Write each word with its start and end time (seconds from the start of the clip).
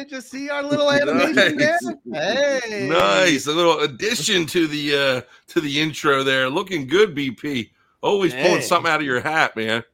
you. 0.00 0.16
Just 0.16 0.30
see 0.30 0.50
our 0.50 0.62
little 0.62 0.90
animation 0.92 1.56
nice. 1.56 1.80
there. 2.04 2.60
Hey, 2.60 2.88
nice. 2.88 3.46
A 3.46 3.52
little 3.52 3.80
addition 3.80 4.46
to 4.46 4.66
the 4.66 4.94
uh 4.94 5.20
to 5.48 5.60
the 5.60 5.80
intro 5.80 6.22
there. 6.22 6.48
Looking 6.48 6.86
good, 6.86 7.14
BP. 7.14 7.70
Always 8.02 8.32
hey. 8.32 8.42
pulling 8.46 8.62
something 8.62 8.90
out 8.90 9.00
of 9.00 9.06
your 9.06 9.20
hat, 9.20 9.56
man. 9.56 9.84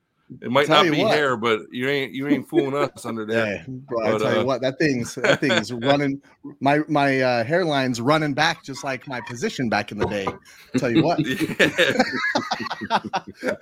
It 0.43 0.51
might 0.51 0.69
not 0.69 0.83
be 0.91 1.03
what. 1.03 1.15
hair, 1.15 1.37
but 1.37 1.61
you 1.71 1.89
ain't 1.89 2.13
you 2.13 2.27
ain't 2.27 2.49
fooling 2.49 2.75
us 2.95 3.05
under 3.05 3.25
there. 3.25 3.59
Hey, 3.59 3.65
bro, 3.69 3.99
but, 4.01 4.07
I 4.07 4.19
tell 4.19 4.27
uh, 4.27 4.41
you 4.41 4.47
what, 4.47 4.61
that 4.61 4.79
thing's 4.79 5.15
that 5.17 5.41
thing's 5.41 5.73
running. 5.85 6.21
My 6.61 6.81
my 6.89 7.21
uh, 7.21 7.45
hairline's 7.45 8.01
running 8.01 8.35
back 8.35 8.65
just 8.65 8.83
like 8.83 9.07
my 9.07 9.21
position 9.21 9.69
back 9.69 9.93
in 9.93 9.99
the 9.99 10.07
day. 10.07 10.27
I'll 10.27 10.81
tell 10.81 10.91
you 10.91 11.05
what. 11.05 11.21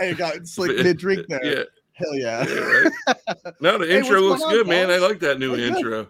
hey, 0.01 0.15
got 0.15 0.47
slick 0.47 0.77
mid 0.83 0.97
drink 0.97 1.27
there. 1.29 1.45
Yeah. 1.45 1.65
Hell 1.93 2.15
yeah. 2.15 2.47
yeah 2.49 2.55
right? 2.55 2.93
No, 3.61 3.79
the 3.79 3.95
intro 3.95 4.21
hey, 4.21 4.29
looks 4.29 4.43
good, 4.43 4.67
man. 4.67 4.91
I 4.91 4.97
like 4.97 5.21
that 5.21 5.39
new 5.39 5.55
intro. 5.55 6.09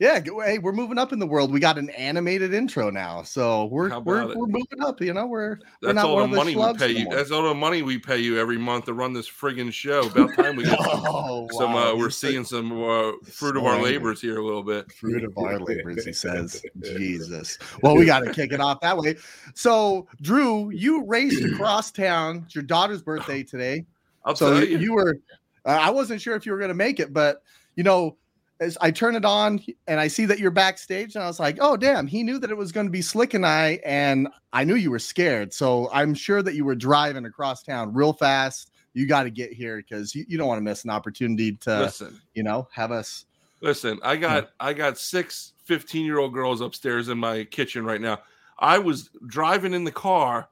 Yeah, 0.00 0.20
hey, 0.44 0.58
we're 0.58 0.72
moving 0.72 0.98
up 0.98 1.12
in 1.12 1.20
the 1.20 1.26
world. 1.26 1.52
We 1.52 1.60
got 1.60 1.78
an 1.78 1.88
animated 1.90 2.52
intro 2.52 2.90
now, 2.90 3.22
so 3.22 3.66
we're 3.66 3.96
we're, 4.00 4.26
we're 4.34 4.46
moving 4.46 4.82
up. 4.82 5.00
You 5.00 5.14
know, 5.14 5.26
we're 5.26 5.56
that's 5.56 5.66
we're 5.82 5.92
not 5.92 6.06
all 6.06 6.20
the 6.20 6.26
money 6.26 6.56
we 6.56 6.74
pay 6.74 6.90
you. 6.90 7.08
That's 7.08 7.30
all 7.30 7.44
the 7.44 7.54
money 7.54 7.82
we 7.82 7.98
pay 7.98 8.18
you 8.18 8.36
every 8.40 8.58
month 8.58 8.86
to 8.86 8.92
run 8.92 9.12
this 9.12 9.30
friggin' 9.30 9.72
show. 9.72 10.06
About 10.06 10.34
time 10.34 10.56
we 10.56 10.64
get 10.64 10.76
oh, 10.80 11.46
some. 11.52 11.74
Wow. 11.74 11.92
Uh, 11.92 11.96
we're 11.96 12.10
seeing 12.10 12.42
some 12.42 12.72
uh, 12.72 13.12
fruit 13.30 13.56
of 13.56 13.64
our 13.64 13.80
labors 13.80 14.20
here 14.20 14.38
a 14.38 14.44
little 14.44 14.64
bit. 14.64 14.90
Fruit 14.90 15.22
of 15.22 15.38
our 15.38 15.60
labors, 15.60 16.04
he 16.04 16.12
says. 16.12 16.60
Jesus. 16.82 17.56
Well, 17.80 17.94
we 17.94 18.04
got 18.04 18.20
to 18.20 18.32
kick 18.32 18.52
it 18.52 18.60
off 18.60 18.80
that 18.80 18.98
way. 18.98 19.14
So, 19.54 20.08
Drew, 20.20 20.70
you 20.70 21.04
raced 21.06 21.44
across 21.44 21.92
town. 21.92 22.42
It's 22.46 22.54
your 22.56 22.64
daughter's 22.64 23.00
birthday 23.00 23.44
today. 23.44 23.86
I'll 24.24 24.34
so 24.34 24.58
you. 24.58 24.78
you 24.78 24.92
were. 24.94 25.18
Uh, 25.64 25.78
I 25.80 25.90
wasn't 25.90 26.20
sure 26.20 26.34
if 26.34 26.46
you 26.46 26.50
were 26.52 26.58
going 26.58 26.68
to 26.68 26.74
make 26.74 26.98
it, 26.98 27.12
but 27.12 27.42
you 27.76 27.84
know 27.84 28.16
as 28.60 28.78
I 28.80 28.90
turn 28.90 29.16
it 29.16 29.24
on 29.24 29.60
and 29.86 29.98
I 30.00 30.08
see 30.08 30.26
that 30.26 30.38
you're 30.38 30.50
backstage, 30.50 31.14
and 31.14 31.24
I 31.24 31.26
was 31.26 31.40
like, 31.40 31.58
oh, 31.60 31.76
damn, 31.76 32.06
he 32.06 32.22
knew 32.22 32.38
that 32.38 32.50
it 32.50 32.56
was 32.56 32.72
going 32.72 32.86
to 32.86 32.90
be 32.90 33.02
Slick 33.02 33.34
and 33.34 33.44
I, 33.44 33.80
and 33.84 34.28
I 34.52 34.64
knew 34.64 34.76
you 34.76 34.90
were 34.90 34.98
scared. 34.98 35.52
So 35.52 35.90
I'm 35.92 36.14
sure 36.14 36.42
that 36.42 36.54
you 36.54 36.64
were 36.64 36.76
driving 36.76 37.24
across 37.26 37.62
town 37.62 37.92
real 37.92 38.12
fast. 38.12 38.70
You 38.92 39.06
got 39.06 39.24
to 39.24 39.30
get 39.30 39.52
here 39.52 39.78
because 39.78 40.14
you, 40.14 40.24
you 40.28 40.38
don't 40.38 40.46
want 40.46 40.58
to 40.58 40.62
miss 40.62 40.84
an 40.84 40.90
opportunity 40.90 41.52
to, 41.62 41.80
listen, 41.80 42.20
you 42.34 42.44
know, 42.44 42.68
have 42.72 42.92
us. 42.92 43.26
Listen, 43.60 43.98
I 44.02 44.16
got 44.16 44.50
I 44.60 44.72
got 44.72 44.98
six 44.98 45.54
15 45.64 46.04
year 46.04 46.18
old 46.18 46.32
girls 46.32 46.60
upstairs 46.60 47.08
in 47.08 47.18
my 47.18 47.44
kitchen 47.44 47.84
right 47.84 48.00
now. 48.00 48.20
I 48.58 48.78
was 48.78 49.10
driving 49.26 49.74
in 49.74 49.84
the 49.84 49.90
car, 49.90 50.48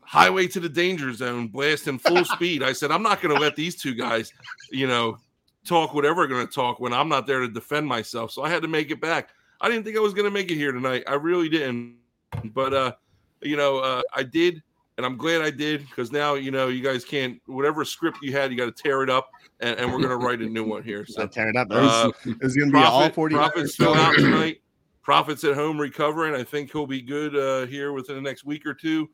highway 0.00 0.48
to 0.48 0.60
the 0.60 0.68
danger 0.68 1.12
zone, 1.12 1.48
blasting 1.48 1.98
full 1.98 2.24
speed. 2.36 2.62
I 2.62 2.72
said, 2.72 2.90
I'm 2.90 3.02
not 3.02 3.20
going 3.20 3.34
to 3.34 3.40
let 3.40 3.54
these 3.54 3.76
two 3.76 3.94
guys, 3.94 4.32
you 4.70 4.86
know, 4.86 5.18
talk 5.64 5.94
whatever 5.94 6.26
going 6.26 6.46
to 6.46 6.52
talk 6.52 6.80
when 6.80 6.92
I'm 6.92 7.08
not 7.08 7.26
there 7.26 7.40
to 7.40 7.48
defend 7.48 7.86
myself. 7.86 8.30
So 8.30 8.42
I 8.42 8.48
had 8.48 8.62
to 8.62 8.68
make 8.68 8.90
it 8.90 9.00
back. 9.00 9.30
I 9.60 9.68
didn't 9.68 9.84
think 9.84 9.96
I 9.96 10.00
was 10.00 10.14
going 10.14 10.24
to 10.24 10.30
make 10.30 10.50
it 10.50 10.56
here 10.56 10.72
tonight. 10.72 11.04
I 11.06 11.14
really 11.14 11.48
didn't. 11.48 11.96
But 12.44 12.72
uh, 12.72 12.92
you 13.42 13.56
know, 13.56 13.78
uh, 13.78 14.02
I 14.14 14.22
did, 14.22 14.62
and 14.96 15.04
I'm 15.04 15.16
glad 15.16 15.42
I 15.42 15.50
did 15.50 15.80
because 15.88 16.12
now 16.12 16.34
you 16.34 16.50
know 16.50 16.68
you 16.68 16.82
guys 16.82 17.04
can't 17.04 17.40
whatever 17.46 17.84
script 17.84 18.18
you 18.22 18.32
had, 18.32 18.50
you 18.50 18.56
got 18.56 18.74
to 18.74 18.82
tear 18.82 19.02
it 19.02 19.10
up, 19.10 19.28
and, 19.60 19.78
and 19.78 19.90
we're 19.90 19.98
going 19.98 20.10
to 20.10 20.16
write 20.16 20.40
a 20.40 20.46
new 20.46 20.64
one 20.64 20.82
here. 20.82 21.04
So 21.08 21.26
tear 21.26 21.48
it 21.48 21.56
up. 21.56 21.68
Uh, 21.70 22.10
it's 22.24 22.56
going 22.56 22.70
to 22.70 22.72
be 22.72 22.82
all 22.82 23.08
40. 23.10 23.34
Profits 23.34 23.74
still 23.74 23.94
out 23.94 24.14
tonight. 24.14 24.62
Profits 25.02 25.42
at 25.44 25.54
home 25.54 25.78
recovering. 25.78 26.34
I 26.34 26.44
think 26.44 26.70
he'll 26.70 26.86
be 26.86 27.02
good 27.02 27.36
uh, 27.36 27.66
here 27.66 27.92
within 27.92 28.16
the 28.16 28.22
next 28.22 28.44
week 28.44 28.64
or 28.64 28.74
two. 28.74 29.10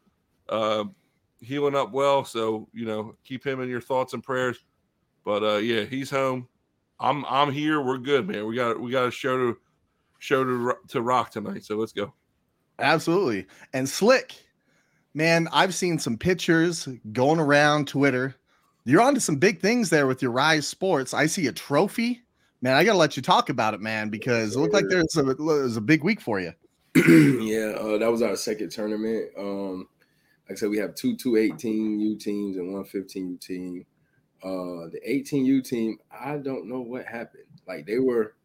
Uh, 0.49 0.85
healing 1.41 1.75
up 1.75 1.93
well, 1.93 2.25
so 2.25 2.69
you 2.73 2.85
know, 2.85 3.17
keep 3.25 3.45
him 3.45 3.61
in 3.61 3.69
your 3.69 3.81
thoughts 3.81 4.13
and 4.13 4.23
prayers. 4.23 4.59
But 5.27 5.43
uh, 5.43 5.57
yeah, 5.57 5.83
he's 5.83 6.09
home. 6.09 6.47
I'm 7.01 7.25
I'm 7.27 7.53
here. 7.53 7.83
We're 7.83 7.99
good, 7.99 8.29
man. 8.29 8.47
We 8.47 8.55
got 8.55 8.81
we 8.81 8.93
got 8.93 9.09
a 9.09 9.11
show 9.11 9.37
to 9.37 9.59
show 10.21 10.45
to 10.45 10.75
to 10.89 11.03
rock 11.03 11.33
tonight. 11.33 11.65
So 11.65 11.77
let's 11.77 11.93
go. 11.93 12.15
Absolutely. 12.79 13.47
And 13.73 13.89
slick, 13.89 14.37
man. 15.15 15.49
I've 15.53 15.75
seen 15.75 15.99
some 15.99 16.17
pictures 16.17 16.89
going 17.13 17.41
around 17.41 17.89
Twitter. 17.89 18.37
You're 18.85 19.03
onto 19.03 19.19
some 19.19 19.35
big 19.35 19.61
things 19.61 19.91
there 19.91 20.07
with 20.07 20.23
your 20.23 20.31
Rise 20.31 20.69
Sports. 20.69 21.13
I 21.13 21.27
see 21.27 21.49
a 21.49 21.53
trophy. 21.53 22.23
Man, 22.63 22.77
I 22.77 22.85
gotta 22.85 22.99
let 22.99 23.17
you 23.17 23.23
talk 23.23 23.49
about 23.49 23.75
it, 23.75 23.81
man, 23.81 24.11
because 24.11 24.55
it 24.55 24.61
looked 24.61 24.75
like 24.75 24.85
there's 24.89 25.17
a 25.17 25.25
there's 25.25 25.77
a 25.77 25.81
big 25.81 26.05
week 26.05 26.21
for 26.21 26.39
you. 26.39 26.53
yeah, 26.95 27.73
uh, 27.73 27.99
that 27.99 28.11
was 28.11 28.23
our 28.23 28.37
second 28.37 28.71
tournament. 28.71 29.31
Um, 29.37 29.89
like 30.49 30.57
I 30.57 30.61
said, 30.61 30.71
we 30.71 30.79
have 30.79 30.95
two 30.95 31.17
two 31.17 31.37
18 31.37 31.99
U 31.99 32.17
teams 32.17 32.59
and 32.59 32.73
one 32.73 32.85
15 32.85 33.29
U 33.31 33.37
team. 33.39 33.87
Uh, 34.47 34.89
the 34.93 35.01
18U 35.09 35.65
team, 35.69 35.99
I 36.09 36.37
don't 36.37 36.69
know 36.69 36.81
what 36.81 37.05
happened. 37.05 37.47
Like 37.67 37.85
they 37.85 37.99
were, 37.99 38.37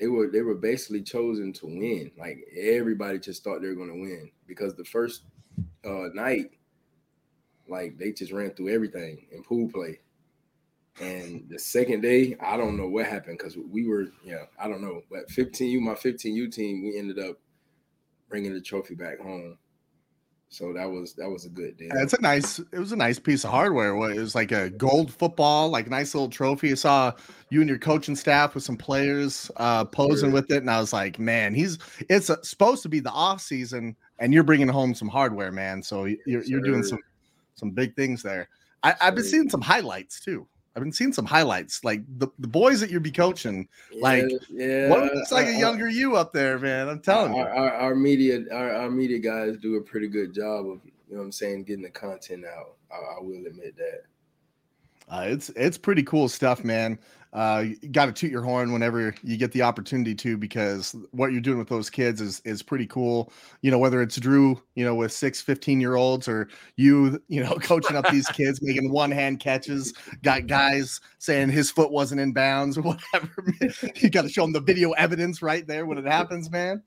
they 0.00 0.06
were, 0.06 0.30
they 0.30 0.40
were 0.40 0.54
basically 0.54 1.02
chosen 1.02 1.52
to 1.54 1.66
win. 1.66 2.10
Like 2.18 2.38
everybody 2.58 3.18
just 3.18 3.44
thought 3.44 3.60
they 3.60 3.68
were 3.68 3.74
going 3.74 3.92
to 3.92 4.00
win 4.00 4.30
because 4.46 4.74
the 4.74 4.84
first 4.84 5.24
uh, 5.84 6.08
night, 6.14 6.52
like 7.68 7.98
they 7.98 8.12
just 8.12 8.32
ran 8.32 8.52
through 8.52 8.74
everything 8.74 9.26
in 9.30 9.42
pool 9.42 9.68
play. 9.68 10.00
And 11.02 11.44
the 11.50 11.58
second 11.58 12.00
day, 12.00 12.34
I 12.40 12.56
don't 12.56 12.78
know 12.78 12.88
what 12.88 13.04
happened 13.04 13.36
because 13.36 13.58
we 13.58 13.86
were, 13.86 14.06
yeah, 14.24 14.44
I 14.58 14.68
don't 14.68 14.80
know. 14.80 15.02
But 15.10 15.28
15U, 15.28 15.80
my 15.80 15.94
15U 15.94 16.50
team, 16.50 16.82
we 16.82 16.98
ended 16.98 17.18
up 17.18 17.36
bringing 18.30 18.54
the 18.54 18.60
trophy 18.60 18.94
back 18.94 19.20
home. 19.20 19.58
So 20.54 20.72
that 20.72 20.88
was 20.88 21.14
that 21.14 21.28
was 21.28 21.46
a 21.46 21.48
good 21.48 21.76
deal. 21.76 21.90
It's 21.94 22.12
a 22.12 22.20
nice. 22.20 22.60
It 22.60 22.78
was 22.78 22.92
a 22.92 22.96
nice 22.96 23.18
piece 23.18 23.42
of 23.42 23.50
hardware. 23.50 23.88
It 24.12 24.20
was 24.20 24.36
like 24.36 24.52
a 24.52 24.70
gold 24.70 25.12
football, 25.12 25.68
like 25.68 25.88
a 25.88 25.90
nice 25.90 26.14
little 26.14 26.28
trophy. 26.28 26.70
I 26.70 26.74
saw 26.74 27.12
you 27.50 27.60
and 27.60 27.68
your 27.68 27.78
coaching 27.78 28.14
staff 28.14 28.54
with 28.54 28.62
some 28.62 28.76
players 28.76 29.50
uh, 29.56 29.84
posing 29.84 30.30
sure. 30.30 30.34
with 30.34 30.52
it, 30.52 30.58
and 30.58 30.70
I 30.70 30.78
was 30.78 30.92
like, 30.92 31.18
man, 31.18 31.54
he's. 31.54 31.78
It's 32.08 32.30
a, 32.30 32.42
supposed 32.44 32.84
to 32.84 32.88
be 32.88 33.00
the 33.00 33.10
off 33.10 33.40
season, 33.40 33.96
and 34.20 34.32
you're 34.32 34.44
bringing 34.44 34.68
home 34.68 34.94
some 34.94 35.08
hardware, 35.08 35.50
man. 35.50 35.82
So 35.82 36.04
you're, 36.04 36.44
you're 36.44 36.60
doing 36.60 36.84
some 36.84 37.00
some 37.56 37.72
big 37.72 37.96
things 37.96 38.22
there. 38.22 38.48
I, 38.84 38.94
have 39.00 39.16
been 39.16 39.24
seeing 39.24 39.50
some 39.50 39.60
highlights 39.60 40.20
too. 40.20 40.46
I've 40.76 40.82
been 40.82 40.92
seeing 40.92 41.12
some 41.12 41.24
highlights, 41.24 41.84
like 41.84 42.02
the, 42.18 42.28
the 42.38 42.48
boys 42.48 42.80
that 42.80 42.90
you'd 42.90 43.02
be 43.02 43.12
coaching. 43.12 43.68
Like, 44.00 44.24
yeah, 44.50 44.88
what 44.88 45.14
looks 45.14 45.30
like 45.30 45.46
a 45.46 45.56
younger 45.56 45.88
you 45.88 46.16
up 46.16 46.32
there, 46.32 46.58
man? 46.58 46.88
I'm 46.88 47.00
telling 47.00 47.32
our, 47.32 47.38
you. 47.38 47.44
Our, 47.46 47.72
our 47.74 47.94
media, 47.94 48.40
our, 48.52 48.74
our, 48.74 48.90
media 48.90 49.20
guys 49.20 49.56
do 49.56 49.76
a 49.76 49.80
pretty 49.80 50.08
good 50.08 50.34
job 50.34 50.66
of, 50.66 50.80
you 50.84 50.90
know, 51.10 51.18
what 51.18 51.24
I'm 51.24 51.32
saying, 51.32 51.64
getting 51.64 51.84
the 51.84 51.90
content 51.90 52.44
out. 52.44 52.74
I, 52.90 52.96
I 52.96 53.20
will 53.20 53.46
admit 53.46 53.76
that. 53.76 54.02
Uh, 55.06 55.26
it's 55.28 55.50
it's 55.50 55.76
pretty 55.76 56.02
cool 56.02 56.30
stuff, 56.30 56.64
man 56.64 56.98
uh, 57.34 57.64
you 57.82 57.88
got 57.88 58.06
to 58.06 58.12
toot 58.12 58.30
your 58.30 58.42
horn 58.42 58.72
whenever 58.72 59.12
you 59.24 59.36
get 59.36 59.50
the 59.50 59.60
opportunity 59.60 60.14
to 60.14 60.36
because 60.36 60.94
what 61.10 61.32
you're 61.32 61.40
doing 61.40 61.58
with 61.58 61.68
those 61.68 61.90
kids 61.90 62.20
is 62.20 62.40
is 62.44 62.62
pretty 62.62 62.86
cool 62.86 63.32
you 63.60 63.72
know 63.72 63.78
whether 63.78 64.00
it's 64.00 64.16
drew 64.16 64.60
you 64.76 64.84
know 64.84 64.94
with 64.94 65.10
six 65.10 65.40
15 65.40 65.80
year 65.80 65.96
olds 65.96 66.28
or 66.28 66.48
you 66.76 67.20
you 67.26 67.42
know 67.42 67.54
coaching 67.62 67.96
up 67.96 68.08
these 68.10 68.28
kids 68.28 68.62
making 68.62 68.90
one 68.90 69.10
hand 69.10 69.40
catches 69.40 69.92
got 70.22 70.46
guys 70.46 71.00
saying 71.18 71.50
his 71.50 71.72
foot 71.72 71.90
wasn't 71.90 72.20
in 72.20 72.32
bounds 72.32 72.78
or 72.78 72.82
whatever 72.82 73.44
you 73.96 74.08
got 74.10 74.22
to 74.22 74.28
show 74.28 74.42
them 74.42 74.52
the 74.52 74.60
video 74.60 74.92
evidence 74.92 75.42
right 75.42 75.66
there 75.66 75.86
when 75.86 75.98
it 75.98 76.06
happens 76.06 76.48
man 76.50 76.80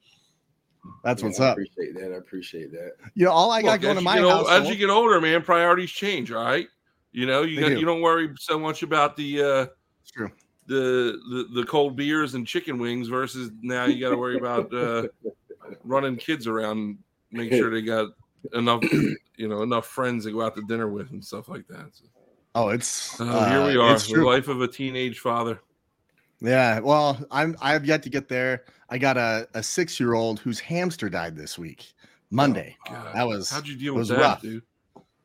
that's 1.03 1.21
yeah, 1.21 1.27
what's 1.27 1.39
I 1.41 1.47
up. 1.47 1.53
Appreciate 1.53 1.95
that. 1.95 2.13
I 2.13 2.15
appreciate 2.15 2.71
that. 2.71 2.91
You 3.13 3.25
know, 3.25 3.31
all 3.31 3.51
I 3.51 3.61
got 3.61 3.81
going 3.81 3.97
to 3.97 4.01
my 4.01 4.19
house. 4.19 4.47
As 4.49 4.69
you 4.69 4.75
get 4.75 4.89
older, 4.89 5.19
man, 5.19 5.41
priorities 5.41 5.91
change. 5.91 6.31
All 6.31 6.41
right. 6.41 6.67
You 7.11 7.25
know, 7.25 7.41
you 7.41 7.59
got, 7.59 7.69
do. 7.69 7.79
you 7.79 7.85
don't 7.85 7.99
worry 7.99 8.29
so 8.39 8.57
much 8.57 8.83
about 8.83 9.17
the 9.17 9.43
uh, 9.43 9.65
true. 10.11 10.31
The, 10.67 11.19
the 11.29 11.61
the 11.61 11.65
cold 11.65 11.95
beers 11.95 12.33
and 12.33 12.45
chicken 12.45 12.77
wings 12.77 13.07
versus 13.07 13.51
now 13.61 13.85
you 13.85 14.01
got 14.01 14.09
to 14.09 14.17
worry 14.17 14.37
about 14.37 14.73
uh, 14.73 15.07
running 15.83 16.17
kids 16.17 16.45
around, 16.45 16.97
make 17.31 17.51
sure 17.51 17.69
they 17.69 17.81
got 17.81 18.09
enough, 18.53 18.83
you 18.91 19.47
know, 19.47 19.63
enough 19.63 19.87
friends 19.87 20.25
to 20.25 20.31
go 20.31 20.41
out 20.41 20.55
to 20.55 20.61
dinner 20.63 20.89
with 20.89 21.11
and 21.11 21.23
stuff 21.23 21.47
like 21.47 21.67
that. 21.67 21.89
So, 21.93 22.05
oh, 22.55 22.69
it's 22.69 23.19
uh, 23.19 23.49
here 23.49 23.65
we 23.65 23.77
are, 23.77 23.97
the 23.97 24.25
life 24.25 24.49
of 24.49 24.61
a 24.61 24.67
teenage 24.67 25.19
father. 25.19 25.61
Yeah, 26.39 26.79
well, 26.79 27.17
I'm 27.31 27.55
I 27.61 27.73
have 27.73 27.85
yet 27.85 28.03
to 28.03 28.09
get 28.09 28.27
there. 28.27 28.65
I 28.89 28.97
got 28.97 29.17
a, 29.17 29.47
a 29.53 29.63
six 29.63 29.99
year 29.99 30.13
old 30.13 30.39
whose 30.39 30.59
hamster 30.59 31.09
died 31.09 31.35
this 31.35 31.57
week, 31.57 31.93
Monday. 32.29 32.75
Oh, 32.89 33.11
that 33.13 33.27
was 33.27 33.49
how'd 33.49 33.67
you 33.67 33.75
deal 33.75 33.95
with 33.95 34.09
that, 34.09 34.19
rough. 34.19 34.41
dude? 34.41 34.63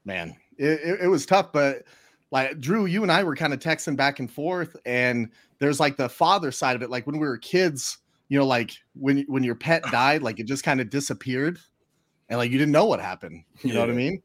Man, 0.05 0.35
it, 0.57 0.81
it, 0.83 1.01
it 1.03 1.09
was 1.09 1.27
tough, 1.27 1.53
but 1.53 1.83
like 2.33 2.59
Drew, 2.61 2.87
you 2.87 3.03
and 3.03 3.13
I 3.13 3.23
were 3.23 3.37
kind 3.37 3.53
of 3.53 3.61
texting 3.61 3.95
back 3.95 4.19
and 4.19 4.29
forth, 4.29 4.75
and 4.87 5.31
there's 5.59 5.79
like 5.79 5.99
the 5.99 6.09
father 6.09 6.51
side 6.51 6.75
of 6.75 6.83
it. 6.83 6.89
Like 6.91 7.07
when 7.07 7.19
we 7.19 7.29
were 7.29 7.37
kids, 7.37 7.99
you 8.29 8.39
know, 8.39 8.47
like 8.47 8.73
when 8.95 9.25
when 9.29 9.45
your 9.45 9.55
pet 9.55 9.83
died, 9.93 10.23
like 10.23 10.41
it 10.41 10.47
just 10.47 10.65
kind 10.65 10.81
of 10.81 10.89
disappeared, 10.89 11.59
and 12.31 12.39
like 12.39 12.51
you 12.51 12.59
didn't 12.59 12.73
know 12.73 12.87
what 12.87 13.01
happened. 13.01 13.45
You 13.61 13.69
yeah. 13.69 13.75
know 13.75 13.81
what 13.81 13.91
I 13.91 13.95
mean? 13.95 14.23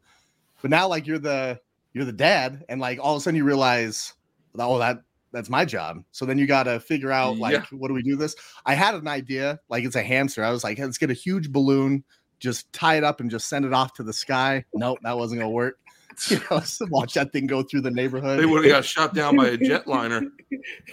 But 0.62 0.70
now, 0.70 0.88
like 0.88 1.06
you're 1.06 1.18
the 1.18 1.60
you're 1.92 2.06
the 2.06 2.12
dad, 2.12 2.64
and 2.70 2.80
like 2.80 2.98
all 3.00 3.14
of 3.14 3.20
a 3.20 3.22
sudden 3.22 3.36
you 3.36 3.44
realize, 3.44 4.14
oh, 4.58 4.78
that 4.78 5.02
that's 5.30 5.50
my 5.50 5.66
job. 5.66 6.02
So 6.10 6.24
then 6.24 6.38
you 6.38 6.46
got 6.46 6.62
to 6.62 6.80
figure 6.80 7.12
out 7.12 7.36
like, 7.36 7.52
yeah. 7.52 7.64
what 7.72 7.88
do 7.88 7.94
we 7.94 8.02
do 8.02 8.16
this? 8.16 8.34
I 8.64 8.74
had 8.74 8.94
an 8.94 9.06
idea, 9.06 9.60
like 9.68 9.84
it's 9.84 9.96
a 9.96 10.02
hamster. 10.02 10.42
I 10.42 10.50
was 10.50 10.64
like, 10.64 10.78
let's 10.78 10.96
get 10.96 11.10
a 11.10 11.14
huge 11.14 11.52
balloon, 11.52 12.02
just 12.40 12.72
tie 12.72 12.96
it 12.96 13.04
up 13.04 13.20
and 13.20 13.30
just 13.30 13.50
send 13.50 13.66
it 13.66 13.74
off 13.74 13.92
to 13.94 14.02
the 14.02 14.14
sky. 14.14 14.64
Nope, 14.72 14.98
that 15.02 15.18
wasn't 15.18 15.40
gonna 15.40 15.50
work. 15.50 15.78
you 16.30 16.40
know, 16.50 16.60
watch 16.90 17.14
that 17.14 17.32
thing 17.32 17.46
go 17.46 17.62
through 17.62 17.82
the 17.82 17.90
neighborhood. 17.90 18.40
They 18.40 18.46
would 18.46 18.64
have 18.64 18.72
got 18.72 18.84
shot 18.84 19.14
down 19.14 19.36
by 19.36 19.48
a 19.48 19.58
jetliner. 19.58 20.28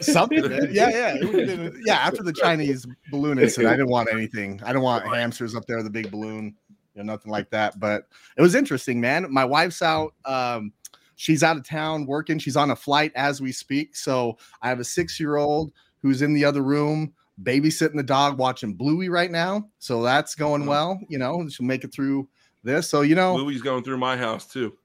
Something. 0.02 0.44
Yeah, 0.72 0.90
yeah. 0.90 1.18
Been, 1.20 1.82
yeah, 1.86 1.96
after 1.96 2.24
the 2.24 2.34
Chinese 2.34 2.86
balloon 3.12 3.40
incident, 3.40 3.74
I 3.74 3.78
didn't 3.78 3.90
want 3.90 4.10
anything. 4.12 4.62
I 4.64 4.68
didn't 4.68 4.84
want 4.84 5.08
hamsters 5.08 5.56
up 5.56 5.66
there, 5.66 5.82
the 5.82 5.90
big 5.90 6.12
balloon, 6.12 6.56
you 6.94 7.04
know, 7.04 7.14
nothing 7.14 7.32
like 7.32 7.50
that. 7.52 7.80
But 7.80 8.08
it 8.38 8.42
was 8.42 8.56
interesting, 8.56 9.02
man. 9.02 9.26
My 9.32 9.46
wife's 9.46 9.82
out. 9.82 10.14
Um, 10.26 10.74
she's 11.16 11.44
out 11.44 11.58
of 11.58 11.68
town 11.68 12.06
working. 12.06 12.38
She's 12.38 12.58
on 12.58 12.72
a 12.72 12.76
flight 12.76 13.12
as 13.16 13.42
we 13.42 13.52
speak. 13.52 13.96
So 13.96 14.38
I 14.62 14.70
have 14.70 14.80
a 14.80 14.86
six 14.86 15.20
year 15.20 15.38
old 15.38 15.72
who's 16.02 16.22
in 16.22 16.34
the 16.34 16.46
other 16.46 16.62
room 16.62 17.14
babysitting 17.42 17.96
the 17.96 18.04
dog, 18.04 18.38
watching 18.38 18.74
Bluey 18.74 19.10
right 19.10 19.32
now. 19.32 19.70
So 19.80 20.04
that's 20.04 20.36
going 20.36 20.66
well. 20.66 21.00
You 21.10 21.18
know, 21.18 21.48
she'll 21.50 21.66
make 21.66 21.84
it 21.84 21.94
through 21.94 22.28
this. 22.64 22.90
So 22.90 23.02
you 23.02 23.16
know, 23.16 23.36
Bluey's 23.36 23.62
going 23.62 23.84
through 23.84 23.98
my 23.98 24.18
house 24.18 24.46
too. 24.46 24.76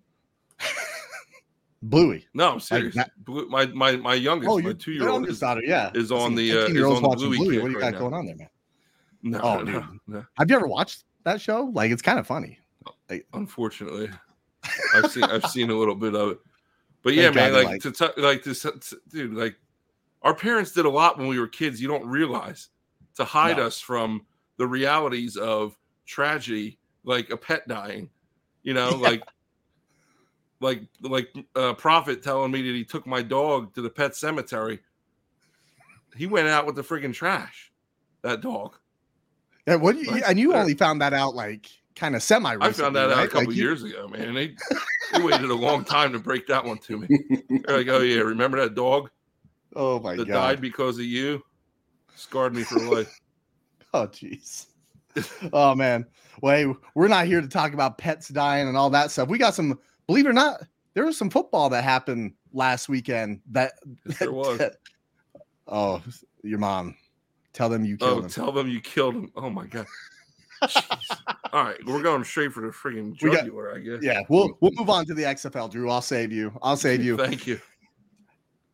Bluey. 1.82 2.26
No, 2.34 2.52
I'm 2.52 2.60
serious. 2.60 2.94
Like 2.94 3.10
Blue, 3.18 3.48
my 3.48 3.66
my 3.66 3.96
my 3.96 4.14
youngest, 4.14 4.50
oh, 4.50 4.58
my 4.60 4.72
two 4.74 4.92
year 4.92 5.08
old 5.08 5.26
daughter, 5.38 5.62
yeah, 5.64 5.90
is 5.94 6.12
on 6.12 6.34
the 6.34 6.52
uh, 6.52 6.66
is 6.66 6.82
on 6.82 7.02
the 7.02 7.16
Bluey. 7.16 7.38
Bluey. 7.38 7.58
What 7.58 7.66
do 7.66 7.72
you 7.72 7.80
right 7.80 7.92
got 7.92 7.98
going 7.98 8.14
on 8.14 8.26
there, 8.26 8.36
man? 8.36 8.48
No, 9.22 9.40
oh, 9.40 9.60
no, 9.62 9.86
no, 10.06 10.24
Have 10.38 10.50
you 10.50 10.56
ever 10.56 10.66
watched 10.66 11.04
that 11.24 11.40
show? 11.40 11.70
Like, 11.72 11.90
it's 11.90 12.02
kind 12.02 12.18
of 12.18 12.26
funny. 12.26 12.58
Like, 13.08 13.26
Unfortunately, 13.32 14.10
I've 14.94 15.10
seen 15.10 15.24
I've 15.24 15.46
seen 15.46 15.70
a 15.70 15.74
little 15.74 15.94
bit 15.94 16.14
of 16.14 16.32
it, 16.32 16.38
but 17.02 17.14
yeah, 17.14 17.30
man, 17.30 17.52
like, 17.52 17.66
like 17.66 17.82
to 17.82 17.92
t- 17.92 18.20
like 18.20 18.44
this, 18.44 18.66
dude, 19.08 19.34
like 19.34 19.56
our 20.22 20.34
parents 20.34 20.72
did 20.72 20.84
a 20.84 20.90
lot 20.90 21.18
when 21.18 21.28
we 21.28 21.38
were 21.38 21.48
kids. 21.48 21.80
You 21.80 21.88
don't 21.88 22.06
realize 22.06 22.68
to 23.16 23.24
hide 23.24 23.56
no. 23.56 23.66
us 23.66 23.80
from 23.80 24.26
the 24.58 24.66
realities 24.66 25.36
of 25.36 25.76
tragedy, 26.06 26.78
like 27.04 27.30
a 27.30 27.36
pet 27.36 27.66
dying. 27.66 28.10
You 28.62 28.74
know, 28.74 28.90
yeah. 28.90 28.96
like 28.96 29.22
like 30.60 30.82
like 31.00 31.34
uh, 31.56 31.74
prophet 31.74 32.22
telling 32.22 32.50
me 32.52 32.62
that 32.62 32.74
he 32.74 32.84
took 32.84 33.06
my 33.06 33.22
dog 33.22 33.74
to 33.74 33.82
the 33.82 33.90
pet 33.90 34.14
cemetery. 34.14 34.80
He 36.16 36.26
went 36.26 36.48
out 36.48 36.66
with 36.66 36.76
the 36.76 36.82
friggin' 36.82 37.14
trash. 37.14 37.72
That 38.22 38.40
dog. 38.40 38.76
Yeah, 39.66 39.76
what? 39.76 39.96
You, 39.96 40.10
like, 40.10 40.24
and 40.26 40.38
you 40.38 40.54
only 40.54 40.74
found 40.74 41.00
that 41.00 41.12
out 41.14 41.34
like 41.34 41.68
kind 41.94 42.16
of 42.16 42.22
semi. 42.22 42.56
I 42.60 42.72
found 42.72 42.96
that 42.96 43.10
out 43.10 43.16
right? 43.16 43.26
a 43.26 43.28
couple 43.28 43.48
like 43.48 43.56
years 43.56 43.82
ago, 43.82 44.08
man. 44.08 44.34
They, 44.34 44.54
they 45.12 45.22
waited 45.22 45.50
a 45.50 45.54
long 45.54 45.84
time 45.84 46.12
to 46.12 46.18
break 46.18 46.46
that 46.48 46.64
one 46.64 46.78
to 46.78 46.98
me. 46.98 47.08
They're 47.48 47.78
like, 47.78 47.88
oh 47.88 48.00
yeah, 48.00 48.20
remember 48.20 48.60
that 48.60 48.74
dog? 48.74 49.10
Oh 49.76 50.00
my 50.00 50.16
god 50.16 50.26
that 50.26 50.32
god, 50.32 50.34
died 50.34 50.60
because 50.60 50.98
of 50.98 51.04
you. 51.04 51.44
Scarred 52.16 52.56
me 52.56 52.64
for 52.64 52.80
life. 52.80 53.20
oh 53.94 54.08
jeez. 54.08 54.66
oh 55.52 55.76
man. 55.76 56.06
Well, 56.42 56.56
hey, 56.56 56.74
we're 56.96 57.06
not 57.06 57.26
here 57.26 57.40
to 57.40 57.46
talk 57.46 57.72
about 57.72 57.96
pets 57.96 58.26
dying 58.30 58.66
and 58.66 58.76
all 58.76 58.90
that 58.90 59.12
stuff. 59.12 59.28
We 59.28 59.38
got 59.38 59.54
some. 59.54 59.78
Believe 60.10 60.26
it 60.26 60.30
or 60.30 60.32
not, 60.32 60.64
there 60.94 61.04
was 61.04 61.16
some 61.16 61.30
football 61.30 61.70
that 61.70 61.84
happened 61.84 62.32
last 62.52 62.88
weekend. 62.88 63.40
That, 63.52 63.74
there 64.18 64.32
was. 64.32 64.58
That, 64.58 64.78
oh, 65.68 66.02
your 66.42 66.58
mom. 66.58 66.96
Tell 67.52 67.68
them 67.68 67.84
you 67.84 67.96
killed 67.96 68.18
oh, 68.18 68.22
him. 68.22 68.28
Tell 68.28 68.50
them 68.50 68.68
you 68.68 68.80
killed 68.80 69.14
him. 69.14 69.30
Oh 69.36 69.50
my 69.50 69.66
god. 69.66 69.86
All 71.52 71.62
right, 71.62 71.76
we're 71.86 72.02
going 72.02 72.24
straight 72.24 72.52
for 72.52 72.62
the 72.62 72.72
freaking 72.72 73.14
jugular, 73.14 73.68
got, 73.68 73.76
I 73.76 73.78
guess. 73.78 73.98
Yeah, 74.02 74.22
we'll 74.28 74.58
we'll 74.58 74.72
move 74.74 74.90
on 74.90 75.06
to 75.06 75.14
the 75.14 75.22
XFL, 75.22 75.70
Drew. 75.70 75.88
I'll 75.88 76.02
save 76.02 76.32
you. 76.32 76.58
I'll 76.60 76.76
save 76.88 77.04
you. 77.04 77.16
Thank 77.16 77.46
you. 77.46 77.60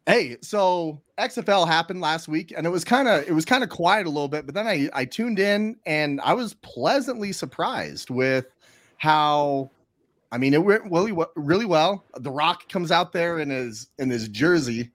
Hey, 0.06 0.38
so 0.40 1.02
XFL 1.18 1.66
happened 1.66 2.00
last 2.00 2.28
week, 2.28 2.54
and 2.56 2.66
it 2.66 2.70
was 2.70 2.82
kind 2.82 3.08
of 3.08 3.28
it 3.28 3.32
was 3.32 3.44
kind 3.44 3.62
of 3.62 3.68
quiet 3.68 4.06
a 4.06 4.10
little 4.10 4.28
bit, 4.28 4.46
but 4.46 4.54
then 4.54 4.66
I 4.66 4.88
I 4.94 5.04
tuned 5.04 5.38
in 5.38 5.76
and 5.84 6.18
I 6.22 6.32
was 6.32 6.54
pleasantly 6.54 7.32
surprised 7.32 8.08
with 8.08 8.46
how 8.96 9.70
I 10.32 10.38
mean 10.38 10.54
it 10.54 10.64
went 10.64 10.84
really 10.90 11.12
really 11.34 11.66
well. 11.66 12.04
The 12.18 12.30
Rock 12.30 12.68
comes 12.68 12.90
out 12.90 13.12
there 13.12 13.38
in 13.38 13.50
his 13.50 13.88
in 13.98 14.10
his 14.10 14.28
jersey, 14.28 14.90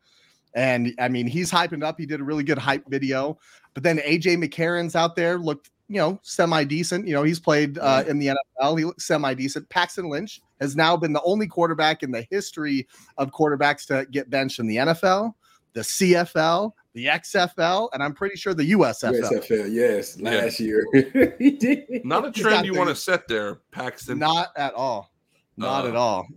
and 0.54 0.94
I 1.00 1.07
mean 1.07 1.28
he's 1.28 1.51
hyping 1.51 1.83
up. 1.83 2.00
He 2.00 2.06
did 2.06 2.19
a 2.19 2.24
really 2.24 2.44
good 2.44 2.57
hype 2.57 2.88
video, 2.89 3.39
but 3.74 3.83
then 3.83 3.98
AJ 4.00 4.44
McCarron's 4.44 4.95
out 4.95 5.16
there 5.16 5.38
looked 5.38 5.69
you 5.92 5.98
know, 5.98 6.18
semi 6.24 6.63
decent. 6.63 7.06
You 7.06 7.13
know, 7.13 7.24
he's 7.24 7.39
played 7.42 7.78
uh, 7.78 8.06
in 8.07 8.18
the 8.18 8.28
NFL. 8.62 8.80
He 8.80 8.86
looks 8.86 9.06
semi 9.06 9.33
decent. 9.33 9.68
Paxton 9.68 10.10
Lynch 10.10 10.39
has 10.62 10.74
now 10.74 10.95
been 10.95 11.12
the 11.12 11.22
only 11.24 11.48
quarterback 11.48 12.01
in 12.01 12.12
the 12.12 12.25
history 12.31 12.88
of 13.18 13.31
quarterbacks 13.31 13.86
to 13.88 14.06
get 14.10 14.30
benched 14.30 14.60
in 14.60 14.68
the 14.68 14.78
NFL, 14.78 15.33
the 15.74 15.81
CFL, 15.81 16.72
the 16.94 17.07
XFL, 17.07 17.89
and 17.92 18.01
I'm 18.01 18.13
pretty 18.13 18.38
sure 18.38 18.54
the 18.54 18.72
USFL. 18.72 19.22
USFL, 19.22 19.74
yes, 19.74 20.18
last 20.22 20.62
yeah. 20.62 20.66
year 20.66 21.36
he 21.39 21.51
did. 21.51 22.06
Not 22.06 22.25
a 22.25 22.31
trend 22.31 22.66
you 22.66 22.74
want 22.74 22.88
to 22.88 22.95
set 22.95 23.28
there, 23.28 23.56
Paxton. 23.72 24.18
Not 24.18 24.54
at 24.56 24.74
all. 24.74 25.10
Not 25.57 25.86
uh, 25.86 25.89
at 25.89 25.95
all. 25.95 26.27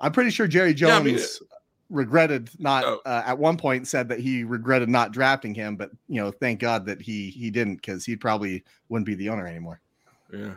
I'm 0.00 0.12
pretty 0.12 0.30
sure 0.30 0.46
Jerry 0.46 0.74
Jones. 0.74 0.90
Yeah, 0.90 0.98
I 0.98 1.02
mean, 1.02 1.18
regretted 1.90 2.50
not 2.58 2.84
oh. 2.84 3.00
uh, 3.06 3.22
at 3.26 3.38
one 3.38 3.56
point 3.56 3.86
said 3.86 4.08
that 4.08 4.18
he 4.18 4.44
regretted 4.44 4.88
not 4.88 5.12
drafting 5.12 5.54
him, 5.54 5.76
but 5.76 5.90
you 6.08 6.20
know, 6.20 6.30
thank 6.30 6.60
God 6.60 6.86
that 6.86 7.00
he 7.00 7.30
he 7.30 7.50
didn't 7.50 7.76
because 7.76 8.04
he 8.04 8.16
probably 8.16 8.64
wouldn't 8.88 9.06
be 9.06 9.14
the 9.14 9.28
owner 9.28 9.46
anymore. 9.46 9.80
Yeah, 10.32 10.54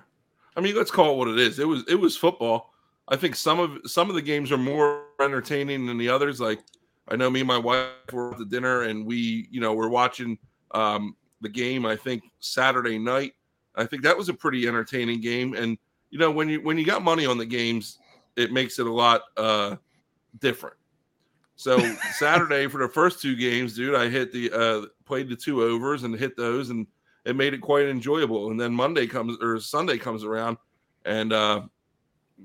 I 0.55 0.61
mean, 0.61 0.75
let's 0.75 0.91
call 0.91 1.13
it 1.13 1.17
what 1.17 1.27
it 1.27 1.39
is. 1.39 1.59
It 1.59 1.67
was 1.67 1.83
it 1.87 1.95
was 1.95 2.17
football. 2.17 2.73
I 3.07 3.15
think 3.15 3.35
some 3.35 3.59
of 3.59 3.79
some 3.85 4.09
of 4.09 4.15
the 4.15 4.21
games 4.21 4.51
are 4.51 4.57
more 4.57 5.03
entertaining 5.21 5.85
than 5.85 5.97
the 5.97 6.09
others. 6.09 6.41
Like 6.41 6.59
I 7.07 7.15
know 7.15 7.29
me 7.29 7.41
and 7.41 7.47
my 7.47 7.57
wife 7.57 7.89
were 8.11 8.31
at 8.31 8.37
the 8.37 8.45
dinner 8.45 8.83
and 8.83 9.05
we, 9.05 9.47
you 9.49 9.61
know, 9.61 9.73
we're 9.73 9.89
watching 9.89 10.37
um, 10.71 11.15
the 11.41 11.49
game. 11.49 11.85
I 11.85 11.95
think 11.95 12.23
Saturday 12.39 12.97
night. 12.97 13.33
I 13.75 13.85
think 13.85 14.01
that 14.03 14.17
was 14.17 14.27
a 14.27 14.33
pretty 14.33 14.67
entertaining 14.67 15.21
game. 15.21 15.53
And 15.53 15.77
you 16.09 16.17
know, 16.17 16.31
when 16.31 16.49
you 16.49 16.61
when 16.61 16.77
you 16.77 16.85
got 16.85 17.03
money 17.03 17.25
on 17.25 17.37
the 17.37 17.45
games, 17.45 17.99
it 18.37 18.51
makes 18.51 18.79
it 18.79 18.87
a 18.87 18.93
lot 18.93 19.23
uh, 19.35 19.75
different. 20.39 20.77
So 21.57 21.79
Saturday 22.13 22.67
for 22.67 22.77
the 22.77 22.87
first 22.87 23.21
two 23.21 23.35
games, 23.35 23.75
dude, 23.75 23.95
I 23.95 24.07
hit 24.07 24.31
the 24.31 24.51
uh 24.51 24.85
played 25.05 25.27
the 25.27 25.35
two 25.35 25.63
overs 25.63 26.03
and 26.03 26.15
hit 26.15 26.37
those 26.37 26.69
and 26.69 26.87
it 27.25 27.35
made 27.35 27.53
it 27.53 27.61
quite 27.61 27.87
enjoyable. 27.87 28.51
And 28.51 28.59
then 28.59 28.73
Monday 28.73 29.07
comes 29.07 29.37
or 29.41 29.59
Sunday 29.59 29.97
comes 29.97 30.23
around 30.23 30.57
and 31.03 31.33
uh 31.33 31.63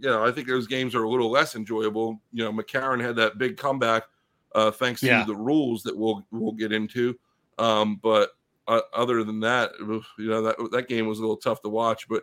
you 0.00 0.08
know, 0.08 0.24
I 0.24 0.32
think 0.32 0.48
those 0.48 0.66
games 0.66 0.94
are 0.94 1.02
a 1.02 1.08
little 1.08 1.30
less 1.30 1.54
enjoyable. 1.54 2.20
You 2.32 2.44
know, 2.44 2.52
McCarron 2.52 3.00
had 3.00 3.14
that 3.16 3.38
big 3.38 3.56
comeback 3.56 4.04
uh 4.54 4.70
thanks 4.70 5.02
yeah. 5.02 5.20
to 5.20 5.26
the 5.26 5.36
rules 5.36 5.82
that 5.82 5.96
we'll 5.96 6.26
we'll 6.32 6.52
get 6.52 6.72
into. 6.72 7.18
Um 7.58 8.00
but 8.02 8.30
uh, 8.68 8.80
other 8.94 9.24
than 9.24 9.40
that, 9.40 9.72
you 9.80 10.02
know, 10.18 10.40
that 10.40 10.56
that 10.70 10.88
game 10.88 11.06
was 11.06 11.18
a 11.18 11.20
little 11.20 11.36
tough 11.36 11.60
to 11.62 11.68
watch, 11.68 12.08
but 12.08 12.22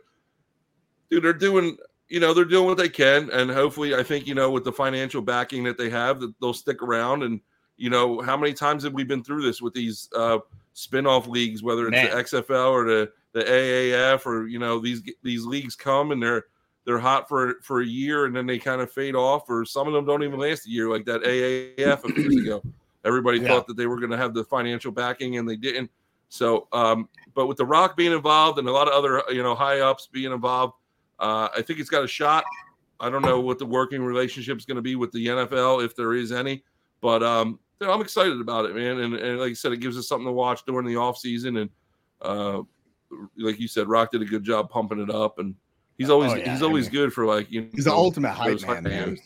dude, 1.12 1.24
they're 1.24 1.34
doing 1.34 1.78
you 2.10 2.20
know 2.20 2.34
they're 2.34 2.46
doing 2.46 2.66
what 2.66 2.78
they 2.78 2.90
can 2.90 3.30
and 3.32 3.50
hopefully 3.50 3.96
i 3.96 4.04
think 4.04 4.28
you 4.28 4.34
know 4.34 4.52
with 4.52 4.64
the 4.64 4.72
financial 4.72 5.22
backing 5.22 5.64
that 5.64 5.78
they 5.78 5.90
have 5.90 6.20
that 6.20 6.34
they'll 6.42 6.54
stick 6.54 6.82
around 6.82 7.24
and 7.24 7.40
you 7.78 7.90
know 7.90 8.20
how 8.22 8.36
many 8.36 8.54
times 8.54 8.84
have 8.84 8.94
we 8.94 9.04
been 9.04 9.24
through 9.24 9.44
this 9.44 9.62
with 9.62 9.74
these 9.74 10.10
uh 10.16 10.40
spin-off 10.74 11.28
leagues 11.28 11.64
whether 11.64 11.88
it's 11.88 11.92
Man. 11.92 12.10
the 12.10 12.24
xfl 12.24 12.72
or 12.72 12.86
the 12.86 13.12
the 13.34 13.42
aaf 13.42 14.26
or 14.26 14.48
you 14.48 14.60
know 14.60 14.80
these 14.80 15.02
these 15.24 15.46
leagues 15.46 15.76
come 15.76 16.12
and 16.12 16.22
they're 16.22 16.46
they're 16.86 17.00
hot 17.00 17.30
for 17.30 17.56
for 17.62 17.82
a 17.82 17.86
year 17.86 18.26
and 18.26 18.36
then 18.36 18.48
they 18.48 18.58
kind 18.58 18.82
of 18.82 18.92
fade 18.92 19.16
off 19.16 19.50
or 19.50 19.64
some 19.64 19.88
of 19.88 19.94
them 19.94 20.06
don't 20.06 20.24
even 20.24 20.40
last 20.40 20.66
a 20.66 20.70
year 20.70 20.90
like 20.90 21.06
that 21.06 21.22
aaf 21.22 22.04
a 22.04 22.14
few 22.14 22.24
years 22.24 22.44
ago 22.44 22.62
everybody 23.06 23.40
yeah. 23.40 23.48
thought 23.48 23.68
that 23.68 23.78
they 23.78 23.86
were 23.86 23.98
going 23.98 24.10
to 24.10 24.18
have 24.18 24.34
the 24.34 24.44
financial 24.44 24.92
backing 24.92 25.38
and 25.38 25.48
they 25.48 25.56
didn't 25.56 25.90
so 26.30 26.68
um 26.74 27.08
but 27.36 27.46
with 27.48 27.58
the 27.58 27.66
rock 27.66 27.96
being 27.96 28.12
involved 28.12 28.58
and 28.58 28.68
a 28.68 28.72
lot 28.72 28.88
of 28.88 28.94
other 28.94 29.22
you 29.30 29.44
know 29.44 29.54
high 29.54 29.80
ups 29.80 30.08
being 30.12 30.32
involved 30.32 30.74
uh, 31.20 31.50
I 31.56 31.62
think 31.62 31.80
it's 31.80 31.90
got 31.90 32.04
a 32.04 32.08
shot. 32.08 32.44
I 33.00 33.10
don't 33.10 33.22
know 33.22 33.40
what 33.40 33.60
the 33.60 33.66
working 33.66 34.04
relationship 34.04 34.58
is 34.58 34.66
going 34.66 34.76
to 34.76 34.82
be 34.82 34.96
with 34.96 35.12
the 35.12 35.26
NFL, 35.26 35.86
if 35.86 35.96
there 35.96 36.14
is 36.14 36.32
any, 36.32 36.64
but 37.02 37.24
um, 37.24 37.60
you 37.80 37.88
know, 37.88 37.94
I'm 37.94 38.02
excited 38.02 38.40
about 38.42 38.66
it, 38.66 38.76
man. 38.76 39.00
And, 39.00 39.16
and 39.16 39.40
like 39.40 39.52
I 39.52 39.54
said, 39.54 39.72
it 39.72 39.80
gives 39.80 39.98
us 39.98 40.08
something 40.08 40.26
to 40.26 40.34
watch 40.34 40.66
during 40.66 40.86
the 40.86 40.98
off 40.98 41.18
season. 41.18 41.58
And 41.58 41.70
uh, 42.22 42.62
like 43.38 43.60
you 43.60 43.68
said, 43.68 43.88
Rock 43.88 44.12
did 44.12 44.22
a 44.22 44.26
good 44.26 44.44
job 44.44 44.70
pumping 44.70 45.00
it 45.00 45.10
up, 45.10 45.40
and 45.40 45.56
he's 45.98 46.10
always 46.10 46.34
oh, 46.34 46.36
yeah, 46.36 46.52
he's 46.52 46.62
always 46.62 46.90
good 46.90 47.14
for 47.14 47.26
like 47.26 47.50
you. 47.50 47.70
He's 47.74 47.86
know, 47.86 47.92
the 47.92 47.98
ultimate 47.98 48.32
hype 48.32 48.62
man, 48.68 48.84
man. 48.84 49.18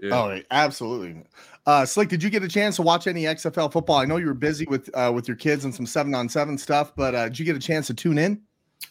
Yeah. 0.00 0.10
Oh, 0.10 0.40
absolutely. 0.50 1.22
Uh, 1.64 1.86
Slick, 1.86 2.08
did 2.08 2.24
you 2.24 2.30
get 2.30 2.42
a 2.42 2.48
chance 2.48 2.74
to 2.76 2.82
watch 2.82 3.06
any 3.06 3.22
XFL 3.22 3.72
football? 3.72 3.98
I 3.98 4.04
know 4.04 4.16
you 4.16 4.26
were 4.26 4.34
busy 4.34 4.64
with 4.66 4.90
uh, 4.94 5.12
with 5.14 5.28
your 5.28 5.36
kids 5.36 5.64
and 5.64 5.72
some 5.72 5.86
seven 5.86 6.14
on 6.14 6.28
seven 6.28 6.58
stuff, 6.58 6.92
but 6.96 7.14
uh, 7.14 7.28
did 7.28 7.38
you 7.38 7.44
get 7.44 7.54
a 7.54 7.60
chance 7.60 7.86
to 7.86 7.94
tune 7.94 8.18
in? 8.18 8.40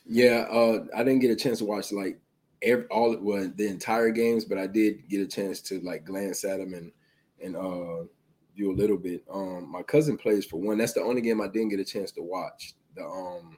Yeah, 0.05 0.45
uh, 0.51 0.86
I 0.95 1.03
didn't 1.03 1.19
get 1.19 1.31
a 1.31 1.36
chance 1.36 1.57
to 1.60 1.65
watch 1.65 1.91
like 1.91 2.17
every 2.62 2.86
all 2.86 3.13
it 3.13 3.22
well 3.22 3.51
the 3.56 3.68
entire 3.68 4.10
games, 4.10 4.46
but 4.46 4.58
I 4.58 4.68
did 4.68 5.08
get 5.10 5.22
a 5.22 5.27
chance 5.27 5.62
to 5.62 5.80
like 5.82 6.06
glance 6.06 6.44
at 6.44 6.60
them 6.60 6.74
and 6.74 6.91
and 7.44 7.56
uh 7.56 8.06
do 8.56 8.72
a 8.72 8.74
little 8.74 8.98
bit. 8.98 9.24
Um, 9.32 9.72
my 9.72 9.82
cousin 9.82 10.18
plays 10.18 10.46
for 10.46 10.60
one. 10.60 10.77
That's 10.77 10.94
the 10.94 11.01
only 11.01 11.22
game 11.22 11.41
I 11.41 11.48
didn't 11.48 11.70
get 11.70 11.80
a 11.80 11.86
chance 11.86 12.12
to 12.13 12.22
watch. 12.22 12.74
The 12.96 13.03
um 13.03 13.58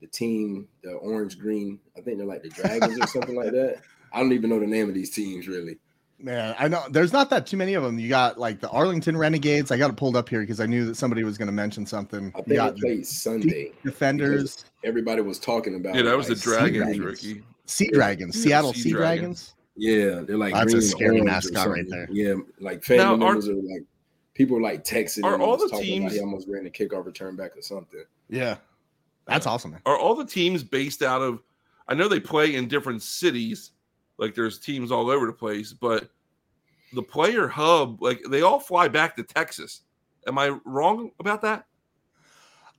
the 0.00 0.06
team, 0.08 0.68
the 0.82 0.92
orange 0.92 1.38
green. 1.38 1.78
I 1.96 2.00
think 2.00 2.18
they're 2.18 2.26
like 2.26 2.42
the 2.42 2.48
Dragons 2.48 2.98
or 3.00 3.06
something 3.06 3.36
like 3.36 3.52
that. 3.52 3.82
I 4.12 4.20
don't 4.20 4.32
even 4.32 4.50
know 4.50 4.60
the 4.60 4.66
name 4.66 4.88
of 4.88 4.94
these 4.94 5.10
teams 5.10 5.48
really. 5.48 5.78
Man, 6.22 6.54
I 6.56 6.68
know 6.68 6.84
there's 6.88 7.12
not 7.12 7.30
that 7.30 7.46
too 7.46 7.56
many 7.56 7.74
of 7.74 7.82
them. 7.82 7.98
You 7.98 8.08
got 8.08 8.38
like 8.38 8.60
the 8.60 8.68
Arlington 8.70 9.16
Renegades. 9.16 9.72
I 9.72 9.76
got 9.76 9.90
it 9.90 9.96
pulled 9.96 10.14
up 10.14 10.28
here 10.28 10.40
because 10.40 10.60
I 10.60 10.66
knew 10.66 10.84
that 10.86 10.94
somebody 10.94 11.24
was 11.24 11.36
going 11.36 11.46
to 11.46 11.52
mention 11.52 11.84
something. 11.84 12.28
I 12.28 12.38
think 12.38 12.48
you 12.48 12.54
got 12.54 12.76
played 12.76 13.04
Sunday. 13.04 13.72
Defenders. 13.84 14.64
Everybody 14.84 15.22
was 15.22 15.40
talking 15.40 15.74
about. 15.74 15.96
Yeah, 15.96 16.02
that 16.02 16.16
was 16.16 16.28
like, 16.28 16.38
the 16.38 16.44
Dragons, 16.44 16.98
Ricky. 17.00 17.42
Sea 17.66 17.90
Dragons, 17.92 18.36
yeah. 18.36 18.42
Seattle 18.42 18.72
Sea, 18.72 18.80
sea 18.80 18.92
Dragons. 18.92 19.54
Dragons. 19.54 19.54
Yeah, 19.74 20.22
they're 20.24 20.38
like 20.38 20.54
That's 20.54 20.74
a 20.74 20.82
scary 20.82 21.22
mascot 21.22 21.68
right 21.68 21.88
there. 21.88 22.08
Yeah, 22.10 22.34
like 22.60 22.84
family 22.84 23.04
Now, 23.04 23.16
members 23.16 23.48
are 23.48 23.54
like 23.54 23.84
people 24.34 24.56
are 24.58 24.60
like 24.60 24.84
texting. 24.84 25.24
Are 25.24 25.40
all 25.40 25.54
and 25.54 25.62
the 25.62 25.68
talking 25.68 25.98
about 25.98 26.10
teams- 26.10 26.12
he 26.12 26.20
almost 26.20 26.46
ran 26.48 26.64
the 26.64 26.70
kickoff 26.70 27.04
return 27.04 27.34
back 27.34 27.56
or 27.56 27.62
something? 27.62 28.04
Yeah, 28.28 28.56
that's 29.26 29.46
awesome. 29.46 29.72
Man. 29.72 29.80
Are 29.86 29.98
all 29.98 30.14
the 30.14 30.26
teams 30.26 30.62
based 30.62 31.02
out 31.02 31.20
of? 31.20 31.42
I 31.88 31.94
know 31.94 32.06
they 32.06 32.20
play 32.20 32.54
in 32.54 32.68
different 32.68 33.02
cities. 33.02 33.72
Like 34.22 34.36
there's 34.36 34.60
teams 34.60 34.92
all 34.92 35.10
over 35.10 35.26
the 35.26 35.32
place, 35.32 35.72
but 35.72 36.08
the 36.92 37.02
player 37.02 37.48
hub, 37.48 38.00
like 38.00 38.22
they 38.30 38.42
all 38.42 38.60
fly 38.60 38.86
back 38.86 39.16
to 39.16 39.24
Texas. 39.24 39.80
Am 40.28 40.38
I 40.38 40.56
wrong 40.64 41.10
about 41.18 41.42
that? 41.42 41.66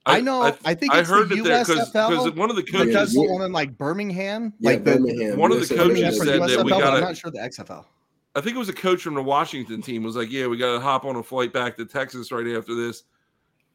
I, 0.06 0.22
know. 0.22 0.42
I, 0.64 0.74
think 0.74 0.94
I 0.94 1.02
it's 1.02 1.10
heard 1.10 1.28
the 1.28 1.42
that 1.42 1.68
there 1.68 1.76
because 1.76 2.32
one 2.32 2.50
of 2.50 2.56
the 2.56 2.64
coaches, 2.64 2.88
because 2.88 3.14
the 3.14 3.30
one 3.30 3.42
in 3.42 3.52
like 3.52 3.78
Birmingham, 3.78 4.54
Yeah, 4.60 4.70
like 4.70 4.86
the 4.86 4.94
Birmingham, 4.94 5.38
one 5.38 5.52
of 5.52 5.60
the 5.68 5.76
coaches 5.76 6.18
for 6.18 6.24
said 6.24 6.42
that 6.42 6.64
we 6.64 6.72
gotta- 6.72 6.86
I'm 6.96 7.02
not 7.02 7.18
sure 7.18 7.30
the 7.30 7.40
XFL. 7.40 7.84
I 8.36 8.40
think 8.40 8.56
it 8.56 8.60
was 8.60 8.70
a 8.70 8.74
coach 8.74 9.02
from 9.02 9.16
the 9.16 9.22
Washington 9.22 9.82
team, 9.82 10.04
was 10.04 10.16
like, 10.16 10.32
"Yeah, 10.32 10.48
we 10.48 10.56
got 10.56 10.74
to 10.76 10.80
hop 10.80 11.04
on 11.04 11.18
a 11.18 11.24
flight 11.24 11.52
back 11.52 11.76
to 11.76 11.86
Texas 11.86 12.32
right 12.32 12.48
after 12.56 12.74
this." 12.74 13.04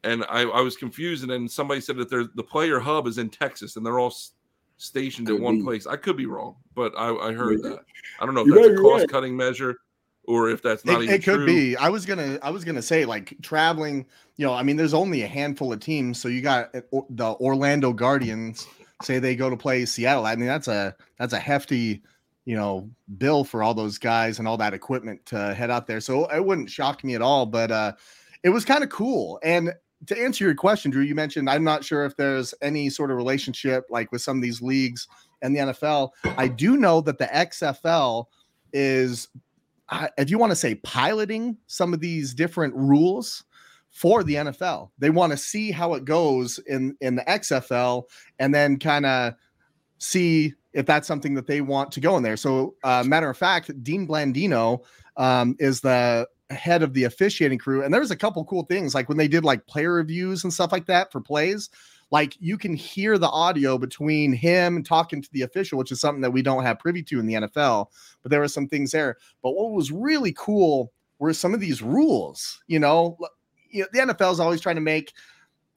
And 0.03 0.23
I, 0.27 0.41
I 0.41 0.61
was 0.61 0.75
confused, 0.75 1.21
and 1.21 1.31
then 1.31 1.47
somebody 1.47 1.81
said 1.81 1.97
that 1.97 2.09
the 2.09 2.43
player 2.43 2.79
hub 2.79 3.05
is 3.05 3.19
in 3.19 3.29
Texas, 3.29 3.75
and 3.75 3.85
they're 3.85 3.99
all 3.99 4.13
s- 4.79 4.85
stationed 4.85 5.29
at 5.29 5.39
one 5.39 5.57
be. 5.57 5.63
place. 5.63 5.85
I 5.87 5.95
could 5.95 6.17
be 6.17 6.25
wrong, 6.25 6.55
but 6.75 6.93
I, 6.97 7.13
I 7.13 7.31
heard 7.33 7.61
Maybe. 7.61 7.69
that. 7.69 7.85
I 8.19 8.25
don't 8.25 8.35
know 8.35 8.41
if 8.41 8.47
You 8.47 8.55
that's 8.55 8.67
might 8.69 8.75
a 8.77 8.81
cost 8.81 9.09
cutting 9.09 9.35
measure 9.37 9.77
or 10.25 10.49
if 10.49 10.61
that's 10.61 10.85
not 10.85 11.01
It, 11.01 11.03
even 11.05 11.15
it 11.15 11.23
could 11.23 11.35
true. 11.37 11.45
be. 11.45 11.75
I 11.77 11.89
was 11.89 12.05
gonna. 12.05 12.37
I 12.41 12.49
was 12.49 12.63
gonna 12.63 12.81
say 12.81 13.05
like 13.05 13.35
traveling. 13.41 14.05
You 14.37 14.45
know, 14.45 14.53
I 14.53 14.63
mean, 14.63 14.77
there's 14.77 14.93
only 14.93 15.21
a 15.23 15.27
handful 15.27 15.73
of 15.73 15.79
teams. 15.79 16.19
So 16.19 16.27
you 16.27 16.41
got 16.41 16.73
uh, 16.75 16.81
the 17.09 17.33
Orlando 17.39 17.93
Guardians. 17.93 18.67
Say 19.01 19.19
they 19.19 19.35
go 19.35 19.49
to 19.49 19.57
play 19.57 19.85
Seattle. 19.85 20.25
I 20.25 20.35
mean, 20.35 20.47
that's 20.47 20.67
a 20.67 20.95
that's 21.17 21.33
a 21.33 21.39
hefty, 21.39 22.01
you 22.45 22.55
know, 22.55 22.89
bill 23.17 23.43
for 23.45 23.63
all 23.63 23.73
those 23.73 23.97
guys 23.97 24.39
and 24.39 24.47
all 24.47 24.57
that 24.57 24.73
equipment 24.73 25.25
to 25.27 25.53
head 25.53 25.71
out 25.71 25.87
there. 25.87 26.01
So 26.01 26.25
it 26.25 26.43
wouldn't 26.43 26.69
shock 26.69 27.03
me 27.03 27.15
at 27.15 27.21
all. 27.21 27.45
But 27.45 27.71
uh, 27.71 27.93
it 28.43 28.49
was 28.49 28.65
kind 28.65 28.83
of 28.83 28.89
cool. 28.89 29.39
And 29.41 29.73
to 30.07 30.17
answer 30.17 30.43
your 30.45 30.55
question, 30.55 30.91
Drew, 30.91 31.03
you 31.03 31.15
mentioned 31.15 31.49
I'm 31.49 31.63
not 31.63 31.83
sure 31.83 32.05
if 32.05 32.15
there's 32.15 32.53
any 32.61 32.89
sort 32.89 33.11
of 33.11 33.17
relationship 33.17 33.85
like 33.89 34.11
with 34.11 34.21
some 34.21 34.37
of 34.37 34.43
these 34.43 34.61
leagues 34.61 35.07
and 35.41 35.55
the 35.55 35.59
NFL. 35.59 36.09
I 36.37 36.47
do 36.47 36.77
know 36.77 37.01
that 37.01 37.17
the 37.17 37.25
XFL 37.25 38.25
is 38.73 39.29
if 40.17 40.29
you 40.29 40.37
want 40.37 40.51
to 40.51 40.55
say 40.55 40.75
piloting 40.75 41.57
some 41.67 41.93
of 41.93 41.99
these 41.99 42.33
different 42.33 42.75
rules 42.75 43.43
for 43.91 44.23
the 44.23 44.35
NFL. 44.35 44.91
They 44.99 45.09
want 45.09 45.31
to 45.31 45.37
see 45.37 45.71
how 45.71 45.93
it 45.95 46.05
goes 46.05 46.59
in 46.67 46.95
in 47.01 47.15
the 47.15 47.23
XFL 47.23 48.03
and 48.37 48.53
then 48.53 48.77
kind 48.77 49.05
of 49.05 49.33
see 49.97 50.53
if 50.73 50.85
that's 50.85 51.07
something 51.07 51.33
that 51.33 51.47
they 51.47 51.61
want 51.61 51.91
to 51.93 51.99
go 51.99 52.15
in 52.17 52.23
there. 52.23 52.37
So, 52.37 52.75
uh, 52.83 53.03
matter 53.05 53.29
of 53.29 53.37
fact, 53.37 53.83
Dean 53.83 54.07
Blandino 54.07 54.81
um, 55.17 55.55
is 55.59 55.81
the 55.81 56.27
head 56.49 56.83
of 56.83 56.93
the 56.93 57.03
officiating 57.03 57.59
crew, 57.59 57.83
and 57.83 57.93
there's 57.93 58.11
a 58.11 58.15
couple 58.15 58.43
cool 58.45 58.63
things 58.63 58.95
like 58.95 59.07
when 59.07 59.17
they 59.17 59.27
did 59.27 59.43
like 59.43 59.67
player 59.67 59.93
reviews 59.93 60.43
and 60.43 60.53
stuff 60.53 60.71
like 60.71 60.85
that 60.87 61.11
for 61.11 61.21
plays. 61.21 61.69
Like 62.11 62.35
you 62.39 62.57
can 62.57 62.73
hear 62.73 63.19
the 63.19 63.29
audio 63.29 63.77
between 63.77 64.33
him 64.33 64.75
and 64.75 64.85
talking 64.85 65.21
to 65.21 65.29
the 65.31 65.43
official, 65.43 65.77
which 65.77 65.91
is 65.91 66.01
something 66.01 66.21
that 66.21 66.31
we 66.31 66.41
don't 66.41 66.63
have 66.63 66.79
privy 66.79 67.03
to 67.03 67.19
in 67.19 67.27
the 67.27 67.35
NFL. 67.35 67.87
But 68.23 68.31
there 68.31 68.39
were 68.39 68.47
some 68.47 68.67
things 68.67 68.91
there. 68.91 69.17
But 69.43 69.51
what 69.51 69.71
was 69.71 69.91
really 69.91 70.33
cool 70.35 70.91
were 71.19 71.33
some 71.33 71.53
of 71.53 71.59
these 71.59 71.83
rules. 71.83 72.63
You 72.67 72.79
know, 72.79 73.17
you 73.69 73.81
know 73.81 73.87
the 73.93 74.13
NFL 74.13 74.31
is 74.31 74.39
always 74.39 74.61
trying 74.61 74.75
to 74.75 74.81
make 74.81 75.13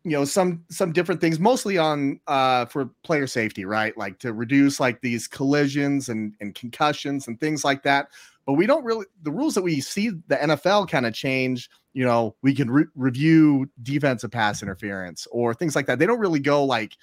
you 0.04 0.12
know 0.12 0.24
some 0.24 0.64
some 0.68 0.92
different 0.92 1.20
things 1.20 1.38
mostly 1.38 1.78
on 1.78 2.18
uh 2.26 2.64
for 2.66 2.86
player 3.04 3.26
safety 3.26 3.64
right 3.64 3.96
like 3.96 4.18
to 4.18 4.32
reduce 4.32 4.80
like 4.80 5.00
these 5.00 5.28
collisions 5.28 6.08
and 6.08 6.34
and 6.40 6.54
concussions 6.56 7.28
and 7.28 7.38
things 7.38 7.64
like 7.64 7.82
that 7.84 8.08
but 8.46 8.54
we 8.54 8.66
don't 8.66 8.84
really 8.84 9.06
the 9.22 9.30
rules 9.30 9.54
that 9.54 9.62
we 9.62 9.80
see 9.80 10.10
the 10.10 10.36
NFL 10.36 10.88
kind 10.88 11.06
of 11.06 11.14
change 11.14 11.70
you 11.92 12.04
know 12.04 12.34
we 12.42 12.54
can 12.54 12.70
re- 12.70 12.86
review 12.94 13.68
defensive 13.82 14.30
pass 14.30 14.62
interference 14.62 15.26
or 15.30 15.54
things 15.54 15.76
like 15.76 15.86
that. 15.86 15.98
They 15.98 16.06
don't 16.06 16.20
really 16.20 16.40
go 16.40 16.64
like 16.64 16.96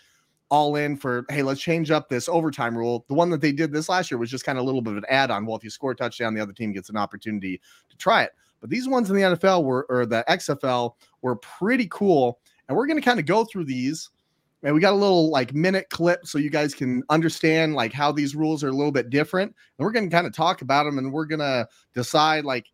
all 0.50 0.75
in 0.75 0.98
for 0.98 1.25
hey 1.29 1.43
let's 1.43 1.62
change 1.62 1.91
up 1.91 2.10
this 2.10 2.27
overtime 2.27 2.77
rule. 2.77 3.05
The 3.08 3.13
one 3.13 3.29
that 3.29 3.41
they 3.41 3.51
did 3.51 3.72
this 3.72 3.89
last 3.89 4.10
year 4.10 4.17
was 4.17 4.31
just 4.31 4.46
kind 4.46 4.58
of 4.58 4.63
a 4.63 4.65
little 4.65 4.81
bit 4.81 4.91
of 4.91 4.98
an 4.98 5.05
add-on. 5.10 5.46
Well 5.46 5.58
if 5.58 5.63
you 5.63 5.69
score 5.69 5.91
a 5.91 5.96
touchdown 5.96 6.34
the 6.34 6.41
other 6.41 6.53
team 6.53 6.72
gets 6.72 6.89
an 6.89 6.98
opportunity 6.98 7.62
to 7.89 7.98
try 7.98 8.24
it. 8.24 8.31
But 8.62 8.69
these 8.69 8.88
ones 8.88 9.10
in 9.10 9.15
the 9.15 9.22
NFL 9.22 9.63
were 9.63 9.86
or 9.89 10.05
the 10.05 10.24
XFL 10.27 10.93
were 11.22 11.36
pretty 11.38 11.88
cool 11.89 12.39
and 12.67 12.77
we're 12.77 12.88
going 12.88 13.00
to 13.00 13.05
kind 13.05 13.19
of 13.19 13.25
go 13.25 13.43
through 13.46 13.65
these 13.65 14.10
and 14.63 14.75
we 14.75 14.82
got 14.82 14.94
a 14.94 14.98
little 14.98 15.30
like 15.30 15.54
minute 15.54 15.88
clip 15.89 16.25
so 16.25 16.38
you 16.38 16.50
guys 16.50 16.74
can 16.74 17.01
understand 17.10 17.75
like 17.75 17.94
how 17.94 18.12
these 18.12 18.36
rules 18.36 18.63
are 18.63 18.70
a 18.70 18.74
little 18.74 18.92
bit 18.92 19.10
different. 19.10 19.56
And 19.78 19.86
we're 19.86 19.92
going 19.92 20.10
to 20.10 20.13
kind 20.16 20.28
of 20.28 20.34
talk 20.34 20.62
about 20.62 20.84
them 20.84 20.98
and 20.98 21.12
we're 21.12 21.25
going 21.25 21.39
to 21.39 21.68
decide 21.94 22.46
like 22.46 22.68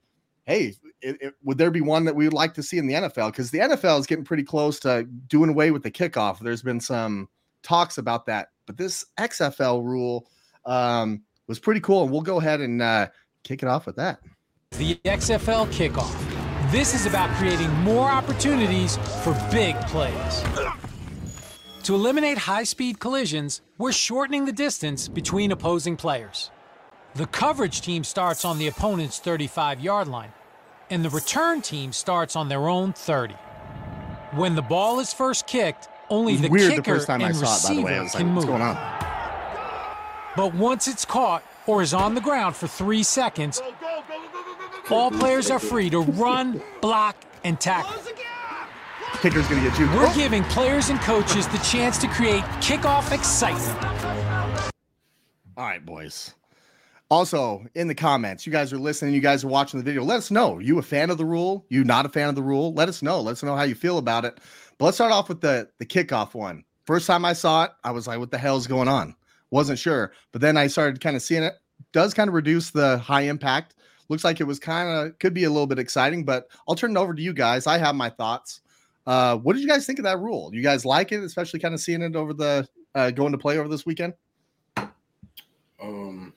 hey 0.45 0.73
it, 1.01 1.17
it- 1.21 1.33
would 1.43 1.57
there 1.57 1.71
be 1.71 1.81
one 1.81 2.05
that 2.05 2.15
we 2.15 2.25
would 2.25 2.33
like 2.33 2.53
to 2.55 2.63
see 2.63 2.77
in 2.77 2.87
the 2.87 2.93
nfl 2.93 3.31
because 3.31 3.51
the 3.51 3.59
nfl 3.59 3.99
is 3.99 4.05
getting 4.05 4.23
pretty 4.25 4.43
close 4.43 4.79
to 4.79 5.03
doing 5.27 5.49
away 5.49 5.71
with 5.71 5.83
the 5.83 5.91
kickoff. 5.91 6.39
There's 6.39 6.61
been 6.61 6.79
some 6.79 7.29
talks 7.63 7.97
about 7.97 8.25
that. 8.27 8.49
But 8.65 8.77
this 8.77 9.05
xfl 9.19 9.83
rule 9.83 10.27
um, 10.65 11.21
was 11.47 11.59
pretty 11.59 11.81
cool 11.81 12.03
and 12.03 12.11
we'll 12.11 12.21
go 12.21 12.39
ahead 12.39 12.61
and 12.61 12.81
uh, 12.81 13.07
kick 13.43 13.61
it 13.63 13.69
off 13.69 13.85
with 13.85 13.95
that. 13.97 14.19
The 14.71 14.95
XFL 15.05 15.67
kickoff. 15.67 16.13
This 16.71 16.93
is 16.93 17.05
about 17.05 17.29
creating 17.37 17.71
more 17.75 18.09
opportunities 18.09 18.97
for 19.23 19.33
big 19.51 19.79
plays. 19.81 20.43
To 21.85 21.93
eliminate 21.93 22.39
high 22.39 22.63
speed 22.63 22.99
collisions, 22.99 23.61
we're 23.77 23.91
shortening 23.91 24.45
the 24.45 24.51
distance 24.51 25.07
between 25.07 25.51
opposing 25.51 25.97
players. 25.97 26.49
The 27.13 27.27
coverage 27.27 27.81
team 27.81 28.03
starts 28.03 28.43
on 28.43 28.57
the 28.57 28.65
opponent's 28.65 29.19
35 29.19 29.81
yard 29.81 30.07
line, 30.07 30.33
and 30.89 31.05
the 31.05 31.11
return 31.11 31.61
team 31.61 31.91
starts 31.91 32.35
on 32.35 32.49
their 32.49 32.67
own 32.67 32.93
30. 32.93 33.35
When 34.33 34.55
the 34.55 34.63
ball 34.63 34.99
is 34.99 35.13
first 35.13 35.45
kicked, 35.45 35.87
only 36.09 36.37
the 36.37 36.49
weird 36.49 36.71
the 36.71 36.75
kicker 36.77 37.05
i 37.07 37.13
and 37.13 37.23
it 37.23 37.33
the 37.35 37.41
receiver 37.41 37.87
i 37.87 38.01
was 38.01 38.15
like 38.15 38.23
can 38.23 38.33
move. 38.33 38.49
on 38.49 38.75
But 40.35 40.55
once 40.55 40.87
it's 40.87 41.05
caught 41.05 41.43
or 41.67 41.83
is 41.83 41.93
on 41.93 42.15
the 42.15 42.21
ground 42.21 42.55
for 42.55 42.65
three 42.65 43.03
seconds, 43.03 43.61
all 44.89 45.11
players 45.11 45.51
are 45.51 45.59
free 45.59 45.91
to 45.91 45.99
run, 45.99 46.63
block, 46.81 47.15
and 47.43 47.59
tackle. 47.59 47.93
Kicker's 49.25 49.47
gonna 49.47 49.67
get 49.67 49.79
you 49.79 49.87
We're 49.87 50.13
giving 50.13 50.43
players 50.43 50.89
and 50.89 51.01
coaches 51.01 51.47
the 51.47 51.57
chance 51.57 51.97
to 51.97 52.07
create 52.07 52.43
kickoff 52.61 53.11
excitement. 53.11 53.83
All 55.57 55.65
right, 55.65 55.83
boys. 55.83 56.35
Also, 57.09 57.65
in 57.73 57.87
the 57.87 57.95
comments, 57.95 58.45
you 58.45 58.51
guys 58.51 58.71
are 58.71 58.77
listening, 58.77 59.15
you 59.15 59.21
guys 59.21 59.43
are 59.43 59.47
watching 59.47 59.79
the 59.79 59.83
video. 59.83 60.03
Let 60.03 60.17
us 60.17 60.29
know. 60.29 60.59
You 60.59 60.77
a 60.77 60.83
fan 60.83 61.09
of 61.09 61.17
the 61.17 61.25
rule? 61.25 61.65
You 61.69 61.83
not 61.83 62.05
a 62.05 62.09
fan 62.09 62.29
of 62.29 62.35
the 62.35 62.43
rule? 62.43 62.71
Let 62.75 62.87
us 62.87 63.01
know. 63.01 63.19
Let 63.19 63.31
us 63.31 63.41
know 63.41 63.55
how 63.55 63.63
you 63.63 63.73
feel 63.73 63.97
about 63.97 64.25
it. 64.25 64.39
But 64.77 64.85
let's 64.85 64.97
start 64.97 65.11
off 65.11 65.27
with 65.27 65.41
the 65.41 65.69
the 65.79 65.87
kickoff 65.87 66.35
one. 66.35 66.63
First 66.85 67.07
time 67.07 67.25
I 67.25 67.33
saw 67.33 67.63
it, 67.63 67.71
I 67.83 67.89
was 67.89 68.05
like, 68.05 68.19
"What 68.19 68.29
the 68.29 68.37
hell's 68.37 68.67
going 68.67 68.87
on?" 68.87 69.15
Wasn't 69.49 69.79
sure, 69.79 70.11
but 70.33 70.41
then 70.41 70.55
I 70.55 70.67
started 70.67 71.01
kind 71.01 71.15
of 71.15 71.23
seeing 71.23 71.41
it. 71.41 71.55
Does 71.93 72.13
kind 72.13 72.27
of 72.27 72.35
reduce 72.35 72.69
the 72.69 72.99
high 72.99 73.21
impact. 73.21 73.73
Looks 74.07 74.23
like 74.23 74.39
it 74.39 74.43
was 74.43 74.59
kind 74.59 74.87
of 74.87 75.17
could 75.17 75.33
be 75.33 75.45
a 75.45 75.49
little 75.49 75.65
bit 75.65 75.79
exciting, 75.79 76.25
but 76.25 76.47
I'll 76.67 76.75
turn 76.75 76.91
it 76.91 76.99
over 76.99 77.15
to 77.15 77.21
you 77.23 77.33
guys. 77.33 77.65
I 77.65 77.79
have 77.79 77.95
my 77.95 78.11
thoughts. 78.11 78.61
Uh, 79.07 79.37
what 79.37 79.53
did 79.53 79.61
you 79.61 79.67
guys 79.67 79.85
think 79.85 79.99
of 79.99 80.05
that 80.05 80.19
rule? 80.19 80.49
You 80.53 80.61
guys 80.61 80.85
like 80.85 81.11
it, 81.11 81.23
especially 81.23 81.59
kind 81.59 81.73
of 81.73 81.79
seeing 81.79 82.01
it 82.01 82.15
over 82.15 82.33
the 82.33 82.67
uh, 82.95 83.11
going 83.11 83.31
to 83.31 83.37
play 83.37 83.57
over 83.57 83.67
this 83.67 83.85
weekend? 83.85 84.13
Um, 85.81 86.33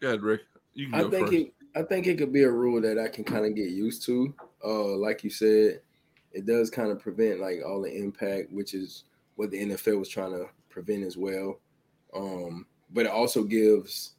Go 0.00 0.08
ahead, 0.08 0.22
Rick. 0.22 0.42
You 0.74 0.86
can 0.86 0.94
I 0.94 1.02
go 1.02 1.10
think 1.10 1.26
first. 1.26 1.38
it. 1.38 1.52
I 1.74 1.82
think 1.82 2.06
it 2.06 2.18
could 2.18 2.32
be 2.32 2.42
a 2.42 2.50
rule 2.50 2.80
that 2.82 2.98
I 2.98 3.08
can 3.08 3.24
kind 3.24 3.46
of 3.46 3.54
get 3.54 3.70
used 3.70 4.04
to. 4.06 4.34
Uh, 4.64 4.96
like 4.96 5.24
you 5.24 5.30
said, 5.30 5.80
it 6.32 6.46
does 6.46 6.70
kind 6.70 6.90
of 6.90 6.98
prevent 6.98 7.40
like 7.40 7.60
all 7.66 7.80
the 7.82 7.94
impact, 7.94 8.52
which 8.52 8.74
is 8.74 9.04
what 9.36 9.50
the 9.50 9.58
NFL 9.58 9.98
was 9.98 10.08
trying 10.08 10.32
to 10.32 10.46
prevent 10.68 11.04
as 11.04 11.16
well. 11.16 11.60
Um, 12.14 12.66
but 12.92 13.06
it 13.06 13.12
also 13.12 13.42
gives 13.42 14.12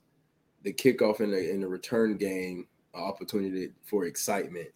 the 0.64 0.74
kickoff 0.74 1.20
in 1.20 1.32
the 1.32 1.52
in 1.52 1.62
the 1.62 1.68
return 1.68 2.18
game 2.18 2.68
an 2.94 3.02
opportunity 3.02 3.72
for 3.84 4.06
excitement, 4.06 4.70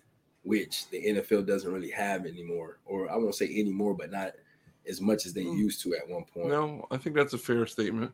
which 0.48 0.90
the 0.90 1.04
NFL 1.04 1.46
doesn't 1.46 1.72
really 1.72 1.92
have 1.92 2.26
anymore, 2.26 2.80
or 2.86 3.10
I 3.12 3.18
won't 3.18 3.36
say 3.36 3.46
anymore, 3.46 3.94
but 3.94 4.12
not 4.12 4.34
as 4.88 5.02
much 5.02 5.26
as 5.26 5.34
they 5.34 5.44
Mm. 5.44 5.58
used 5.58 5.82
to 5.82 5.96
at 5.96 6.08
one 6.08 6.24
point. 6.24 6.48
No, 6.48 6.88
I 6.90 6.98
think 6.98 7.16
that's 7.16 7.34
a 7.34 7.38
fair 7.38 7.66
statement. 7.66 8.12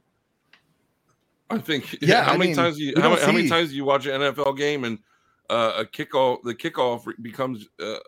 I 1.49 1.59
think. 1.59 1.97
Yeah, 2.01 2.23
How 2.23 2.33
I 2.33 2.37
many 2.37 2.49
mean, 2.49 2.55
times 2.57 2.77
do 2.77 2.83
you 2.83 2.93
how, 2.97 3.09
many- 3.09 3.21
how 3.21 3.31
many 3.31 3.49
times 3.49 3.69
do 3.69 3.75
you 3.75 3.85
watch 3.85 4.05
an 4.07 4.19
NFL 4.21 4.57
game 4.57 4.83
and 4.85 4.97
uh, 5.49 5.73
a 5.77 5.85
kickoff 5.85 6.41
the 6.43 6.55
kickoff 6.55 7.05
re- 7.05 7.13
becomes 7.21 7.67
uh, 7.79 7.99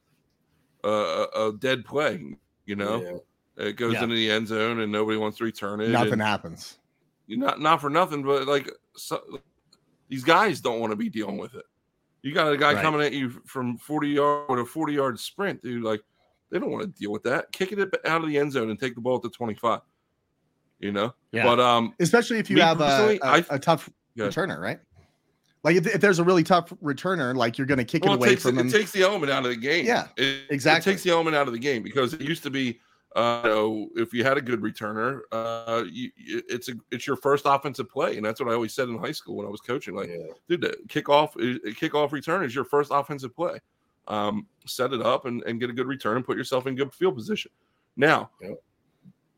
a, 0.83 0.89
a, 0.89 1.49
a 1.49 1.53
dead 1.59 1.85
play? 1.85 2.35
You 2.65 2.75
know, 2.75 3.21
Yeah. 3.57 3.67
it 3.67 3.73
goes 3.73 3.93
Yeah. 3.93 4.03
into 4.03 4.15
the 4.15 4.31
end 4.31 4.47
zone 4.47 4.79
and 4.79 4.91
nobody 4.91 5.17
wants 5.17 5.37
to 5.37 5.43
return 5.43 5.81
it. 5.81 5.89
Nothing 5.89 6.19
happens. 6.19 6.79
you 7.27 7.37
not 7.37 7.59
not 7.61 7.81
for 7.81 7.89
nothing, 7.91 8.23
but 8.23 8.47
like 8.47 8.71
so, 8.95 9.21
these 10.09 10.23
guys 10.23 10.61
don't 10.61 10.79
want 10.79 10.91
to 10.91 10.95
be 10.97 11.09
dealing 11.09 11.37
with 11.37 11.53
it. 11.53 11.65
You 12.25 12.33
got 12.33 12.51
a 12.51 12.57
guy 12.57 12.73
Right. 12.73 12.81
coming 12.81 13.01
at 13.01 13.13
you 13.13 13.29
from 13.45 13.77
forty 13.77 14.09
yard 14.09 14.49
with 14.49 14.59
a 14.59 14.65
forty 14.65 14.93
yard 14.93 15.19
sprint, 15.19 15.61
dude. 15.61 15.83
Like 15.83 16.01
they 16.49 16.57
don't 16.57 16.71
want 16.71 16.81
to 16.83 16.87
deal 16.99 17.11
with 17.11 17.21
that. 17.23 17.51
Kicking 17.51 17.79
it 17.79 17.93
out 18.03 18.21
of 18.23 18.27
the 18.27 18.37
end 18.39 18.51
zone 18.51 18.71
and 18.71 18.79
take 18.79 18.95
the 18.95 19.01
ball 19.01 19.17
at 19.17 19.21
the 19.21 19.29
twenty 19.29 19.53
five. 19.53 19.81
You 20.79 20.91
know, 20.91 21.13
Yeah. 21.31 21.43
but 21.43 21.59
um, 21.59 21.93
Especially 21.99 22.39
if 22.39 22.49
you 22.49 22.59
have 22.61 22.81
a, 22.81 22.85
personally, 22.85 23.19
a, 23.21 23.25
I- 23.25 23.45
a 23.55 23.59
tough 23.59 23.89
Yeah. 24.15 24.25
returner, 24.25 24.59
right? 24.59 24.79
Like 25.63 25.75
if, 25.75 25.85
if 25.87 26.01
there's 26.01 26.17
a 26.19 26.23
really 26.23 26.43
tough 26.43 26.71
returner, 26.83 27.35
like 27.35 27.57
you're 27.59 27.67
going 27.67 27.77
to 27.77 27.85
kick 27.85 28.03
well, 28.03 28.13
it 28.13 28.17
away 28.17 28.29
takes, 28.29 28.41
from 28.41 28.57
it 28.57 28.61
him. 28.61 28.71
takes 28.71 28.91
the 28.91 29.03
element 29.03 29.31
out 29.31 29.45
of 29.45 29.51
the 29.51 29.55
game. 29.57 29.85
Yeah, 29.85 30.07
it, 30.17 30.41
exactly. 30.49 30.91
It 30.91 30.95
takes 30.95 31.03
the 31.03 31.11
element 31.11 31.35
out 31.35 31.47
of 31.47 31.53
the 31.53 31.59
game 31.59 31.81
because 31.83 32.13
it 32.13 32.21
used 32.21 32.41
to 32.43 32.49
be, 32.49 32.79
uh, 33.15 33.41
you 33.43 33.49
know, 33.49 33.89
if 33.95 34.13
you 34.13 34.23
had 34.25 34.37
a 34.37 34.41
good 34.41 34.61
returner, 34.61 35.21
uh, 35.31 35.83
you, 35.89 36.11
it's 36.17 36.67
a 36.67 36.73
it's 36.91 37.07
your 37.07 37.15
first 37.15 37.45
offensive 37.45 37.89
play, 37.89 38.17
and 38.17 38.25
that's 38.25 38.41
what 38.41 38.49
I 38.49 38.53
always 38.53 38.73
said 38.73 38.89
in 38.89 38.97
high 38.97 39.13
school 39.13 39.37
when 39.37 39.47
I 39.47 39.49
was 39.49 39.61
coaching. 39.61 39.95
Like, 39.95 40.09
Yeah. 40.09 40.33
dude, 40.49 40.61
the 40.61 40.77
kickoff 40.87 41.33
kickoff 41.75 42.11
return 42.11 42.43
is 42.43 42.53
your 42.53 42.65
first 42.65 42.91
offensive 42.93 43.33
play. 43.33 43.59
Um, 44.07 44.47
set 44.65 44.93
it 44.93 45.01
up 45.01 45.25
and, 45.25 45.41
and 45.43 45.59
get 45.59 45.69
a 45.69 45.73
good 45.73 45.87
return 45.87 46.17
and 46.17 46.25
put 46.25 46.37
yourself 46.37 46.67
in 46.67 46.75
good 46.75 46.93
field 46.93 47.15
position. 47.15 47.51
Now, 47.95 48.29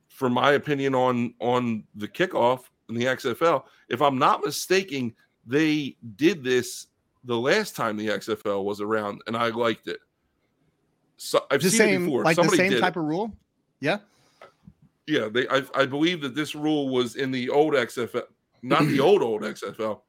for 0.10 0.30
my 0.30 0.54
opinion 0.54 0.96
on 0.96 1.36
on 1.40 1.84
the 1.96 2.08
kickoff 2.08 2.64
in 2.90 2.96
the 2.96 3.06
XFL, 3.06 3.64
if 3.90 4.02
I'm 4.02 4.18
not 4.18 4.44
mistaken, 4.44 5.14
they 5.46 5.96
did 6.16 6.44
this 6.44 6.88
the 7.26 7.38
last 7.38 7.76
time 7.76 7.96
the 7.96 8.08
XFL 8.08 8.64
was 8.64 8.82
around, 8.82 9.22
and 9.28 9.38
I 9.38 9.50
liked 9.50 9.88
it. 9.88 10.00
So 11.18 11.46
I've 11.52 11.62
the 11.62 11.70
seen 11.70 11.78
same, 11.78 12.02
it 12.04 12.06
before. 12.06 12.24
like 12.24 12.38
the 12.38 12.50
same 12.50 12.80
type 12.80 12.96
it. 12.96 13.00
of 13.00 13.06
rule. 13.06 13.32
Yeah. 13.80 14.00
Yeah, 15.06 15.30
they. 15.32 15.48
I, 15.48 15.64
I 15.76 15.86
believe 15.86 16.22
that 16.22 16.36
this 16.36 16.54
rule 16.56 16.90
was 16.90 17.16
in 17.16 17.32
the 17.32 17.50
old 17.50 17.74
XFL, 17.74 18.24
not 18.62 18.84
the 18.88 19.00
old 19.00 19.22
old 19.22 19.42
XFL. 19.44 20.02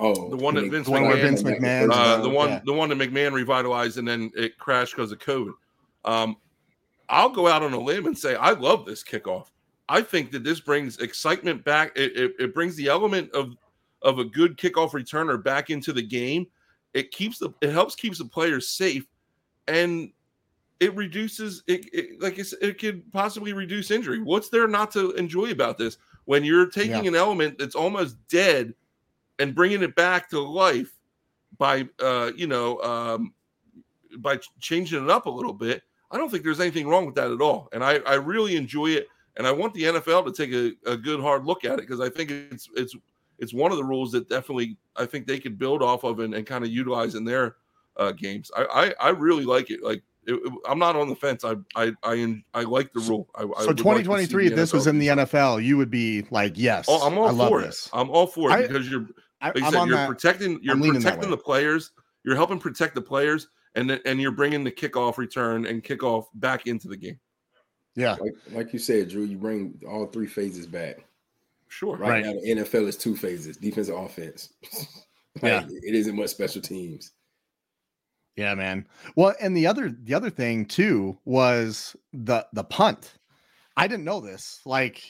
Oh, 0.00 0.30
The 0.30 0.36
one 0.36 0.54
that 0.54 0.62
Mc- 0.62 0.70
Vince 0.72 0.86
The 0.86 0.92
one 0.92 1.02
McMahon- 1.02 1.20
Vince 1.22 1.42
McMahon- 1.42 1.90
Uh, 1.92 2.18
the 2.22 2.28
one, 2.28 2.48
Yeah. 2.50 2.60
the 2.64 2.72
one 2.72 2.88
that 2.90 2.98
McMahon 2.98 3.32
revitalized, 3.32 3.98
and 3.98 4.06
then 4.06 4.30
it 4.36 4.56
crashed 4.58 4.94
because 4.94 5.10
of 5.10 5.18
COVID. 5.18 5.54
Um, 6.04 6.36
I'll 7.08 7.30
go 7.30 7.48
out 7.48 7.64
on 7.64 7.72
a 7.72 7.80
limb 7.80 8.06
and 8.06 8.16
say 8.16 8.36
I 8.36 8.50
love 8.52 8.84
this 8.86 9.02
kickoff. 9.02 9.46
I 9.88 10.02
think 10.02 10.30
that 10.32 10.44
this 10.44 10.60
brings 10.60 10.98
excitement 10.98 11.64
back. 11.64 11.92
It, 11.96 12.16
it, 12.16 12.32
it 12.38 12.54
brings 12.54 12.76
the 12.76 12.86
element 12.88 13.32
of 13.32 13.54
of 14.02 14.20
a 14.20 14.24
good 14.24 14.56
kickoff 14.56 14.90
returner 14.90 15.42
back 15.42 15.70
into 15.70 15.92
the 15.92 16.02
game. 16.02 16.46
It 16.94 17.10
keeps 17.10 17.38
the 17.38 17.50
it 17.60 17.70
helps 17.72 17.96
keeps 17.96 18.18
the 18.18 18.24
players 18.26 18.68
safe, 18.68 19.04
and 19.66 20.12
it 20.80 20.94
reduces 20.94 21.62
it, 21.66 21.86
it 21.92 22.20
like 22.20 22.38
it's, 22.38 22.52
it 22.54 22.78
could 22.78 23.10
possibly 23.12 23.52
reduce 23.52 23.90
injury. 23.90 24.20
What's 24.20 24.48
there 24.48 24.68
not 24.68 24.90
to 24.92 25.12
enjoy 25.12 25.50
about 25.50 25.78
this? 25.78 25.98
When 26.24 26.44
you're 26.44 26.66
taking 26.66 27.06
an 27.08 27.14
element 27.14 27.58
that's 27.58 27.74
almost 27.74 28.16
dead 28.28 28.74
and 29.38 29.54
bringing 29.54 29.82
it 29.82 29.94
back 29.94 30.28
to 30.30 30.40
life 30.40 30.92
by 31.56 31.88
uh 32.00 32.30
you 32.36 32.46
know 32.46 32.80
um 32.82 33.32
by 34.18 34.38
changing 34.60 35.02
it 35.02 35.10
up 35.10 35.26
a 35.26 35.30
little 35.30 35.52
bit 35.52 35.82
i 36.10 36.16
don't 36.16 36.30
think 36.30 36.44
there's 36.44 36.60
anything 36.60 36.88
wrong 36.88 37.06
with 37.06 37.14
that 37.14 37.30
at 37.30 37.40
all. 37.40 37.68
And 37.72 37.82
i 37.82 37.96
i 38.06 38.14
really 38.14 38.56
enjoy 38.56 38.88
it. 38.90 39.08
And 39.36 39.46
i 39.46 39.52
want 39.52 39.74
the 39.74 39.84
nfl 39.84 40.24
to 40.26 40.32
take 40.32 40.52
a, 40.52 40.92
a 40.92 40.96
good 40.96 41.20
hard 41.20 41.44
look 41.44 41.64
at 41.64 41.74
it 41.78 41.88
because 41.88 42.00
i 42.00 42.08
think 42.08 42.30
it's 42.30 42.68
it's 42.76 42.94
it's 43.38 43.54
one 43.54 43.70
of 43.70 43.78
the 43.78 43.84
rules 43.84 44.12
that 44.12 44.28
definitely 44.28 44.76
i 44.96 45.06
think 45.06 45.26
they 45.26 45.38
could 45.38 45.58
build 45.58 45.82
off 45.82 46.04
of 46.04 46.20
and, 46.20 46.34
and 46.34 46.46
kind 46.46 46.64
of 46.64 46.70
utilize 46.70 47.14
in 47.14 47.24
their 47.24 47.56
uh 47.96 48.12
games. 48.12 48.50
I 48.56 48.94
i, 49.00 49.08
I 49.08 49.10
really 49.10 49.44
like 49.44 49.70
it. 49.70 49.82
Like 49.82 50.02
it, 50.28 50.34
it- 50.34 50.52
i'm 50.68 50.78
not 50.78 50.94
on 50.94 51.08
the 51.08 51.16
fence 51.16 51.44
i 51.44 51.54
i 51.74 51.92
i, 52.04 52.42
I 52.54 52.62
like 52.62 52.92
the 52.92 53.00
rule 53.00 53.28
I, 53.34 53.42
I 53.42 53.62
So 53.62 53.66
like 53.68 53.76
2023, 53.78 54.46
if 54.46 54.50
the 54.50 54.56
this 54.56 54.72
was 54.72 54.86
in 54.86 54.98
the. 54.98 55.08
NFL, 55.08 55.64
you 55.64 55.76
would 55.76 55.90
be 55.90 56.24
like, 56.30 56.52
yes, 56.56 56.84
Oh, 56.88 57.04
I'm 57.06 57.18
all 57.18 57.28
I 57.28 57.30
love 57.32 57.48
for 57.48 57.62
this. 57.62 57.86
it. 57.86 57.90
I'm 57.98 58.10
all 58.10 58.26
for 58.26 58.50
it 58.56 58.68
because 58.68 58.88
you're 58.90 59.06
like 59.42 59.60
I 59.62 59.66
I'm 59.66 59.72
said, 59.72 59.84
you're 59.86 59.96
that. 59.96 60.08
protecting 60.08 60.60
you're 60.62 60.74
I'm 60.74 60.82
protecting 60.82 61.30
the 61.30 61.36
players. 61.36 61.90
You're 62.24 62.36
helping 62.36 62.58
protect 62.58 62.94
the 62.94 63.00
players, 63.02 63.48
and 63.74 63.90
and 64.04 64.20
you're 64.20 64.32
bringing 64.32 64.64
the 64.64 64.70
kickoff 64.72 65.16
return 65.16 65.64
and 65.66 65.82
kickoff 65.82 66.26
back 66.34 66.66
into 66.66 66.88
the 66.88 66.96
game. 66.96 67.18
Yeah. 67.94 68.16
like 68.20 68.34
like 68.52 68.72
you 68.72 68.78
said, 68.78 69.08
Drew. 69.08 69.22
You 69.22 69.38
bring 69.38 69.80
all 69.88 70.06
three 70.06 70.26
phases 70.26 70.66
back. 70.66 71.04
Sure. 71.68 71.96
Right, 71.96 72.10
Right. 72.10 72.24
now, 72.24 72.32
the 72.32 72.62
NFL 72.62 72.88
is 72.88 72.96
two 72.96 73.16
phases: 73.16 73.56
defense 73.56 73.88
and 73.88 73.98
offense. 73.98 74.52
Yeah. 75.42 75.64
It 75.68 75.94
isn't 75.94 76.16
much 76.16 76.30
special 76.30 76.60
teams. 76.60 77.12
Yeah, 78.38 78.54
man. 78.54 78.86
Well, 79.16 79.34
and 79.40 79.56
the 79.56 79.66
other 79.66 79.90
the 79.90 80.14
other 80.14 80.30
thing 80.30 80.64
too 80.64 81.18
was 81.24 81.96
the 82.12 82.46
the 82.52 82.62
punt. 82.62 83.14
I 83.76 83.88
didn't 83.88 84.04
know 84.04 84.20
this 84.20 84.60
like 84.64 85.02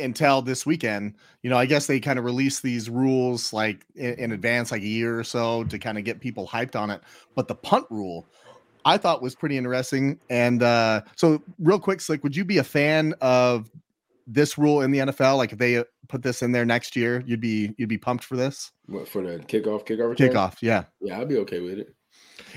until 0.00 0.42
this 0.42 0.66
weekend. 0.66 1.14
You 1.42 1.50
know, 1.50 1.56
I 1.56 1.66
guess 1.66 1.86
they 1.86 2.00
kind 2.00 2.18
of 2.18 2.24
released 2.24 2.64
these 2.64 2.90
rules 2.90 3.52
like 3.52 3.86
in, 3.94 4.14
in 4.14 4.32
advance, 4.32 4.72
like 4.72 4.82
a 4.82 4.88
year 4.88 5.16
or 5.16 5.22
so, 5.22 5.62
to 5.64 5.78
kind 5.78 5.98
of 5.98 6.04
get 6.04 6.18
people 6.18 6.48
hyped 6.48 6.74
on 6.74 6.90
it. 6.90 7.00
But 7.36 7.46
the 7.46 7.54
punt 7.54 7.86
rule, 7.90 8.26
I 8.84 8.98
thought 8.98 9.22
was 9.22 9.36
pretty 9.36 9.56
interesting. 9.56 10.18
And 10.28 10.60
uh 10.60 11.02
so, 11.14 11.40
real 11.60 11.78
quick, 11.78 12.00
Slick, 12.00 12.24
would 12.24 12.34
you 12.34 12.44
be 12.44 12.58
a 12.58 12.64
fan 12.64 13.14
of 13.20 13.70
this 14.26 14.58
rule 14.58 14.80
in 14.80 14.90
the 14.90 14.98
NFL? 14.98 15.36
Like 15.36 15.52
if 15.52 15.58
they 15.58 15.76
uh, 15.76 15.84
put 16.08 16.24
this 16.24 16.42
in 16.42 16.50
there 16.50 16.64
next 16.64 16.96
year, 16.96 17.22
you'd 17.24 17.40
be 17.40 17.72
you'd 17.78 17.88
be 17.88 17.98
pumped 17.98 18.24
for 18.24 18.34
this 18.34 18.72
What 18.86 19.06
for 19.06 19.22
the 19.22 19.38
kickoff? 19.44 19.86
Kickoff? 19.86 20.10
return? 20.10 20.32
kickoff. 20.32 20.56
Yeah. 20.60 20.86
Yeah, 21.00 21.20
I'd 21.20 21.28
be 21.28 21.38
okay 21.38 21.60
with 21.60 21.78
it. 21.78 21.94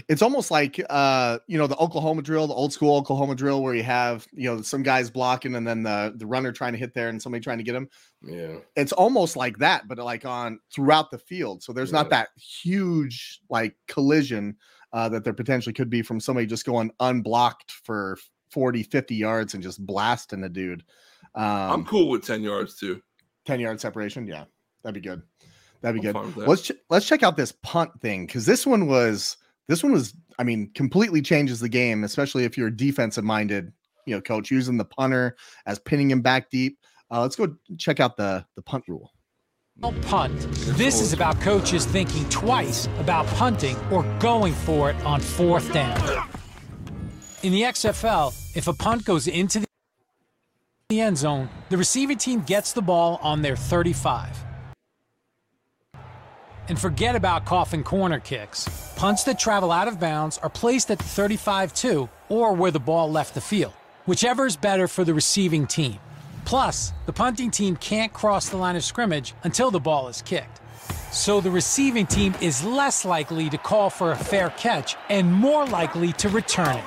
It's 0.07 0.21
almost 0.21 0.51
like 0.51 0.81
uh 0.89 1.39
you 1.47 1.57
know 1.57 1.67
the 1.67 1.77
oklahoma 1.77 2.21
drill 2.21 2.47
the 2.47 2.53
old 2.53 2.71
school 2.73 2.95
oklahoma 2.95 3.35
drill 3.35 3.61
where 3.63 3.73
you 3.73 3.83
have 3.83 4.27
you 4.33 4.43
know 4.53 4.61
some 4.61 4.83
guys 4.83 5.09
blocking 5.09 5.55
and 5.55 5.67
then 5.67 5.83
the 5.83 6.13
the 6.17 6.25
runner 6.25 6.51
trying 6.51 6.73
to 6.73 6.77
hit 6.79 6.93
there 6.93 7.09
and 7.09 7.21
somebody 7.21 7.43
trying 7.43 7.57
to 7.57 7.63
get 7.63 7.75
him. 7.75 7.89
Yeah, 8.21 8.57
it's 8.75 8.91
almost 8.91 9.35
like 9.35 9.57
that 9.59 9.87
but 9.87 9.97
like 9.97 10.25
on 10.25 10.59
throughout 10.73 11.11
the 11.11 11.17
field. 11.17 11.63
So 11.63 11.73
there's 11.73 11.91
not 11.91 12.09
that 12.09 12.29
huge 12.37 13.39
like 13.49 13.75
collision 13.87 14.55
uh 14.93 15.09
that 15.09 15.23
there 15.23 15.33
potentially 15.33 15.73
could 15.73 15.89
be 15.89 16.01
from 16.01 16.19
somebody 16.19 16.45
just 16.47 16.65
going 16.65 16.91
unblocked 16.99 17.71
for 17.71 18.17
40 18.51 18.83
50 18.83 19.15
yards 19.15 19.53
and 19.53 19.61
just 19.63 19.85
blasting 19.85 20.43
a 20.43 20.49
dude. 20.49 20.83
Um 21.35 21.43
I'm 21.71 21.85
cool 21.85 22.09
with 22.09 22.25
ten 22.25 22.41
yards 22.41 22.77
too. 22.79 23.01
10 23.45 23.59
yard 23.59 23.79
separation? 23.79 24.27
Yeah. 24.27 24.43
That'd 24.83 25.01
be 25.01 25.07
good. 25.07 25.21
That'd 25.81 26.01
be 26.01 26.07
I'm 26.07 26.13
good. 26.13 26.19
fine 26.19 26.25
with 26.27 26.35
that. 26.35 26.47
let's 26.49 26.61
ch- 26.63 26.71
let's 26.89 27.07
check 27.07 27.23
out 27.23 27.37
this 27.37 27.51
punt 27.63 27.91
thing 28.01 28.25
because 28.25 28.45
this 28.45 28.65
one 28.65 28.87
was 28.87 29.37
this 29.67 29.83
one 29.83 29.91
was 29.91 30.13
i 30.39 30.43
mean 30.43 30.71
completely 30.73 31.21
changes 31.21 31.59
the 31.59 31.69
game 31.69 32.03
especially 32.03 32.43
if 32.43 32.57
you're 32.57 32.69
defensive 32.69 33.23
minded 33.23 33.71
you 34.05 34.15
know 34.15 34.21
coach 34.21 34.51
using 34.51 34.77
the 34.77 34.85
punter 34.85 35.35
as 35.65 35.79
pinning 35.79 36.09
him 36.09 36.21
back 36.21 36.49
deep 36.49 36.79
uh, 37.11 37.21
let's 37.21 37.35
go 37.35 37.55
check 37.77 37.99
out 37.99 38.17
the 38.17 38.45
the 38.55 38.61
punt 38.61 38.83
rule 38.87 39.11
Punt. 40.01 40.39
This 40.75 41.01
is 41.01 41.13
about 41.13 41.39
coaches 41.39 41.85
thinking 41.85 42.27
twice 42.29 42.87
about 42.97 43.27
punting 43.27 43.77
or 43.91 44.03
going 44.17 44.53
for 44.53 44.89
it 44.89 44.95
on 45.05 45.21
fourth 45.21 45.71
down. 45.71 46.27
In 47.43 47.51
the 47.51 47.61
XFL, 47.61 48.33
if 48.57 48.67
a 48.67 48.73
punt 48.73 49.05
goes 49.05 49.27
into 49.27 49.63
the 50.89 50.99
end 50.99 51.17
zone, 51.17 51.47
the 51.69 51.77
receiving 51.77 52.17
team 52.17 52.41
gets 52.41 52.73
the 52.73 52.81
ball 52.81 53.19
on 53.21 53.43
their 53.43 53.55
35. 53.55 54.46
And 56.69 56.79
forget 56.79 57.15
about 57.15 57.45
coffin 57.45 57.83
corner 57.83 58.19
kicks. 58.19 58.67
Punts 58.95 59.23
that 59.23 59.39
travel 59.39 59.71
out 59.71 59.87
of 59.87 59.99
bounds 59.99 60.37
are 60.39 60.49
placed 60.49 60.91
at 60.91 60.97
the 60.97 61.03
35 61.03 61.73
2 61.73 62.09
or 62.29 62.53
where 62.53 62.71
the 62.71 62.79
ball 62.79 63.11
left 63.11 63.33
the 63.33 63.41
field, 63.41 63.73
whichever 64.05 64.45
is 64.45 64.57
better 64.57 64.87
for 64.87 65.03
the 65.03 65.13
receiving 65.13 65.65
team. 65.65 65.97
Plus, 66.45 66.93
the 67.05 67.13
punting 67.13 67.51
team 67.51 67.75
can't 67.75 68.13
cross 68.13 68.49
the 68.49 68.57
line 68.57 68.75
of 68.75 68.83
scrimmage 68.83 69.33
until 69.43 69.69
the 69.69 69.79
ball 69.79 70.07
is 70.07 70.21
kicked. 70.21 70.61
So 71.11 71.41
the 71.41 71.51
receiving 71.51 72.05
team 72.05 72.35
is 72.41 72.63
less 72.63 73.05
likely 73.05 73.49
to 73.49 73.57
call 73.57 73.89
for 73.89 74.11
a 74.11 74.15
fair 74.15 74.49
catch 74.51 74.95
and 75.09 75.33
more 75.33 75.65
likely 75.65 76.13
to 76.13 76.29
return 76.29 76.77
it. 76.77 76.85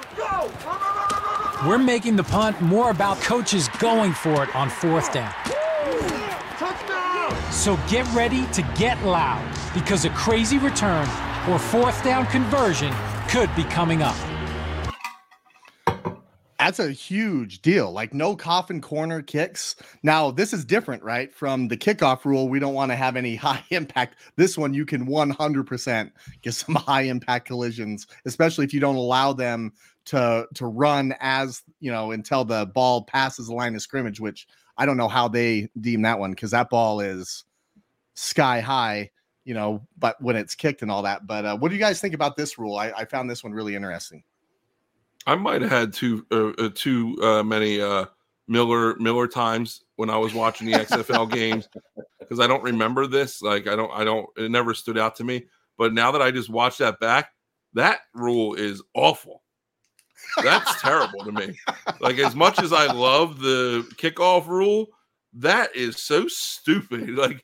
We're 1.66 1.78
making 1.78 2.16
the 2.16 2.24
punt 2.24 2.60
more 2.62 2.90
about 2.90 3.20
coaches 3.20 3.68
going 3.78 4.12
for 4.12 4.44
it 4.44 4.54
on 4.56 4.70
fourth 4.70 5.12
down. 5.12 5.34
So 7.50 7.78
get 7.88 8.10
ready 8.14 8.46
to 8.52 8.62
get 8.78 9.02
loud 9.04 9.59
because 9.74 10.04
a 10.04 10.10
crazy 10.10 10.58
return 10.58 11.08
or 11.48 11.58
fourth 11.58 12.02
down 12.04 12.26
conversion 12.26 12.92
could 13.28 13.54
be 13.56 13.64
coming 13.64 14.02
up. 14.02 14.16
that's 16.58 16.78
a 16.78 16.92
huge 16.92 17.62
deal. 17.62 17.90
Like 17.90 18.12
no 18.12 18.36
coffin 18.36 18.82
corner 18.82 19.22
kicks. 19.22 19.76
Now 20.02 20.30
this 20.30 20.52
is 20.52 20.64
different 20.64 21.02
right? 21.02 21.32
From 21.32 21.68
the 21.68 21.76
kickoff 21.76 22.24
rule 22.26 22.48
we 22.48 22.58
don't 22.60 22.74
want 22.74 22.92
to 22.92 22.96
have 22.96 23.16
any 23.16 23.34
high 23.46 23.64
impact. 23.70 24.16
This 24.36 24.58
one 24.58 24.74
you 24.74 24.84
can 24.84 25.06
100% 25.06 26.10
get 26.42 26.54
some 26.54 26.74
high 26.86 27.02
impact 27.02 27.46
collisions 27.46 28.06
especially 28.26 28.64
if 28.64 28.74
you 28.74 28.80
don't 28.80 28.96
allow 28.96 29.32
them 29.32 29.72
to 30.06 30.46
to 30.54 30.66
run 30.66 31.14
as 31.20 31.62
you 31.80 31.90
know 31.90 32.10
until 32.10 32.44
the 32.44 32.66
ball 32.66 33.04
passes 33.04 33.48
the 33.48 33.54
line 33.54 33.74
of 33.74 33.82
scrimmage 33.82 34.18
which 34.18 34.46
i 34.78 34.86
don't 34.86 34.96
know 34.96 35.08
how 35.08 35.28
they 35.28 35.68
deem 35.78 36.00
that 36.02 36.18
one 36.18 36.30
because 36.30 36.50
that 36.52 36.70
ball 36.70 37.00
is 37.00 37.44
sky 38.14 38.60
high 38.60 39.10
you 39.44 39.54
know 39.54 39.86
but 39.98 40.20
when 40.20 40.36
it's 40.36 40.54
kicked 40.54 40.82
and 40.82 40.90
all 40.90 41.02
that 41.02 41.26
but 41.26 41.44
uh, 41.44 41.56
what 41.56 41.68
do 41.68 41.74
you 41.74 41.80
guys 41.80 42.00
think 42.00 42.14
about 42.14 42.36
this 42.36 42.58
rule 42.58 42.76
I, 42.76 42.90
I 42.90 43.04
found 43.04 43.30
this 43.30 43.42
one 43.42 43.52
really 43.52 43.74
interesting 43.74 44.22
I 45.26 45.34
might 45.34 45.62
have 45.62 45.70
had 45.70 45.92
too 45.92 46.26
uh, 46.30 46.48
uh, 46.58 46.70
too 46.74 47.16
uh, 47.22 47.42
many 47.42 47.80
uh, 47.80 48.06
Miller 48.48 48.96
Miller 48.96 49.26
times 49.26 49.84
when 49.96 50.10
I 50.10 50.16
was 50.16 50.34
watching 50.34 50.66
the 50.66 50.78
XFL 50.78 51.30
games 51.32 51.68
because 52.18 52.40
I 52.40 52.46
don't 52.46 52.62
remember 52.62 53.06
this. 53.06 53.42
Like 53.42 53.66
I 53.66 53.76
don't 53.76 53.92
I 53.92 54.04
don't 54.04 54.26
it 54.36 54.50
never 54.50 54.74
stood 54.74 54.98
out 54.98 55.16
to 55.16 55.24
me. 55.24 55.46
But 55.76 55.94
now 55.94 56.10
that 56.12 56.22
I 56.22 56.30
just 56.30 56.50
watched 56.50 56.78
that 56.78 57.00
back, 57.00 57.32
that 57.74 58.00
rule 58.14 58.54
is 58.54 58.82
awful. 58.94 59.42
That's 60.42 60.80
terrible 60.80 61.24
to 61.24 61.32
me. 61.32 61.58
Like 62.00 62.18
as 62.18 62.34
much 62.34 62.58
as 62.60 62.72
I 62.72 62.86
love 62.92 63.40
the 63.40 63.86
kickoff 63.96 64.46
rule, 64.46 64.88
that 65.34 65.74
is 65.74 66.02
so 66.02 66.28
stupid. 66.28 67.10
Like 67.16 67.42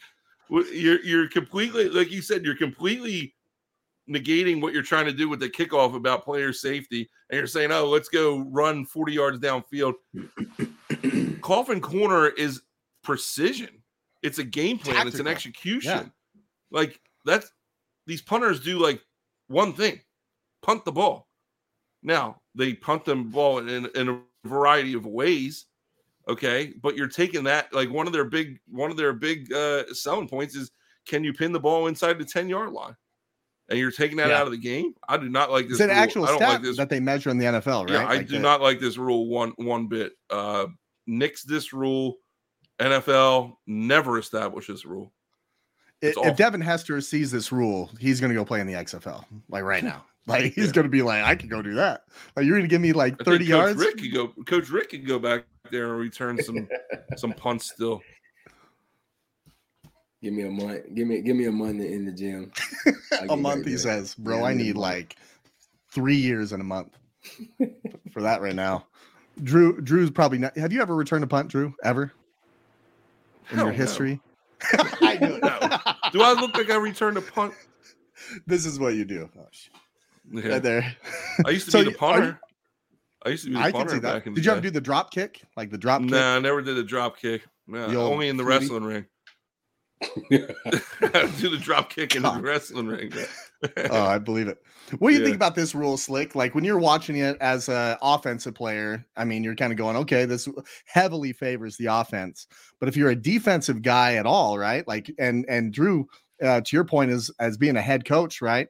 you're 0.49 1.01
you're 1.03 1.29
completely 1.29 1.89
like 1.89 2.11
you 2.11 2.23
said, 2.23 2.45
you're 2.45 2.57
completely 2.57 3.35
negating 4.09 4.61
what 4.61 4.73
you're 4.73 4.83
trying 4.83 5.07
to 5.07 5.13
do 5.13 5.29
with 5.29 5.41
the 5.41 5.49
kickoff 5.49 5.95
about 5.95 6.25
player 6.25 6.53
safety, 6.53 7.09
and 7.31 7.39
you're 7.39 7.47
saying, 7.47 7.73
"Oh, 7.73 7.87
let's 7.87 8.09
go 8.09 8.41
run 8.51 8.85
40 8.85 9.13
yards 9.13 9.39
downfield." 9.39 9.95
Coffin 11.41 11.81
corner 11.81 12.29
is 12.29 12.63
precision. 13.03 13.83
It's 14.23 14.39
a 14.39 14.45
game 14.45 14.79
plan. 14.79 14.97
Tactical. 14.97 15.21
It's 15.21 15.21
an 15.21 15.29
execution. 15.29 16.13
Yeah. 16.35 16.41
Like 16.71 17.01
that's 17.25 17.51
these 18.07 18.23
punters 18.23 18.61
do 18.61 18.79
like 18.79 19.01
one 19.49 19.73
thing: 19.73 20.01
punt 20.63 20.85
the 20.85 20.93
ball. 20.93 21.29
Now 22.03 22.41
they 22.55 22.75
punt 22.75 23.05
the 23.05 23.17
ball 23.17 23.59
in, 23.59 23.87
in 23.95 24.09
a 24.09 24.21
variety 24.47 24.95
of 24.95 25.07
ways. 25.07 25.67
Okay, 26.29 26.75
but 26.83 26.97
you're 26.97 27.09
taking 27.09 27.45
that 27.45 27.73
like 27.73 27.91
one 27.91 28.07
of 28.07 28.13
their 28.13 28.25
big 28.25 28.59
one 28.69 28.91
of 28.91 28.97
their 28.97 29.13
big 29.13 29.53
uh, 29.53 29.85
selling 29.93 30.29
points 30.29 30.57
is 30.57 30.71
can 31.07 31.23
you 31.23 31.33
pin 31.33 31.53
the 31.53 31.61
ball 31.61 31.87
inside 31.87 32.19
the 32.19 32.25
10 32.25 32.49
yard 32.49 32.73
line? 32.73 32.97
and 33.69 33.79
you're 33.79 33.91
taking 33.91 34.17
that 34.19 34.29
yeah. 34.29 34.39
out 34.39 34.47
of 34.47 34.53
the 34.53 34.59
game. 34.59 34.95
I 35.09 35.17
do 35.17 35.29
not 35.29 35.51
like 35.51 35.65
this. 35.65 35.75
It's 35.75 35.81
an 35.81 35.89
rule. 35.89 35.99
actual 35.99 36.27
stat 36.27 36.41
like 36.41 36.63
this. 36.63 36.77
that 36.77 36.89
they 36.89 37.01
measure 37.01 37.31
in 37.31 37.39
the 37.39 37.47
NFL, 37.47 37.85
right? 37.85 37.91
Yeah, 37.91 38.07
I 38.07 38.17
like 38.17 38.29
do 38.29 38.39
not 38.39 38.61
like 38.61 38.81
this 38.81 38.97
rule 38.97 39.27
one 39.29 39.53
one 39.57 39.89
bit. 39.89 40.13
Uh, 40.31 40.67
nix 41.07 41.43
this 41.43 41.73
rule. 41.73 42.17
NFL 42.79 43.57
never 43.67 44.19
establishes 44.19 44.85
rule. 44.85 45.13
It, 46.03 46.15
if 46.19 46.37
Devin 46.37 46.61
Hester 46.61 47.01
sees 47.01 47.31
this 47.31 47.51
rule, 47.51 47.91
he's 47.99 48.21
going 48.21 48.29
to 48.29 48.35
go 48.35 48.45
play 48.45 48.61
in 48.61 48.67
the 48.67 48.75
XFL 48.75 49.25
like 49.49 49.65
right 49.65 49.83
now. 49.85 50.05
Like 50.27 50.55
he's 50.55 50.67
yeah. 50.67 50.73
going 50.73 50.85
to 50.85 50.91
be 50.91 51.03
like, 51.03 51.23
I 51.23 51.37
can 51.37 51.49
go 51.49 51.63
do 51.63 51.75
that. 51.75 52.03
Like 52.35 52.47
you're 52.47 52.57
going 52.57 52.69
to 52.69 52.73
give 52.73 52.81
me 52.81 52.93
like 52.93 53.19
30 53.23 53.45
yards. 53.45 53.79
Rick 53.79 53.99
could 53.99 54.13
go. 54.13 54.29
Coach 54.45 54.71
Rick 54.71 54.91
could 54.91 55.07
go 55.07 55.19
back 55.19 55.45
there 55.71 55.91
and 55.91 55.99
return 55.99 56.43
some 56.43 56.69
some 57.17 57.33
punts 57.33 57.71
still. 57.73 58.01
Give 60.23 60.33
me 60.33 60.43
a 60.43 60.51
month. 60.51 60.95
Give 60.95 61.07
me 61.07 61.21
give 61.21 61.37
me 61.37 61.47
a 61.47 61.53
month 61.53 61.81
in 61.81 62.05
the 62.05 62.13
gym. 62.13 62.51
a 63.29 63.37
month, 63.37 63.67
he 63.67 63.77
says, 63.77 64.15
bro. 64.17 64.45
I 64.45 64.55
need 64.55 64.77
like 64.77 65.17
three 65.91 66.17
years 66.17 66.53
in 66.53 66.61
a 66.61 66.65
month 66.65 66.97
for 68.13 68.23
that 68.23 68.41
right 68.41 68.55
now. 68.55 68.87
Drew, 69.43 69.81
Drew's 69.81 70.11
probably 70.11 70.39
not. 70.39 70.57
Have 70.57 70.73
you 70.73 70.81
ever 70.81 70.97
returned 70.97 71.23
a 71.23 71.27
punt, 71.27 71.49
Drew? 71.49 71.75
Ever 71.85 72.13
in 73.51 73.59
Hell 73.59 73.67
your 73.67 73.75
history? 73.75 74.21
No. 74.77 74.85
I 75.03 75.17
do. 75.17 75.39
No. 75.43 75.59
Do 76.13 76.23
I 76.23 76.33
look 76.33 76.57
like 76.57 76.71
I 76.71 76.77
returned 76.77 77.19
a 77.19 77.23
punt? 77.23 77.53
This 78.47 78.65
is 78.65 78.81
what 78.81 78.95
you 78.95 79.05
do. 79.05 79.29
Oh, 79.39 79.47
yeah. 80.31 80.49
Right 80.49 80.63
there. 80.63 80.97
I 81.45 81.51
used 81.51 81.67
to 81.67 81.71
so 81.73 81.85
be 81.85 81.91
the 81.91 81.97
punter. 81.97 82.27
You, 82.27 82.37
I 83.25 83.29
used 83.31 83.45
to 83.45 83.51
be 83.51 83.57
the 83.57 83.61
I 83.61 83.73
punter 83.73 84.01
back 84.01 84.27
in 84.27 84.35
the 84.35 84.41
day. 84.41 84.43
Did 84.43 84.45
you 84.47 84.53
ever 84.53 84.61
do 84.61 84.71
the 84.71 84.81
drop 84.81 85.11
kick? 85.11 85.43
Like 85.57 85.71
the 85.71 85.79
drop 85.79 86.03
kick? 86.03 86.11
No, 86.11 86.19
nah, 86.19 86.37
I 86.37 86.39
never 86.39 86.63
did 86.63 86.77
the 86.77 86.85
drop 86.85 87.19
kick. 87.19 87.43
No, 87.67 87.87
only 88.03 88.29
in 88.29 88.37
the 88.37 88.45
wrestling 88.45 88.85
ring. 88.85 89.07
do 90.31 90.39
the 91.49 91.59
drop 91.61 91.91
kick 91.91 92.15
in 92.15 92.23
the 92.23 92.39
wrestling 92.41 92.87
ring. 92.87 93.13
oh, 93.91 94.05
I 94.05 94.19
believe 94.19 94.47
it. 94.47 94.59
What 94.99 95.09
do 95.09 95.15
you 95.15 95.21
yeah. 95.21 95.27
think 95.27 95.37
about 95.37 95.55
this 95.55 95.75
rule, 95.75 95.97
Slick? 95.97 96.35
Like 96.35 96.55
when 96.55 96.65
you're 96.65 96.79
watching 96.79 97.17
it 97.17 97.37
as 97.41 97.69
an 97.69 97.97
offensive 98.03 98.55
player, 98.55 99.05
I 99.17 99.25
mean, 99.25 99.43
you're 99.43 99.57
kind 99.57 99.73
of 99.73 99.79
going, 99.79 99.97
okay, 99.97 100.27
this 100.27 100.49
heavily 100.85 101.33
favors 101.33 101.77
the 101.77 101.87
offense. 101.87 102.47
But 102.79 102.89
if 102.89 102.97
you're 102.97 103.11
a 103.11 103.17
defensive 103.17 103.83
guy 103.83 104.15
at 104.15 104.27
all, 104.27 104.59
right? 104.59 104.87
Like, 104.87 105.11
and 105.19 105.47
and 105.49 105.73
Drew, 105.73 106.07
uh, 106.43 106.61
to 106.61 106.77
your 106.77 106.85
point, 106.85 107.11
is 107.11 107.31
as 107.41 107.57
being 107.57 107.77
a 107.77 107.83
head 107.83 108.05
coach, 108.05 108.43
right? 108.43 108.69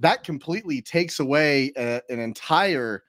That 0.00 0.24
completely 0.24 0.80
takes 0.80 1.20
away 1.20 1.72
a, 1.76 1.96
uh, 1.96 2.00
an 2.08 2.20
entire 2.20 3.02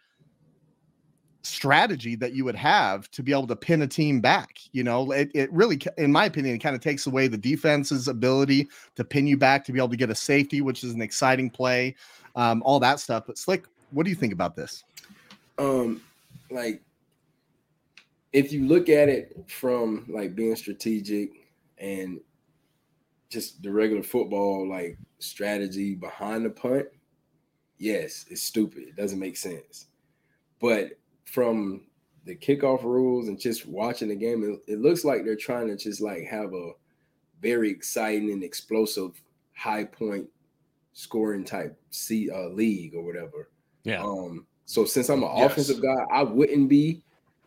strategy 1.41 2.15
that 2.15 2.33
you 2.33 2.43
would 2.45 2.55
have 2.55 3.09
to 3.11 3.23
be 3.23 3.31
able 3.31 3.47
to 3.47 3.55
pin 3.55 3.81
a 3.81 3.87
team 3.87 4.19
back. 4.21 4.59
You 4.71 4.83
know, 4.83 5.11
it, 5.11 5.31
it 5.33 5.51
really, 5.51 5.79
in 5.97 6.11
my 6.11 6.25
opinion, 6.25 6.55
it 6.55 6.59
kind 6.59 6.75
of 6.75 6.81
takes 6.81 7.07
away 7.07 7.27
the 7.27 7.37
defense's 7.37 8.07
ability 8.07 8.67
to 8.95 9.03
pin 9.03 9.27
you 9.27 9.37
back 9.37 9.65
to 9.65 9.71
be 9.71 9.79
able 9.79 9.89
to 9.89 9.97
get 9.97 10.09
a 10.09 10.15
safety, 10.15 10.61
which 10.61 10.83
is 10.83 10.93
an 10.93 11.01
exciting 11.01 11.49
play, 11.49 11.95
um, 12.35 12.61
all 12.65 12.79
that 12.79 12.99
stuff. 12.99 13.23
But 13.25 13.37
Slick, 13.37 13.65
what 13.91 14.03
do 14.03 14.09
you 14.09 14.15
think 14.15 14.33
about 14.33 14.55
this? 14.55 14.83
Um, 15.57 16.01
like 16.51 16.81
if 18.33 18.51
you 18.51 18.67
look 18.67 18.89
at 18.89 19.09
it 19.09 19.35
from 19.47 20.05
like 20.07 20.35
being 20.35 20.55
strategic 20.55 21.31
and 21.77 22.19
just 23.29 23.61
the 23.61 23.71
regular 23.71 24.03
football 24.03 24.67
like 24.67 24.97
strategy 25.19 25.95
behind 25.95 26.45
the 26.45 26.49
punt, 26.49 26.87
yes, 27.77 28.25
it's 28.29 28.41
stupid. 28.41 28.83
It 28.83 28.95
doesn't 28.95 29.19
make 29.19 29.37
sense. 29.37 29.87
But 30.59 30.97
from 31.25 31.81
the 32.25 32.35
kickoff 32.35 32.83
rules 32.83 33.27
and 33.27 33.39
just 33.39 33.65
watching 33.65 34.09
the 34.09 34.15
game, 34.15 34.43
it, 34.43 34.73
it, 34.73 34.79
looks 34.79 35.05
like 35.05 35.23
they're 35.23 35.35
trying 35.35 35.67
to 35.67 35.77
just 35.77 36.01
like 36.01 36.23
have 36.25 36.53
a 36.53 36.71
very 37.41 37.69
exciting 37.69 38.31
and 38.31 38.43
explosive 38.43 39.21
high 39.55 39.85
point 39.85 40.27
scoring 40.93 41.45
type 41.45 41.79
C 41.91 42.29
uh, 42.29 42.49
league 42.49 42.93
or 42.95 43.03
whatever. 43.03 43.49
Yeah. 43.83 44.03
Um. 44.03 44.45
So 44.65 44.85
since 44.85 45.09
I'm 45.09 45.23
an 45.23 45.31
yes. 45.37 45.51
offensive 45.51 45.81
guy, 45.81 46.05
I 46.11 46.23
wouldn't 46.23 46.69
be 46.69 47.01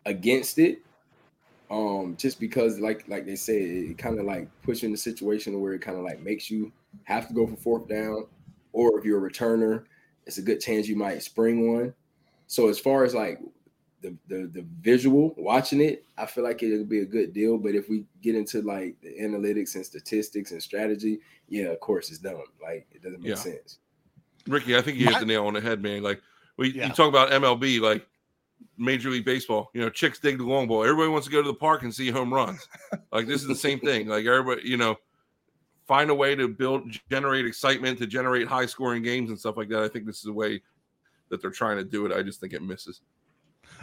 against 0.06 0.58
it. 0.58 0.78
Um, 1.72 2.16
just 2.18 2.38
because 2.38 2.78
like 2.78 3.08
like 3.08 3.24
they 3.24 3.34
say, 3.34 3.62
it, 3.62 3.90
it 3.92 3.98
kind 3.98 4.18
of 4.18 4.26
like 4.26 4.46
puts 4.60 4.82
you 4.82 4.88
in 4.88 4.94
a 4.94 4.98
situation 4.98 5.58
where 5.58 5.72
it 5.72 5.80
kind 5.80 5.96
of 5.96 6.04
like 6.04 6.20
makes 6.20 6.50
you 6.50 6.70
have 7.04 7.26
to 7.28 7.34
go 7.34 7.46
for 7.46 7.56
fourth 7.56 7.88
down, 7.88 8.26
or 8.74 8.98
if 8.98 9.06
you're 9.06 9.26
a 9.26 9.30
returner, 9.30 9.84
it's 10.26 10.36
a 10.36 10.42
good 10.42 10.60
chance 10.60 10.86
you 10.86 10.96
might 10.96 11.22
spring 11.22 11.72
one. 11.72 11.94
So 12.46 12.68
as 12.68 12.78
far 12.78 13.04
as 13.04 13.14
like 13.14 13.40
the, 14.02 14.14
the 14.28 14.50
the 14.52 14.66
visual 14.82 15.34
watching 15.38 15.80
it, 15.80 16.04
I 16.18 16.26
feel 16.26 16.44
like 16.44 16.62
it'll 16.62 16.84
be 16.84 17.00
a 17.00 17.06
good 17.06 17.32
deal. 17.32 17.56
But 17.56 17.74
if 17.74 17.88
we 17.88 18.04
get 18.20 18.34
into 18.34 18.60
like 18.60 19.00
the 19.00 19.16
analytics 19.18 19.74
and 19.74 19.86
statistics 19.86 20.50
and 20.50 20.62
strategy, 20.62 21.20
yeah, 21.48 21.68
of 21.68 21.80
course 21.80 22.10
it's 22.10 22.18
dumb. 22.18 22.42
Like 22.62 22.86
it 22.92 23.02
doesn't 23.02 23.22
make 23.22 23.30
yeah. 23.30 23.36
sense. 23.36 23.78
Ricky, 24.46 24.76
I 24.76 24.82
think 24.82 24.98
you 24.98 25.06
hit 25.06 25.20
the 25.20 25.24
nail 25.24 25.46
on 25.46 25.54
the 25.54 25.62
head, 25.62 25.82
man. 25.82 26.02
Like 26.02 26.20
we 26.58 26.72
yeah. 26.72 26.88
you 26.88 26.92
talk 26.92 27.08
about 27.08 27.30
MLB, 27.30 27.80
like 27.80 28.06
Major 28.78 29.10
League 29.10 29.24
Baseball. 29.24 29.70
You 29.74 29.82
know, 29.82 29.90
chicks 29.90 30.18
dig 30.18 30.38
the 30.38 30.44
long 30.44 30.66
ball. 30.66 30.82
Everybody 30.84 31.08
wants 31.08 31.26
to 31.26 31.32
go 31.32 31.42
to 31.42 31.48
the 31.48 31.54
park 31.54 31.82
and 31.82 31.94
see 31.94 32.10
home 32.10 32.32
runs. 32.32 32.66
like 33.12 33.26
this 33.26 33.40
is 33.42 33.48
the 33.48 33.54
same 33.54 33.80
thing. 33.80 34.08
Like 34.08 34.26
everybody, 34.26 34.62
you 34.64 34.76
know, 34.76 34.96
find 35.86 36.10
a 36.10 36.14
way 36.14 36.34
to 36.34 36.48
build, 36.48 36.90
generate 37.10 37.46
excitement, 37.46 37.98
to 37.98 38.06
generate 38.06 38.46
high 38.46 38.66
scoring 38.66 39.02
games 39.02 39.30
and 39.30 39.38
stuff 39.38 39.56
like 39.56 39.68
that. 39.68 39.82
I 39.82 39.88
think 39.88 40.06
this 40.06 40.18
is 40.18 40.26
a 40.26 40.32
way 40.32 40.62
that 41.28 41.40
they're 41.40 41.50
trying 41.50 41.78
to 41.78 41.84
do 41.84 42.06
it. 42.06 42.12
I 42.12 42.22
just 42.22 42.40
think 42.40 42.52
it 42.52 42.62
misses. 42.62 43.00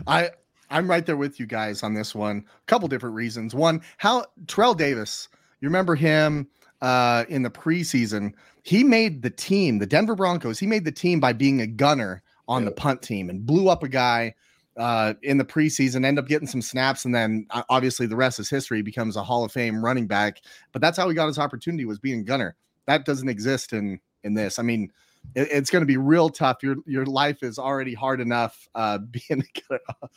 I 0.07 0.31
I'm 0.69 0.89
right 0.89 1.05
there 1.05 1.17
with 1.17 1.39
you 1.39 1.45
guys 1.45 1.83
on 1.83 1.93
this 1.93 2.13
one. 2.13 2.45
A 2.47 2.65
couple 2.67 2.87
different 2.87 3.15
reasons. 3.15 3.55
One, 3.55 3.81
how 3.97 4.25
Terrell 4.47 4.75
Davis, 4.75 5.27
you 5.61 5.67
remember 5.67 5.95
him 5.95 6.47
uh, 6.81 7.25
in 7.27 7.41
the 7.41 7.49
preseason? 7.49 8.33
He 8.61 8.83
made 8.83 9.23
the 9.23 9.31
team, 9.31 9.79
the 9.79 9.87
Denver 9.87 10.15
Broncos. 10.15 10.59
He 10.59 10.67
made 10.67 10.85
the 10.85 10.91
team 10.91 11.19
by 11.19 11.33
being 11.33 11.61
a 11.61 11.67
gunner 11.67 12.21
on 12.47 12.65
the 12.65 12.71
punt 12.71 13.01
team 13.01 13.29
and 13.29 13.45
blew 13.45 13.69
up 13.69 13.83
a 13.83 13.87
guy 13.87 14.33
uh, 14.79 15.13
in 15.21 15.37
the 15.37 15.45
preseason. 15.45 16.05
End 16.05 16.17
up 16.17 16.27
getting 16.27 16.47
some 16.47 16.61
snaps, 16.61 17.05
and 17.05 17.13
then 17.13 17.45
uh, 17.51 17.63
obviously 17.69 18.07
the 18.07 18.15
rest 18.15 18.39
is 18.39 18.49
history. 18.49 18.81
Becomes 18.81 19.15
a 19.15 19.23
Hall 19.23 19.43
of 19.43 19.51
Fame 19.51 19.83
running 19.83 20.07
back. 20.07 20.41
But 20.71 20.81
that's 20.81 20.97
how 20.97 21.07
he 21.09 21.13
got 21.13 21.27
his 21.27 21.37
opportunity 21.37 21.85
was 21.85 21.99
being 21.99 22.23
gunner. 22.23 22.55
That 22.87 23.05
doesn't 23.05 23.29
exist 23.29 23.73
in 23.73 23.99
in 24.23 24.33
this. 24.33 24.57
I 24.57 24.63
mean, 24.63 24.91
it, 25.35 25.49
it's 25.51 25.69
going 25.69 25.81
to 25.81 25.87
be 25.87 25.97
real 25.97 26.29
tough. 26.29 26.63
Your 26.63 26.77
your 26.85 27.05
life 27.05 27.43
is 27.43 27.59
already 27.59 27.93
hard 27.93 28.21
enough 28.21 28.67
uh, 28.73 28.97
being. 29.11 29.43
A 29.43 29.61
Gunner. 29.69 30.11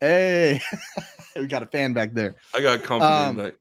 hey, 0.00 0.60
we 1.36 1.46
got 1.46 1.62
a 1.62 1.66
fan 1.66 1.92
back 1.92 2.14
there. 2.14 2.36
I 2.54 2.62
got 2.62 2.82
company 2.84 3.10
um, 3.10 3.52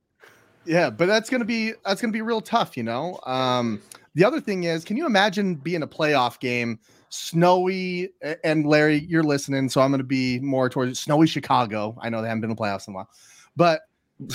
Yeah, 0.65 0.91
but 0.91 1.07
that's 1.07 1.29
gonna 1.29 1.43
be 1.43 1.73
that's 1.83 2.01
gonna 2.01 2.13
be 2.13 2.21
real 2.21 2.41
tough, 2.41 2.77
you 2.77 2.83
know. 2.83 3.19
Um, 3.25 3.81
the 4.13 4.25
other 4.25 4.41
thing 4.41 4.65
is, 4.65 4.83
can 4.83 4.95
you 4.95 5.05
imagine 5.07 5.55
being 5.55 5.81
a 5.81 5.87
playoff 5.87 6.39
game, 6.39 6.79
snowy? 7.11 8.09
And 8.43 8.65
Larry, 8.65 9.05
you're 9.07 9.23
listening, 9.23 9.69
so 9.69 9.81
I'm 9.81 9.91
gonna 9.91 10.03
be 10.03 10.39
more 10.39 10.69
towards 10.69 10.99
snowy 10.99 11.27
Chicago. 11.27 11.97
I 12.01 12.09
know 12.09 12.21
they 12.21 12.27
haven't 12.27 12.41
been 12.41 12.49
in 12.49 12.55
the 12.55 12.61
playoffs 12.61 12.87
in 12.87 12.93
a 12.93 12.97
while, 12.97 13.09
but 13.55 13.81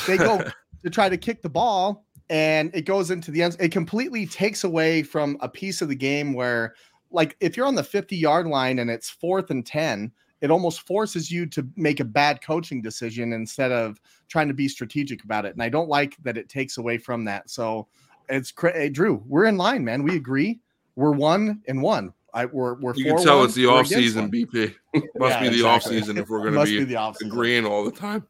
they 0.07 0.17
go 0.17 0.45
to 0.85 0.91
try 0.91 1.09
to 1.09 1.17
kick 1.17 1.43
the 1.43 1.49
ball 1.49 2.05
and 2.29 2.71
it 2.75 2.83
goes 2.83 3.11
into 3.11 3.31
the 3.31 3.43
end. 3.43 3.57
It 3.61 3.73
completely 3.73 4.27
takes 4.27 4.65
away 4.65 5.03
from 5.03 5.37
a 5.41 5.49
piece 5.49 5.83
of 5.83 5.89
the 5.89 5.95
game 5.95 6.33
where, 6.35 6.75
like, 7.11 7.37
if 7.41 7.57
you're 7.57 7.67
on 7.67 7.75
the 7.75 7.85
50 7.85 8.17
yard 8.17 8.47
line 8.47 8.79
and 8.79 8.91
it's 8.91 9.09
fourth 9.09 9.51
and 9.51 9.65
10, 9.65 10.13
it 10.41 10.51
almost 10.51 10.83
forces 10.83 11.31
you 11.31 11.47
to 11.47 11.67
make 11.77 12.01
a 12.01 12.05
bad 12.05 12.43
coaching 12.43 12.83
decision 12.83 13.33
instead 13.33 13.73
of 13.73 14.01
trying 14.29 14.49
to 14.49 14.55
be 14.55 14.69
strategic 14.69 15.25
about 15.25 15.45
it. 15.45 15.53
And 15.53 15.63
I 15.63 15.69
don't 15.69 15.89
like 15.89 16.17
that 16.25 16.37
it 16.37 16.49
takes 16.49 16.79
away 16.79 16.99
from 16.99 17.25
that. 17.25 17.49
So 17.49 17.87
it's 18.29 18.53
hey, 18.61 18.71
eh, 18.75 18.89
Drew, 18.89 19.23
we're 19.27 19.47
in 19.47 19.57
line, 19.57 19.85
man. 19.85 20.03
We 20.03 20.17
agree. 20.17 20.61
We're 20.97 21.13
one 21.13 21.63
and 21.69 21.81
one. 21.81 22.13
I, 22.37 22.45
we're 22.45 22.75
we're 22.75 22.95
you 22.95 23.05
can 23.07 23.23
tell 23.23 23.45
it's 23.45 23.55
the 23.55 23.65
off 23.67 23.87
season, 23.87 24.31
BP. 24.31 24.75
Must 24.93 25.07
yeah, 25.31 25.41
be 25.41 25.49
the 25.49 25.55
exactly. 25.55 25.63
off 25.63 25.83
season 25.83 26.19
if 26.19 26.29
we're 26.29 26.43
going 26.43 26.53
to 26.53 26.65
be, 26.65 26.85
be 26.85 27.27
agreeing 27.27 27.65
all 27.65 27.83
the 27.83 27.91
time. 27.91 28.27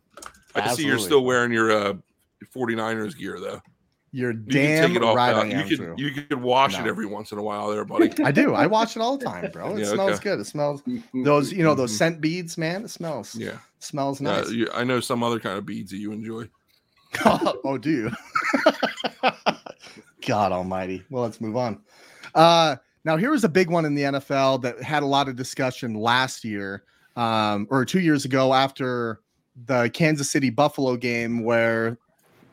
I 0.54 0.60
can 0.60 0.76
see 0.76 0.86
you're 0.86 1.00
still 1.00 1.24
wearing 1.24 1.52
your 1.52 1.72
uh, 1.72 1.94
49ers 2.54 3.18
gear 3.18 3.40
though. 3.40 3.60
You're 4.12 4.30
you 4.30 4.38
damn 4.38 4.96
it 4.96 5.00
right. 5.00 5.34
I 5.34 5.46
am, 5.46 5.68
you 5.68 5.76
could 5.76 5.98
you 5.98 6.10
could 6.12 6.40
wash 6.40 6.74
no. 6.74 6.84
it 6.84 6.86
every 6.86 7.04
once 7.04 7.32
in 7.32 7.38
a 7.38 7.42
while, 7.42 7.68
there, 7.68 7.84
buddy. 7.84 8.12
I 8.24 8.30
do. 8.30 8.54
I 8.54 8.68
wash 8.68 8.94
it 8.94 9.02
all 9.02 9.18
the 9.18 9.24
time, 9.24 9.50
bro. 9.50 9.74
It 9.74 9.80
yeah, 9.80 9.92
smells 9.92 10.12
okay. 10.12 10.22
good. 10.22 10.40
It 10.40 10.46
smells 10.46 10.82
those 11.12 11.52
you 11.52 11.64
know 11.64 11.74
those 11.74 11.94
scent 11.94 12.20
beads, 12.20 12.56
man. 12.56 12.84
It 12.84 12.90
smells. 12.90 13.34
Yeah, 13.34 13.58
smells 13.80 14.20
nice. 14.20 14.48
Uh, 14.48 14.66
I 14.72 14.84
know 14.84 15.00
some 15.00 15.24
other 15.24 15.40
kind 15.40 15.58
of 15.58 15.66
beads 15.66 15.90
that 15.90 15.98
you 15.98 16.12
enjoy. 16.12 16.48
oh, 17.24 17.76
do 17.76 17.90
you? 17.90 18.12
God 20.26 20.52
Almighty. 20.52 21.02
Well, 21.10 21.24
let's 21.24 21.40
move 21.40 21.56
on. 21.56 21.80
Uh, 22.34 22.76
now, 23.06 23.16
here 23.16 23.30
was 23.30 23.44
a 23.44 23.48
big 23.48 23.70
one 23.70 23.84
in 23.84 23.94
the 23.94 24.02
NFL 24.02 24.62
that 24.62 24.82
had 24.82 25.04
a 25.04 25.06
lot 25.06 25.28
of 25.28 25.36
discussion 25.36 25.94
last 25.94 26.44
year 26.44 26.82
um, 27.14 27.68
or 27.70 27.84
two 27.84 28.00
years 28.00 28.24
ago 28.24 28.52
after 28.52 29.20
the 29.66 29.88
Kansas 29.90 30.28
City 30.28 30.50
Buffalo 30.50 30.96
game, 30.96 31.44
where 31.44 31.98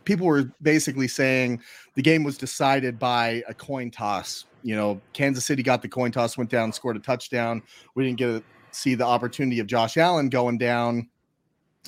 people 0.05 0.27
were 0.27 0.51
basically 0.61 1.07
saying 1.07 1.59
the 1.95 2.03
game 2.03 2.23
was 2.23 2.37
decided 2.37 2.99
by 2.99 3.41
a 3.47 3.53
coin 3.55 3.89
toss. 3.89 4.45
You 4.61 4.75
know, 4.75 5.01
Kansas 5.13 5.43
City 5.43 5.63
got 5.63 5.81
the 5.81 5.89
coin 5.89 6.11
toss, 6.11 6.37
went 6.37 6.51
down, 6.51 6.71
scored 6.71 6.97
a 6.97 6.99
touchdown. 6.99 7.63
We 7.95 8.03
didn't 8.03 8.19
get 8.19 8.27
to 8.27 8.43
see 8.69 8.93
the 8.93 9.05
opportunity 9.05 9.59
of 9.59 9.65
Josh 9.65 9.97
Allen 9.97 10.29
going 10.29 10.59
down 10.59 11.09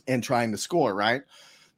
and 0.08 0.24
trying 0.24 0.52
to 0.54 0.58
score, 0.58 0.96
right? 0.96 1.22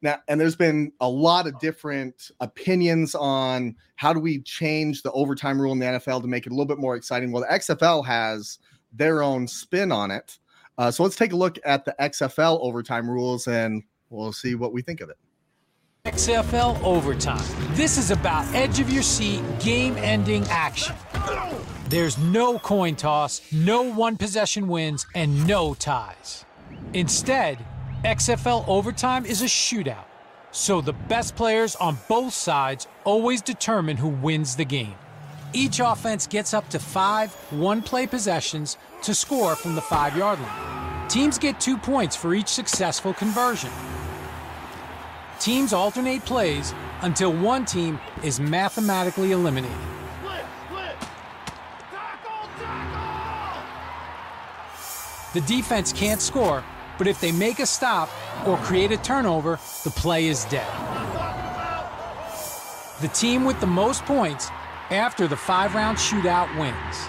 Now, 0.02 0.20
and 0.28 0.40
there's 0.40 0.56
been 0.56 0.92
a 1.02 1.10
lot 1.10 1.48
of 1.48 1.60
different 1.60 2.32
opinions 2.40 3.16
on 3.16 3.76
how 3.96 4.14
do 4.14 4.20
we 4.20 4.42
change 4.42 5.02
the 5.02 5.12
overtime 5.12 5.60
rule 5.60 5.72
in 5.72 5.80
the 5.80 5.86
NFL 5.86 6.22
to 6.22 6.28
make 6.28 6.46
it 6.46 6.52
a 6.52 6.56
little 6.56 6.68
bit 6.68 6.78
more 6.78 6.96
exciting. 6.96 7.32
Well, 7.32 7.44
the 7.50 7.56
XFL 7.56 8.06
has 8.06 8.60
their 8.94 9.24
own 9.24 9.48
spin 9.48 9.92
on 9.92 10.12
it. 10.12 10.38
Uh, 10.78 10.92
so 10.92 11.02
let's 11.04 11.16
take 11.16 11.34
a 11.34 11.36
look 11.36 11.58
at 11.66 11.86
the 11.86 11.96
XFL 12.00 12.60
overtime 12.62 13.10
rules 13.10 13.48
and 13.48 13.84
we'll 14.10 14.32
see 14.32 14.54
what 14.54 14.72
we 14.72 14.82
think 14.82 15.02
of 15.02 15.10
it. 15.10 15.18
XFL 16.06 16.82
overtime. 16.84 17.44
This 17.76 17.98
is 17.98 18.12
about 18.12 18.46
edge 18.56 18.80
of 18.80 18.90
your 18.90 19.04
seat, 19.04 19.42
game 19.60 19.98
ending 19.98 20.46
action. 20.50 20.96
There's 21.90 22.18
no 22.18 22.60
coin 22.60 22.96
toss, 22.96 23.42
no 23.52 23.82
one 23.82 24.16
possession 24.16 24.68
wins, 24.68 25.06
and 25.16 25.46
no 25.48 25.74
ties. 25.74 26.46
Instead, 26.94 27.58
XFL 28.06 28.64
overtime 28.68 29.26
is 29.26 29.42
a 29.42 29.46
shootout, 29.46 30.06
so 30.52 30.82
the 30.82 30.94
best 30.94 31.36
players 31.36 31.76
on 31.78 31.98
both 32.08 32.32
sides 32.32 32.88
always 33.06 33.42
determine 33.42 33.98
who 33.98 34.10
wins 34.10 34.56
the 34.56 34.66
game. 34.66 34.94
Each 35.52 35.80
offense 35.84 36.28
gets 36.28 36.54
up 36.54 36.70
to 36.70 36.78
five 36.78 37.34
one 37.50 37.82
play 37.82 38.06
possessions 38.06 38.78
to 39.02 39.16
score 39.16 39.56
from 39.56 39.74
the 39.74 39.82
five 39.82 40.16
yard 40.16 40.40
line. 40.40 41.08
Teams 41.10 41.40
get 41.40 41.60
two 41.60 41.76
points 41.76 42.16
for 42.16 42.36
each 42.36 42.50
successful 42.50 43.16
conversion. 43.16 43.72
Teams 45.40 45.74
alternate 45.74 46.24
plays 46.24 46.76
until 47.02 47.34
one 47.34 47.66
team 47.66 48.00
is 48.24 48.40
mathematically 48.40 49.32
eliminated. 49.32 49.76
The 55.34 55.42
defense 55.42 55.92
can't 55.92 56.22
score 56.22 56.64
but 56.98 57.08
if 57.08 57.20
they 57.22 57.32
make 57.32 57.60
a 57.60 57.66
stop 57.66 58.10
or 58.46 58.58
create 58.58 58.92
a 58.92 58.98
turnover, 58.98 59.60
the 59.84 59.90
play 59.92 60.28
is 60.28 60.46
dead. 60.46 60.68
The 63.02 63.08
team 63.10 63.46
with 63.46 63.60
the 63.60 63.68
most 63.68 64.04
points 64.06 64.50
after 64.90 65.28
the 65.28 65.36
five 65.36 65.76
round 65.76 65.98
shootout 65.98 66.58
wins. 66.60 67.08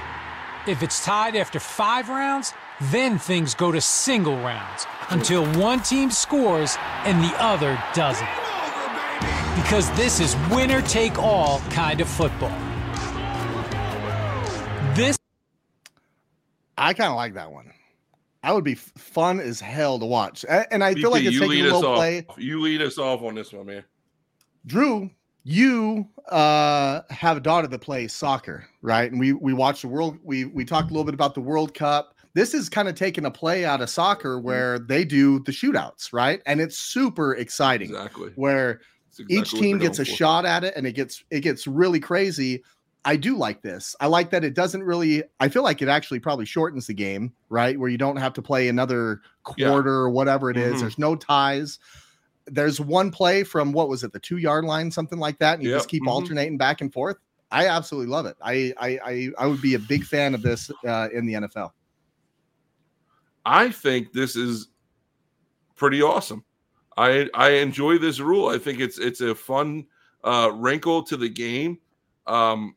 If 0.66 0.82
it's 0.82 1.02
tied 1.02 1.34
after 1.34 1.58
five 1.58 2.08
rounds, 2.08 2.52
then 2.80 3.18
things 3.18 3.54
go 3.54 3.72
to 3.72 3.80
single 3.80 4.36
rounds 4.36 4.86
until 5.10 5.46
one 5.52 5.80
team 5.80 6.10
scores 6.10 6.76
and 7.04 7.22
the 7.24 7.34
other 7.42 7.82
doesn't. 7.94 8.28
Because 9.56 9.90
this 9.92 10.20
is 10.20 10.36
winner 10.50 10.82
take 10.82 11.18
all 11.18 11.60
kind 11.70 12.00
of 12.00 12.08
football. 12.08 12.56
This 14.94 15.16
I 16.76 16.94
kind 16.94 17.10
of 17.10 17.16
like 17.16 17.34
that 17.34 17.50
one. 17.50 17.72
That 18.42 18.54
would 18.54 18.64
be 18.64 18.74
fun 18.74 19.40
as 19.40 19.60
hell 19.60 19.98
to 19.98 20.06
watch. 20.06 20.44
And 20.70 20.84
I 20.84 20.94
feel 20.94 21.10
like 21.10 21.24
it's 21.24 21.38
taking 21.38 21.60
a 21.60 21.64
little 21.64 21.94
play. 21.94 22.24
You 22.36 22.60
lead 22.60 22.80
us 22.80 22.96
off 22.98 23.22
on 23.22 23.34
this 23.34 23.52
one, 23.52 23.66
man. 23.66 23.84
Drew, 24.66 25.10
you 25.44 26.06
uh, 26.28 27.00
have 27.10 27.38
a 27.38 27.40
daughter 27.40 27.66
that 27.66 27.80
plays 27.80 28.12
soccer, 28.12 28.66
right? 28.82 29.10
And 29.10 29.18
we 29.18 29.32
we 29.32 29.54
watched 29.54 29.82
the 29.82 29.88
world. 29.88 30.18
We 30.22 30.44
we 30.44 30.64
talked 30.64 30.90
a 30.90 30.92
little 30.92 31.04
bit 31.04 31.14
about 31.14 31.34
the 31.34 31.40
World 31.40 31.74
Cup. 31.74 32.14
This 32.34 32.54
is 32.54 32.68
kind 32.68 32.88
of 32.88 32.94
taking 32.94 33.24
a 33.24 33.30
play 33.30 33.64
out 33.64 33.80
of 33.80 33.90
soccer 33.90 34.36
mm-hmm. 34.36 34.46
where 34.46 34.78
they 34.78 35.04
do 35.04 35.40
the 35.40 35.52
shootouts, 35.52 36.12
right? 36.12 36.42
And 36.46 36.60
it's 36.60 36.78
super 36.78 37.34
exciting. 37.34 37.90
Exactly. 37.90 38.30
Where 38.36 38.82
exactly 39.10 39.36
each 39.36 39.50
team 39.52 39.78
gets 39.78 39.98
a 39.98 40.04
for. 40.04 40.12
shot 40.12 40.44
at 40.44 40.64
it, 40.64 40.74
and 40.76 40.86
it 40.86 40.92
gets 40.92 41.24
it 41.30 41.40
gets 41.40 41.66
really 41.66 41.98
crazy. 41.98 42.62
I 43.04 43.16
do 43.16 43.36
like 43.36 43.62
this. 43.62 43.94
I 44.00 44.06
like 44.06 44.30
that 44.30 44.44
it 44.44 44.54
doesn't 44.54 44.82
really. 44.82 45.22
I 45.40 45.48
feel 45.48 45.62
like 45.62 45.82
it 45.82 45.88
actually 45.88 46.20
probably 46.20 46.44
shortens 46.44 46.86
the 46.86 46.94
game, 46.94 47.32
right? 47.48 47.78
Where 47.78 47.88
you 47.88 47.98
don't 47.98 48.16
have 48.16 48.32
to 48.34 48.42
play 48.42 48.68
another 48.68 49.22
quarter 49.44 49.90
yeah. 49.90 49.96
or 49.96 50.10
whatever 50.10 50.50
it 50.50 50.56
is. 50.56 50.74
Mm-hmm. 50.74 50.80
There's 50.80 50.98
no 50.98 51.16
ties. 51.16 51.78
There's 52.46 52.80
one 52.80 53.10
play 53.10 53.44
from 53.44 53.72
what 53.72 53.88
was 53.88 54.04
it, 54.04 54.12
the 54.12 54.18
two 54.18 54.38
yard 54.38 54.64
line, 54.64 54.90
something 54.90 55.18
like 55.18 55.38
that, 55.38 55.54
and 55.54 55.62
you 55.62 55.70
yep. 55.70 55.78
just 55.78 55.88
keep 55.88 56.02
mm-hmm. 56.02 56.10
alternating 56.10 56.58
back 56.58 56.80
and 56.80 56.92
forth. 56.92 57.16
I 57.50 57.68
absolutely 57.68 58.10
love 58.10 58.26
it. 58.26 58.36
I 58.42 58.74
I 58.78 58.98
I, 59.04 59.28
I 59.38 59.46
would 59.46 59.62
be 59.62 59.74
a 59.74 59.78
big 59.78 60.04
fan 60.04 60.34
of 60.34 60.42
this 60.42 60.70
uh, 60.86 61.08
in 61.12 61.26
the 61.26 61.34
NFL. 61.34 61.70
I 63.44 63.70
think 63.70 64.12
this 64.12 64.36
is 64.36 64.68
pretty 65.76 66.02
awesome. 66.02 66.44
I 66.96 67.28
I 67.32 67.50
enjoy 67.50 67.98
this 67.98 68.20
rule. 68.20 68.48
I 68.48 68.58
think 68.58 68.80
it's 68.80 68.98
it's 68.98 69.20
a 69.20 69.34
fun 69.34 69.86
uh, 70.24 70.50
wrinkle 70.54 71.02
to 71.04 71.16
the 71.16 71.28
game. 71.28 71.78
Um, 72.26 72.74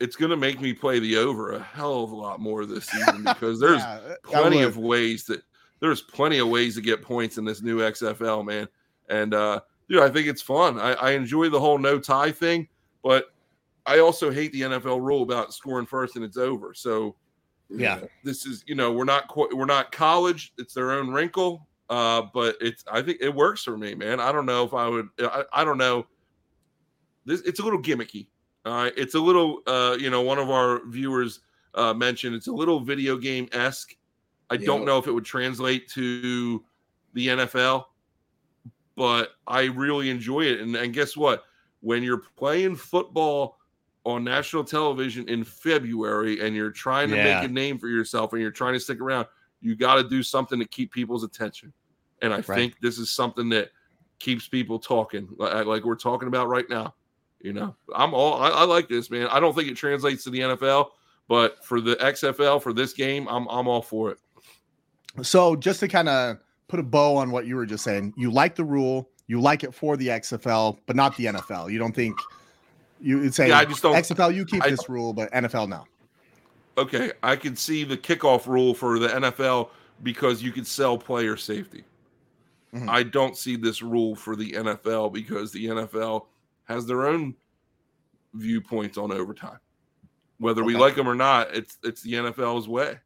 it's 0.00 0.16
going 0.16 0.30
to 0.30 0.36
make 0.36 0.60
me 0.60 0.72
play 0.72 0.98
the 0.98 1.16
over 1.18 1.52
a 1.52 1.62
hell 1.62 2.02
of 2.02 2.10
a 2.10 2.16
lot 2.16 2.40
more 2.40 2.64
this 2.64 2.86
season 2.86 3.22
because 3.24 3.60
there's 3.60 3.82
yeah, 3.82 4.14
plenty 4.24 4.62
of 4.62 4.78
ways 4.78 5.24
that 5.24 5.42
there's 5.80 6.00
plenty 6.00 6.38
of 6.38 6.48
ways 6.48 6.74
to 6.74 6.80
get 6.80 7.02
points 7.02 7.38
in 7.38 7.44
this 7.44 7.62
new 7.62 7.78
XFL, 7.78 8.44
man. 8.44 8.66
And 9.08 9.34
uh, 9.34 9.60
dude, 9.88 10.02
I 10.02 10.08
think 10.08 10.26
it's 10.26 10.42
fun. 10.42 10.78
I, 10.78 10.94
I 10.94 11.10
enjoy 11.12 11.50
the 11.50 11.60
whole 11.60 11.78
no 11.78 11.98
tie 11.98 12.32
thing, 12.32 12.66
but 13.02 13.26
I 13.86 13.98
also 13.98 14.30
hate 14.30 14.52
the 14.52 14.62
NFL 14.62 15.00
rule 15.00 15.22
about 15.22 15.52
scoring 15.52 15.86
first 15.86 16.16
and 16.16 16.24
it's 16.24 16.36
over. 16.36 16.72
So 16.74 17.16
yeah, 17.68 18.00
this 18.24 18.46
is 18.46 18.64
you 18.66 18.74
know 18.74 18.90
we're 18.90 19.04
not 19.04 19.28
qu- 19.28 19.54
we're 19.54 19.66
not 19.66 19.92
college. 19.92 20.52
It's 20.58 20.74
their 20.74 20.92
own 20.92 21.10
wrinkle, 21.10 21.68
uh, 21.88 22.22
but 22.32 22.56
it's 22.60 22.84
I 22.90 23.02
think 23.02 23.18
it 23.20 23.34
works 23.34 23.62
for 23.62 23.76
me, 23.76 23.94
man. 23.94 24.18
I 24.18 24.32
don't 24.32 24.46
know 24.46 24.64
if 24.64 24.74
I 24.74 24.88
would. 24.88 25.08
I, 25.20 25.44
I 25.52 25.64
don't 25.64 25.78
know. 25.78 26.06
This 27.26 27.42
it's 27.42 27.60
a 27.60 27.62
little 27.62 27.80
gimmicky 27.80 28.26
right, 28.66 28.92
it's 28.96 29.14
a 29.14 29.20
little, 29.20 29.60
uh, 29.66 29.96
you 29.98 30.10
know, 30.10 30.22
one 30.22 30.38
of 30.38 30.50
our 30.50 30.84
viewers 30.86 31.40
uh, 31.74 31.94
mentioned 31.94 32.34
it's 32.34 32.48
a 32.48 32.52
little 32.52 32.80
video 32.80 33.16
game 33.16 33.48
esque. 33.52 33.94
I 34.50 34.56
don't 34.56 34.84
know 34.84 34.98
if 34.98 35.06
it 35.06 35.12
would 35.12 35.24
translate 35.24 35.88
to 35.90 36.64
the 37.14 37.28
NFL, 37.28 37.84
but 38.96 39.30
I 39.46 39.64
really 39.66 40.10
enjoy 40.10 40.42
it. 40.42 40.60
And, 40.60 40.74
and 40.74 40.92
guess 40.92 41.16
what? 41.16 41.44
When 41.80 42.02
you're 42.02 42.22
playing 42.36 42.76
football 42.76 43.58
on 44.04 44.24
national 44.24 44.64
television 44.64 45.28
in 45.28 45.44
February 45.44 46.40
and 46.40 46.54
you're 46.54 46.70
trying 46.70 47.10
to 47.10 47.16
yeah. 47.16 47.40
make 47.40 47.48
a 47.48 47.52
name 47.52 47.78
for 47.78 47.88
yourself 47.88 48.32
and 48.32 48.42
you're 48.42 48.50
trying 48.50 48.74
to 48.74 48.80
stick 48.80 49.00
around, 49.00 49.26
you 49.60 49.76
got 49.76 49.96
to 49.96 50.08
do 50.08 50.22
something 50.22 50.58
to 50.58 50.66
keep 50.66 50.92
people's 50.92 51.22
attention. 51.22 51.72
And 52.22 52.32
I 52.32 52.36
right. 52.36 52.46
think 52.46 52.80
this 52.80 52.98
is 52.98 53.10
something 53.10 53.48
that 53.50 53.70
keeps 54.18 54.48
people 54.48 54.78
talking, 54.78 55.28
like, 55.38 55.66
like 55.66 55.84
we're 55.84 55.94
talking 55.96 56.28
about 56.28 56.48
right 56.48 56.68
now. 56.68 56.94
You 57.40 57.54
know, 57.54 57.74
I'm 57.94 58.12
all 58.12 58.34
I, 58.34 58.48
I, 58.50 58.64
like 58.64 58.88
this, 58.88 59.10
man. 59.10 59.26
I 59.28 59.40
don't 59.40 59.54
think 59.54 59.68
it 59.68 59.74
translates 59.74 60.24
to 60.24 60.30
the 60.30 60.40
NFL, 60.40 60.88
but 61.26 61.64
for 61.64 61.80
the 61.80 61.96
XFL 61.96 62.62
for 62.62 62.72
this 62.72 62.92
game, 62.92 63.26
I'm 63.28 63.48
I'm 63.48 63.66
all 63.66 63.82
for 63.82 64.10
it. 64.10 64.18
So 65.22 65.56
just 65.56 65.80
to 65.80 65.88
kind 65.88 66.08
of 66.08 66.38
put 66.68 66.80
a 66.80 66.82
bow 66.82 67.16
on 67.16 67.30
what 67.30 67.46
you 67.46 67.56
were 67.56 67.66
just 67.66 67.82
saying, 67.82 68.12
you 68.16 68.30
like 68.30 68.56
the 68.56 68.64
rule, 68.64 69.08
you 69.26 69.40
like 69.40 69.64
it 69.64 69.74
for 69.74 69.96
the 69.96 70.08
XFL, 70.08 70.78
but 70.86 70.96
not 70.96 71.16
the 71.16 71.26
NFL. 71.26 71.72
You 71.72 71.78
don't 71.78 71.94
think 71.94 72.16
you 73.00 73.18
would 73.20 73.34
say 73.34 73.48
yeah, 73.48 73.58
I 73.58 73.64
just 73.64 73.82
don't, 73.82 73.94
XFL 73.94 74.34
you 74.34 74.44
keep 74.44 74.62
I, 74.62 74.70
this 74.70 74.88
rule, 74.88 75.12
but 75.12 75.32
NFL 75.32 75.68
no. 75.68 75.84
Okay, 76.76 77.12
I 77.22 77.36
can 77.36 77.56
see 77.56 77.84
the 77.84 77.96
kickoff 77.96 78.46
rule 78.46 78.74
for 78.74 78.98
the 78.98 79.08
NFL 79.08 79.70
because 80.02 80.42
you 80.42 80.52
could 80.52 80.66
sell 80.66 80.96
player 80.98 81.36
safety. 81.36 81.84
Mm-hmm. 82.74 82.88
I 82.88 83.02
don't 83.02 83.36
see 83.36 83.56
this 83.56 83.82
rule 83.82 84.14
for 84.14 84.36
the 84.36 84.52
NFL 84.52 85.12
because 85.12 85.52
the 85.52 85.66
NFL 85.66 86.26
has 86.70 86.86
their 86.86 87.06
own 87.06 87.34
viewpoints 88.34 88.96
on 88.96 89.12
overtime. 89.12 89.58
Whether 90.38 90.62
okay. 90.62 90.68
we 90.68 90.76
like 90.76 90.94
them 90.94 91.08
or 91.08 91.14
not, 91.14 91.54
it's 91.54 91.78
it's 91.82 92.02
the 92.02 92.14
NFL's 92.14 92.68
way, 92.68 92.98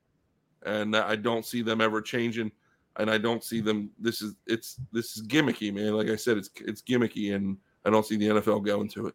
and 0.65 0.95
I 0.95 1.17
don't 1.17 1.45
see 1.45 1.63
them 1.63 1.81
ever 1.81 2.01
changing. 2.01 2.53
And 2.97 3.11
I 3.11 3.19
don't 3.19 3.43
see 3.43 3.61
them. 3.61 3.91
This 3.99 4.23
is 4.23 4.37
it's 4.47 4.77
this 4.93 5.17
is 5.17 5.27
gimmicky, 5.27 5.75
man. 5.75 5.95
Like 5.95 6.11
I 6.11 6.17
said, 6.17 6.37
it's 6.37 6.51
it's 6.61 6.83
gimmicky, 6.83 7.35
and 7.35 7.57
I 7.85 7.91
don't 7.91 8.07
see 8.07 8.17
the 8.17 8.29
NFL 8.29 8.65
going 8.65 8.89
to 8.91 9.09
it. 9.09 9.15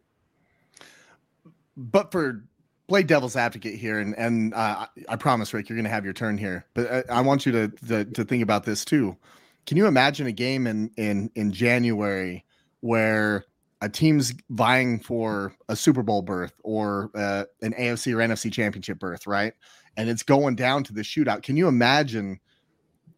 But 1.76 2.12
for 2.12 2.44
play 2.88 3.04
devil's 3.04 3.36
advocate 3.36 3.78
here, 3.78 4.00
and 4.00 4.14
and 4.18 4.52
uh, 4.52 4.86
I 5.08 5.16
promise, 5.16 5.54
Rick, 5.54 5.70
you're 5.70 5.76
going 5.76 5.84
to 5.84 5.90
have 5.90 6.04
your 6.04 6.12
turn 6.12 6.36
here. 6.36 6.66
But 6.74 6.92
I, 6.92 7.04
I 7.08 7.20
want 7.22 7.46
you 7.46 7.52
to, 7.52 7.68
to 7.86 8.04
to 8.04 8.24
think 8.24 8.42
about 8.42 8.64
this 8.64 8.84
too. 8.84 9.16
Can 9.64 9.78
you 9.78 9.86
imagine 9.86 10.26
a 10.26 10.32
game 10.32 10.66
in 10.66 10.90
in 10.98 11.30
in 11.36 11.52
January 11.52 12.44
where 12.80 13.46
a 13.80 13.88
team's 13.88 14.34
vying 14.50 15.00
for 15.00 15.54
a 15.68 15.76
Super 15.76 16.02
Bowl 16.02 16.22
berth 16.22 16.52
or 16.62 17.10
uh, 17.14 17.44
an 17.62 17.72
AFC 17.74 18.12
or 18.12 18.18
NFC 18.18 18.52
championship 18.52 18.98
berth, 18.98 19.26
right? 19.26 19.54
And 19.96 20.08
it's 20.08 20.22
going 20.22 20.54
down 20.54 20.84
to 20.84 20.92
the 20.92 21.02
shootout. 21.02 21.42
Can 21.42 21.56
you 21.56 21.68
imagine? 21.68 22.40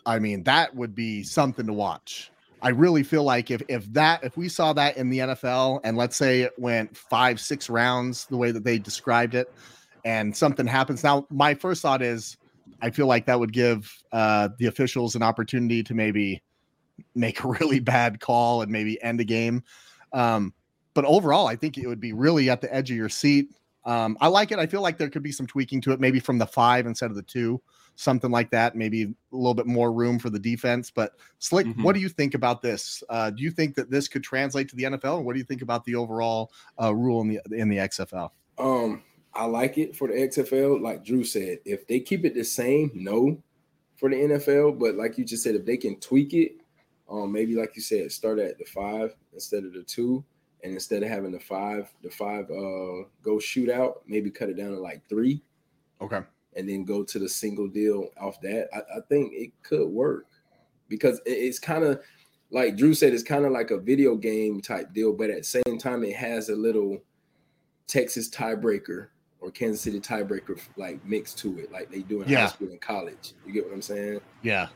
I 0.06 0.18
mean, 0.18 0.44
that 0.44 0.74
would 0.74 0.94
be 0.94 1.22
something 1.22 1.66
to 1.66 1.72
watch. 1.72 2.30
I 2.62 2.68
really 2.68 3.02
feel 3.02 3.24
like 3.24 3.50
if 3.50 3.60
if 3.68 3.92
that 3.92 4.22
if 4.22 4.36
we 4.36 4.48
saw 4.48 4.72
that 4.74 4.96
in 4.96 5.10
the 5.10 5.18
NFL 5.18 5.80
and 5.82 5.96
let's 5.96 6.16
say 6.16 6.42
it 6.42 6.52
went 6.56 6.96
five 6.96 7.40
six 7.40 7.68
rounds 7.68 8.26
the 8.26 8.36
way 8.36 8.52
that 8.52 8.62
they 8.62 8.78
described 8.78 9.34
it, 9.34 9.52
and 10.04 10.36
something 10.36 10.66
happens 10.66 11.02
now, 11.02 11.26
my 11.28 11.54
first 11.54 11.82
thought 11.82 12.02
is 12.02 12.36
I 12.80 12.90
feel 12.90 13.06
like 13.06 13.26
that 13.26 13.38
would 13.38 13.52
give 13.52 13.92
uh, 14.12 14.48
the 14.58 14.66
officials 14.66 15.16
an 15.16 15.22
opportunity 15.22 15.82
to 15.82 15.94
maybe 15.94 16.42
make 17.14 17.42
a 17.42 17.48
really 17.60 17.80
bad 17.80 18.20
call 18.20 18.62
and 18.62 18.70
maybe 18.70 19.02
end 19.02 19.20
a 19.20 19.24
game. 19.24 19.64
Um, 20.12 20.52
but 20.94 21.04
overall, 21.04 21.46
I 21.46 21.56
think 21.56 21.78
it 21.78 21.86
would 21.86 22.00
be 22.00 22.12
really 22.12 22.50
at 22.50 22.60
the 22.60 22.72
edge 22.74 22.90
of 22.90 22.96
your 22.96 23.08
seat. 23.08 23.48
Um, 23.84 24.16
I 24.20 24.28
like 24.28 24.52
it. 24.52 24.58
I 24.58 24.66
feel 24.66 24.82
like 24.82 24.98
there 24.98 25.10
could 25.10 25.22
be 25.22 25.32
some 25.32 25.46
tweaking 25.46 25.80
to 25.82 25.92
it, 25.92 26.00
maybe 26.00 26.20
from 26.20 26.38
the 26.38 26.46
five 26.46 26.86
instead 26.86 27.10
of 27.10 27.16
the 27.16 27.22
two 27.22 27.60
something 27.96 28.30
like 28.30 28.50
that. 28.50 28.74
Maybe 28.74 29.02
a 29.04 29.36
little 29.36 29.54
bit 29.54 29.66
more 29.66 29.92
room 29.92 30.18
for 30.18 30.30
the 30.30 30.38
defense. 30.38 30.90
But 30.90 31.12
Slick, 31.38 31.66
mm-hmm. 31.66 31.82
what 31.82 31.94
do 31.94 32.00
you 32.00 32.08
think 32.08 32.34
about 32.34 32.62
this? 32.62 33.02
Uh, 33.08 33.30
do 33.30 33.42
you 33.42 33.50
think 33.50 33.74
that 33.76 33.90
this 33.90 34.08
could 34.08 34.22
translate 34.22 34.68
to 34.70 34.76
the 34.76 34.84
NFL? 34.84 35.18
And 35.18 35.26
what 35.26 35.34
do 35.34 35.38
you 35.38 35.44
think 35.44 35.62
about 35.62 35.84
the 35.84 35.94
overall 35.94 36.52
uh, 36.80 36.94
rule 36.94 37.20
in 37.20 37.28
the 37.28 37.40
in 37.52 37.68
the 37.68 37.78
XFL? 37.78 38.30
Um, 38.58 39.02
I 39.34 39.46
like 39.46 39.78
it 39.78 39.96
for 39.96 40.08
the 40.08 40.14
XFL. 40.14 40.80
Like 40.80 41.04
Drew 41.04 41.24
said, 41.24 41.58
if 41.64 41.86
they 41.86 42.00
keep 42.00 42.24
it 42.24 42.34
the 42.34 42.44
same, 42.44 42.90
no, 42.94 43.42
for 43.96 44.10
the 44.10 44.16
NFL. 44.16 44.78
But 44.78 44.96
like 44.96 45.18
you 45.18 45.24
just 45.24 45.42
said, 45.42 45.54
if 45.54 45.64
they 45.64 45.76
can 45.76 45.98
tweak 46.00 46.34
it, 46.34 46.56
um, 47.10 47.32
maybe 47.32 47.54
like 47.54 47.76
you 47.76 47.82
said, 47.82 48.10
start 48.12 48.38
at 48.38 48.58
the 48.58 48.64
five 48.64 49.14
instead 49.32 49.64
of 49.64 49.72
the 49.72 49.82
two, 49.82 50.24
and 50.64 50.74
instead 50.74 51.02
of 51.02 51.08
having 51.08 51.32
the 51.32 51.40
five, 51.40 51.92
the 52.02 52.10
five 52.10 52.44
uh 52.50 53.04
go 53.22 53.36
shootout, 53.38 53.96
maybe 54.06 54.30
cut 54.30 54.48
it 54.48 54.56
down 54.56 54.70
to 54.70 54.78
like 54.78 55.06
three. 55.08 55.42
Okay 56.00 56.20
and 56.56 56.68
then 56.68 56.84
go 56.84 57.02
to 57.02 57.18
the 57.18 57.28
single 57.28 57.68
deal 57.68 58.08
off 58.20 58.40
that, 58.42 58.68
I, 58.72 58.98
I 58.98 59.00
think 59.08 59.32
it 59.34 59.52
could 59.62 59.88
work 59.88 60.26
because 60.88 61.20
it's 61.24 61.58
kind 61.58 61.84
of 61.84 62.00
like 62.50 62.76
Drew 62.76 62.92
said, 62.92 63.14
it's 63.14 63.22
kind 63.22 63.46
of 63.46 63.52
like 63.52 63.70
a 63.70 63.78
video 63.78 64.14
game 64.14 64.60
type 64.60 64.92
deal, 64.92 65.12
but 65.12 65.30
at 65.30 65.38
the 65.38 65.62
same 65.64 65.78
time, 65.78 66.04
it 66.04 66.14
has 66.14 66.50
a 66.50 66.54
little 66.54 66.98
Texas 67.86 68.28
tiebreaker 68.28 69.08
or 69.40 69.50
Kansas 69.50 69.80
City 69.80 70.00
tiebreaker 70.00 70.60
like 70.76 71.02
mixed 71.04 71.38
to 71.38 71.58
it, 71.58 71.72
like 71.72 71.90
they 71.90 72.00
do 72.00 72.20
in 72.20 72.28
yeah. 72.28 72.42
high 72.42 72.46
school 72.48 72.68
and 72.68 72.80
college. 72.80 73.32
You 73.46 73.52
get 73.54 73.64
what 73.64 73.72
I'm 73.72 73.82
saying? 73.82 74.20
Yeah. 74.42 74.68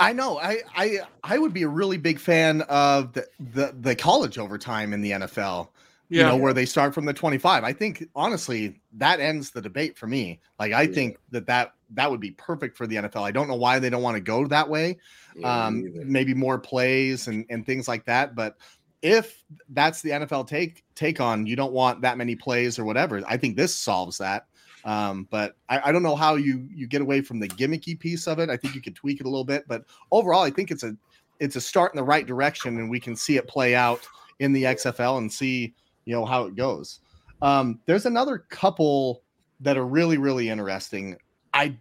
I 0.00 0.12
know. 0.12 0.38
I 0.38 0.58
I 0.74 1.00
I 1.22 1.38
would 1.38 1.52
be 1.52 1.62
a 1.62 1.68
really 1.68 1.98
big 1.98 2.18
fan 2.18 2.62
of 2.62 3.12
the 3.12 3.26
the, 3.38 3.74
the 3.80 3.94
college 3.96 4.38
overtime 4.38 4.92
in 4.92 5.00
the 5.00 5.12
NFL 5.12 5.68
yeah. 6.08 6.22
you 6.22 6.28
know, 6.28 6.36
where 6.36 6.52
they 6.52 6.66
start 6.66 6.94
from 6.94 7.04
the 7.04 7.12
25. 7.12 7.64
I 7.64 7.72
think 7.72 8.08
honestly 8.14 8.80
that 8.94 9.20
ends 9.20 9.50
the 9.50 9.60
debate 9.60 9.96
for 9.96 10.06
me. 10.06 10.40
Like 10.58 10.72
I 10.72 10.82
yeah. 10.82 10.94
think 10.94 11.18
that 11.30 11.46
that 11.46 11.74
that 11.90 12.10
would 12.10 12.20
be 12.20 12.32
perfect 12.32 12.76
for 12.76 12.86
the 12.86 12.96
NFL. 12.96 13.22
I 13.22 13.30
don't 13.30 13.48
know 13.48 13.54
why 13.54 13.78
they 13.78 13.90
don't 13.90 14.02
want 14.02 14.16
to 14.16 14.20
go 14.20 14.46
that 14.46 14.68
way. 14.68 14.98
Yeah, 15.36 15.66
um, 15.66 15.84
maybe 15.94 16.34
more 16.34 16.58
plays 16.58 17.28
and 17.28 17.44
and 17.50 17.64
things 17.64 17.88
like 17.88 18.04
that, 18.06 18.34
but 18.34 18.56
if 19.02 19.44
that's 19.70 20.00
the 20.00 20.10
NFL 20.10 20.46
take 20.46 20.84
take 20.94 21.20
on, 21.20 21.46
you 21.46 21.56
don't 21.56 21.72
want 21.72 22.00
that 22.02 22.16
many 22.16 22.36
plays 22.36 22.78
or 22.78 22.84
whatever. 22.84 23.22
I 23.26 23.36
think 23.36 23.56
this 23.56 23.74
solves 23.74 24.18
that. 24.18 24.46
Um, 24.84 25.26
but 25.30 25.56
I, 25.68 25.88
I, 25.88 25.92
don't 25.92 26.02
know 26.02 26.14
how 26.14 26.34
you 26.34 26.68
you 26.70 26.86
get 26.86 27.00
away 27.00 27.22
from 27.22 27.40
the 27.40 27.48
gimmicky 27.48 27.98
piece 27.98 28.28
of 28.28 28.38
it. 28.38 28.50
I 28.50 28.56
think 28.58 28.74
you 28.74 28.82
could 28.82 28.94
tweak 28.94 29.18
it 29.18 29.26
a 29.26 29.30
little 29.30 29.44
bit, 29.44 29.64
but 29.66 29.84
overall, 30.12 30.42
I 30.42 30.50
think 30.50 30.70
it's 30.70 30.82
a 30.82 30.94
it's 31.40 31.56
a 31.56 31.60
start 31.60 31.94
in 31.94 31.96
the 31.96 32.04
right 32.04 32.26
direction, 32.26 32.76
and 32.76 32.90
we 32.90 33.00
can 33.00 33.16
see 33.16 33.36
it 33.36 33.48
play 33.48 33.74
out 33.74 34.06
in 34.40 34.52
the 34.52 34.64
XFL 34.64 35.18
and 35.18 35.32
see 35.32 35.74
you 36.04 36.14
know 36.14 36.26
how 36.26 36.44
it 36.44 36.54
goes. 36.54 37.00
Um, 37.40 37.80
there's 37.86 38.04
another 38.04 38.38
couple 38.50 39.22
that 39.60 39.78
are 39.78 39.86
really 39.86 40.18
really 40.18 40.50
interesting. 40.50 41.16
I 41.54 41.78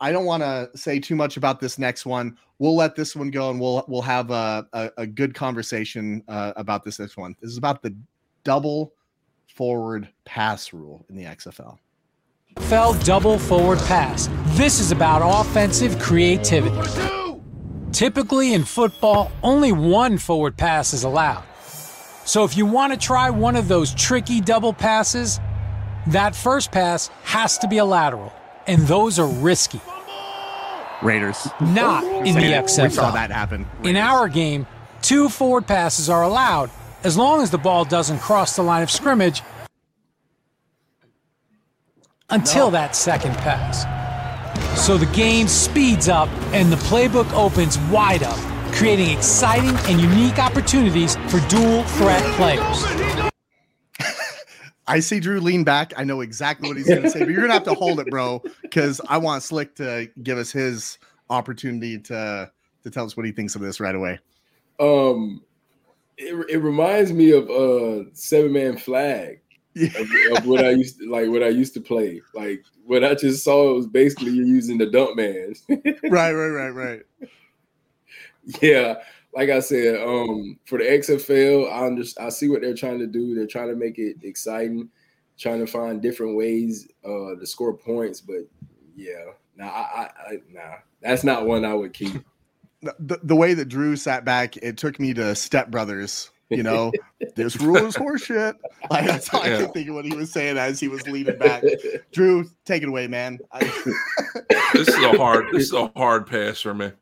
I 0.00 0.12
don't 0.12 0.24
want 0.24 0.44
to 0.44 0.70
say 0.76 1.00
too 1.00 1.16
much 1.16 1.36
about 1.36 1.58
this 1.58 1.76
next 1.76 2.06
one. 2.06 2.36
We'll 2.60 2.76
let 2.76 2.94
this 2.94 3.16
one 3.16 3.32
go, 3.32 3.50
and 3.50 3.60
we'll 3.60 3.84
we'll 3.88 4.02
have 4.02 4.30
a 4.30 4.64
a, 4.72 4.90
a 4.98 5.06
good 5.08 5.34
conversation 5.34 6.22
uh, 6.28 6.52
about 6.54 6.84
this 6.84 7.00
next 7.00 7.16
one. 7.16 7.34
This 7.40 7.50
is 7.50 7.58
about 7.58 7.82
the 7.82 7.96
double 8.44 8.92
forward 9.48 10.08
pass 10.24 10.72
rule 10.72 11.04
in 11.08 11.16
the 11.16 11.24
XFL. 11.24 11.78
Fell 12.60 12.94
double 13.00 13.38
forward 13.38 13.78
pass. 13.80 14.28
This 14.56 14.80
is 14.80 14.92
about 14.92 15.22
offensive 15.22 15.98
creativity. 15.98 16.76
Typically 17.92 18.54
in 18.54 18.64
football, 18.64 19.30
only 19.42 19.72
one 19.72 20.18
forward 20.18 20.56
pass 20.56 20.92
is 20.92 21.04
allowed. 21.04 21.44
So 22.24 22.44
if 22.44 22.56
you 22.56 22.64
want 22.64 22.92
to 22.92 22.98
try 22.98 23.28
one 23.30 23.54
of 23.56 23.68
those 23.68 23.94
tricky 23.94 24.40
double 24.40 24.72
passes, 24.72 25.40
that 26.08 26.34
first 26.34 26.72
pass 26.72 27.08
has 27.24 27.58
to 27.58 27.68
be 27.68 27.78
a 27.78 27.84
lateral, 27.84 28.32
and 28.66 28.82
those 28.82 29.18
are 29.18 29.28
risky. 29.28 29.80
Raiders. 31.02 31.46
Not 31.60 32.04
in 32.04 32.34
the 32.34 32.40
XFL. 32.40 32.84
We 32.84 32.90
saw 32.90 33.10
that 33.10 33.30
happen. 33.30 33.66
Raiders. 33.78 33.90
In 33.90 33.96
our 33.96 34.28
game, 34.28 34.66
two 35.02 35.28
forward 35.28 35.66
passes 35.66 36.08
are 36.08 36.22
allowed 36.22 36.70
as 37.02 37.18
long 37.18 37.42
as 37.42 37.50
the 37.50 37.58
ball 37.58 37.84
doesn't 37.84 38.18
cross 38.20 38.56
the 38.56 38.62
line 38.62 38.82
of 38.82 38.90
scrimmage 38.90 39.42
until 42.30 42.66
no. 42.66 42.72
that 42.72 42.96
second 42.96 43.34
pass. 43.36 43.84
So 44.86 44.96
the 44.96 45.06
game 45.06 45.48
speeds 45.48 46.08
up 46.08 46.28
and 46.52 46.72
the 46.72 46.76
playbook 46.76 47.32
opens 47.32 47.78
wide 47.90 48.22
up 48.22 48.38
creating 48.74 49.16
exciting 49.16 49.76
and 49.88 50.00
unique 50.00 50.38
opportunities 50.38 51.14
for 51.28 51.38
dual 51.48 51.84
threat 51.84 52.22
players. 52.34 53.30
I 54.86 54.98
see 54.98 55.20
Drew 55.20 55.40
lean 55.40 55.62
back. 55.62 55.92
I 55.96 56.02
know 56.02 56.20
exactly 56.20 56.68
what 56.68 56.76
he's 56.76 56.88
going 56.88 57.02
to 57.02 57.10
say, 57.10 57.20
but 57.20 57.28
you're 57.28 57.36
going 57.36 57.48
to 57.48 57.54
have 57.54 57.64
to 57.64 57.74
hold 57.74 58.00
it, 58.00 58.10
bro, 58.10 58.42
because 58.62 59.00
I 59.08 59.18
want 59.18 59.44
Slick 59.44 59.76
to 59.76 60.10
give 60.22 60.38
us 60.38 60.50
his 60.50 60.98
opportunity 61.30 61.98
to 62.00 62.50
to 62.82 62.90
tell 62.90 63.06
us 63.06 63.16
what 63.16 63.24
he 63.24 63.32
thinks 63.32 63.54
of 63.54 63.62
this 63.62 63.80
right 63.80 63.94
away. 63.94 64.18
Um, 64.78 65.42
it, 66.18 66.34
it 66.50 66.58
reminds 66.58 67.12
me 67.12 67.30
of 67.30 67.48
uh 67.48 68.10
seven 68.12 68.52
man 68.52 68.76
flag. 68.76 69.40
Yeah. 69.74 69.88
Of, 69.98 70.38
of, 70.38 70.46
what 70.46 70.64
I 70.64 70.70
used 70.70 70.98
to 71.00 71.10
like, 71.10 71.28
what 71.28 71.42
I 71.42 71.48
used 71.48 71.74
to 71.74 71.80
play. 71.80 72.22
Like 72.32 72.64
what 72.84 73.04
I 73.04 73.14
just 73.14 73.42
saw 73.42 73.74
was 73.74 73.86
basically 73.86 74.30
you're 74.30 74.46
using 74.46 74.78
the 74.78 74.86
dump 74.86 75.16
man. 75.16 75.54
right, 75.68 76.32
right, 76.32 76.48
right, 76.48 76.70
right. 76.70 77.02
Yeah, 78.60 78.96
like 79.34 79.50
I 79.50 79.60
said, 79.60 80.00
um, 80.00 80.58
for 80.64 80.78
the 80.78 80.84
XFL, 80.84 81.70
I 81.72 81.86
understand. 81.86 82.26
I 82.26 82.30
see 82.30 82.48
what 82.48 82.60
they're 82.60 82.74
trying 82.74 82.98
to 83.00 83.06
do. 83.06 83.34
They're 83.34 83.46
trying 83.46 83.68
to 83.68 83.76
make 83.76 83.98
it 83.98 84.16
exciting, 84.22 84.88
trying 85.38 85.64
to 85.64 85.70
find 85.70 86.00
different 86.00 86.36
ways 86.36 86.88
uh, 87.04 87.34
to 87.34 87.46
score 87.46 87.76
points. 87.76 88.20
But 88.20 88.48
yeah, 88.94 89.24
nah, 89.56 89.66
I, 89.66 89.70
I, 89.70 90.30
I 90.30 90.38
nah, 90.52 90.76
that's 91.02 91.24
not 91.24 91.46
one 91.46 91.64
I 91.64 91.74
would 91.74 91.92
keep. 91.92 92.24
The, 92.98 93.18
the 93.22 93.34
way 93.34 93.54
that 93.54 93.70
Drew 93.70 93.96
sat 93.96 94.26
back, 94.26 94.58
it 94.58 94.76
took 94.76 95.00
me 95.00 95.14
to 95.14 95.34
Step 95.34 95.70
Brothers. 95.70 96.30
You 96.50 96.62
know, 96.62 96.92
this 97.36 97.56
rule 97.56 97.76
is 97.78 97.96
horseshit. 97.96 98.54
Like 98.90 99.06
that's 99.06 99.32
all 99.32 99.46
yeah. 99.46 99.56
I 99.56 99.60
could 99.62 99.72
think 99.72 99.88
of 99.88 99.94
what 99.94 100.04
he 100.04 100.14
was 100.14 100.30
saying 100.30 100.58
as 100.58 100.78
he 100.78 100.88
was 100.88 101.06
leaning 101.08 101.38
back. 101.38 101.64
Drew, 102.12 102.44
take 102.66 102.82
it 102.82 102.88
away, 102.88 103.06
man. 103.06 103.38
I... 103.50 103.60
this 104.74 104.88
is 104.88 105.02
a 105.02 105.16
hard. 105.16 105.46
This 105.52 105.62
is 105.62 105.72
a 105.72 105.90
hard 105.96 106.26
pass 106.26 106.60
for 106.60 106.74
me. 106.74 106.92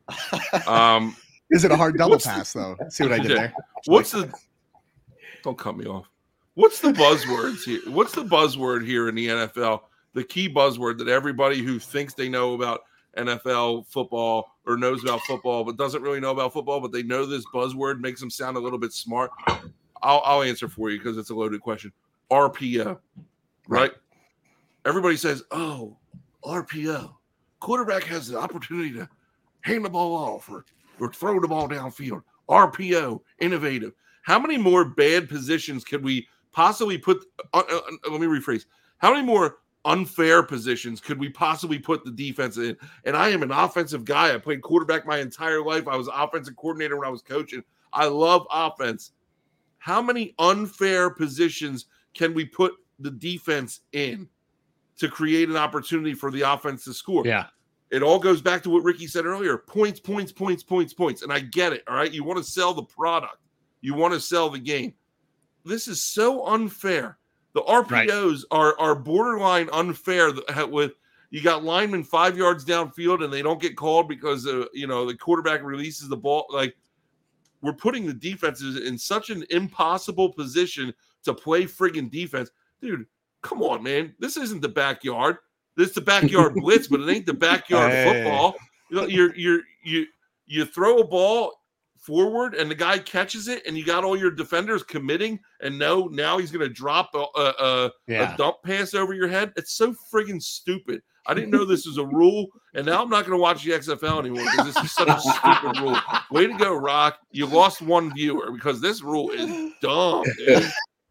Um, 0.65 1.13
is 1.49 1.65
it 1.65 1.71
a 1.71 1.75
hard 1.75 1.97
double 1.97 2.19
pass 2.19 2.53
though? 2.53 2.77
See 2.87 3.03
what 3.03 3.11
I 3.11 3.19
did 3.19 3.37
there? 3.37 3.53
What's 3.85 4.11
the? 4.11 4.31
Don't 5.43 5.57
cut 5.57 5.75
me 5.75 5.85
off. 5.85 6.09
What's 6.53 6.79
the 6.79 6.93
buzzwords 6.93 7.65
here? 7.65 7.81
What's 7.87 8.13
the 8.13 8.23
buzzword 8.23 8.85
here 8.85 9.09
in 9.09 9.15
the 9.15 9.27
NFL? 9.27 9.81
The 10.13 10.23
key 10.23 10.47
buzzword 10.47 10.99
that 10.99 11.09
everybody 11.09 11.61
who 11.61 11.79
thinks 11.79 12.13
they 12.13 12.29
know 12.29 12.53
about 12.53 12.83
NFL 13.17 13.87
football 13.87 14.57
or 14.65 14.77
knows 14.77 15.03
about 15.03 15.21
football 15.21 15.63
but 15.63 15.77
doesn't 15.77 16.01
really 16.01 16.19
know 16.19 16.31
about 16.31 16.53
football, 16.53 16.79
but 16.79 16.91
they 16.91 17.03
know 17.03 17.25
this 17.25 17.45
buzzword 17.53 17.99
makes 17.99 18.19
them 18.19 18.29
sound 18.29 18.57
a 18.57 18.59
little 18.59 18.79
bit 18.79 18.93
smart. 18.93 19.31
I'll, 20.01 20.21
I'll 20.25 20.43
answer 20.43 20.67
for 20.67 20.89
you 20.89 20.97
because 20.97 21.17
it's 21.17 21.29
a 21.29 21.35
loaded 21.35 21.61
question. 21.61 21.91
RPO, 22.31 22.85
right? 22.85 22.97
right? 23.67 23.91
Everybody 24.85 25.17
says, 25.17 25.43
"Oh, 25.51 25.97
RPO." 26.43 27.13
Quarterback 27.59 28.03
has 28.03 28.27
the 28.27 28.37
opportunity 28.37 28.91
to 28.93 29.07
hand 29.61 29.85
the 29.85 29.89
ball 29.89 30.15
off 30.15 30.49
or 30.49 30.65
or 30.99 31.11
throw 31.11 31.39
the 31.39 31.47
ball 31.47 31.69
downfield. 31.69 32.23
RPO, 32.49 33.21
innovative. 33.39 33.93
How 34.23 34.39
many 34.39 34.57
more 34.57 34.85
bad 34.85 35.29
positions 35.29 35.83
could 35.83 36.03
we 36.03 36.27
possibly 36.51 36.97
put? 36.97 37.23
Uh, 37.53 37.63
uh, 37.69 37.75
uh, 37.75 38.11
let 38.11 38.19
me 38.19 38.27
rephrase. 38.27 38.65
How 38.97 39.11
many 39.11 39.23
more 39.23 39.57
unfair 39.85 40.43
positions 40.43 41.01
could 41.01 41.19
we 41.19 41.29
possibly 41.29 41.79
put 41.79 42.03
the 42.05 42.11
defense 42.11 42.57
in? 42.57 42.77
And 43.05 43.15
I 43.15 43.29
am 43.29 43.43
an 43.43 43.51
offensive 43.51 44.05
guy. 44.05 44.33
I 44.33 44.37
played 44.37 44.61
quarterback 44.61 45.05
my 45.05 45.19
entire 45.19 45.63
life. 45.63 45.87
I 45.87 45.95
was 45.95 46.09
offensive 46.13 46.55
coordinator 46.55 46.97
when 46.97 47.07
I 47.07 47.11
was 47.11 47.21
coaching. 47.21 47.63
I 47.91 48.05
love 48.05 48.47
offense. 48.51 49.11
How 49.77 50.01
many 50.01 50.33
unfair 50.39 51.09
positions 51.09 51.85
can 52.13 52.33
we 52.33 52.45
put 52.45 52.73
the 52.99 53.11
defense 53.11 53.81
in 53.91 54.29
to 54.97 55.09
create 55.09 55.49
an 55.49 55.57
opportunity 55.57 56.13
for 56.13 56.31
the 56.31 56.41
offense 56.41 56.85
to 56.85 56.93
score? 56.93 57.25
Yeah 57.25 57.47
it 57.93 58.01
all 58.01 58.17
goes 58.17 58.41
back 58.41 58.63
to 58.63 58.71
what 58.71 58.83
Ricky 58.83 59.05
said 59.05 59.25
earlier 59.25 59.55
points, 59.55 59.99
points, 59.99 60.31
points, 60.31 60.63
points, 60.63 60.95
points. 60.95 61.21
And 61.21 61.31
I 61.31 61.41
get 61.41 61.73
it. 61.73 61.83
All 61.87 61.95
right. 61.95 62.11
You 62.11 62.23
want 62.23 62.39
to 62.39 62.43
sell 62.43 62.73
the 62.73 62.83
product, 62.83 63.37
you 63.81 63.93
want 63.93 64.15
to 64.15 64.19
sell 64.19 64.49
the 64.49 64.57
game. 64.57 64.95
This 65.63 65.87
is 65.87 66.01
so 66.01 66.47
unfair. 66.47 67.19
The 67.53 67.61
RPOs 67.61 68.43
right. 68.51 68.59
are, 68.59 68.79
are 68.79 68.95
borderline 68.95 69.69
unfair 69.71 70.31
with 70.67 70.93
you 71.29 71.41
got 71.41 71.63
linemen 71.63 72.03
five 72.03 72.37
yards 72.37 72.63
downfield 72.63 73.23
and 73.23 73.33
they 73.33 73.41
don't 73.41 73.61
get 73.61 73.75
called 73.75 74.07
because 74.07 74.45
uh, 74.45 74.65
you 74.73 74.85
know 74.87 75.05
the 75.05 75.15
quarterback 75.15 75.63
releases 75.63 76.09
the 76.09 76.17
ball. 76.17 76.45
Like 76.49 76.75
we're 77.61 77.73
putting 77.73 78.05
the 78.05 78.13
defenses 78.13 78.87
in 78.87 78.97
such 78.97 79.29
an 79.29 79.43
impossible 79.49 80.33
position 80.33 80.93
to 81.23 81.33
play 81.33 81.63
friggin' 81.63 82.11
defense. 82.11 82.51
Dude, 82.81 83.05
come 83.41 83.63
on, 83.63 83.81
man. 83.81 84.13
This 84.19 84.37
isn't 84.37 84.61
the 84.61 84.69
backyard. 84.69 85.37
This 85.75 85.89
is 85.89 85.95
the 85.95 86.01
backyard 86.01 86.53
blitz, 86.55 86.87
but 86.87 86.99
it 86.99 87.09
ain't 87.09 87.25
the 87.25 87.33
backyard 87.33 87.91
hey. 87.91 88.23
football. 88.23 88.55
You 88.91 88.97
know, 88.97 89.05
you're 89.07 89.35
you're 89.35 89.61
you 89.83 90.05
you 90.45 90.65
throw 90.65 90.99
a 90.99 91.07
ball 91.07 91.53
forward 92.05 92.53
and 92.53 92.69
the 92.69 92.75
guy 92.75 92.97
catches 92.97 93.47
it 93.47 93.65
and 93.65 93.77
you 93.77 93.85
got 93.85 94.03
all 94.03 94.17
your 94.17 94.31
defenders 94.31 94.83
committing 94.83 95.39
and 95.61 95.77
no 95.77 96.07
now 96.07 96.37
he's 96.37 96.51
going 96.51 96.67
to 96.67 96.73
drop 96.73 97.09
a, 97.13 97.17
a, 97.39 97.91
yeah. 98.07 98.33
a, 98.33 98.37
dump 98.37 98.57
pass 98.63 98.93
over 98.93 99.13
your 99.13 99.27
head? 99.27 99.53
It's 99.55 99.73
so 99.73 99.95
friggin' 100.13 100.41
stupid. 100.41 101.01
I 101.25 101.33
didn't 101.33 101.51
know 101.51 101.65
this 101.65 101.85
was 101.85 101.97
a 101.97 102.05
rule 102.13 102.47
and 102.73 102.85
now 102.85 103.01
i'm 103.01 103.09
not 103.09 103.25
going 103.25 103.37
to 103.37 103.41
watch 103.41 103.63
the 103.63 103.71
xfl 103.71 104.19
anymore 104.19 104.43
because 104.43 104.73
this 104.73 104.83
is 104.83 104.91
such 104.91 105.07
a 105.07 105.19
stupid 105.19 105.79
rule. 105.79 105.97
Way 106.31 106.47
to 106.47 106.53
go 106.57 106.75
rock. 106.75 107.19
You 107.31 107.45
lost 107.45 107.81
one 107.81 108.13
viewer 108.13 108.51
because 108.51 108.81
this 108.81 109.01
rule 109.01 109.31
is 109.31 109.71
dumb 109.81 110.23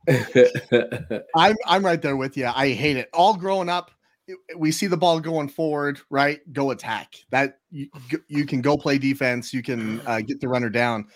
I'm, 1.36 1.56
I'm 1.66 1.84
right 1.84 2.02
there 2.02 2.16
with 2.16 2.36
you 2.36 2.46
i 2.46 2.70
hate 2.70 2.96
it. 2.96 3.08
All 3.12 3.34
growing 3.34 3.68
up 3.68 3.92
we 4.56 4.72
see 4.72 4.86
the 4.86 4.96
ball 4.96 5.20
going 5.20 5.48
forward, 5.48 6.00
right? 6.10 6.40
Go 6.52 6.70
attack. 6.70 7.14
That 7.30 7.58
you, 7.70 7.88
you 8.28 8.46
can 8.46 8.60
go 8.60 8.76
play 8.76 8.98
defense. 8.98 9.52
You 9.52 9.62
can 9.62 10.00
uh, 10.06 10.20
get 10.20 10.40
the 10.40 10.48
runner 10.48 10.70
down. 10.70 11.06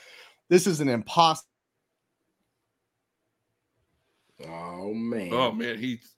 This 0.49 0.67
is 0.67 0.81
an 0.81 0.89
impossible. 0.89 1.49
Oh 4.47 4.93
man! 4.93 5.31
Oh 5.33 5.53
man, 5.53 5.79
he's 5.79 6.15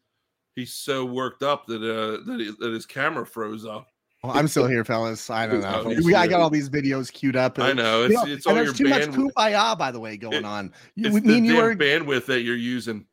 he's 0.55 0.75
so 0.75 1.05
worked 1.05 1.43
up 1.43 1.67
that 1.67 1.77
uh 1.77 2.25
that, 2.27 2.41
he, 2.41 2.53
that 2.59 2.73
his 2.73 2.85
camera 2.85 3.25
froze 3.25 3.65
up. 3.65 3.87
Well, 4.23 4.37
I'm 4.37 4.49
still 4.49 4.67
here, 4.67 4.85
fellas. 4.85 5.31
I 5.31 5.47
don't 5.47 5.61
know. 5.61 5.95
we, 6.05 6.15
I 6.15 6.27
got 6.27 6.41
all 6.41 6.51
these 6.51 6.69
videos 6.69 7.13
queued 7.13 7.37
up. 7.37 7.59
And, 7.59 7.67
I 7.67 7.73
know 7.73 8.03
it's, 8.03 8.11
you 8.11 8.17
know, 8.17 8.33
it's 8.33 8.47
all 8.47 8.55
there's 8.55 8.79
your 8.79 8.89
too 8.89 8.95
bandwidth. 8.95 9.17
much 9.17 9.35
kumbaya, 9.35 9.79
by 9.79 9.93
the 9.93 10.01
way, 10.01 10.17
going 10.17 10.35
it, 10.35 10.45
on. 10.45 10.73
You, 10.97 11.07
it's 11.07 11.21
the 11.25 11.41
damn 11.41 11.57
are... 11.57 11.77
bandwidth 11.77 12.27
that 12.27 12.43
you're 12.43 12.57
using. 12.57 13.07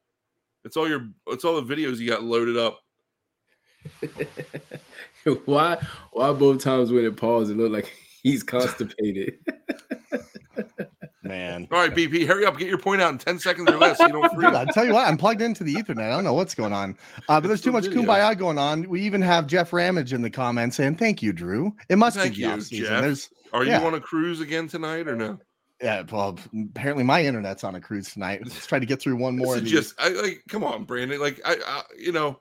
It's 0.64 0.76
all 0.76 0.90
your. 0.90 1.08
It's 1.28 1.46
all 1.46 1.62
the 1.62 1.76
videos 1.76 2.00
you 2.00 2.10
got 2.10 2.24
loaded 2.24 2.58
up. 2.58 2.80
why? 5.46 5.78
Why 6.12 6.34
both 6.34 6.64
times 6.64 6.92
when 6.92 7.06
it 7.06 7.16
paused, 7.18 7.52
it 7.52 7.58
looked 7.58 7.74
like 7.74 7.94
he's 8.24 8.44
constipated. 8.44 9.40
Man. 11.24 11.68
All 11.72 11.80
right, 11.80 11.94
BP, 11.94 12.28
hurry 12.28 12.46
up, 12.46 12.58
get 12.58 12.68
your 12.68 12.78
point 12.78 13.02
out 13.02 13.12
in 13.12 13.18
10 13.18 13.40
seconds 13.40 13.70
or 13.70 13.78
less. 13.78 13.98
So 13.98 14.06
you 14.06 14.14
don't 14.14 14.32
freeze. 14.36 14.54
I 14.54 14.66
tell 14.66 14.86
you 14.86 14.94
what, 14.94 15.08
I'm 15.08 15.18
plugged 15.18 15.42
into 15.42 15.64
the 15.64 15.74
Ethernet. 15.74 16.04
I 16.04 16.10
don't 16.10 16.24
know 16.24 16.34
what's 16.34 16.54
going 16.54 16.72
on. 16.72 16.96
Uh, 17.28 17.42
but 17.42 17.48
there's 17.48 17.62
too 17.62 17.72
much 17.72 17.86
kumbaya 17.86 18.38
going 18.38 18.60
on. 18.60 18.88
We 18.88 19.02
even 19.02 19.24
have 19.24 19.48
Jeff 19.48 19.74
Ramage 19.74 20.14
in 20.14 20.22
the 20.22 20.30
comments 20.30 20.76
saying, 20.78 20.98
Thank 20.98 21.24
you, 21.24 21.34
Drew. 21.34 21.76
It 21.90 21.98
must 21.98 22.16
Thank 22.16 22.36
be 22.36 22.42
you, 22.42 22.62
Jeff. 22.62 23.02
There's, 23.02 23.30
Are 23.54 23.64
you 23.64 23.74
on 23.74 23.96
a 23.96 24.00
cruise 24.00 24.40
again 24.40 24.68
tonight 24.68 25.08
or 25.08 25.16
no? 25.16 25.40
Yeah, 25.82 26.04
well, 26.10 26.38
apparently 26.72 27.04
my 27.04 27.26
internet's 27.26 27.64
on 27.64 27.76
a 27.76 27.82
cruise 27.82 28.14
tonight. 28.14 28.42
Let's 28.44 28.66
try 28.66 28.80
to 28.80 28.86
get 28.86 29.02
through 29.02 29.18
one 29.18 29.36
more. 29.36 29.60
just, 29.60 29.94
I, 30.00 30.10
like, 30.10 30.44
come 30.48 30.64
on, 30.64 30.86
Brandon. 30.86 31.20
Like, 31.20 31.42
I, 31.44 31.58
I, 31.66 31.82
you 31.98 32.12
know, 32.12 32.40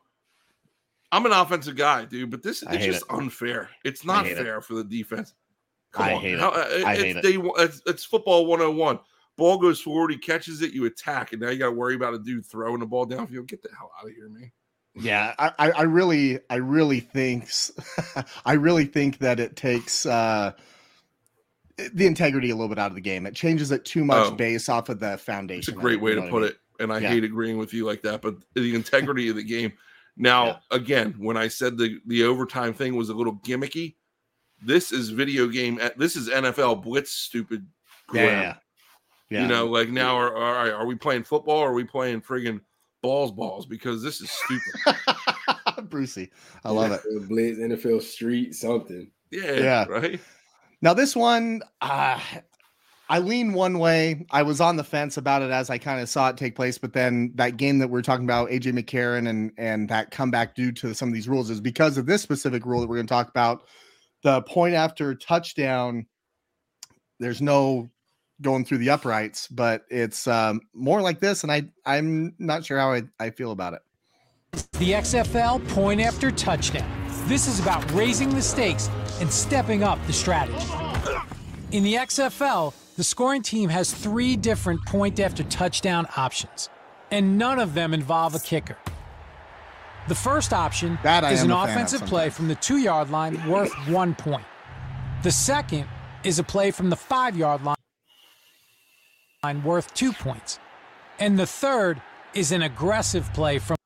I'm 1.15 1.25
an 1.27 1.33
offensive 1.33 1.77
guy, 1.77 2.07
dude, 2.07 2.31
but 2.31 2.43
this 2.43 2.65
is 2.65 2.85
just 2.85 3.03
it. 3.03 3.11
unfair. 3.11 3.71
It's 3.85 4.05
not 4.05 4.27
fair 4.27 4.59
it. 4.59 4.65
for 4.65 4.75
the 4.75 4.83
defense. 4.83 5.33
Come 5.93 6.07
I 6.07 6.15
on. 6.15 6.21
hate 6.21 6.41
How, 6.41 6.53
it. 6.53 6.83
Uh, 6.83 6.87
I 6.89 6.97
hate 6.97 7.23
day, 7.23 7.35
it. 7.35 7.53
It's, 7.59 7.83
it's 7.87 8.05
football 8.05 8.47
101. 8.47 8.99
Ball 9.37 9.59
goes 9.59 9.81
forward, 9.81 10.11
he 10.11 10.19
catches 10.19 10.61
it, 10.61 10.73
you 10.73 10.87
attack, 10.87 11.33
and 11.33 11.41
now 11.41 11.51
you 11.51 11.59
got 11.59 11.67
to 11.67 11.73
worry 11.73 11.95
about 11.95 12.15
a 12.15 12.19
dude 12.19 12.45
throwing 12.45 12.81
the 12.81 12.87
ball 12.87 13.07
downfield. 13.07 13.47
Get 13.47 13.63
the 13.63 13.69
hell 13.79 13.93
out 14.01 14.09
of 14.09 14.13
here, 14.13 14.29
man. 14.29 14.51
Yeah, 14.97 15.35
I, 15.39 15.71
I 15.71 15.83
really, 15.83 16.41
I 16.51 16.57
really 16.57 17.01
think, 17.01 17.49
I 18.45 18.55
really 18.55 18.85
think 18.85 19.19
that 19.19 19.39
it 19.39 19.55
takes 19.55 20.07
uh, 20.07 20.51
the 21.77 22.07
integrity 22.07 22.51
a 22.51 22.57
little 22.57 22.69
bit 22.69 22.79
out 22.79 22.91
of 22.91 22.97
the 22.97 23.01
game. 23.01 23.25
It 23.25 23.37
changes 23.37 23.71
it 23.71 23.85
too 23.85 24.05
much 24.05 24.33
oh, 24.33 24.35
based 24.35 24.69
off 24.69 24.89
of 24.89 24.99
the 24.99 25.17
foundation. 25.19 25.75
It's 25.75 25.79
a 25.79 25.81
great 25.81 26.01
way 26.01 26.17
to 26.17 26.23
put 26.23 26.43
mean? 26.43 26.45
it, 26.45 26.57
and 26.81 26.93
I 26.93 26.99
yeah. 26.99 27.09
hate 27.09 27.23
agreeing 27.23 27.57
with 27.57 27.73
you 27.73 27.85
like 27.85 28.03
that. 28.03 28.21
But 28.21 28.37
the 28.55 28.75
integrity 28.75 29.29
of 29.29 29.37
the 29.37 29.45
game. 29.45 29.75
Now, 30.17 30.47
yeah. 30.47 30.57
again, 30.71 31.15
when 31.19 31.37
I 31.37 31.49
said 31.49 31.77
the 31.77 31.99
the 32.07 32.25
overtime 32.25 32.73
thing 32.75 32.95
was 32.95 33.09
a 33.09 33.15
little 33.15 33.35
gimmicky, 33.45 33.97
this 34.63 34.93
is 34.93 35.11
video 35.11 35.49
game. 35.49 35.81
This 35.97 36.17
is 36.17 36.29
NFL 36.29 36.83
blitz. 36.83 37.11
Stupid. 37.13 37.67
Yeah, 38.13 38.25
yeah, 38.25 38.55
yeah. 39.31 39.43
You 39.43 39.49
know, 39.49 39.67
like 39.67 39.89
now, 39.89 40.17
are, 40.17 40.35
are 40.35 40.73
are 40.73 40.87
we 40.87 40.95
playing 40.95 41.25
football? 41.25 41.59
or 41.59 41.71
Are 41.71 41.75
we 41.75 41.85
playing 41.85 42.21
friggin' 42.21 42.61
balls 43.03 43.33
balls? 43.33 43.67
Because 43.67 44.03
this 44.03 44.21
is 44.21 44.31
stupid. 44.31 45.89
Brucey, 45.91 46.31
I 46.65 46.71
love 46.71 46.93
NFL 46.93 47.23
it. 47.23 47.29
Blitz, 47.29 47.59
NFL 47.59 48.03
Street, 48.03 48.55
something. 48.55 49.11
Yeah, 49.31 49.53
yeah. 49.53 49.85
Right. 49.85 50.21
Now 50.81 50.95
this 50.95 51.17
one, 51.17 51.63
uh, 51.81 52.21
I 53.09 53.19
lean 53.19 53.53
one 53.53 53.79
way. 53.79 54.27
I 54.31 54.43
was 54.43 54.61
on 54.61 54.77
the 54.77 54.85
fence 54.85 55.17
about 55.17 55.43
it 55.43 55.51
as 55.51 55.69
I 55.69 55.77
kind 55.77 56.01
of 56.01 56.09
saw 56.09 56.31
it 56.31 56.37
take 56.37 56.57
place, 56.57 56.79
but 56.79 56.95
then 56.95 57.33
that 57.35 57.57
game 57.59 57.79
that 57.79 57.89
we 57.89 57.99
are 57.99 58.03
talking 58.03 58.25
about, 58.25 58.49
AJ 58.49 58.79
McCarron 58.79 59.29
and 59.29 59.53
and 59.59 59.89
that 59.91 60.11
comeback 60.11 60.55
due 60.55 60.73
to 60.73 60.95
some 60.95 61.09
of 61.09 61.15
these 61.15 61.29
rules 61.29 61.51
is 61.51 61.61
because 61.61 61.99
of 61.99 62.07
this 62.07 62.23
specific 62.23 62.65
rule 62.65 62.81
that 62.81 62.89
we're 62.89 62.97
going 62.97 63.07
to 63.07 63.13
talk 63.13 63.29
about. 63.29 63.65
The 64.23 64.41
point 64.43 64.75
after 64.75 65.15
touchdown, 65.15 66.07
there's 67.21 67.43
no 67.43 67.91
going 68.41 68.65
through 68.65 68.79
the 68.79 68.91
uprights, 68.91 69.49
but 69.49 69.85
it's 69.91 70.27
um, 70.27 70.63
more 70.73 71.03
like 71.03 71.21
this, 71.21 71.43
and 71.43 71.53
I 71.53 71.65
I'm 71.85 72.35
not 72.39 72.65
sure 72.65 72.79
how 72.79 72.93
I, 72.93 73.03
I 73.21 73.31
feel 73.31 73.53
about 73.53 73.75
it. 73.75 73.83
The 74.79 74.93
XFL 74.93 75.67
point 75.69 76.01
after 76.01 76.31
touchdown. 76.31 76.91
This 77.27 77.49
is 77.49 77.61
about 77.61 77.91
raising 77.93 78.31
the 78.35 78.43
stakes 78.43 78.91
and 79.21 79.31
stepping 79.31 79.83
up 79.83 79.99
the 80.07 80.13
strategy. 80.13 80.69
In 81.73 81.83
the 81.83 81.95
XFL, 81.95 82.75
the 82.97 83.05
scoring 83.05 83.43
team 83.43 83.71
has 83.71 83.93
three 83.93 84.37
different 84.37 84.85
point 84.87 85.19
after 85.19 85.43
touchdown 85.45 86.07
options, 86.17 86.69
and 87.11 87.39
none 87.39 87.59
of 87.59 87.75
them 87.75 87.93
involve 87.93 88.35
a 88.35 88.39
kicker. 88.39 88.77
The 90.07 90.15
first 90.15 90.53
option 90.53 90.99
is 91.05 91.43
an 91.43 91.51
offensive 91.51 92.05
play 92.07 92.31
from 92.31 92.49
the 92.49 92.55
two 92.57 92.77
yard 92.77 93.11
line 93.11 93.49
worth 93.49 93.73
one 93.89 94.15
point. 94.15 94.45
The 95.23 95.33
second 95.33 95.89
is 96.23 96.39
a 96.39 96.45
play 96.45 96.71
from 96.71 96.91
the 96.91 96.97
five 96.97 97.37
yard 97.37 97.63
line 97.65 99.63
worth 99.65 99.93
two 99.95 100.13
points. 100.13 100.59
And 101.19 101.39
the 101.39 101.47
third 101.47 102.03
is 102.35 102.53
an 102.53 102.63
aggressive 102.63 103.33
play 103.33 103.59
from 103.59 103.77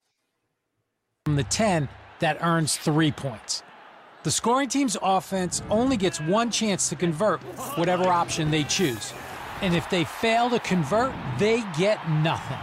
the 1.26 1.44
10 1.44 1.88
that 2.20 2.38
earns 2.42 2.76
three 2.76 3.12
points. 3.12 3.62
The 4.24 4.32
scoring 4.32 4.68
team's 4.68 4.96
offense 5.00 5.62
only 5.70 5.96
gets 5.96 6.20
one 6.20 6.50
chance 6.50 6.88
to 6.88 6.96
convert 6.96 7.40
whatever 7.78 8.08
option 8.08 8.50
they 8.50 8.64
choose. 8.64 9.12
And 9.62 9.76
if 9.76 9.88
they 9.90 10.02
fail 10.02 10.50
to 10.50 10.58
convert, 10.58 11.12
they 11.38 11.62
get 11.78 12.08
nothing. 12.10 12.58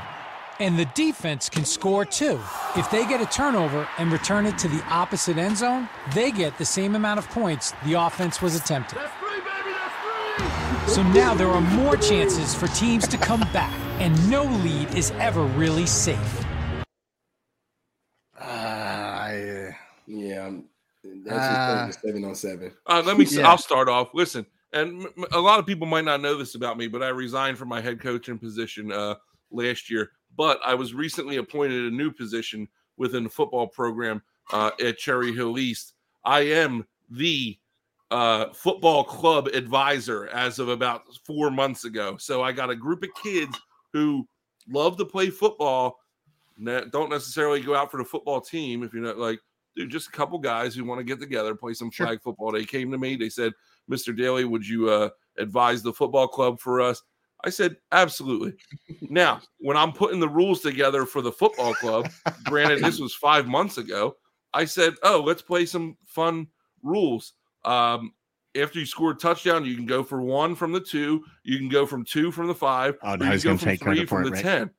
And 0.60 0.78
the 0.78 0.86
defense 0.96 1.48
can 1.48 1.64
score 1.64 2.04
too. 2.04 2.42
If 2.76 2.92
they 2.92 3.06
get 3.06 3.22
a 3.22 3.26
turnover 3.26 3.88
and 3.98 4.12
return 4.12 4.46
it 4.46 4.58
to 4.60 4.68
the 4.68 4.84
opposite 4.90 5.38
end 5.38 5.56
zone, 5.58 5.88
they 6.14 6.30
get 6.30 6.58
the 6.58 6.66
same 6.66 6.94
amount 6.94 7.20
of 7.20 7.30
points 7.30 7.74
the 7.86 7.94
offense 7.94 8.42
was 8.42 8.56
attempting. 8.56 9.00
So 10.88 11.04
now 11.04 11.34
there 11.34 11.48
are 11.48 11.62
more 11.62 11.96
chances 11.96 12.54
for 12.54 12.68
teams 12.68 13.08
to 13.08 13.18
come 13.18 13.42
back, 13.54 13.74
and 14.00 14.30
no 14.30 14.44
lead 14.44 14.94
is 14.94 15.12
ever 15.12 15.44
really 15.44 15.86
safe. 15.86 16.46
Uh, 18.40 18.44
I, 18.44 19.76
yeah, 20.06 20.52
that's 21.26 21.98
uh, 21.98 22.02
seven 22.02 22.24
on 22.24 22.36
seven. 22.36 22.72
Uh, 22.86 23.02
let 23.06 23.18
me. 23.18 23.26
Yeah. 23.26 23.50
I'll 23.50 23.58
start 23.58 23.90
off. 23.90 24.10
Listen, 24.14 24.46
and 24.74 25.08
a 25.32 25.40
lot 25.40 25.60
of 25.60 25.66
people 25.66 25.88
might 25.88 26.06
not 26.06 26.22
know 26.22 26.38
this 26.38 26.56
about 26.56 26.78
me, 26.78 26.88
but 26.88 27.02
I 27.02 27.10
resigned 27.10 27.58
from 27.58 27.70
my 27.70 27.82
head 27.82 28.00
coaching 28.00 28.38
position 28.38 28.92
uh, 28.92 29.16
last 29.52 29.90
year. 29.90 30.12
But 30.38 30.60
I 30.64 30.76
was 30.76 30.94
recently 30.94 31.38
appointed 31.38 31.92
a 31.92 31.96
new 31.96 32.12
position 32.12 32.68
within 32.98 33.24
the 33.24 33.30
football 33.30 33.68
program 33.68 34.22
uh, 34.52 34.72
at 34.84 34.98
Cherry 34.98 35.34
Hill 35.34 35.58
East. 35.58 35.94
I 36.24 36.42
am 36.42 36.86
the 37.10 37.58
uh, 38.12 38.54
football 38.54 39.04
club 39.04 39.48
advisor 39.48 40.28
as 40.28 40.60
of 40.60 40.70
about 40.70 41.04
four 41.24 41.50
months 41.50 41.86
ago. 41.86 42.18
So 42.18 42.44
I 42.44 42.52
got 42.52 42.70
a 42.70 42.76
group 42.76 43.04
of 43.04 43.10
kids 43.22 43.58
who 43.94 44.28
love 44.70 44.98
to 44.98 45.06
play 45.06 45.30
football. 45.30 46.00
Don't 46.64 47.10
necessarily 47.10 47.62
go 47.62 47.76
out 47.76 47.92
for 47.92 47.98
the 47.98 48.06
football 48.06 48.42
team 48.42 48.84
if 48.84 48.94
you're 48.94 49.04
not 49.04 49.18
like 49.18 49.40
dude, 49.76 49.90
just 49.90 50.08
a 50.08 50.12
couple 50.12 50.38
guys 50.40 50.76
who 50.76 50.86
want 50.86 51.00
to 51.00 51.04
get 51.04 51.20
together, 51.20 51.56
play 51.56 51.74
some 51.74 51.92
flag 51.92 52.10
sure. 52.10 52.20
football. 52.20 52.52
They 52.52 52.66
came 52.66 52.92
to 52.92 52.98
me. 52.98 53.16
They 53.16 53.30
said, 53.30 53.54
Mr. 53.90 54.16
Daly, 54.16 54.46
would 54.46 54.68
you 54.68 54.90
uh, 54.90 55.10
advise 55.38 55.82
the 55.82 55.94
football 55.94 56.28
club 56.28 56.60
for 56.60 56.82
us? 56.82 57.02
I 57.44 57.50
said, 57.50 57.78
absolutely. 57.92 58.54
now, 59.02 59.42
when 59.60 59.78
I'm 59.78 59.92
putting 59.92 60.20
the 60.20 60.30
rules 60.30 60.62
together 60.62 61.06
for 61.06 61.22
the 61.22 61.32
football 61.32 61.74
club, 61.76 62.10
granted, 62.46 62.84
this 62.84 63.00
was 63.00 63.14
five 63.14 63.48
months 63.48 63.78
ago, 63.78 64.16
I 64.54 64.66
said, 64.66 64.94
oh, 65.04 65.22
let's 65.22 65.42
play 65.42 65.66
some 65.66 65.98
fun 66.06 66.48
rules. 66.82 67.34
Um, 67.66 68.14
after 68.56 68.80
you 68.80 68.86
score 68.86 69.12
a 69.12 69.16
touchdown, 69.16 69.66
you 69.66 69.76
can 69.76 69.86
go 69.86 70.02
for 70.02 70.22
one 70.22 70.56
from 70.56 70.72
the 70.72 70.80
two, 70.80 71.26
you 71.44 71.58
can 71.58 71.68
go 71.68 71.86
from 71.86 72.06
two 72.06 72.32
from 72.32 72.48
the 72.48 72.56
five, 72.56 72.96
oh, 73.04 73.16
no, 73.16 73.26
you 73.26 73.40
can 73.40 73.52
go 73.52 73.58
from 73.58 73.78
three 73.78 74.06
from 74.06 74.24
the 74.24 74.32
right? 74.32 74.44
10 74.44 74.70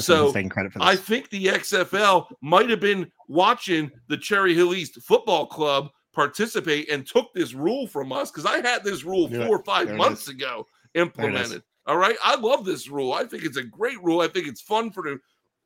so 0.00 0.32
taking 0.32 0.48
credit 0.48 0.72
for 0.72 0.78
this. 0.78 0.88
I 0.88 0.96
think 0.96 1.30
the 1.30 1.46
XFL 1.46 2.26
might 2.40 2.70
have 2.70 2.80
been 2.80 3.10
watching 3.28 3.90
the 4.08 4.16
Cherry 4.16 4.54
Hill 4.54 4.74
East 4.74 5.00
Football 5.02 5.46
Club 5.46 5.90
participate 6.12 6.90
and 6.90 7.06
took 7.06 7.32
this 7.34 7.52
rule 7.52 7.86
from 7.86 8.10
us 8.12 8.30
because 8.30 8.46
I 8.46 8.66
had 8.66 8.82
this 8.82 9.04
rule 9.04 9.28
four 9.28 9.58
or 9.58 9.64
five 9.64 9.90
months 9.92 10.28
ago 10.28 10.66
implemented. 10.94 11.62
All 11.86 11.98
right, 11.98 12.16
I 12.24 12.34
love 12.34 12.64
this 12.64 12.88
rule. 12.88 13.12
I 13.12 13.24
think 13.24 13.44
it's 13.44 13.58
a 13.58 13.62
great 13.62 14.02
rule. 14.02 14.20
I 14.20 14.28
think 14.28 14.48
it's 14.48 14.60
fun 14.60 14.90
for 14.90 15.02
the 15.02 15.20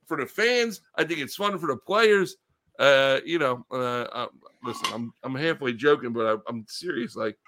for 0.07 0.19
the 0.19 0.27
fans. 0.27 0.83
I 0.97 1.05
think 1.05 1.21
it's 1.21 1.37
fun 1.37 1.59
for 1.59 1.69
the 1.69 1.77
players. 1.77 2.37
Uh, 2.79 3.21
you 3.25 3.39
know, 3.39 3.65
uh, 3.71 4.03
uh, 4.03 4.27
listen, 4.63 4.89
I'm 4.93 5.15
I'm 5.23 5.35
halfway 5.35 5.73
joking, 5.73 6.13
but 6.13 6.27
I, 6.27 6.37
I'm 6.49 6.67
serious. 6.69 7.17
Like, 7.17 7.39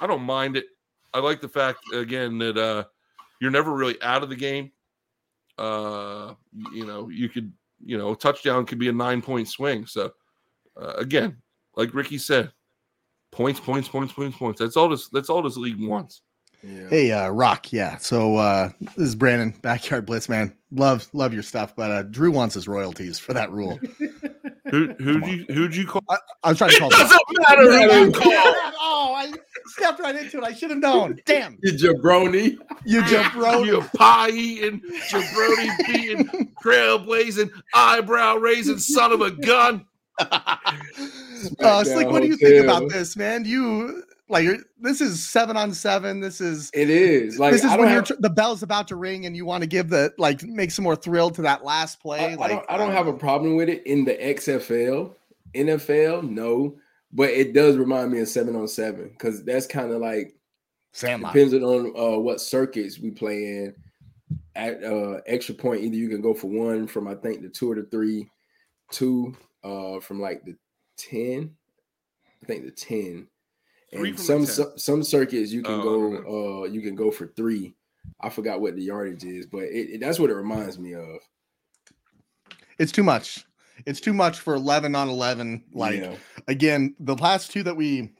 I 0.00 0.06
don't 0.06 0.22
mind 0.22 0.56
it. 0.56 0.64
I 1.12 1.20
like 1.20 1.40
the 1.40 1.48
fact 1.48 1.78
again 1.92 2.38
that 2.38 2.56
uh, 2.56 2.84
you're 3.40 3.52
never 3.52 3.72
really 3.72 4.00
out 4.02 4.22
of 4.22 4.28
the 4.28 4.36
game. 4.36 4.72
Uh, 5.58 6.34
you 6.72 6.86
know, 6.86 7.08
you 7.08 7.28
could, 7.28 7.52
you 7.84 7.98
know, 7.98 8.14
touchdown 8.14 8.66
could 8.66 8.78
be 8.78 8.88
a 8.88 8.92
nine 8.92 9.22
point 9.22 9.48
swing. 9.48 9.86
So, 9.86 10.12
uh, 10.80 10.94
again, 10.94 11.36
like 11.76 11.94
Ricky 11.94 12.18
said, 12.18 12.52
points, 13.30 13.60
points, 13.60 13.88
points, 13.88 14.12
points, 14.12 14.36
points. 14.36 14.60
That's 14.60 14.76
all 14.76 14.88
this. 14.88 15.08
That's 15.08 15.30
all 15.30 15.42
this 15.42 15.56
league 15.56 15.80
wants. 15.80 16.22
Yeah. 16.66 16.88
Hey, 16.88 17.12
uh, 17.12 17.28
Rock. 17.28 17.72
Yeah. 17.72 17.98
So 17.98 18.36
uh, 18.36 18.70
this 18.80 19.08
is 19.08 19.14
Brandon, 19.14 19.54
backyard 19.60 20.06
blitz 20.06 20.28
man. 20.28 20.56
Love, 20.70 21.06
love 21.12 21.34
your 21.34 21.42
stuff, 21.42 21.76
but 21.76 21.90
uh, 21.90 22.02
Drew 22.04 22.30
wants 22.30 22.54
his 22.54 22.66
royalties 22.66 23.18
for 23.18 23.34
that 23.34 23.52
rule. 23.52 23.78
who 24.70 24.94
who 24.98 25.26
you 25.26 25.44
who'd 25.48 25.76
you 25.76 25.86
call? 25.86 26.02
I, 26.08 26.16
I 26.42 26.48
was 26.50 26.58
trying 26.58 26.70
to 26.70 26.78
call. 26.78 26.88
It 26.88 26.96
doesn't 26.96 27.20
matter 27.48 27.62
who 27.62 28.06
you 28.06 28.12
call. 28.12 28.22
oh, 28.32 29.14
I 29.16 29.32
stepped 29.66 30.00
right 30.00 30.14
into 30.14 30.38
it. 30.38 30.44
I 30.44 30.52
should 30.52 30.70
have 30.70 30.78
known. 30.78 31.20
Damn. 31.26 31.58
You 31.62 31.72
jabroni. 31.72 32.58
You 32.84 33.00
jabroni. 33.02 33.66
You 33.66 33.80
pie 33.96 34.30
eating, 34.30 34.80
jabroni 35.08 35.86
beating, 35.86 36.52
trailblazing, 36.62 37.50
eyebrow 37.74 38.36
raising 38.36 38.78
son 38.78 39.12
of 39.12 39.20
a 39.20 39.30
gun. 39.30 39.86
uh, 40.20 41.84
Slick, 41.84 42.08
what 42.08 42.22
do 42.22 42.28
you 42.28 42.36
think 42.36 42.62
about 42.62 42.88
this, 42.88 43.16
man? 43.16 43.44
You 43.44 44.04
like 44.28 44.46
this 44.80 45.00
is 45.00 45.26
seven 45.26 45.56
on 45.56 45.72
seven. 45.72 46.20
This 46.20 46.40
is 46.40 46.70
it 46.72 46.88
is 46.88 47.38
like 47.38 47.52
this 47.52 47.64
is 47.64 47.70
when 47.70 47.88
have, 47.88 48.08
you're 48.08 48.18
the 48.20 48.30
bell's 48.30 48.62
about 48.62 48.88
to 48.88 48.96
ring 48.96 49.26
and 49.26 49.36
you 49.36 49.44
want 49.44 49.62
to 49.62 49.66
give 49.66 49.90
the 49.90 50.14
like 50.18 50.42
make 50.44 50.70
some 50.70 50.84
more 50.84 50.96
thrill 50.96 51.30
to 51.30 51.42
that 51.42 51.64
last 51.64 52.00
play. 52.00 52.20
I, 52.20 52.34
like 52.34 52.50
I 52.50 52.54
don't, 52.54 52.70
I 52.70 52.76
don't 52.76 52.92
have 52.92 53.06
a 53.06 53.12
problem 53.12 53.56
with 53.56 53.68
it 53.68 53.84
in 53.86 54.04
the 54.04 54.14
XFL, 54.14 55.12
NFL, 55.54 56.30
no, 56.30 56.76
but 57.14 57.30
it 57.30 57.54
does 57.54 57.76
remind 57.76 58.12
me 58.12 58.20
of 58.20 58.28
seven 58.28 58.56
on 58.56 58.68
seven 58.68 59.08
because 59.08 59.44
that's 59.44 59.66
kind 59.66 59.92
of 59.92 60.00
like 60.00 60.36
Sandlot. 60.92 61.32
depends 61.32 61.54
on 61.54 61.92
uh, 61.96 62.18
what 62.18 62.40
circuits 62.40 62.98
we 62.98 63.10
play 63.10 63.44
in. 63.44 63.74
At 64.56 64.84
uh, 64.84 65.20
extra 65.26 65.54
point, 65.54 65.82
either 65.82 65.96
you 65.96 66.08
can 66.08 66.20
go 66.20 66.34
for 66.34 66.48
one 66.48 66.86
from 66.86 67.08
I 67.08 67.14
think 67.14 67.42
the 67.42 67.48
two 67.48 67.72
or 67.72 67.74
the 67.74 67.84
three, 67.84 68.28
two 68.90 69.36
uh, 69.64 69.98
from 70.00 70.20
like 70.20 70.44
the 70.44 70.56
ten, 70.96 71.54
I 72.42 72.46
think 72.46 72.64
the 72.64 72.70
ten 72.70 73.28
and 73.94 74.18
some 74.18 74.46
some 74.46 75.02
circuits 75.02 75.52
you 75.52 75.62
can 75.62 75.74
oh, 75.74 75.82
go 75.82 76.62
uh 76.62 76.64
you 76.64 76.80
can 76.80 76.94
go 76.94 77.10
for 77.10 77.28
three. 77.28 77.74
I 78.20 78.28
forgot 78.28 78.60
what 78.60 78.76
the 78.76 78.82
yardage 78.82 79.24
is, 79.24 79.46
but 79.46 79.62
it, 79.62 79.94
it, 79.94 80.00
that's 80.00 80.18
what 80.18 80.30
it 80.30 80.34
reminds 80.34 80.78
me 80.78 80.94
of. 80.94 81.18
It's 82.78 82.92
too 82.92 83.02
much. 83.02 83.46
It's 83.86 84.00
too 84.00 84.12
much 84.12 84.40
for 84.40 84.54
11 84.54 84.94
on 84.94 85.08
11 85.08 85.64
like 85.72 86.00
yeah. 86.00 86.16
again, 86.48 86.94
the 87.00 87.16
last 87.16 87.50
two 87.50 87.62
that 87.62 87.76
we 87.76 88.12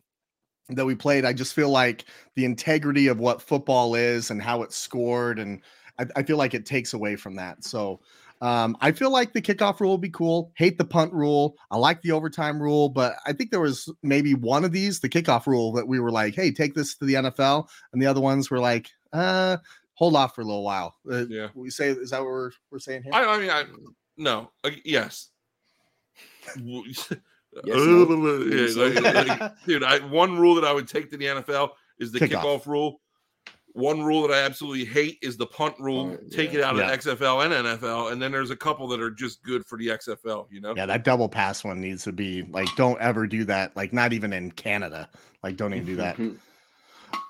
that 0.70 0.86
we 0.86 0.94
played, 0.94 1.24
I 1.24 1.32
just 1.32 1.54
feel 1.54 1.68
like 1.68 2.06
the 2.36 2.44
integrity 2.44 3.08
of 3.08 3.18
what 3.18 3.42
football 3.42 3.94
is 3.94 4.30
and 4.30 4.42
how 4.42 4.62
it's 4.62 4.76
scored 4.76 5.38
and 5.38 5.60
I, 5.98 6.06
I 6.16 6.22
feel 6.22 6.36
like 6.36 6.54
it 6.54 6.66
takes 6.66 6.94
away 6.94 7.16
from 7.16 7.36
that. 7.36 7.64
So 7.64 8.00
um, 8.40 8.76
I 8.80 8.92
feel 8.92 9.10
like 9.10 9.32
the 9.32 9.42
kickoff 9.42 9.80
rule 9.80 9.92
will 9.92 9.98
be 9.98 10.10
cool. 10.10 10.52
Hate 10.56 10.76
the 10.76 10.84
punt 10.84 11.12
rule. 11.12 11.56
I 11.70 11.76
like 11.76 12.02
the 12.02 12.12
overtime 12.12 12.60
rule, 12.60 12.88
but 12.88 13.16
I 13.26 13.32
think 13.32 13.50
there 13.50 13.60
was 13.60 13.90
maybe 14.02 14.34
one 14.34 14.64
of 14.64 14.72
these, 14.72 15.00
the 15.00 15.08
kickoff 15.08 15.46
rule, 15.46 15.72
that 15.72 15.86
we 15.86 16.00
were 16.00 16.10
like, 16.10 16.34
"Hey, 16.34 16.50
take 16.50 16.74
this 16.74 16.94
to 16.96 17.04
the 17.04 17.14
NFL," 17.14 17.68
and 17.92 18.02
the 18.02 18.06
other 18.06 18.20
ones 18.20 18.50
were 18.50 18.58
like, 18.58 18.90
"Uh, 19.12 19.56
hold 19.94 20.16
off 20.16 20.34
for 20.34 20.42
a 20.42 20.44
little 20.44 20.64
while." 20.64 20.94
Uh, 21.10 21.26
yeah, 21.26 21.48
we 21.54 21.70
say 21.70 21.90
is 21.90 22.10
that 22.10 22.20
what 22.20 22.28
we're 22.28 22.50
we're 22.70 22.78
saying 22.80 23.04
here? 23.04 23.12
I, 23.14 23.24
I 23.24 23.38
mean, 23.38 23.50
I 23.50 23.64
no, 24.16 24.50
uh, 24.62 24.70
yes. 24.84 25.30
yes 27.64 28.76
like, 28.76 29.00
like, 29.00 29.52
dude, 29.66 29.84
I, 29.84 29.98
one 30.00 30.38
rule 30.38 30.54
that 30.56 30.64
I 30.64 30.72
would 30.72 30.88
take 30.88 31.10
to 31.10 31.16
the 31.16 31.26
NFL 31.26 31.70
is 31.98 32.10
the 32.12 32.20
kickoff, 32.20 32.66
rule 32.66 33.00
one 33.74 34.04
rule 34.04 34.26
that 34.26 34.32
I 34.32 34.42
absolutely 34.44 34.84
hate 34.84 35.18
is 35.20 35.36
the 35.36 35.46
punt 35.46 35.74
rule. 35.80 36.16
Oh, 36.16 36.28
Take 36.30 36.54
it 36.54 36.62
out 36.62 36.74
of 36.74 36.80
yeah. 36.80 36.96
XFL 36.96 37.44
and 37.44 37.66
NFL, 37.66 38.12
and 38.12 38.22
then 38.22 38.30
there's 38.30 38.50
a 38.50 38.56
couple 38.56 38.86
that 38.88 39.00
are 39.00 39.10
just 39.10 39.42
good 39.42 39.66
for 39.66 39.76
the 39.76 39.88
XFL. 39.88 40.46
You 40.50 40.60
know? 40.60 40.74
Yeah, 40.76 40.86
that 40.86 41.02
double 41.02 41.28
pass 41.28 41.64
one 41.64 41.80
needs 41.80 42.04
to 42.04 42.12
be 42.12 42.44
like, 42.44 42.68
don't 42.76 43.00
ever 43.00 43.26
do 43.26 43.44
that. 43.44 43.76
Like, 43.76 43.92
not 43.92 44.12
even 44.12 44.32
in 44.32 44.52
Canada. 44.52 45.08
Like, 45.42 45.56
don't 45.56 45.74
even 45.74 45.86
do 45.86 45.96
that. 45.96 46.18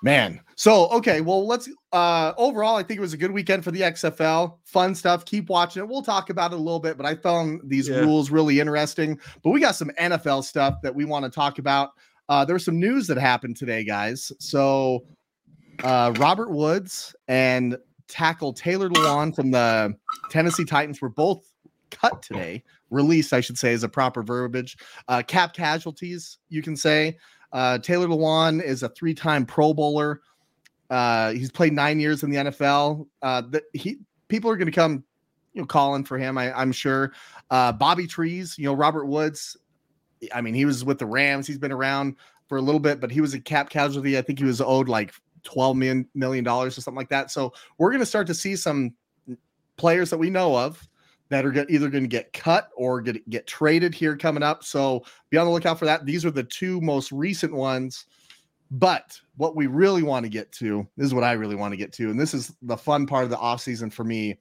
Man. 0.03 0.41
So 0.57 0.89
okay, 0.89 1.21
well, 1.21 1.47
let's 1.47 1.69
uh 1.93 2.33
overall, 2.37 2.77
I 2.77 2.83
think 2.83 2.99
it 2.99 3.01
was 3.01 3.13
a 3.13 3.17
good 3.17 3.31
weekend 3.31 3.65
for 3.65 3.71
the 3.71 3.81
XFL. 3.81 4.59
Fun 4.65 4.95
stuff. 4.95 5.25
Keep 5.25 5.49
watching 5.49 5.83
it. 5.83 5.89
We'll 5.89 6.03
talk 6.03 6.31
about 6.31 6.53
it 6.53 6.57
a 6.57 6.59
little 6.59 6.81
bit, 6.81 6.97
but 6.97 7.07
I 7.07 7.15
found 7.15 7.61
these 7.65 7.89
yeah. 7.89 7.99
rules 7.99 8.31
really 8.31 8.61
interesting. 8.61 9.19
But 9.43 9.51
we 9.51 9.61
got 9.61 9.75
some 9.77 9.91
NFL 9.99 10.45
stuff 10.45 10.83
that 10.83 10.95
we 10.95 11.05
want 11.05 11.25
to 11.25 11.31
talk 11.31 11.59
about. 11.59 11.91
Uh, 12.29 12.45
there 12.45 12.55
was 12.55 12.65
some 12.65 12.79
news 12.79 13.07
that 13.07 13.19
happened 13.19 13.57
today, 13.57 13.85
guys. 13.85 14.33
So 14.39 15.05
uh, 15.83 16.13
Robert 16.17 16.51
Woods 16.51 17.15
and 17.29 17.77
tackle 18.09 18.53
Taylor 18.53 18.89
Lewan 18.89 19.35
from 19.35 19.51
the 19.51 19.95
Tennessee 20.31 20.65
Titans 20.65 21.01
were 21.01 21.09
both 21.09 21.51
cut 21.91 22.23
today, 22.23 22.63
released, 22.91 23.33
I 23.33 23.41
should 23.41 23.59
say, 23.59 23.73
is 23.73 23.83
a 23.83 23.89
proper 23.89 24.23
verbiage. 24.23 24.77
Uh, 25.09 25.23
cap 25.27 25.55
casualties, 25.55 26.39
you 26.49 26.63
can 26.63 26.77
say. 26.77 27.19
Uh, 27.55 27.79
Taylor 27.79 28.09
Lewan 28.09 28.63
is 28.63 28.83
a 28.83 28.89
three-time 28.91 29.47
Pro 29.47 29.73
Bowler. 29.73 30.21
Uh, 30.91 31.31
he's 31.33 31.51
played 31.51 31.73
nine 31.73 32.01
years 32.01 32.23
in 32.23 32.31
the 32.31 32.37
NFL. 32.37 33.07
Uh, 33.23 33.43
the, 33.43 33.63
he 33.73 33.99
people 34.29 34.51
are 34.51 34.57
going 34.57 34.67
to 34.67 34.73
come, 34.73 35.05
you 35.55 35.63
know, 35.63 35.67
calling 35.67 36.05
for 36.05 36.19
him. 36.19 36.37
I, 36.37 36.61
am 36.61 36.73
sure. 36.73 37.13
Uh, 37.51 37.73
Bobby 37.73 38.07
Trees, 38.07 38.59
you 38.59 38.67
know, 38.67 38.75
Robert 38.75 39.07
Woods. 39.07 39.57
I 40.35 40.41
mean, 40.41 40.55
he 40.55 40.65
was 40.65 40.85
with 40.85 40.99
the 40.99 41.07
Rams. 41.07 41.47
He's 41.47 41.59
been 41.59 41.73
around 41.73 42.17
for 42.49 42.59
a 42.59 42.61
little 42.61 42.81
bit, 42.81 43.01
but 43.01 43.11
he 43.11 43.21
was 43.21 43.35
a 43.35 43.41
cap 43.41 43.71
casualty. 43.71 44.19
I 44.19 44.23
think 44.23 44.39
he 44.39 44.45
was 44.45 44.61
owed 44.61 44.89
like 44.89 45.15
12 45.45 45.77
million 45.77 46.09
million 46.15 46.45
dollars 46.45 46.77
or 46.77 46.81
something 46.81 46.99
like 46.99 47.11
that. 47.11 47.31
So 47.31 47.53
we're 47.79 47.91
going 47.91 48.01
to 48.01 48.07
start 48.07 48.27
to 48.27 48.35
see 48.35 48.57
some 48.57 48.95
players 49.77 50.11
that 50.11 50.19
we 50.19 50.31
know 50.31 50.57
of 50.57 50.87
that 51.31 51.45
are 51.45 51.67
either 51.69 51.89
going 51.89 52.05
to 52.05 52.09
get 52.09 52.33
cut 52.33 52.69
or 52.77 53.01
get 53.01 53.29
get 53.31 53.47
traded 53.47 53.95
here 53.95 54.17
coming 54.17 54.43
up. 54.43 54.65
So 54.65 55.05
be 55.31 55.37
on 55.37 55.47
the 55.47 55.53
lookout 55.53 55.79
for 55.79 55.85
that. 55.87 56.05
These 56.05 56.25
are 56.25 56.31
the 56.31 56.45
two 56.45 56.81
most 56.81 57.13
recent 57.13 57.53
ones. 57.53 58.07
But 58.71 59.19
what 59.37 59.55
we 59.55 59.67
really 59.67 60.03
want 60.03 60.25
to 60.25 60.31
get 60.31 60.51
to 60.53 60.87
this 60.97 61.07
is 61.07 61.15
what 61.15 61.25
I 61.25 61.33
really 61.33 61.55
want 61.55 61.73
to 61.73 61.77
get 61.77 61.93
to, 61.95 62.11
and 62.11 62.19
this 62.19 62.35
is 62.35 62.53
the 62.63 62.77
fun 62.77 63.07
part 63.07 63.25
of 63.25 63.31
the 63.31 63.37
offseason 63.37 63.93
for 63.93 64.05
me. 64.05 64.39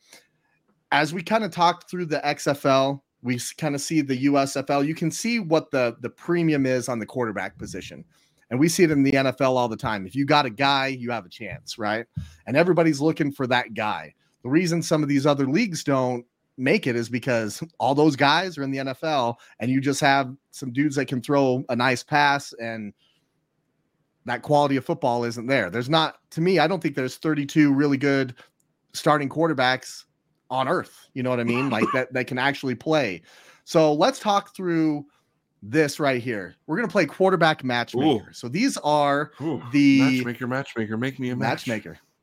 As 0.92 1.14
we 1.14 1.24
kind 1.24 1.44
of 1.44 1.52
talked 1.52 1.90
through 1.90 2.06
the 2.06 2.20
XFL, 2.20 3.02
we 3.22 3.40
kind 3.58 3.76
of 3.76 3.82
see 3.82 4.02
the 4.02 4.26
USFL. 4.26 4.86
You 4.86 4.96
can 4.96 5.12
see 5.12 5.40
what 5.40 5.72
the 5.72 5.96
the 6.02 6.10
premium 6.10 6.66
is 6.66 6.90
on 6.90 7.00
the 7.00 7.06
quarterback 7.06 7.58
position. 7.58 8.04
And 8.50 8.60
we 8.60 8.70
see 8.70 8.84
it 8.84 8.92
in 8.92 9.02
the 9.02 9.14
NFL 9.14 9.56
all 9.56 9.68
the 9.68 9.78
time. 9.78 10.06
If 10.06 10.16
you 10.16 10.26
got 10.26 10.46
a 10.46 10.50
guy, 10.50 10.88
you 10.88 11.10
have 11.10 11.26
a 11.26 11.30
chance, 11.30 11.80
right? 11.80 12.06
And 12.46 12.56
everybody's 12.56 13.02
looking 13.02 13.32
for 13.32 13.48
that 13.48 13.74
guy. 13.74 14.14
The 14.44 14.50
reason 14.50 14.84
some 14.84 15.02
of 15.02 15.10
these 15.10 15.26
other 15.26 15.48
leagues 15.48 15.84
don't 15.84 16.24
make 16.58 16.88
it 16.88 16.96
is 16.96 17.10
because 17.10 17.64
all 17.80 17.96
those 17.96 18.16
guys 18.16 18.58
are 18.58 18.64
in 18.64 18.72
the 18.72 18.80
NFL 18.80 19.36
and 19.60 19.72
you 19.72 19.82
just 19.82 20.02
have 20.02 20.36
some 20.52 20.72
dudes 20.72 20.96
that 20.96 21.06
can 21.06 21.22
throw 21.22 21.64
a 21.70 21.76
nice 21.76 22.04
pass 22.04 22.54
and 22.54 22.94
that 24.26 24.42
quality 24.42 24.78
of 24.78 24.86
football 24.86 25.24
isn't 25.24 25.48
there. 25.48 25.70
There's 25.70 25.90
not 25.90 26.18
to 26.32 26.42
me, 26.42 26.60
I 26.60 26.68
don't 26.68 26.82
think 26.82 26.96
there's 26.96 27.18
32 27.18 27.74
really 27.74 27.98
good 27.98 28.36
starting 28.94 29.30
quarterbacks 29.30 30.06
on 30.50 30.68
earth. 30.68 31.10
You 31.14 31.24
know 31.24 31.30
what 31.30 31.40
I 31.40 31.44
mean? 31.44 31.70
Like 31.70 31.86
that 31.94 32.14
that 32.14 32.28
can 32.28 32.38
actually 32.38 32.76
play. 32.76 33.22
So 33.66 33.94
let's 33.94 34.20
talk 34.20 34.56
through 34.56 35.06
this 35.62 36.00
right 36.00 36.22
here. 36.22 36.56
We're 36.68 36.76
gonna 36.76 36.88
play 36.88 37.06
quarterback 37.06 37.64
matchmaker. 37.64 38.26
Ooh. 38.30 38.34
So 38.34 38.48
these 38.48 38.78
are 38.78 39.32
Ooh. 39.42 39.62
the 39.72 40.00
matchmaker, 40.02 40.48
matchmaker. 40.48 40.98
Make 40.98 41.20
me 41.20 41.30
a 41.30 41.36
match. 41.36 41.68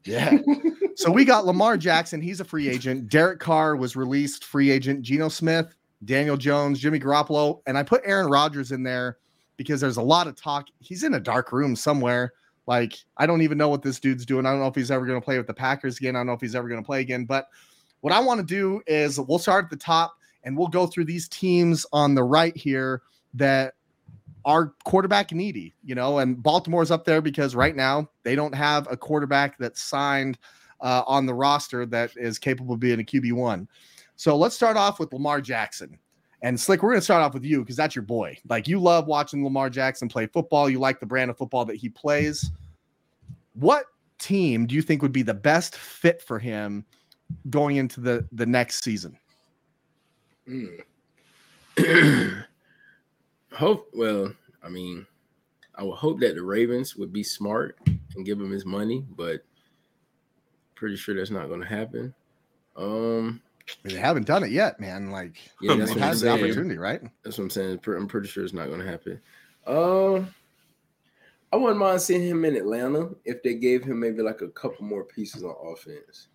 Yeah. 0.05 0.39
so 0.97 1.11
we 1.11 1.25
got 1.25 1.47
Lamar 1.47 1.77
Jackson. 1.77 2.21
He's 2.21 2.41
a 2.41 2.45
free 2.45 2.69
agent. 2.69 3.09
Derek 3.09 3.41
Carr 3.41 3.77
was 3.77 3.97
released 3.97 4.45
free 4.45 4.71
agent. 4.71 5.03
Geno 5.03 5.29
Smith, 5.29 5.75
Daniel 6.05 6.37
Jones, 6.37 6.79
Jimmy 6.79 6.99
Garoppolo, 6.99 7.61
and 7.67 7.77
I 7.77 7.83
put 7.83 8.03
Aaron 8.05 8.31
Rodgers 8.31 8.73
in 8.73 8.83
there 8.83 9.19
because 9.57 9.81
there's 9.81 9.99
a 9.99 10.03
lot 10.03 10.27
of 10.27 10.37
talk. 10.37 10.69
He's 10.79 11.05
in 11.05 11.15
a 11.15 11.21
dark 11.21 11.53
room 11.53 11.77
somewhere. 11.77 12.33
Like 12.67 12.95
I 13.17 13.27
don't 13.27 13.43
even 13.43 13.59
know 13.59 13.69
what 13.69 13.83
this 13.83 14.01
dude's 14.01 14.25
doing. 14.25 14.47
I 14.47 14.51
don't 14.51 14.61
know 14.61 14.69
if 14.69 14.75
he's 14.75 14.91
ever 14.91 15.05
going 15.05 15.21
to 15.21 15.25
play 15.25 15.37
with 15.37 15.47
the 15.47 15.55
Packers 15.55 15.99
again. 15.99 16.17
I 16.17 16.21
don't 16.21 16.29
know 16.29 16.33
if 16.35 16.41
he's 16.41 16.55
ever 16.55 16.69
going 16.69 16.81
to 16.81 16.87
play 16.87 17.01
again. 17.01 17.25
But 17.25 17.49
what 18.01 18.13
I 18.13 18.21
want 18.21 18.41
to 18.41 18.47
do 18.47 18.81
is 18.87 19.19
we'll 19.19 19.39
start 19.39 19.65
at 19.65 19.71
the 19.71 19.77
top 19.77 20.15
and 20.45 20.57
we'll 20.57 20.69
go 20.69 20.87
through 20.87 21.05
these 21.05 21.29
teams 21.29 21.85
on 21.93 22.15
the 22.15 22.23
right 22.23 22.57
here 22.57 23.03
that 23.35 23.75
are 24.45 24.75
quarterback 24.85 25.33
needy, 25.33 25.75
you 25.85 25.95
know, 25.95 26.19
and 26.19 26.43
Baltimore's 26.43 26.91
up 26.91 27.05
there 27.05 27.21
because 27.21 27.55
right 27.55 27.77
now 27.77 28.09
they 28.23 28.35
don't 28.35 28.55
have 28.55 28.91
a 28.91 28.97
quarterback 28.97 29.59
that's 29.59 29.83
signed 29.83 30.39
uh, 30.81 31.03
on 31.07 31.27
the 31.27 31.35
roster 31.35 31.87
that 31.87 32.17
is 32.17 32.39
capable 32.39 32.75
of 32.75 32.81
being 32.81 33.01
a 33.01 33.05
QB1. 33.05 33.67
So 34.17 34.37
let's 34.37 34.55
start 34.55 34.77
off 34.77 34.99
with 34.99 35.13
Lamar 35.13 35.41
Jackson. 35.41 35.99
And 36.43 36.59
Slick, 36.59 36.83
we're 36.83 36.91
going 36.91 37.01
to 37.01 37.05
start 37.05 37.23
off 37.23 37.35
with 37.35 37.45
you 37.45 37.61
because 37.61 37.77
that's 37.77 37.95
your 37.95 38.03
boy. 38.03 38.39
Like 38.49 38.67
you 38.67 38.81
love 38.81 39.07
watching 39.07 39.45
Lamar 39.45 39.69
Jackson 39.69 40.09
play 40.09 40.27
football. 40.27 40.71
You 40.71 40.79
like 40.79 41.01
the 41.01 41.07
brand 41.07 41.31
of 41.31 41.37
football 41.37 41.67
that 41.67 41.77
he 41.77 41.89
plays. 41.91 42.51
What 43.55 43.87
team 44.19 44.67
do 44.67 44.75
you 44.75 44.83
think 44.83 45.03
would 45.03 45.13
be 45.13 45.23
the 45.23 45.35
best 45.35 45.77
fit 45.77 46.23
for 46.23 46.39
him 46.39 46.85
going 47.51 47.77
into 47.77 48.01
the 48.01 48.27
the 48.33 48.47
next 48.47 48.83
season? 48.85 49.19
Mm. 51.79 52.45
Hope 53.53 53.89
well, 53.95 54.33
I 54.63 54.69
mean, 54.69 55.07
I 55.75 55.83
would 55.83 55.97
hope 55.97 56.21
that 56.21 56.35
the 56.35 56.43
Ravens 56.43 56.97
would 56.97 57.13
be 57.13 57.23
smart 57.23 57.79
and 57.87 58.27
give 58.27 58.41
him 58.41 58.51
his 58.51 58.67
money, 58.67 59.05
but 59.17 59.43
pretty 60.75 60.97
sure 60.97 61.15
that's 61.15 61.31
not 61.31 61.49
going 61.49 61.61
to 61.61 61.67
happen. 61.67 62.15
Um, 62.77 63.41
they 63.85 63.95
haven't 63.95 64.27
done 64.27 64.43
it 64.43 64.51
yet, 64.51 64.81
man. 64.81 65.11
Like, 65.11 65.37
yeah, 65.61 65.75
that's 65.75 65.95
what 65.95 66.19
the 66.19 66.31
opportunity, 66.31 66.79
right? 66.79 67.03
That's 67.23 67.39
what 67.39 67.45
I'm 67.45 67.51
saying. 67.51 67.81
I'm 67.87 68.09
pretty 68.09 68.29
sure 68.29 68.45
it's 68.45 68.53
not 68.53 68.69
going 68.69 68.81
to 68.81 68.87
happen. 68.87 69.21
Um, 69.67 70.35
I 71.53 71.57
wouldn't 71.57 71.79
mind 71.79 72.01
seeing 72.01 72.23
him 72.23 72.45
in 72.45 72.57
Atlanta 72.57 73.11
if 73.25 73.43
they 73.43 73.55
gave 73.55 73.85
him 73.85 74.01
maybe 74.01 74.23
like 74.23 74.41
a 74.41 74.49
couple 74.49 74.85
more 74.85 75.05
pieces 75.05 75.43
on 75.45 75.55
offense. 75.73 76.29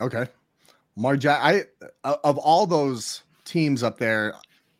Okay, 0.00 0.26
Marja, 0.98 1.38
I 1.40 1.64
of 2.02 2.36
all 2.38 2.66
those 2.66 3.22
teams 3.44 3.82
up 3.82 3.98
there, 3.98 4.34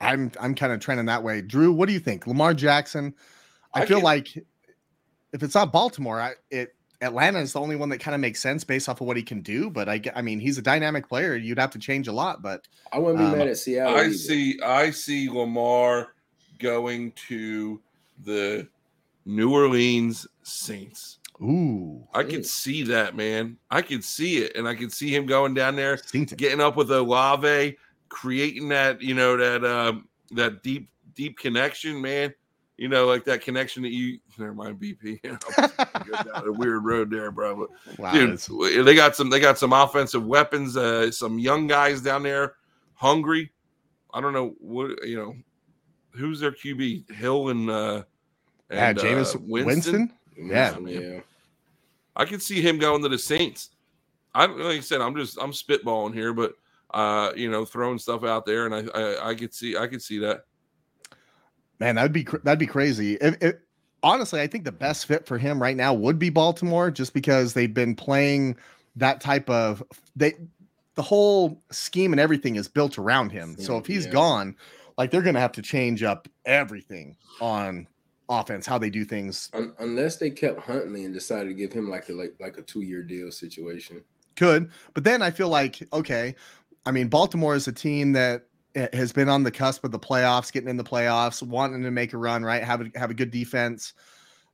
I'm 0.05 0.33
I'm 0.41 0.55
kind 0.55 0.73
of 0.73 0.81
trending 0.81 1.07
that 1.07 1.23
way. 1.23 1.41
Drew, 1.41 1.73
what 1.73 1.87
do 1.87 1.93
you 1.93 2.01
think? 2.01 2.27
Lamar 2.27 2.55
Jackson. 2.55 3.15
I, 3.73 3.83
I 3.83 3.87
feel 3.87 3.99
can... 3.99 4.05
like 4.05 4.45
if 5.33 5.43
it's 5.43 5.55
not 5.55 5.73
Baltimore, 5.73 6.21
I, 6.21 6.35
it 6.51 6.75
Atlanta 7.01 7.41
is 7.41 7.53
the 7.53 7.61
only 7.61 7.77
one 7.77 7.89
that 7.91 7.99
kind 7.99 8.15
of 8.15 8.21
makes 8.21 8.41
sense 8.41 8.65
based 8.65 8.89
off 8.89 9.01
of 9.01 9.07
what 9.07 9.17
he 9.17 9.23
can 9.23 9.43
do. 9.43 9.71
But 9.71 9.89
I, 9.89 10.01
I 10.15 10.23
mean, 10.23 10.41
he's 10.41 10.59
a 10.59 10.63
dynamic 10.63 11.09
player. 11.09 11.35
You'd 11.35 11.59
have 11.59 11.71
to 11.73 11.79
change 11.79 12.09
a 12.09 12.13
lot. 12.13 12.43
But 12.43 12.67
I 12.93 12.99
wouldn't 12.99 13.19
be 13.19 13.25
um, 13.25 13.39
mad 13.39 13.49
at 13.49 13.59
Seattle. 13.59 13.95
I 13.95 14.05
either. 14.05 14.15
see. 14.15 14.61
I 14.63 14.91
see 14.91 15.29
Lamar 15.29 16.15
going 16.59 17.13
to 17.29 17.81
the 18.25 18.69
New 19.25 19.53
Orleans 19.53 20.27
Saints. 20.43 21.19
Ooh, 21.43 22.07
I 22.15 22.23
can 22.23 22.45
see 22.45 22.85
that, 22.85 23.17
man. 23.17 23.57
I 23.71 23.83
can 23.83 24.03
see 24.03 24.39
it, 24.39 24.57
and 24.57 24.69
I 24.69 24.75
can 24.77 24.89
see 24.89 25.13
him 25.13 25.27
going 25.27 25.53
down 25.53 25.75
there, 25.75 25.99
getting 26.13 26.61
up 26.61 26.77
with 26.77 26.93
Olave, 26.93 27.77
creating 28.15 28.69
that, 28.69 29.03
you 29.03 29.15
know, 29.15 29.37
that 29.37 29.65
um, 29.65 30.09
that 30.33 30.62
deep, 30.62 30.89
deep 31.15 31.39
connection, 31.39 32.01
man 32.01 32.33
you 32.77 32.89
know, 32.89 33.07
like 33.07 33.25
that 33.25 33.41
connection 33.41 33.83
that 33.83 33.93
you 33.93 34.19
never 34.39 34.55
mind 34.55 34.81
BP. 34.81 35.21
You 35.23 35.33
know, 35.33 36.33
a 36.35 36.53
weird 36.53 36.85
road 36.85 37.11
there, 37.11 37.31
bro. 37.31 37.57
But 37.57 37.99
wow, 37.99 38.12
dude, 38.12 38.85
they 38.85 38.95
got 38.95 39.15
some 39.15 39.31
they 39.31 39.41
got 39.41 39.59
some 39.59 39.73
offensive 39.73 40.27
weapons, 40.27 40.77
uh, 40.77 41.11
some 41.11 41.39
young 41.39 41.67
guys 41.67 42.01
down 42.01 42.25
there, 42.25 42.55
hungry. 42.95 43.51
I 44.12 44.21
don't 44.21 44.33
know 44.33 44.55
what 44.59 45.07
you 45.07 45.17
know, 45.17 45.37
who's 46.11 46.41
their 46.41 46.53
QB? 46.53 47.11
Hill 47.12 47.51
and 47.51 47.71
uh 47.71 48.03
and 48.71 48.99
yeah, 48.99 49.05
Jameis 49.05 49.37
uh, 49.37 49.41
Winston. 49.43 50.12
Winston? 50.37 50.89
Yeah, 50.89 51.01
yeah. 51.01 51.21
I 52.17 52.25
can 52.25 52.41
see 52.41 52.61
him 52.61 52.79
going 52.79 53.03
to 53.03 53.09
the 53.09 53.19
Saints. 53.19 53.71
I 54.35 54.47
like 54.47 54.79
I 54.79 54.81
said, 54.81 55.01
I'm 55.01 55.15
just 55.15 55.39
I'm 55.41 55.53
spitballing 55.53 56.15
here, 56.15 56.33
but 56.33 56.55
uh, 56.95 57.32
you 57.36 57.51
know, 57.51 57.64
throwing 57.64 57.99
stuff 57.99 58.24
out 58.24 58.47
there, 58.47 58.66
and 58.66 58.74
I 58.74 58.99
I, 58.99 59.30
I 59.30 59.34
could 59.34 59.53
see 59.53 59.76
I 59.76 59.86
could 59.86 60.01
see 60.01 60.18
that. 60.20 60.45
Man, 61.80 61.97
that'd 61.97 62.12
be 62.12 62.26
that'd 62.45 62.59
be 62.59 62.66
crazy. 62.66 63.18
If, 63.20 63.36
if, 63.42 63.57
honestly, 64.03 64.40
I 64.40 64.47
think 64.47 64.64
the 64.64 64.72
best 64.72 65.07
fit 65.07 65.26
for 65.26 65.36
him 65.36 65.61
right 65.61 65.76
now 65.76 65.92
would 65.92 66.18
be 66.18 66.30
Baltimore, 66.30 66.90
just 66.90 67.12
because 67.12 67.53
they've 67.53 67.74
been 67.74 67.97
playing 67.97 68.57
that 68.97 69.20
type 69.20 69.51
of 69.51 69.82
they 70.14 70.34
the 70.95 71.03
whole 71.03 71.61
scheme 71.72 72.12
and 72.12 72.20
everything 72.20 72.55
is 72.55 72.68
built 72.68 72.97
around 72.97 73.32
him. 73.32 73.57
So 73.59 73.76
if 73.76 73.86
he's 73.86 74.07
yeah. 74.07 74.12
gone, 74.12 74.57
like 74.97 75.11
they're 75.11 75.22
gonna 75.22 75.40
have 75.40 75.53
to 75.53 75.62
change 75.62 76.05
up 76.05 76.28
everything 76.45 77.16
on 77.40 77.88
offense, 78.28 78.66
how 78.66 78.78
they 78.78 78.90
do 78.90 79.05
things. 79.05 79.51
unless 79.80 80.16
they 80.16 80.30
kept 80.30 80.61
Huntley 80.61 81.05
and 81.05 81.12
decided 81.12 81.49
to 81.49 81.55
give 81.55 81.72
him 81.72 81.90
like 81.90 82.09
a 82.09 82.12
like 82.12 82.34
like 82.38 82.57
a 82.57 82.62
two 82.62 82.82
year 82.82 83.03
deal 83.03 83.32
situation. 83.32 84.03
Could, 84.36 84.70
but 84.95 85.05
then 85.05 85.22
I 85.22 85.30
feel 85.30 85.49
like 85.49 85.86
okay. 85.92 86.34
I 86.87 86.91
mean, 86.91 87.09
Baltimore 87.09 87.55
is 87.55 87.66
a 87.66 87.72
team 87.72 88.12
that 88.12 88.47
has 88.93 89.12
been 89.12 89.28
on 89.28 89.43
the 89.43 89.51
cusp 89.51 89.85
of 89.85 89.93
the 89.93 89.99
playoffs, 89.99 90.53
getting 90.53 90.68
in 90.68 90.76
the 90.76 90.85
playoffs, 90.85 91.43
wanting 91.43 91.82
to 91.82 91.91
make 91.91 92.12
a 92.12 92.18
run, 92.18 92.43
right? 92.43 92.62
Have 92.62 92.80
a 92.80 92.99
have 92.99 93.11
a 93.11 93.14
good 93.14 93.30
defense. 93.30 93.95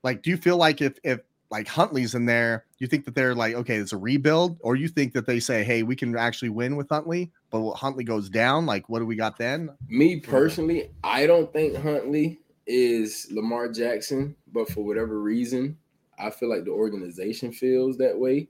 Like, 0.03 0.23
do 0.23 0.31
you 0.31 0.37
feel 0.37 0.57
like 0.57 0.81
if 0.81 0.99
if 1.03 1.21
like 1.51 1.67
Huntley's 1.67 2.15
in 2.15 2.27
there, 2.27 2.65
you 2.79 2.87
think 2.87 3.05
that 3.05 3.15
they're 3.15 3.35
like, 3.35 3.55
okay, 3.55 3.77
it's 3.77 3.93
a 3.93 3.97
rebuild, 3.97 4.59
or 4.61 4.77
you 4.77 4.89
think 4.89 5.13
that 5.15 5.27
they 5.27 5.41
say, 5.41 5.65
hey, 5.65 5.83
we 5.83 5.97
can 5.97 6.17
actually 6.17 6.49
win 6.49 6.77
with 6.77 6.89
Huntley, 6.89 7.33
but 7.51 7.73
Huntley 7.73 8.05
goes 8.05 8.29
down, 8.29 8.67
like, 8.67 8.89
what 8.89 9.01
do 9.01 9.07
we 9.07 9.17
got 9.17 9.37
then? 9.37 9.71
Me 9.89 10.21
personally, 10.21 10.91
I 11.03 11.27
don't 11.27 11.53
think 11.53 11.77
Huntley 11.77 12.39
is 12.67 13.27
Lamar 13.33 13.69
Jackson, 13.73 14.37
but 14.53 14.71
for 14.71 14.85
whatever 14.85 15.21
reason, 15.21 15.77
I 16.19 16.31
feel 16.31 16.49
like 16.49 16.65
the 16.65 16.71
organization 16.71 17.51
feels 17.51 17.97
that 17.99 18.17
way. 18.17 18.49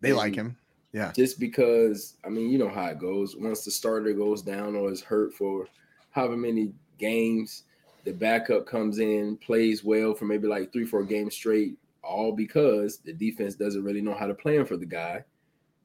They 0.00 0.10
and 0.10 0.18
like 0.18 0.34
him. 0.34 0.56
Yeah. 0.92 1.12
Just 1.16 1.40
because, 1.40 2.16
I 2.24 2.28
mean, 2.28 2.50
you 2.50 2.58
know 2.58 2.68
how 2.68 2.86
it 2.86 2.98
goes. 2.98 3.34
Once 3.36 3.64
the 3.64 3.70
starter 3.70 4.12
goes 4.12 4.42
down 4.42 4.76
or 4.76 4.92
is 4.92 5.00
hurt 5.00 5.32
for 5.34 5.66
however 6.10 6.36
many 6.36 6.72
games, 6.98 7.64
the 8.04 8.12
backup 8.12 8.66
comes 8.66 8.98
in, 8.98 9.36
plays 9.38 9.82
well 9.82 10.14
for 10.14 10.26
maybe 10.26 10.46
like 10.46 10.72
three, 10.72 10.84
four 10.84 11.04
games 11.04 11.34
straight, 11.34 11.78
all 12.02 12.32
because 12.32 12.98
the 12.98 13.12
defense 13.12 13.54
doesn't 13.54 13.84
really 13.84 14.02
know 14.02 14.14
how 14.14 14.26
to 14.26 14.34
plan 14.34 14.66
for 14.66 14.76
the 14.76 14.84
guy, 14.84 15.24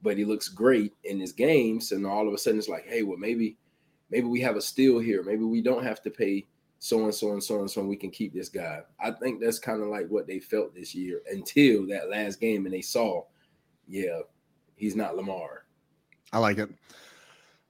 but 0.02 0.18
he 0.18 0.24
looks 0.24 0.48
great 0.48 0.92
in 1.04 1.18
his 1.18 1.32
games. 1.32 1.92
And 1.92 2.04
all 2.04 2.28
of 2.28 2.34
a 2.34 2.38
sudden 2.38 2.58
it's 2.58 2.68
like, 2.68 2.86
hey, 2.86 3.02
well, 3.02 3.16
maybe, 3.16 3.56
maybe 4.10 4.26
we 4.26 4.40
have 4.42 4.56
a 4.56 4.60
steal 4.60 4.98
here. 4.98 5.22
Maybe 5.22 5.44
we 5.44 5.62
don't 5.62 5.84
have 5.84 6.02
to 6.02 6.10
pay 6.10 6.46
so 6.80 7.04
and 7.04 7.14
so 7.14 7.32
and 7.32 7.42
so 7.42 7.60
and 7.60 7.70
so, 7.70 7.80
and 7.80 7.88
we 7.88 7.96
can 7.96 8.10
keep 8.10 8.34
this 8.34 8.48
guy. 8.48 8.80
I 9.00 9.10
think 9.12 9.40
that's 9.40 9.58
kind 9.58 9.80
of 9.80 9.88
like 9.88 10.08
what 10.08 10.26
they 10.26 10.38
felt 10.38 10.74
this 10.74 10.94
year 10.94 11.22
until 11.30 11.86
that 11.88 12.10
last 12.10 12.40
game, 12.40 12.66
and 12.66 12.74
they 12.74 12.82
saw, 12.82 13.24
yeah, 13.88 14.20
he's 14.78 14.96
not 14.96 15.16
Lamar. 15.16 15.64
I 16.32 16.38
like 16.38 16.58
it. 16.58 16.70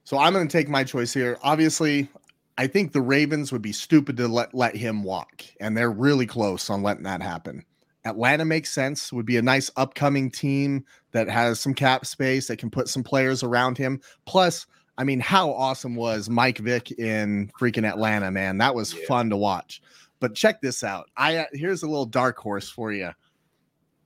So 0.03 0.17
I'm 0.17 0.33
going 0.33 0.47
to 0.47 0.51
take 0.51 0.69
my 0.69 0.83
choice 0.83 1.13
here. 1.13 1.37
Obviously, 1.43 2.09
I 2.57 2.67
think 2.67 2.91
the 2.91 3.01
Ravens 3.01 3.51
would 3.51 3.61
be 3.61 3.71
stupid 3.71 4.17
to 4.17 4.27
let 4.27 4.53
let 4.53 4.75
him 4.75 5.03
walk, 5.03 5.43
and 5.59 5.77
they're 5.77 5.91
really 5.91 6.25
close 6.25 6.69
on 6.69 6.83
letting 6.83 7.03
that 7.03 7.21
happen. 7.21 7.63
Atlanta 8.05 8.45
makes 8.45 8.71
sense. 8.71 9.13
Would 9.13 9.25
be 9.25 9.37
a 9.37 9.41
nice 9.41 9.69
upcoming 9.75 10.31
team 10.31 10.85
that 11.11 11.29
has 11.29 11.59
some 11.59 11.73
cap 11.73 12.05
space 12.05 12.47
that 12.47 12.57
can 12.57 12.69
put 12.69 12.87
some 12.87 13.03
players 13.03 13.43
around 13.43 13.77
him. 13.77 14.01
Plus, 14.25 14.65
I 14.97 15.03
mean, 15.03 15.19
how 15.19 15.51
awesome 15.51 15.95
was 15.95 16.29
Mike 16.29 16.57
Vick 16.57 16.91
in 16.91 17.51
freaking 17.59 17.87
Atlanta, 17.87 18.31
man? 18.31 18.57
That 18.57 18.75
was 18.75 18.93
yeah. 18.93 19.05
fun 19.07 19.29
to 19.29 19.37
watch. 19.37 19.81
But 20.19 20.35
check 20.35 20.61
this 20.61 20.83
out. 20.83 21.09
I 21.15 21.37
uh, 21.37 21.45
here's 21.53 21.83
a 21.83 21.87
little 21.87 22.05
dark 22.05 22.37
horse 22.37 22.69
for 22.69 22.91
you. 22.91 23.11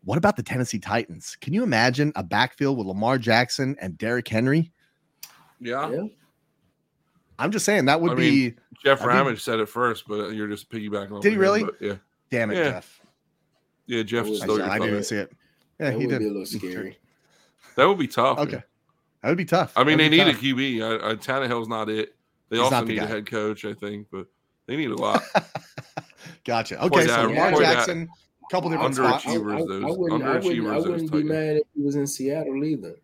What 0.05 0.17
about 0.17 0.35
the 0.35 0.43
Tennessee 0.43 0.79
Titans? 0.79 1.37
Can 1.39 1.53
you 1.53 1.63
imagine 1.63 2.11
a 2.15 2.23
backfield 2.23 2.77
with 2.77 2.87
Lamar 2.87 3.17
Jackson 3.17 3.75
and 3.79 3.97
Derrick 3.97 4.27
Henry? 4.27 4.71
Yeah. 5.59 5.89
yeah. 5.89 6.03
I'm 7.39 7.51
just 7.51 7.65
saying 7.65 7.85
that 7.85 8.01
would 8.01 8.13
I 8.13 8.15
be 8.15 8.31
mean, 8.31 8.59
Jeff 8.83 9.03
Ramage 9.05 9.41
said 9.41 9.59
it 9.59 9.67
first, 9.67 10.07
but 10.07 10.33
you're 10.33 10.47
just 10.47 10.69
piggybacking. 10.69 11.11
On 11.11 11.17
it. 11.17 11.23
Did 11.23 11.31
he 11.31 11.37
really? 11.37 11.61
Him, 11.61 11.71
yeah. 11.79 11.93
Damn 12.29 12.51
it, 12.51 12.57
yeah. 12.57 12.71
Jeff. 12.71 13.01
Yeah, 13.85 14.03
Jeff. 14.03 14.25
I, 14.27 14.75
I 14.75 14.79
didn't 14.79 15.03
see 15.03 15.17
it. 15.17 15.31
Yeah, 15.79 15.91
that 15.91 15.99
he 15.99 16.07
did. 16.07 16.19
Be 16.19 16.25
a 16.25 16.27
little 16.29 16.45
scary. 16.45 16.97
That 17.75 17.87
would 17.87 17.97
be 17.97 18.07
tough. 18.07 18.39
Okay, 18.39 18.51
man. 18.51 18.63
that 19.21 19.29
would 19.29 19.37
be 19.37 19.45
tough. 19.45 19.73
I 19.75 19.83
mean, 19.83 19.97
they 19.97 20.09
need 20.09 20.25
tough. 20.25 20.35
a 20.35 20.45
QB. 20.45 20.81
I, 20.81 21.11
I, 21.11 21.15
Tannehill's 21.15 21.67
not 21.67 21.89
it. 21.89 22.15
They 22.49 22.57
He's 22.57 22.63
also 22.63 22.81
the 22.81 22.85
need 22.85 22.99
guy. 22.99 23.05
a 23.05 23.07
head 23.07 23.25
coach, 23.25 23.65
I 23.65 23.73
think, 23.73 24.07
but 24.11 24.27
they 24.67 24.75
need 24.75 24.91
a 24.91 24.95
lot. 24.95 25.23
gotcha. 26.45 26.81
Okay, 26.83 27.07
so 27.07 27.27
Lamar 27.27 27.59
Jackson 27.59 28.09
couple 28.49 28.69
different. 28.69 28.95
Underachievers, 28.95 29.55
I, 29.55 29.65
those. 29.65 29.83
I 29.83 29.87
wouldn't, 29.87 30.23
I 30.23 30.37
wouldn't, 30.37 30.67
I 30.67 30.77
wouldn't 30.79 31.11
be 31.11 31.23
mad 31.23 31.57
if 31.57 31.63
he 31.75 31.81
was 31.81 31.95
in 31.95 32.07
Seattle 32.07 32.63
either. 32.63 32.95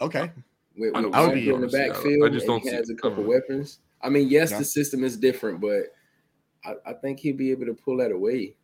Okay. 0.00 0.30
With, 0.76 0.94
with 0.94 1.14
I 1.14 1.26
would 1.26 1.34
be 1.34 1.50
in 1.50 1.60
the 1.60 1.68
backfield. 1.68 2.28
I 2.28 2.32
just 2.32 2.46
don't 2.46 2.62
he 2.62 2.70
has 2.70 2.90
a 2.90 2.94
couple 2.94 3.24
weapons. 3.24 3.80
I 4.00 4.08
mean, 4.08 4.28
yes, 4.28 4.52
yeah. 4.52 4.58
the 4.58 4.64
system 4.64 5.02
is 5.02 5.16
different, 5.16 5.60
but 5.60 5.86
I, 6.64 6.74
I 6.90 6.92
think 6.92 7.20
he'd 7.20 7.36
be 7.36 7.50
able 7.50 7.66
to 7.66 7.74
pull 7.74 7.96
that 7.98 8.12
away. 8.12 8.54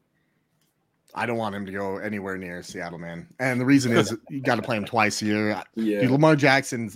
I 1.15 1.27
don't 1.27 1.37
want 1.37 1.55
him 1.55 1.67
to 1.67 1.73
go 1.73 1.99
anywhere 1.99 2.37
near 2.37 2.62
Seattle, 2.62 2.99
man. 2.99 3.29
And 3.39 3.61
the 3.61 3.65
reason 3.65 3.93
is 3.93 4.17
you 4.29 4.41
got 4.41 4.57
to 4.57 4.62
play 4.62 4.77
him 4.77 4.85
twice 4.85 5.23
a 5.23 5.27
year. 5.27 5.62
Yeah. 5.75 6.01
Dude, 6.01 6.11
Lamar 6.11 6.37
Jackson 6.37 6.91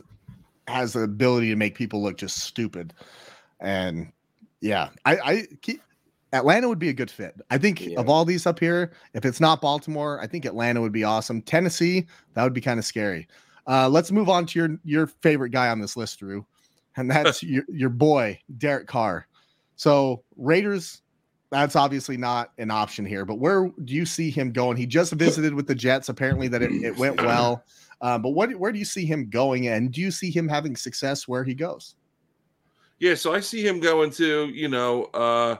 has 0.66 0.92
the 0.92 1.00
ability 1.00 1.50
to 1.50 1.56
make 1.56 1.74
people 1.74 2.02
look 2.02 2.16
just 2.16 2.38
stupid. 2.38 2.94
And 3.60 4.12
yeah, 4.60 4.90
I, 5.04 5.16
I 5.18 5.46
keep 5.62 5.82
Atlanta 6.32 6.68
would 6.68 6.78
be 6.78 6.90
a 6.90 6.94
good 6.94 7.10
fit. 7.10 7.40
I 7.50 7.58
think 7.58 7.86
yeah. 7.86 7.98
of 7.98 8.08
all 8.08 8.24
these 8.24 8.46
up 8.46 8.60
here, 8.60 8.92
if 9.14 9.24
it's 9.24 9.40
not 9.40 9.60
Baltimore, 9.60 10.20
I 10.20 10.26
think 10.26 10.44
Atlanta 10.44 10.80
would 10.80 10.92
be 10.92 11.04
awesome. 11.04 11.40
Tennessee, 11.40 12.06
that 12.34 12.44
would 12.44 12.52
be 12.52 12.60
kind 12.60 12.78
of 12.78 12.84
scary. 12.84 13.26
Uh, 13.66 13.88
let's 13.88 14.12
move 14.12 14.28
on 14.28 14.46
to 14.46 14.58
your 14.58 14.78
your 14.84 15.06
favorite 15.06 15.50
guy 15.50 15.68
on 15.68 15.80
this 15.80 15.96
list, 15.96 16.18
Drew, 16.18 16.46
and 16.96 17.10
that's 17.10 17.42
your 17.42 17.64
your 17.68 17.90
boy 17.90 18.38
Derek 18.58 18.86
Carr. 18.86 19.26
So 19.76 20.22
Raiders, 20.36 21.02
that's 21.50 21.76
obviously 21.76 22.16
not 22.16 22.52
an 22.58 22.70
option 22.70 23.06
here. 23.06 23.24
But 23.24 23.36
where 23.36 23.70
do 23.84 23.94
you 23.94 24.04
see 24.04 24.30
him 24.30 24.52
going? 24.52 24.76
He 24.76 24.86
just 24.86 25.12
visited 25.14 25.54
with 25.54 25.66
the 25.66 25.74
Jets. 25.74 26.08
Apparently, 26.08 26.48
that 26.48 26.62
it, 26.62 26.72
it 26.72 26.96
went 26.98 27.22
well. 27.22 27.64
Uh, 28.00 28.18
but 28.18 28.30
what 28.30 28.54
where 28.56 28.72
do 28.72 28.78
you 28.78 28.84
see 28.84 29.06
him 29.06 29.30
going, 29.30 29.68
and 29.68 29.92
do 29.92 30.00
you 30.02 30.10
see 30.10 30.30
him 30.30 30.46
having 30.46 30.76
success 30.76 31.26
where 31.26 31.44
he 31.44 31.54
goes? 31.54 31.94
Yeah, 32.98 33.14
so 33.14 33.32
I 33.32 33.40
see 33.40 33.66
him 33.66 33.80
going 33.80 34.10
to 34.12 34.48
you 34.48 34.68
know. 34.68 35.04
uh 35.14 35.56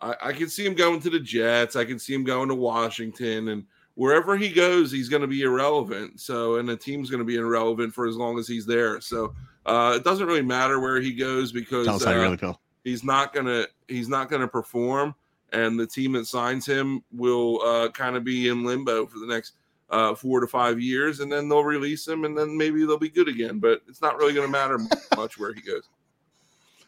I, 0.00 0.16
I 0.22 0.32
can 0.32 0.48
see 0.48 0.66
him 0.66 0.74
going 0.74 1.00
to 1.00 1.10
the 1.10 1.20
Jets. 1.20 1.76
I 1.76 1.84
can 1.84 1.98
see 1.98 2.14
him 2.14 2.24
going 2.24 2.48
to 2.48 2.54
Washington 2.54 3.48
and 3.48 3.64
wherever 3.94 4.36
he 4.36 4.50
goes, 4.50 4.90
he's 4.90 5.08
going 5.08 5.22
to 5.22 5.28
be 5.28 5.42
irrelevant. 5.42 6.20
So, 6.20 6.56
and 6.56 6.68
the 6.68 6.76
team's 6.76 7.10
going 7.10 7.18
to 7.18 7.24
be 7.24 7.36
irrelevant 7.36 7.92
for 7.92 8.06
as 8.06 8.16
long 8.16 8.38
as 8.38 8.48
he's 8.48 8.64
there. 8.64 9.00
So, 9.00 9.34
uh, 9.66 9.94
it 9.96 10.04
doesn't 10.04 10.26
really 10.26 10.42
matter 10.42 10.80
where 10.80 11.00
he 11.00 11.12
goes 11.12 11.52
because 11.52 11.86
Tell 11.86 11.96
us 11.96 12.04
how 12.04 12.12
you 12.12 12.18
uh, 12.18 12.22
really 12.22 12.36
he's 12.84 13.04
not 13.04 13.34
gonna 13.34 13.66
he's 13.88 14.08
not 14.08 14.30
gonna 14.30 14.48
perform, 14.48 15.14
and 15.52 15.78
the 15.78 15.86
team 15.86 16.12
that 16.12 16.26
signs 16.26 16.64
him 16.64 17.02
will 17.12 17.60
uh, 17.62 17.90
kind 17.90 18.16
of 18.16 18.24
be 18.24 18.48
in 18.48 18.64
limbo 18.64 19.06
for 19.06 19.18
the 19.18 19.26
next 19.26 19.52
uh, 19.90 20.14
four 20.14 20.40
to 20.40 20.46
five 20.46 20.80
years, 20.80 21.20
and 21.20 21.30
then 21.30 21.48
they'll 21.48 21.64
release 21.64 22.06
him, 22.06 22.24
and 22.24 22.36
then 22.36 22.56
maybe 22.56 22.86
they'll 22.86 22.96
be 22.98 23.10
good 23.10 23.28
again. 23.28 23.58
But 23.58 23.82
it's 23.88 24.00
not 24.00 24.16
really 24.16 24.32
going 24.32 24.46
to 24.46 24.52
matter 24.52 24.78
much 25.16 25.38
where 25.38 25.52
he 25.52 25.60
goes. 25.60 25.88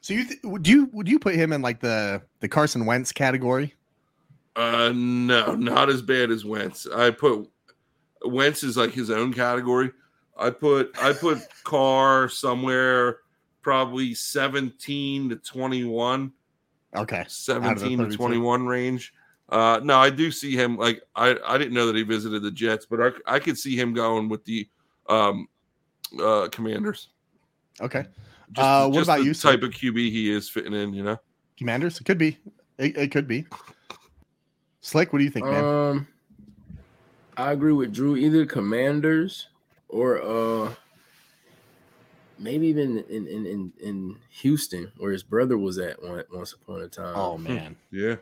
So 0.02 0.14
you 0.14 0.24
th- 0.26 0.40
would 0.42 0.66
you 0.66 0.90
would 0.92 1.08
you 1.08 1.18
put 1.18 1.36
him 1.36 1.52
in 1.52 1.62
like 1.62 1.80
the 1.80 2.20
the 2.40 2.48
Carson 2.48 2.84
Wentz 2.86 3.12
category? 3.12 3.74
Uh, 4.54 4.92
no, 4.94 5.54
not 5.54 5.88
as 5.88 6.02
bad 6.02 6.30
as 6.30 6.44
Wentz. 6.44 6.86
I 6.86 7.10
put 7.10 7.48
Wentz 8.24 8.64
is 8.64 8.76
like 8.76 8.90
his 8.92 9.10
own 9.10 9.32
category. 9.32 9.92
I 10.36 10.50
put 10.50 10.92
I 11.00 11.12
put 11.12 11.38
Carr 11.64 12.28
somewhere 12.28 13.18
probably 13.62 14.12
17 14.12 15.28
to 15.30 15.36
21, 15.36 16.32
Okay. 16.96 17.24
17 17.28 17.98
to 17.98 18.16
21 18.16 18.66
range. 18.66 19.14
Uh, 19.48 19.78
no, 19.84 19.98
I 19.98 20.10
do 20.10 20.32
see 20.32 20.56
him 20.56 20.76
like 20.76 21.00
I, 21.14 21.36
I 21.46 21.58
didn't 21.58 21.74
know 21.74 21.86
that 21.86 21.94
he 21.94 22.02
visited 22.02 22.42
the 22.42 22.50
Jets, 22.50 22.86
but 22.86 23.00
I, 23.00 23.36
I 23.36 23.38
could 23.38 23.56
see 23.56 23.76
him 23.76 23.94
going 23.94 24.28
with 24.28 24.44
the 24.44 24.68
um 25.08 25.46
uh 26.20 26.48
commanders. 26.50 27.08
Okay. 27.80 28.04
Just, 28.52 28.64
Uh, 28.66 28.86
what 28.88 28.94
just 28.98 29.06
about 29.08 29.18
the 29.18 29.24
you, 29.24 29.34
type 29.34 29.60
Sid? 29.60 29.64
of 29.64 29.70
QB 29.70 30.10
he 30.10 30.30
is 30.30 30.48
fitting 30.48 30.74
in, 30.74 30.92
you 30.92 31.02
know. 31.02 31.18
Commanders? 31.56 32.00
It 32.00 32.04
could 32.04 32.18
be. 32.18 32.38
It, 32.78 32.96
it 32.96 33.10
could 33.12 33.26
be. 33.28 33.46
Slick, 34.80 35.12
what 35.12 35.20
do 35.20 35.24
you 35.24 35.30
think, 35.30 35.46
man? 35.46 35.64
Um, 35.64 36.08
I 37.36 37.52
agree 37.52 37.72
with 37.72 37.92
Drew. 37.94 38.16
Either 38.16 38.44
Commanders 38.44 39.48
or 39.88 40.20
uh, 40.22 40.74
maybe 42.38 42.66
even 42.66 42.98
in 43.08 43.26
in 43.26 43.46
in, 43.46 43.72
in 43.80 44.16
Houston, 44.40 44.90
where 44.98 45.12
his 45.12 45.22
brother 45.22 45.56
was 45.56 45.78
at 45.78 46.02
one, 46.02 46.24
once 46.32 46.52
upon 46.52 46.82
a 46.82 46.88
time. 46.88 47.14
oh 47.16 47.38
man. 47.38 47.76
Yeah. 47.90 48.16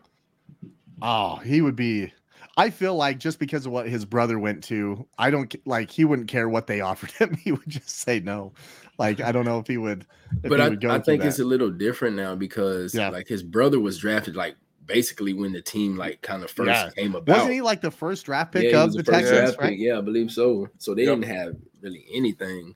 Oh, 1.03 1.37
he 1.37 1.63
would 1.63 1.77
be. 1.77 2.13
I 2.61 2.71
feel 2.71 2.95
like 2.95 3.19
just 3.19 3.39
because 3.39 3.65
of 3.65 3.73
what 3.73 3.89
his 3.89 4.05
brother 4.05 4.39
went 4.39 4.63
to, 4.65 5.07
I 5.19 5.31
don't 5.31 5.55
like 5.67 5.91
he 5.91 6.05
wouldn't 6.05 6.29
care 6.29 6.49
what 6.49 6.67
they 6.67 6.81
offered 6.91 7.11
him. 7.13 7.35
He 7.35 7.53
would 7.53 7.69
just 7.69 7.91
say 7.91 8.21
no. 8.21 8.53
Like 8.99 9.21
I 9.21 9.33
don't 9.33 9.45
know 9.47 9.59
if 9.59 9.67
he 9.67 9.79
would. 9.79 10.07
If 10.43 10.51
but 10.51 10.59
he 10.61 10.67
I, 10.67 10.69
would 10.69 10.81
go 10.81 10.91
I 10.91 10.95
through 10.95 11.05
think 11.05 11.25
it's 11.25 11.39
a 11.39 11.45
little 11.45 11.71
different 11.71 12.17
now 12.17 12.35
because 12.35 12.95
Yeah. 12.95 13.09
like 13.09 13.29
his 13.29 13.43
brother 13.43 13.81
was 13.81 13.99
drafted 13.99 14.37
like 14.37 14.57
basically 14.87 15.33
when 15.33 15.53
the 15.53 15.63
team 15.63 15.97
like 15.97 16.21
kind 16.21 16.43
of 16.43 16.51
first 16.51 16.69
Yeah. 16.69 16.91
came 16.91 17.15
about. 17.15 17.33
wasn't 17.35 17.55
he 17.55 17.61
like 17.63 17.81
the 17.81 17.91
first 17.91 18.27
draft 18.27 18.53
pick 18.53 18.73
Yeah, 18.73 18.85
of 18.85 18.93
the 18.93 19.05
first 19.05 19.11
Texans, 19.21 19.41
draft 19.41 19.59
right? 19.61 19.71
pick. 19.71 19.79
Yeah, 19.81 19.99
I 19.99 20.01
believe 20.03 20.31
so. 20.31 20.69
So 20.79 20.95
they 20.95 21.05
Yep. 21.05 21.21
didn't 21.21 21.35
have 21.35 21.57
really 21.81 22.05
anything. 22.13 22.75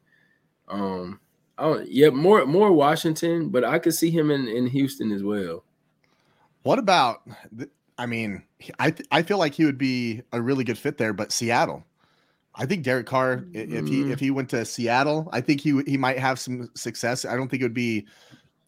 Um, 0.68 1.20
I 1.59 1.62
don't, 1.64 1.89
yeah, 1.91 2.09
more 2.11 2.45
more 2.47 2.72
Washington, 2.72 3.51
but 3.51 3.64
I 3.64 3.78
could 3.78 3.95
see 3.95 4.11
him 4.11 4.30
in 4.30 4.49
in 4.49 4.66
Houston 4.68 5.12
as 5.12 5.22
well. 5.22 5.64
What 6.62 6.78
about? 6.78 7.28
I 7.99 8.07
mean, 8.07 8.42
I 8.78 8.90
th- 8.90 9.09
I 9.12 9.22
feel 9.22 9.38
like 9.38 9.55
he 9.55 9.64
would 9.64 9.78
be 9.78 10.22
a 10.32 10.40
really 10.40 10.64
good 10.64 10.78
fit 10.78 10.99
there, 10.99 11.12
but 11.12 11.32
Seattle. 11.32 11.84
I 12.57 12.66
think 12.66 12.84
Derek 12.84 13.07
Carr, 13.07 13.45
i- 13.55 13.59
if 13.59 13.86
he 13.86 14.03
Mm. 14.03 14.11
if 14.11 14.20
he 14.20 14.30
went 14.30 14.49
to 14.51 14.64
Seattle, 14.64 15.28
I 15.32 15.40
think 15.40 15.61
he 15.61 15.80
he 15.86 15.97
might 15.97 16.18
have 16.18 16.38
some 16.38 16.70
success. 16.74 17.24
I 17.24 17.36
don't 17.36 17.49
think 17.49 17.62
it 17.62 17.64
would 17.64 17.74
be 17.74 18.07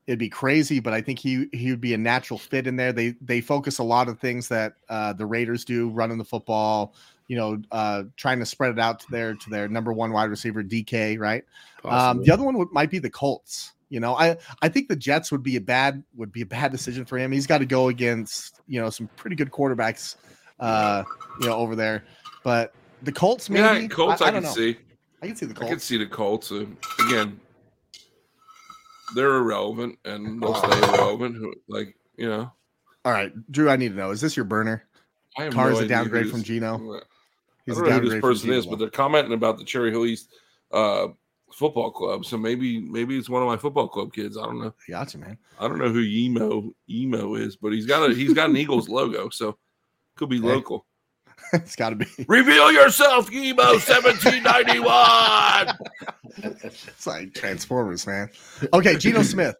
it'd 0.06 0.18
be 0.20 0.28
crazy, 0.28 0.78
but 0.78 0.92
I 0.92 1.00
think 1.00 1.18
he 1.18 1.46
he 1.52 1.70
would 1.70 1.80
be 1.80 1.94
a 1.94 1.98
natural 1.98 2.38
fit 2.38 2.66
in 2.66 2.76
there. 2.76 2.92
They 2.92 3.14
they 3.20 3.40
focus 3.40 3.78
a 3.78 3.84
lot 3.84 4.08
of 4.08 4.18
things 4.20 4.48
that 4.48 4.74
uh, 4.88 5.12
the 5.12 5.26
Raiders 5.26 5.64
do, 5.64 5.88
running 5.90 6.18
the 6.18 6.24
football, 6.24 6.94
you 7.26 7.36
know, 7.36 7.60
uh, 7.72 8.04
trying 8.16 8.38
to 8.38 8.46
spread 8.46 8.70
it 8.72 8.78
out 8.78 9.00
to 9.00 9.06
their 9.10 9.34
to 9.34 9.50
their 9.50 9.68
number 9.68 9.92
one 9.92 10.12
wide 10.12 10.30
receiver 10.30 10.62
DK, 10.62 11.18
right? 11.18 11.44
Um, 11.84 12.22
the 12.22 12.30
other 12.32 12.44
one 12.44 12.56
would, 12.58 12.70
might 12.72 12.90
be 12.90 12.98
the 13.00 13.10
Colts. 13.10 13.72
You 13.88 14.00
know, 14.00 14.14
I 14.16 14.36
I 14.62 14.68
think 14.68 14.88
the 14.88 14.96
Jets 14.96 15.30
would 15.30 15.42
be 15.42 15.56
a 15.56 15.60
bad 15.60 16.02
would 16.16 16.32
be 16.32 16.42
a 16.42 16.46
bad 16.46 16.72
decision 16.72 17.04
for 17.04 17.18
him. 17.18 17.30
He's 17.30 17.46
got 17.46 17.58
to 17.58 17.66
go 17.66 17.88
against 17.88 18.60
you 18.66 18.80
know 18.80 18.90
some 18.90 19.08
pretty 19.16 19.36
good 19.36 19.50
quarterbacks, 19.50 20.16
uh, 20.58 21.04
you 21.40 21.46
know, 21.48 21.54
over 21.54 21.76
there. 21.76 22.04
But 22.42 22.74
the 23.02 23.12
Colts, 23.12 23.48
maybe 23.48 23.82
Yeah, 23.82 23.86
Colts 23.88 24.20
I, 24.22 24.26
I, 24.26 24.30
don't 24.32 24.42
can 24.42 24.50
know. 24.50 24.54
see. 24.56 24.76
I 25.22 25.26
can 25.28 25.36
see 25.36 25.46
the 25.46 25.54
Colts. 25.54 25.66
I 25.66 25.70
can 25.70 25.80
see 25.80 25.96
the 25.98 26.06
Colts. 26.06 26.50
Uh, 26.50 26.66
again, 27.06 27.40
they're 29.14 29.36
irrelevant 29.36 29.98
and 30.04 30.42
they'll 30.42 30.54
stay 30.54 30.78
irrelevant. 30.78 31.36
Who- 31.36 31.54
Like, 31.68 31.96
you 32.16 32.28
know, 32.28 32.50
All 33.04 33.12
right, 33.12 33.32
Drew, 33.52 33.70
I 33.70 33.76
need 33.76 33.90
to 33.90 33.94
know: 33.94 34.10
is 34.10 34.20
this 34.20 34.36
your 34.36 34.44
burner? 34.44 34.84
I 35.38 35.44
have 35.44 35.52
Carr's 35.54 35.78
no 35.78 35.84
a 35.84 35.88
downgrade 35.88 36.30
from 36.30 36.42
Geno. 36.42 36.96
I 36.96 37.00
He's 37.66 37.76
don't 37.76 37.86
a 37.86 37.90
know 37.90 37.98
who 38.00 38.08
this 38.08 38.20
person 38.20 38.50
is, 38.52 38.66
but 38.66 38.78
they're 38.78 38.90
commenting 38.90 39.32
about 39.34 39.58
the 39.58 39.64
Cherry 39.64 39.90
Hill 39.90 40.06
East 40.06 40.32
uh, 40.72 41.08
football 41.52 41.90
club. 41.90 42.24
So 42.24 42.36
maybe 42.36 42.80
maybe 42.80 43.16
it's 43.18 43.28
one 43.28 43.42
of 43.42 43.48
my 43.48 43.56
football 43.56 43.88
club 43.88 44.12
kids. 44.12 44.36
I 44.36 44.42
don't 44.44 44.60
know. 44.60 44.74
gotcha, 44.88 45.18
man. 45.18 45.38
I 45.58 45.68
don't 45.68 45.78
know 45.78 45.88
who 45.90 46.00
emo 46.00 46.70
emo 46.90 47.34
is, 47.34 47.56
but 47.56 47.72
he's 47.72 47.86
got 47.86 48.10
a 48.10 48.14
he's 48.14 48.32
got 48.34 48.50
an 48.50 48.56
Eagles 48.56 48.88
logo, 48.88 49.28
so 49.30 49.56
could 50.16 50.28
be 50.28 50.40
Hey. 50.40 50.46
local. 50.46 50.86
it's 51.52 51.76
got 51.76 51.90
to 51.90 51.96
be. 51.96 52.06
Reveal 52.28 52.72
yourself, 52.72 53.30
emo 53.32 53.78
seventeen 53.78 54.42
ninety 54.42 54.80
one. 54.80 55.68
It's 56.38 57.06
like 57.06 57.32
Transformers, 57.32 58.06
man. 58.06 58.28
Okay, 58.74 58.96
Geno 58.96 59.22
Smith. 59.22 59.56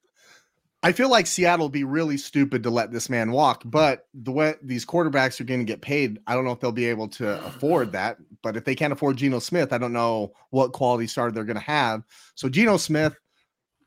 I 0.83 0.93
feel 0.93 1.09
like 1.11 1.27
Seattle 1.27 1.67
would 1.67 1.73
be 1.73 1.85
really 1.85 2.19
stupid 2.19 2.63
to 2.65 2.71
let 2.71 2.93
this 2.93 3.09
man 3.09 3.33
walk, 3.33 3.63
but 3.65 4.07
the 4.13 4.31
way 4.31 4.55
these 4.63 4.85
quarterbacks 4.85 5.41
are 5.41 5.45
going 5.45 5.61
to 5.61 5.65
get 5.65 5.81
paid, 5.81 6.19
I 6.27 6.35
don't 6.35 6.45
know 6.45 6.51
if 6.53 6.61
they'll 6.61 6.71
be 6.71 6.85
able 6.85 7.09
to 7.09 7.43
afford 7.47 7.93
that. 7.93 8.19
But 8.47 8.57
if 8.57 8.65
they 8.65 8.77
can't 8.77 8.93
afford 8.93 9.17
Geno 9.17 9.41
Smith, 9.41 9.73
I 9.73 9.79
don't 9.79 9.93
know 9.93 10.33
what 10.51 10.73
quality 10.73 11.09
starter 11.09 11.33
they're 11.33 11.43
going 11.43 11.57
to 11.57 11.61
have. 11.63 12.05
So, 12.37 12.49
Geno 12.49 12.77
Smith, 12.77 13.19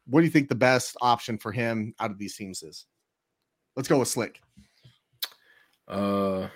what 0.05 0.20
do 0.20 0.26
you 0.26 0.32
think 0.32 0.49
the 0.49 0.55
best 0.55 0.97
option 0.99 1.38
for 1.38 1.53
him 1.53 1.93
out 1.97 2.12
of 2.12 2.18
these 2.18 2.36
teams 2.36 2.62
is? 2.62 2.86
Let's 3.78 3.88
go 3.88 3.99
with 3.99 4.10
Slick. 4.10 4.41
Uh, 5.88 6.49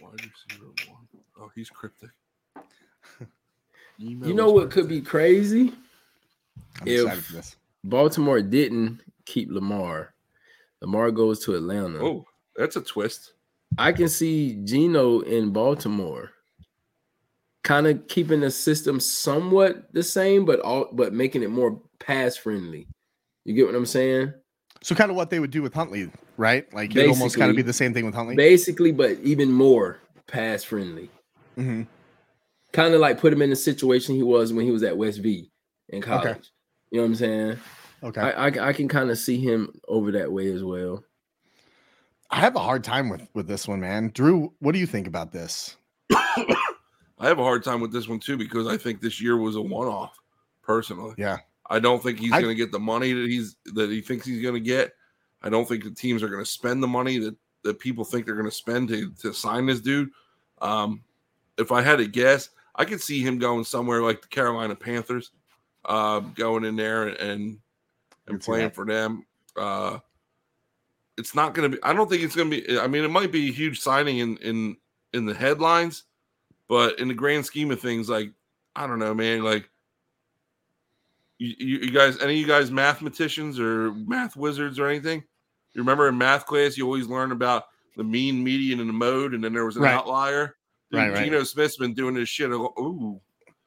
Wide 0.00 0.12
receiver 0.14 0.68
one. 0.88 1.06
Oh, 1.38 1.50
he's 1.54 1.68
cryptic. 1.68 2.08
you 3.98 4.32
know 4.32 4.50
what 4.50 4.70
could 4.70 4.88
be 4.88 5.02
crazy? 5.02 5.74
I'm 6.80 6.88
If- 6.88 7.28
this. 7.28 7.56
Baltimore 7.84 8.40
didn't 8.40 9.02
keep 9.26 9.50
Lamar. 9.52 10.14
Lamar 10.80 11.10
goes 11.10 11.44
to 11.44 11.54
Atlanta. 11.54 11.98
Oh, 11.98 12.24
that's 12.56 12.76
a 12.76 12.80
twist. 12.80 13.34
I 13.78 13.92
can 13.92 14.08
see 14.08 14.54
Geno 14.64 15.20
in 15.20 15.50
Baltimore, 15.52 16.30
kind 17.64 17.86
of 17.86 18.06
keeping 18.08 18.40
the 18.40 18.50
system 18.50 19.00
somewhat 19.00 19.92
the 19.92 20.02
same, 20.02 20.44
but 20.44 20.60
all 20.60 20.88
but 20.92 21.12
making 21.12 21.42
it 21.42 21.50
more 21.50 21.80
pass 21.98 22.36
friendly. 22.36 22.88
You 23.44 23.54
get 23.54 23.66
what 23.66 23.74
I'm 23.74 23.86
saying? 23.86 24.34
So, 24.82 24.94
kind 24.94 25.10
of 25.10 25.16
what 25.16 25.30
they 25.30 25.40
would 25.40 25.50
do 25.50 25.62
with 25.62 25.74
Huntley, 25.74 26.10
right? 26.36 26.72
Like, 26.72 26.94
it 26.96 27.08
almost 27.08 27.36
kind 27.36 27.50
of 27.50 27.56
be 27.56 27.62
the 27.62 27.72
same 27.72 27.92
thing 27.92 28.06
with 28.06 28.14
Huntley. 28.14 28.34
Basically, 28.34 28.92
but 28.92 29.18
even 29.22 29.52
more 29.52 29.98
pass 30.26 30.64
friendly. 30.64 31.10
Mhm. 31.58 31.86
Kind 32.72 32.94
of 32.94 33.00
like 33.00 33.18
put 33.20 33.32
him 33.32 33.42
in 33.42 33.50
the 33.50 33.56
situation 33.56 34.14
he 34.14 34.22
was 34.22 34.52
when 34.52 34.64
he 34.64 34.70
was 34.70 34.82
at 34.82 34.96
West 34.96 35.20
V 35.20 35.50
in 35.88 36.00
college. 36.00 36.50
You 36.90 36.98
know 36.98 37.02
what 37.02 37.08
I'm 37.08 37.14
saying? 37.16 37.58
Okay. 38.02 38.20
I, 38.20 38.48
I 38.48 38.68
I 38.68 38.72
can 38.72 38.88
kind 38.88 39.10
of 39.10 39.18
see 39.18 39.38
him 39.38 39.72
over 39.88 40.12
that 40.12 40.32
way 40.32 40.50
as 40.52 40.62
well. 40.64 41.04
I 42.30 42.38
have 42.40 42.56
a 42.56 42.60
hard 42.60 42.84
time 42.84 43.08
with 43.08 43.26
with 43.34 43.48
this 43.48 43.66
one, 43.66 43.80
man. 43.80 44.10
Drew, 44.14 44.52
what 44.60 44.72
do 44.72 44.78
you 44.78 44.86
think 44.86 45.06
about 45.06 45.32
this? 45.32 45.76
I 47.20 47.28
have 47.28 47.38
a 47.38 47.44
hard 47.44 47.62
time 47.62 47.80
with 47.80 47.92
this 47.92 48.08
one 48.08 48.20
too 48.20 48.36
because 48.36 48.66
I 48.66 48.76
think 48.76 49.00
this 49.00 49.20
year 49.20 49.36
was 49.36 49.56
a 49.56 49.60
one-off. 49.60 50.16
Personally, 50.62 51.14
Yeah. 51.18 51.38
I 51.68 51.78
don't 51.80 52.02
think 52.02 52.18
he's 52.18 52.30
going 52.30 52.48
to 52.48 52.54
get 52.54 52.72
the 52.72 52.78
money 52.78 53.12
that 53.12 53.28
he's 53.28 53.56
that 53.74 53.90
he 53.90 54.00
thinks 54.00 54.26
he's 54.26 54.42
going 54.42 54.54
to 54.54 54.60
get. 54.60 54.92
I 55.42 55.48
don't 55.48 55.66
think 55.68 55.84
the 55.84 55.90
teams 55.90 56.22
are 56.22 56.28
going 56.28 56.44
to 56.44 56.50
spend 56.50 56.82
the 56.82 56.88
money 56.88 57.18
that 57.18 57.36
that 57.64 57.78
people 57.78 58.04
think 58.04 58.24
they're 58.26 58.34
going 58.34 58.48
to 58.48 58.54
spend 58.54 58.88
to 58.88 59.10
to 59.20 59.32
sign 59.32 59.66
this 59.66 59.80
dude. 59.80 60.10
Um, 60.60 61.02
if 61.58 61.72
I 61.72 61.82
had 61.82 61.96
to 61.96 62.06
guess, 62.06 62.50
I 62.76 62.84
could 62.84 63.00
see 63.00 63.20
him 63.20 63.38
going 63.38 63.64
somewhere 63.64 64.02
like 64.02 64.22
the 64.22 64.28
Carolina 64.28 64.74
Panthers, 64.74 65.30
uh, 65.84 66.20
going 66.20 66.64
in 66.64 66.76
there 66.76 67.08
and 67.08 67.58
and 68.26 68.42
see 68.42 68.46
playing 68.46 68.70
for 68.70 68.84
them. 68.84 69.26
Uh, 69.56 69.98
it's 71.20 71.34
not 71.34 71.54
going 71.54 71.70
to 71.70 71.76
be. 71.76 71.82
I 71.82 71.92
don't 71.92 72.08
think 72.10 72.22
it's 72.22 72.34
going 72.34 72.50
to 72.50 72.60
be. 72.60 72.78
I 72.78 72.86
mean, 72.86 73.04
it 73.04 73.10
might 73.10 73.30
be 73.30 73.48
a 73.48 73.52
huge 73.52 73.80
signing 73.80 74.18
in 74.18 74.36
in 74.38 74.76
in 75.12 75.26
the 75.26 75.34
headlines, 75.34 76.04
but 76.68 76.98
in 76.98 77.08
the 77.08 77.14
grand 77.14 77.46
scheme 77.46 77.70
of 77.70 77.80
things, 77.80 78.08
like 78.08 78.32
I 78.74 78.86
don't 78.86 78.98
know, 78.98 79.14
man. 79.14 79.44
Like 79.44 79.68
you, 81.38 81.54
you, 81.58 81.78
you 81.86 81.90
guys, 81.90 82.18
any 82.20 82.34
of 82.34 82.38
you 82.38 82.46
guys 82.46 82.70
mathematicians 82.70 83.58
or 83.60 83.92
math 83.92 84.36
wizards 84.36 84.78
or 84.78 84.88
anything? 84.88 85.22
You 85.74 85.82
remember 85.82 86.08
in 86.08 86.18
math 86.18 86.46
class, 86.46 86.76
you 86.76 86.84
always 86.84 87.06
learn 87.06 87.32
about 87.32 87.66
the 87.96 88.04
mean, 88.04 88.42
median, 88.42 88.80
and 88.80 88.88
the 88.88 88.94
mode, 88.94 89.34
and 89.34 89.42
then 89.42 89.52
there 89.52 89.64
was 89.64 89.76
an 89.76 89.82
Right. 89.82 89.94
outlier. 89.94 90.56
Dude, 90.90 90.98
Right, 90.98 91.12
right. 91.12 91.24
Geno 91.24 91.44
Smith's 91.44 91.76
been 91.76 91.94
doing 91.94 92.14
this 92.14 92.28
shit. 92.28 92.50
A, 92.50 92.54
ooh, 92.54 93.20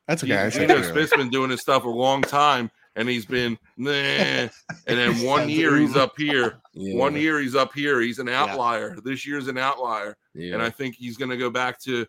That's 0.08 0.24
a 0.24 0.28
guy. 0.28 0.50
Geno. 0.50 0.82
Smith's 0.82 1.16
been 1.16 1.30
doing 1.30 1.50
this 1.50 1.62
stuff 1.62 1.86
a 1.86 1.90
long 1.90 2.22
time, 2.22 2.70
and 2.96 3.10
he's 3.10 3.26
been 3.26 3.58
nah. 3.78 3.92
and 3.92 4.52
then 4.86 5.22
one 5.26 5.50
year 5.50 5.78
he's 5.78 5.96
up 5.96 6.14
here. 6.18 6.60
Yeah. 6.74 6.98
One 6.98 7.16
year 7.16 7.40
he's 7.40 7.56
up 7.56 7.74
here. 7.74 8.02
He's 8.02 8.20
an 8.20 8.30
outlier. 8.30 8.94
Yeah. 8.96 9.02
This 9.04 9.26
year's 9.26 9.48
an 9.48 9.58
outlier, 9.58 10.18
yeah. 10.34 10.54
and 10.54 10.62
I 10.62 10.70
think 10.70 10.96
he's 10.96 11.18
going 11.18 11.32
to 11.32 11.38
go 11.38 11.50
back 11.50 11.80
to 11.82 12.06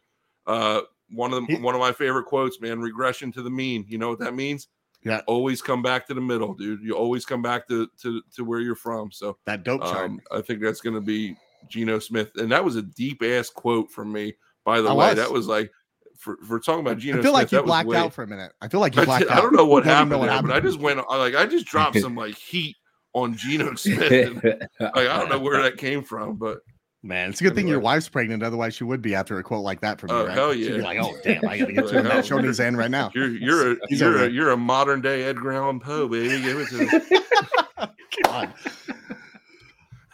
uh, 0.46 0.82
one 1.10 1.32
of 1.32 1.46
the, 1.46 1.56
one 1.56 1.74
of 1.74 1.80
my 1.80 1.92
favorite 1.92 2.24
quotes, 2.24 2.60
man. 2.60 2.80
Regression 2.80 3.32
to 3.32 3.42
the 3.42 3.50
mean. 3.50 3.84
You 3.88 3.98
know 3.98 4.08
what 4.08 4.18
that 4.20 4.34
means? 4.34 4.68
Yeah. 5.02 5.20
Always 5.26 5.60
come 5.60 5.82
back 5.82 6.06
to 6.06 6.14
the 6.14 6.20
middle, 6.20 6.54
dude. 6.54 6.82
You 6.82 6.94
always 6.94 7.26
come 7.26 7.42
back 7.42 7.68
to 7.68 7.88
to, 8.02 8.22
to 8.36 8.44
where 8.44 8.60
you're 8.60 8.74
from. 8.74 9.12
So 9.12 9.36
that 9.46 9.62
dope 9.64 9.82
chart. 9.82 10.10
Um, 10.10 10.20
I 10.32 10.40
think 10.40 10.60
that's 10.60 10.80
going 10.80 10.94
to 10.94 11.02
be 11.02 11.36
Geno 11.68 11.98
Smith, 11.98 12.30
and 12.36 12.50
that 12.52 12.64
was 12.64 12.76
a 12.76 12.82
deep 12.82 13.22
ass 13.22 13.50
quote 13.50 13.90
from 13.90 14.12
me. 14.12 14.34
By 14.64 14.80
the 14.80 14.88
I 14.88 14.94
way, 14.94 15.08
was. 15.08 15.16
that 15.16 15.30
was 15.30 15.46
like 15.46 15.70
for, 16.18 16.38
for 16.46 16.60
talking 16.60 16.80
about 16.80 16.98
Geno. 16.98 17.18
I 17.18 17.22
feel 17.22 17.32
like 17.32 17.52
you 17.52 17.62
blacked 17.62 17.88
way, 17.88 17.96
out 17.96 18.12
for 18.12 18.22
a 18.22 18.26
minute. 18.26 18.52
I 18.60 18.68
feel 18.68 18.80
like 18.80 18.96
you 18.96 19.04
blacked 19.04 19.30
I, 19.30 19.34
out. 19.34 19.38
I 19.38 19.40
don't 19.42 19.54
know 19.54 19.66
what 19.66 19.84
happened, 19.84 20.10
know 20.10 20.18
what 20.18 20.28
happened. 20.28 20.48
but 20.48 20.56
I 20.56 20.60
just 20.60 20.78
went 20.78 20.98
like 21.08 21.34
I 21.34 21.46
just 21.46 21.66
dropped 21.66 21.98
some 21.98 22.14
like 22.14 22.36
heat 22.36 22.76
on 23.12 23.36
Geno 23.36 23.74
Smith. 23.76 24.12
And, 24.12 24.68
like 24.80 25.08
I 25.08 25.18
don't 25.18 25.28
know 25.28 25.38
where 25.38 25.62
that 25.62 25.76
came 25.76 26.02
from, 26.02 26.36
but 26.36 26.60
man, 27.02 27.30
it's 27.30 27.40
a 27.40 27.44
good 27.44 27.52
anyway. 27.52 27.62
thing 27.62 27.68
your 27.68 27.80
wife's 27.80 28.08
pregnant. 28.08 28.42
Otherwise, 28.42 28.74
she 28.74 28.84
would 28.84 29.02
be 29.02 29.14
after 29.14 29.38
a 29.38 29.42
quote 29.42 29.62
like 29.62 29.80
that 29.80 30.00
from 30.00 30.10
you. 30.10 30.16
Oh 30.16 30.26
right? 30.26 30.34
hell 30.34 30.54
yeah! 30.54 30.68
She'd 30.68 30.76
be 30.76 30.82
like, 30.82 30.98
"Oh 31.00 31.16
damn, 31.22 31.48
I 31.48 31.58
gotta 31.58 31.72
get 31.74 31.88
to 31.88 32.02
that 32.02 32.16
oh, 32.16 32.22
showing 32.22 32.44
his 32.44 32.58
hand 32.58 32.76
right 32.76 32.90
now." 32.90 33.10
You're 33.14 33.28
you're 33.28 33.72
a 33.72 33.76
you're 33.90 34.24
a, 34.24 34.28
you're 34.28 34.50
a 34.50 34.56
modern 34.56 35.00
day 35.00 35.24
Edgar 35.24 35.52
Allan 35.52 35.80
Poe, 35.80 36.08
baby. 36.08 36.40
Give 36.42 36.58
it 36.60 36.68
to 36.70 37.90
God. 38.24 38.54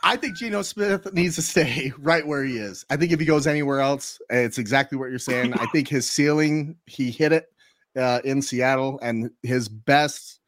I 0.02 0.16
think 0.16 0.36
Geno 0.36 0.62
Smith 0.62 1.12
needs 1.12 1.36
to 1.36 1.42
stay 1.42 1.92
right 1.98 2.26
where 2.26 2.44
he 2.44 2.56
is. 2.56 2.84
I 2.90 2.96
think 2.96 3.12
if 3.12 3.20
he 3.20 3.26
goes 3.26 3.46
anywhere 3.46 3.80
else, 3.80 4.18
it's 4.30 4.58
exactly 4.58 4.98
what 4.98 5.10
you're 5.10 5.18
saying. 5.18 5.54
I 5.54 5.66
think 5.66 5.88
his 5.88 6.08
ceiling, 6.08 6.76
he 6.86 7.10
hit 7.10 7.32
it 7.32 7.46
uh, 7.96 8.20
in 8.24 8.42
Seattle, 8.42 8.98
and 9.02 9.30
his 9.42 9.68
best 9.68 10.40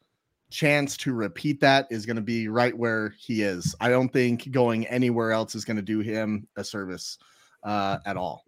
chance 0.49 0.97
to 0.97 1.13
repeat 1.13 1.61
that 1.61 1.87
is 1.89 2.05
going 2.05 2.15
to 2.15 2.21
be 2.21 2.47
right 2.47 2.77
where 2.77 3.13
he 3.17 3.41
is. 3.41 3.75
I 3.81 3.89
don't 3.89 4.09
think 4.09 4.51
going 4.51 4.85
anywhere 4.87 5.31
else 5.31 5.55
is 5.55 5.65
going 5.65 5.77
to 5.77 5.83
do 5.83 5.99
him 5.99 6.47
a 6.55 6.63
service 6.63 7.17
uh, 7.63 7.97
at 8.05 8.17
all. 8.17 8.43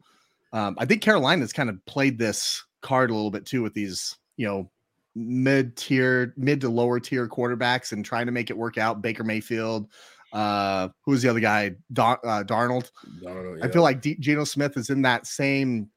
Um, 0.53 0.75
I 0.77 0.85
think 0.85 1.01
Carolina's 1.01 1.51
kind 1.51 1.69
of 1.69 1.83
played 1.85 2.17
this 2.17 2.63
card 2.81 3.09
a 3.09 3.13
little 3.15 3.31
bit 3.31 3.45
too 3.45 3.63
with 3.63 3.73
these, 3.73 4.15
you 4.37 4.47
know, 4.47 4.69
mid 5.15 5.75
tier, 5.75 6.33
mid 6.37 6.61
to 6.61 6.69
lower 6.69 6.99
tier 6.99 7.27
quarterbacks 7.27 7.91
and 7.91 8.05
trying 8.05 8.27
to 8.27 8.31
make 8.31 8.49
it 8.49 8.57
work 8.57 8.77
out. 8.77 9.01
Baker 9.01 9.23
Mayfield, 9.23 9.89
uh, 10.36 10.89
who's 11.05 11.21
the 11.21 11.29
other 11.29 11.39
guy? 11.39 11.71
Dar- 11.93 12.19
uh, 12.23 12.43
Darnold. 12.43 12.91
Darnold 13.23 13.59
yeah. 13.59 13.65
I 13.65 13.71
feel 13.71 13.83
like 13.83 14.01
D- 14.01 14.17
Geno 14.19 14.43
Smith 14.43 14.75
is 14.75 14.89
in 14.89 15.01
that 15.03 15.25
same 15.25 15.89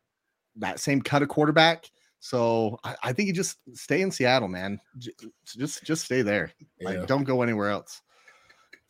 that 0.56 0.78
same 0.78 1.02
cut 1.02 1.22
of 1.22 1.28
quarterback. 1.28 1.90
So 2.20 2.78
I, 2.84 2.94
I 3.02 3.12
think 3.12 3.26
you 3.26 3.32
just 3.32 3.58
stay 3.74 4.00
in 4.00 4.10
Seattle, 4.12 4.48
man. 4.48 4.80
J- 4.96 5.12
just 5.44 5.82
just 5.82 6.04
stay 6.04 6.22
there. 6.22 6.52
Yeah. 6.78 6.88
Like 6.88 7.06
don't 7.08 7.24
go 7.24 7.42
anywhere 7.42 7.70
else. 7.70 8.00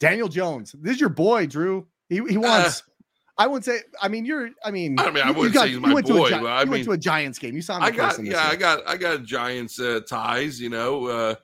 Daniel 0.00 0.28
Jones, 0.28 0.74
this 0.80 0.94
is 0.94 1.00
your 1.00 1.10
boy, 1.10 1.46
Drew. 1.46 1.88
He 2.10 2.16
he 2.28 2.36
uh, 2.36 2.40
wants. 2.40 2.82
Uh, 2.82 2.92
I 3.38 3.46
wouldn't 3.46 3.64
say. 3.64 3.78
I 4.02 4.08
mean, 4.08 4.26
you're. 4.26 4.50
I 4.62 4.70
mean, 4.70 4.98
I 4.98 5.10
mean, 5.10 5.22
I 5.22 5.30
wouldn't 5.30 5.54
got, 5.54 5.62
say 5.62 5.68
he's 5.70 5.80
my 5.80 6.00
boy. 6.02 6.28
Gi- 6.28 6.34
I 6.34 6.64
mean, 6.64 6.70
went 6.72 6.84
to 6.84 6.92
a 6.92 6.98
Giants 6.98 7.38
game. 7.38 7.54
You 7.54 7.62
saw 7.62 7.76
him. 7.76 7.84
I 7.84 7.90
got. 7.90 8.22
Yeah, 8.22 8.46
I 8.46 8.56
got. 8.56 8.86
I 8.86 8.96
got 8.98 9.22
Giants 9.22 9.80
uh, 9.80 10.00
ties. 10.06 10.60
You 10.60 10.68
know, 10.68 11.06
uh, 11.06 11.34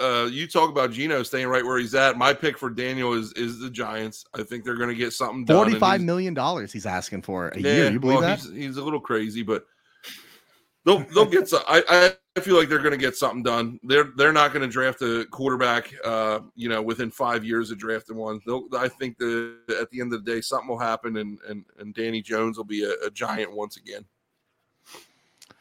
uh, 0.00 0.28
you 0.30 0.46
talk 0.46 0.70
about 0.70 0.92
Geno 0.92 1.22
staying 1.22 1.48
right 1.48 1.64
where 1.64 1.78
he's 1.78 1.94
at. 1.94 2.16
My 2.16 2.32
pick 2.32 2.56
for 2.58 2.70
Daniel 2.70 3.14
is 3.14 3.32
is 3.32 3.58
the 3.58 3.70
Giants. 3.70 4.24
I 4.34 4.42
think 4.42 4.64
they're 4.64 4.76
going 4.76 4.90
to 4.90 4.94
get 4.94 5.12
something 5.12 5.44
done. 5.44 5.56
Forty 5.56 5.78
five 5.78 6.00
million 6.00 6.34
dollars 6.34 6.72
he's 6.72 6.86
asking 6.86 7.22
for 7.22 7.48
a 7.48 7.60
yeah, 7.60 7.72
year. 7.72 7.90
You 7.90 8.00
believe 8.00 8.20
well, 8.20 8.28
that? 8.28 8.40
He's, 8.40 8.52
he's, 8.52 8.76
a 8.76 8.82
little 8.82 9.00
crazy, 9.00 9.42
but 9.42 9.66
they'll 10.84 11.00
they'll 11.14 11.26
get. 11.26 11.48
Some, 11.48 11.62
I 11.66 12.14
I 12.36 12.40
feel 12.40 12.56
like 12.56 12.68
they're 12.68 12.78
going 12.78 12.92
to 12.92 12.96
get 12.96 13.16
something 13.16 13.42
done. 13.42 13.80
They're 13.82 14.10
they're 14.16 14.32
not 14.32 14.52
going 14.52 14.62
to 14.62 14.72
draft 14.72 15.02
a 15.02 15.26
quarterback. 15.30 15.92
Uh, 16.04 16.40
you 16.54 16.68
know, 16.68 16.80
within 16.80 17.10
five 17.10 17.44
years 17.44 17.70
of 17.70 17.78
drafting 17.78 18.16
one. 18.16 18.40
They'll, 18.46 18.68
I 18.76 18.88
think 18.88 19.18
that 19.18 19.56
at 19.80 19.90
the 19.90 20.00
end 20.00 20.12
of 20.12 20.24
the 20.24 20.30
day, 20.30 20.40
something 20.40 20.68
will 20.68 20.78
happen, 20.78 21.16
and 21.16 21.38
and 21.48 21.64
and 21.78 21.92
Danny 21.94 22.22
Jones 22.22 22.56
will 22.56 22.64
be 22.64 22.84
a, 22.84 22.92
a 23.04 23.10
giant 23.10 23.52
once 23.52 23.76
again. 23.76 24.04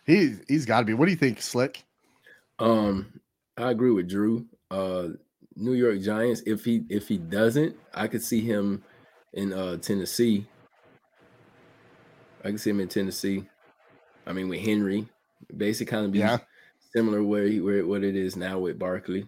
He 0.06 0.36
he's 0.48 0.66
got 0.66 0.82
to 0.82 0.86
be. 0.86 0.94
What 0.94 1.06
do 1.06 1.12
you 1.12 1.18
think, 1.18 1.42
Slick? 1.42 1.84
Um, 2.60 3.20
I 3.58 3.72
agree 3.72 3.92
with 3.92 4.08
Drew. 4.08 4.46
Uh, 4.70 5.10
New 5.56 5.74
York 5.74 6.00
Giants. 6.02 6.44
If 6.46 6.64
he 6.64 6.84
if 6.90 7.08
he 7.08 7.18
doesn't, 7.18 7.76
I 7.94 8.08
could 8.08 8.22
see 8.22 8.42
him 8.42 8.84
in 9.34 9.54
uh, 9.54 9.78
Tennessee. 9.78 10.46
I 12.44 12.50
can 12.50 12.58
see 12.58 12.70
him 12.70 12.80
in 12.80 12.88
Tennessee. 12.88 13.48
I 14.26 14.34
mean, 14.34 14.50
with 14.50 14.60
Henry, 14.60 15.08
basically 15.56 15.92
kind 15.92 16.06
of 16.06 16.12
be 16.12 16.20
yeah. 16.20 16.38
similar 16.94 17.24
where 17.24 17.46
he, 17.46 17.60
where 17.60 17.86
what 17.86 18.04
it 18.04 18.16
is 18.16 18.36
now 18.36 18.60
with 18.60 18.78
Barkley. 18.78 19.28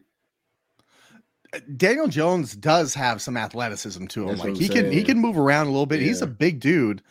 Daniel 1.76 2.08
Jones 2.08 2.56
does 2.56 2.94
have 2.94 3.22
some 3.22 3.36
athleticism 3.36 4.06
to 4.06 4.22
him. 4.22 4.28
That's 4.28 4.40
like 4.42 4.56
he 4.56 4.68
saying. 4.68 4.84
can 4.84 4.92
he 4.92 5.04
can 5.04 5.20
move 5.20 5.38
around 5.38 5.66
a 5.66 5.72
little 5.72 5.88
bit. 5.88 6.00
Yeah. 6.00 6.08
He's 6.08 6.22
a 6.22 6.28
big 6.28 6.60
dude. 6.60 7.02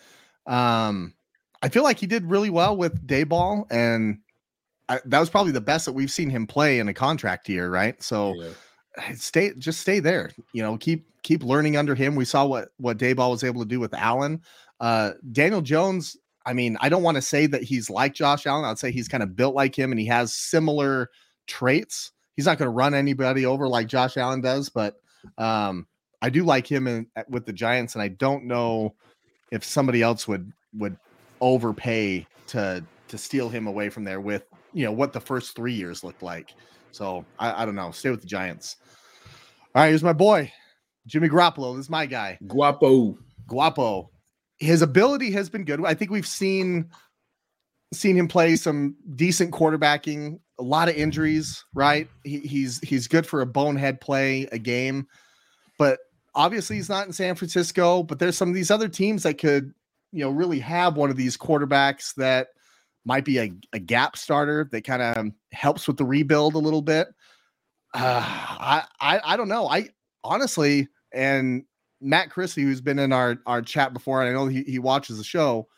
Um, 0.46 1.14
I 1.60 1.68
feel 1.68 1.82
like 1.82 1.98
he 1.98 2.06
did 2.06 2.24
really 2.24 2.50
well 2.50 2.76
with 2.76 3.04
Daboll, 3.06 3.66
and 3.70 4.20
I, 4.89 5.01
that 5.05 5.20
was 5.20 5.30
probably 5.30 5.53
the 5.53 5.61
best 5.61 5.86
that 5.86 5.93
we've 5.93 6.11
seen 6.11 6.30
him 6.30 6.47
play 6.47 6.78
in 6.78 6.89
a 6.89 6.95
contract 6.95 7.49
year, 7.49 7.70
right? 7.70 8.01
So 8.03 8.34
yeah. 8.34 9.14
stay, 9.14 9.53
just 9.59 9.80
stay 9.80 10.01
there. 10.01 10.30
You 10.53 10.62
know, 10.62 10.76
keep 10.76 11.07
keep 11.22 11.43
learning 11.43 11.76
under 11.76 11.95
him. 11.95 12.14
We 12.14 12.24
saw 12.24 12.47
what 12.47 12.68
what 12.78 12.99
Daboll 12.99 13.30
was 13.30 13.45
able 13.45 13.62
to 13.62 13.68
do 13.68 13.80
with 13.80 13.95
Allen. 13.95 14.43
Uh, 14.80 15.12
Daniel 15.32 15.61
Jones. 15.61 16.16
I 16.47 16.55
mean, 16.55 16.78
I 16.80 16.89
don't 16.89 17.03
want 17.03 17.16
to 17.16 17.22
say 17.22 17.47
that 17.47 17.62
he's 17.62 17.91
like 17.91 18.14
Josh 18.14 18.47
Allen. 18.47 18.64
I'd 18.64 18.78
say 18.78 18.91
he's 18.91 19.09
kind 19.09 19.22
of 19.22 19.36
built 19.36 19.55
like 19.55 19.78
him, 19.78 19.93
and 19.93 20.01
he 20.01 20.07
has 20.07 20.32
similar 20.32 21.11
traits. 21.47 22.12
He's 22.36 22.47
not 22.47 22.57
going 22.57 22.68
to 22.68 22.74
run 22.74 22.95
anybody 22.95 23.45
over 23.45 23.68
like 23.68 23.89
Josh 23.89 24.16
Allen 24.16 24.41
does, 24.41 24.68
but 24.70 24.95
um, 25.36 25.86
I 26.22 26.30
do 26.30 26.45
like 26.45 26.66
him 26.66 26.86
in, 26.86 27.07
with 27.28 27.45
the 27.45 27.53
Giants, 27.53 27.95
and 27.95 28.03
I 28.03 28.09
don't 28.09 28.45
know 28.45 28.95
if 29.51 29.64
somebody 29.64 30.03
else 30.03 30.26
would 30.26 30.53
would 30.74 30.97
overpay 31.41 32.26
to 32.49 32.84
to 33.09 33.18
steal 33.18 33.49
him 33.49 33.66
away 33.66 33.91
from 33.91 34.05
there 34.05 34.20
with 34.20 34.45
you 34.72 34.84
know 34.84 34.92
what 34.92 35.12
the 35.12 35.20
first 35.20 35.54
three 35.56 35.74
years 35.74 36.04
looked 36.04 36.22
like. 36.22 36.54
So 36.92 37.24
I, 37.38 37.62
I 37.62 37.66
don't 37.66 37.74
know. 37.74 37.90
Stay 37.90 38.10
with 38.10 38.20
the 38.20 38.26
Giants. 38.26 38.76
All 39.74 39.82
right, 39.82 39.88
here's 39.88 40.02
my 40.02 40.12
boy, 40.12 40.52
Jimmy 41.06 41.28
Garoppolo. 41.28 41.76
This 41.76 41.86
is 41.86 41.90
my 41.90 42.06
guy. 42.06 42.38
Guapo. 42.46 43.18
Guapo. 43.46 44.10
His 44.58 44.82
ability 44.82 45.30
has 45.32 45.48
been 45.48 45.64
good. 45.64 45.84
I 45.84 45.94
think 45.94 46.10
we've 46.10 46.26
seen 46.26 46.90
seen 47.92 48.16
him 48.16 48.28
play 48.28 48.56
some 48.56 48.96
decent 49.14 49.52
quarterbacking. 49.52 50.38
A 50.58 50.62
lot 50.62 50.88
of 50.88 50.96
injuries, 50.96 51.64
right? 51.74 52.08
He, 52.24 52.40
he's 52.40 52.80
he's 52.80 53.06
good 53.06 53.26
for 53.26 53.40
a 53.40 53.46
bonehead 53.46 54.00
play 54.00 54.48
a 54.50 54.58
game, 54.58 55.06
but 55.78 56.00
obviously 56.34 56.76
he's 56.76 56.88
not 56.88 57.06
in 57.06 57.12
San 57.12 57.34
Francisco. 57.36 58.02
But 58.02 58.18
there's 58.18 58.36
some 58.36 58.48
of 58.48 58.54
these 58.54 58.70
other 58.70 58.88
teams 58.88 59.22
that 59.22 59.38
could, 59.38 59.72
you 60.10 60.24
know, 60.24 60.30
really 60.30 60.58
have 60.58 60.96
one 60.96 61.10
of 61.10 61.16
these 61.16 61.36
quarterbacks 61.36 62.14
that 62.16 62.48
might 63.05 63.24
be 63.24 63.38
a, 63.38 63.53
a 63.72 63.78
gap 63.78 64.16
starter 64.16 64.68
that 64.72 64.84
kind 64.84 65.03
of 65.03 65.30
helps 65.53 65.86
with 65.86 65.96
the 65.96 66.05
rebuild 66.05 66.55
a 66.55 66.59
little 66.59 66.82
bit. 66.82 67.09
Uh, 67.94 68.22
I, 68.24 68.84
I 69.01 69.20
I 69.24 69.36
don't 69.36 69.49
know. 69.49 69.68
I 69.68 69.88
honestly 70.22 70.88
and 71.12 71.64
Matt 72.01 72.30
Christie, 72.30 72.62
who's 72.62 72.80
been 72.80 72.99
in 72.99 73.12
our 73.12 73.38
our 73.46 73.62
chat 73.62 73.92
before, 73.92 74.22
and 74.22 74.30
I 74.30 74.32
know 74.32 74.46
he, 74.46 74.62
he 74.64 74.78
watches 74.78 75.18
the 75.18 75.24
show. 75.24 75.68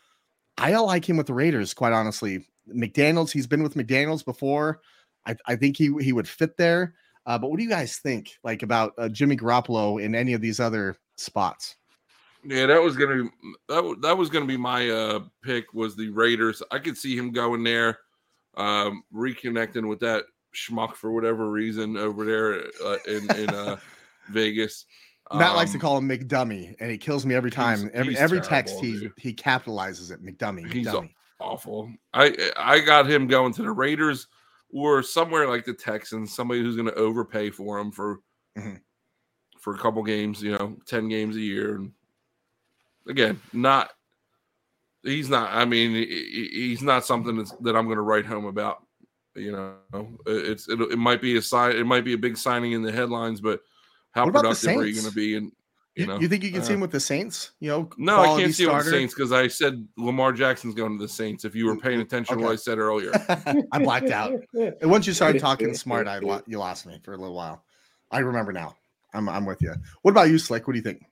I 0.57 0.75
like 0.75 1.07
him 1.07 1.17
with 1.17 1.27
the 1.27 1.33
Raiders, 1.33 1.73
quite 1.73 1.93
honestly. 1.93 2.45
McDaniels, 2.73 3.31
he's 3.31 3.47
been 3.47 3.63
with 3.63 3.73
McDaniels 3.73 4.23
before. 4.23 4.81
I, 5.25 5.35
I 5.47 5.55
think 5.55 5.77
he 5.77 5.91
he 6.01 6.13
would 6.13 6.27
fit 6.27 6.57
there. 6.57 6.93
Uh, 7.25 7.37
but 7.37 7.49
what 7.49 7.57
do 7.57 7.63
you 7.63 7.69
guys 7.69 7.97
think, 7.97 8.37
like 8.43 8.63
about 8.63 8.93
uh, 8.97 9.07
Jimmy 9.09 9.37
Garoppolo 9.37 10.01
in 10.01 10.15
any 10.15 10.33
of 10.33 10.41
these 10.41 10.59
other 10.59 10.97
spots? 11.17 11.75
Yeah, 12.43 12.65
that 12.65 12.81
was 12.81 12.97
gonna 12.97 13.23
be 13.23 13.29
that, 13.69 13.97
that 14.01 14.17
was 14.17 14.29
gonna 14.29 14.45
be 14.45 14.57
my 14.57 14.89
uh 14.89 15.19
pick 15.43 15.73
was 15.73 15.95
the 15.95 16.09
Raiders. 16.09 16.63
I 16.71 16.79
could 16.79 16.97
see 16.97 17.15
him 17.15 17.31
going 17.31 17.63
there, 17.63 17.99
um, 18.57 19.03
reconnecting 19.13 19.87
with 19.87 19.99
that 19.99 20.25
schmuck 20.55 20.95
for 20.95 21.11
whatever 21.11 21.49
reason 21.49 21.97
over 21.97 22.25
there 22.25 22.63
uh, 22.85 22.97
in 23.07 23.43
in 23.43 23.49
uh, 23.49 23.77
Vegas. 24.29 24.85
Matt 25.33 25.51
um, 25.51 25.55
likes 25.55 25.71
to 25.71 25.77
um, 25.77 25.81
call 25.81 25.97
him 25.97 26.09
McDummy, 26.09 26.75
and 26.79 26.91
he 26.91 26.97
kills 26.97 27.25
me 27.25 27.35
every 27.35 27.51
time. 27.51 27.79
He's, 27.79 27.89
every 27.93 28.13
he's 28.13 28.21
every 28.21 28.41
terrible, 28.41 28.49
text 28.49 28.79
he 28.79 28.99
dude. 28.99 29.13
he 29.17 29.33
capitalizes 29.33 30.11
it. 30.11 30.23
McDummy. 30.23 30.71
He's 30.71 30.87
McDummy. 30.87 31.13
awful. 31.39 31.91
I 32.13 32.51
I 32.57 32.79
got 32.79 33.09
him 33.09 33.27
going 33.27 33.53
to 33.53 33.61
the 33.61 33.71
Raiders 33.71 34.27
or 34.69 35.03
somewhere 35.03 35.47
like 35.47 35.65
the 35.65 35.73
Texans. 35.73 36.33
Somebody 36.33 36.61
who's 36.61 36.75
going 36.75 36.87
to 36.87 36.95
overpay 36.95 37.51
for 37.51 37.79
him 37.79 37.91
for 37.91 38.19
mm-hmm. 38.57 38.75
for 39.59 39.75
a 39.75 39.77
couple 39.77 40.03
games. 40.03 40.41
You 40.41 40.57
know, 40.57 40.77
ten 40.85 41.07
games 41.07 41.35
a 41.35 41.41
year, 41.41 41.75
and 41.75 41.91
again, 43.07 43.39
not 43.53 43.91
he's 45.03 45.29
not. 45.29 45.51
I 45.51 45.65
mean, 45.65 45.93
he's 45.93 46.81
not 46.81 47.05
something 47.05 47.37
that 47.61 47.75
I'm 47.75 47.85
going 47.85 47.97
to 47.97 48.03
write 48.03 48.25
home 48.25 48.45
about. 48.45 48.85
You 49.35 49.51
know, 49.53 50.09
it's 50.25 50.67
it, 50.67 50.79
it 50.79 50.97
might 50.97 51.21
be 51.21 51.37
a 51.37 51.41
sign. 51.41 51.75
It 51.75 51.85
might 51.85 52.03
be 52.03 52.13
a 52.13 52.17
big 52.17 52.37
signing 52.37 52.73
in 52.73 52.81
the 52.81 52.91
headlines, 52.91 53.39
but 53.39 53.61
how 54.11 54.25
productive 54.29 54.77
are 54.77 54.85
you 54.85 54.93
going 54.93 55.07
to 55.07 55.15
be? 55.15 55.37
And 55.37 55.51
You, 55.95 56.07
know, 56.07 56.19
you 56.19 56.27
think 56.27 56.43
you 56.43 56.51
can 56.51 56.61
Uh, 56.61 56.63
see 56.63 56.73
him 56.73 56.81
with 56.81 56.91
the 56.91 56.99
Saints? 56.99 57.51
You 57.59 57.69
know, 57.69 57.89
No, 57.97 58.19
I 58.19 58.41
can't 58.41 58.53
see 58.53 58.63
it 58.63 58.73
with 58.73 58.85
the? 58.85 58.91
Saints 58.91 59.13
because 59.13 59.31
I 59.31 59.47
said 59.47 59.87
Lamar 59.97 60.33
Jackson's 60.33 60.75
going 60.75 60.97
to 60.97 61.01
the 61.01 61.07
Saints. 61.07 61.45
If 61.45 61.55
you 61.55 61.65
were 61.65 61.77
paying 61.77 62.01
attention 62.01 62.37
to 62.37 62.43
what 62.43 62.51
I 62.51 62.55
said 62.57 62.77
earlier, 62.77 63.11
I 63.71 63.79
blacked 63.79 64.09
out. 64.09 64.33
And 64.53 64.75
once 64.91 65.07
you 65.07 65.13
started 65.13 65.39
talking 65.39 65.73
smart, 65.73 66.07
I 66.07 66.19
you 66.45 66.59
lost 66.59 66.85
me 66.85 66.99
for 67.03 67.13
a 67.13 67.17
little 67.17 67.35
while. 67.35 67.63
I 68.11 68.19
remember 68.19 68.51
now. 68.51 68.75
I'm 69.13 69.29
I'm 69.29 69.45
with 69.45 69.61
you. 69.61 69.73
What 70.01 70.11
about 70.11 70.29
you, 70.29 70.37
Slick? 70.37 70.67
What 70.67 70.73
do 70.73 70.79
you 70.79 70.83
think? 70.83 71.03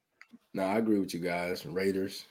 No, 0.54 0.64
I 0.64 0.78
agree 0.78 1.00
with 1.00 1.14
you 1.14 1.20
guys. 1.20 1.66
Raiders. 1.66 2.26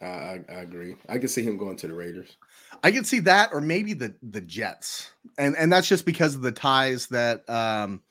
I, 0.00 0.06
I, 0.06 0.40
I 0.48 0.54
agree. 0.60 0.96
I 1.08 1.18
can 1.18 1.28
see 1.28 1.42
him 1.42 1.56
going 1.56 1.76
to 1.76 1.88
the 1.88 1.94
Raiders. 1.94 2.36
I 2.82 2.90
can 2.90 3.04
see 3.04 3.20
that, 3.20 3.50
or 3.52 3.60
maybe 3.60 3.92
the 3.92 4.14
the 4.22 4.40
Jets, 4.40 5.10
and 5.38 5.56
and 5.56 5.72
that's 5.72 5.88
just 5.88 6.06
because 6.06 6.34
of 6.34 6.42
the 6.42 6.52
ties 6.52 7.06
that 7.08 7.48
um, 7.48 8.02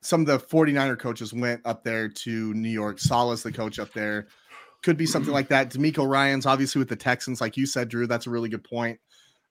some 0.00 0.20
of 0.20 0.26
the 0.26 0.38
49er 0.38 0.98
coaches 0.98 1.32
went 1.32 1.62
up 1.64 1.82
there 1.82 2.08
to 2.08 2.54
New 2.54 2.68
York. 2.68 2.98
Salah's 2.98 3.42
the 3.42 3.52
coach 3.52 3.78
up 3.78 3.92
there. 3.92 4.28
Could 4.82 4.96
be 4.96 5.06
something 5.06 5.32
like 5.32 5.48
that. 5.48 5.70
DeMeco 5.70 6.06
Ryans 6.06 6.46
obviously 6.46 6.78
with 6.78 6.90
the 6.90 6.96
Texans, 6.96 7.40
like 7.40 7.56
you 7.56 7.66
said, 7.66 7.88
Drew. 7.88 8.06
That's 8.06 8.26
a 8.26 8.30
really 8.30 8.50
good 8.50 8.64
point. 8.64 9.00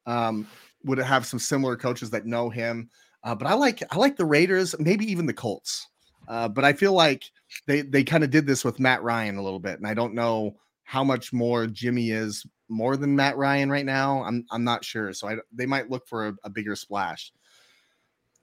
Um, 0.06 0.48
would 0.84 1.00
have 1.00 1.26
some 1.26 1.40
similar 1.40 1.76
coaches 1.76 2.12
that 2.12 2.26
know 2.26 2.50
him? 2.50 2.90
Uh, 3.24 3.34
but 3.34 3.48
I 3.48 3.54
like 3.56 3.82
I 3.92 3.98
like 3.98 4.16
the 4.16 4.26
Raiders, 4.26 4.76
maybe 4.80 5.06
even 5.12 5.26
the 5.26 5.34
Colts. 5.34 5.88
Uh, 6.28 6.48
but 6.48 6.64
I 6.64 6.74
feel 6.74 6.94
like 6.94 7.24
they 7.68 7.82
they 7.82 8.04
kind 8.04 8.24
of 8.24 8.30
did 8.30 8.46
this 8.46 8.64
with 8.64 8.80
Matt 8.80 9.04
Ryan 9.04 9.38
a 9.38 9.44
little 9.44 9.60
bit, 9.60 9.78
and 9.78 9.88
I 9.88 9.94
don't 9.94 10.14
know 10.14 10.58
how 10.84 11.04
much 11.04 11.32
more 11.34 11.66
Jimmy 11.68 12.12
is 12.12 12.46
more 12.70 12.98
than 12.98 13.16
Matt 13.16 13.38
Ryan 13.38 13.70
right 13.70 13.86
now. 13.86 14.24
I'm 14.24 14.46
I'm 14.52 14.64
not 14.64 14.84
sure, 14.84 15.14
so 15.14 15.28
I 15.28 15.38
they 15.52 15.66
might 15.66 15.90
look 15.90 16.08
for 16.08 16.28
a, 16.30 16.34
a 16.44 16.50
bigger 16.50 16.76
splash. 16.76 17.32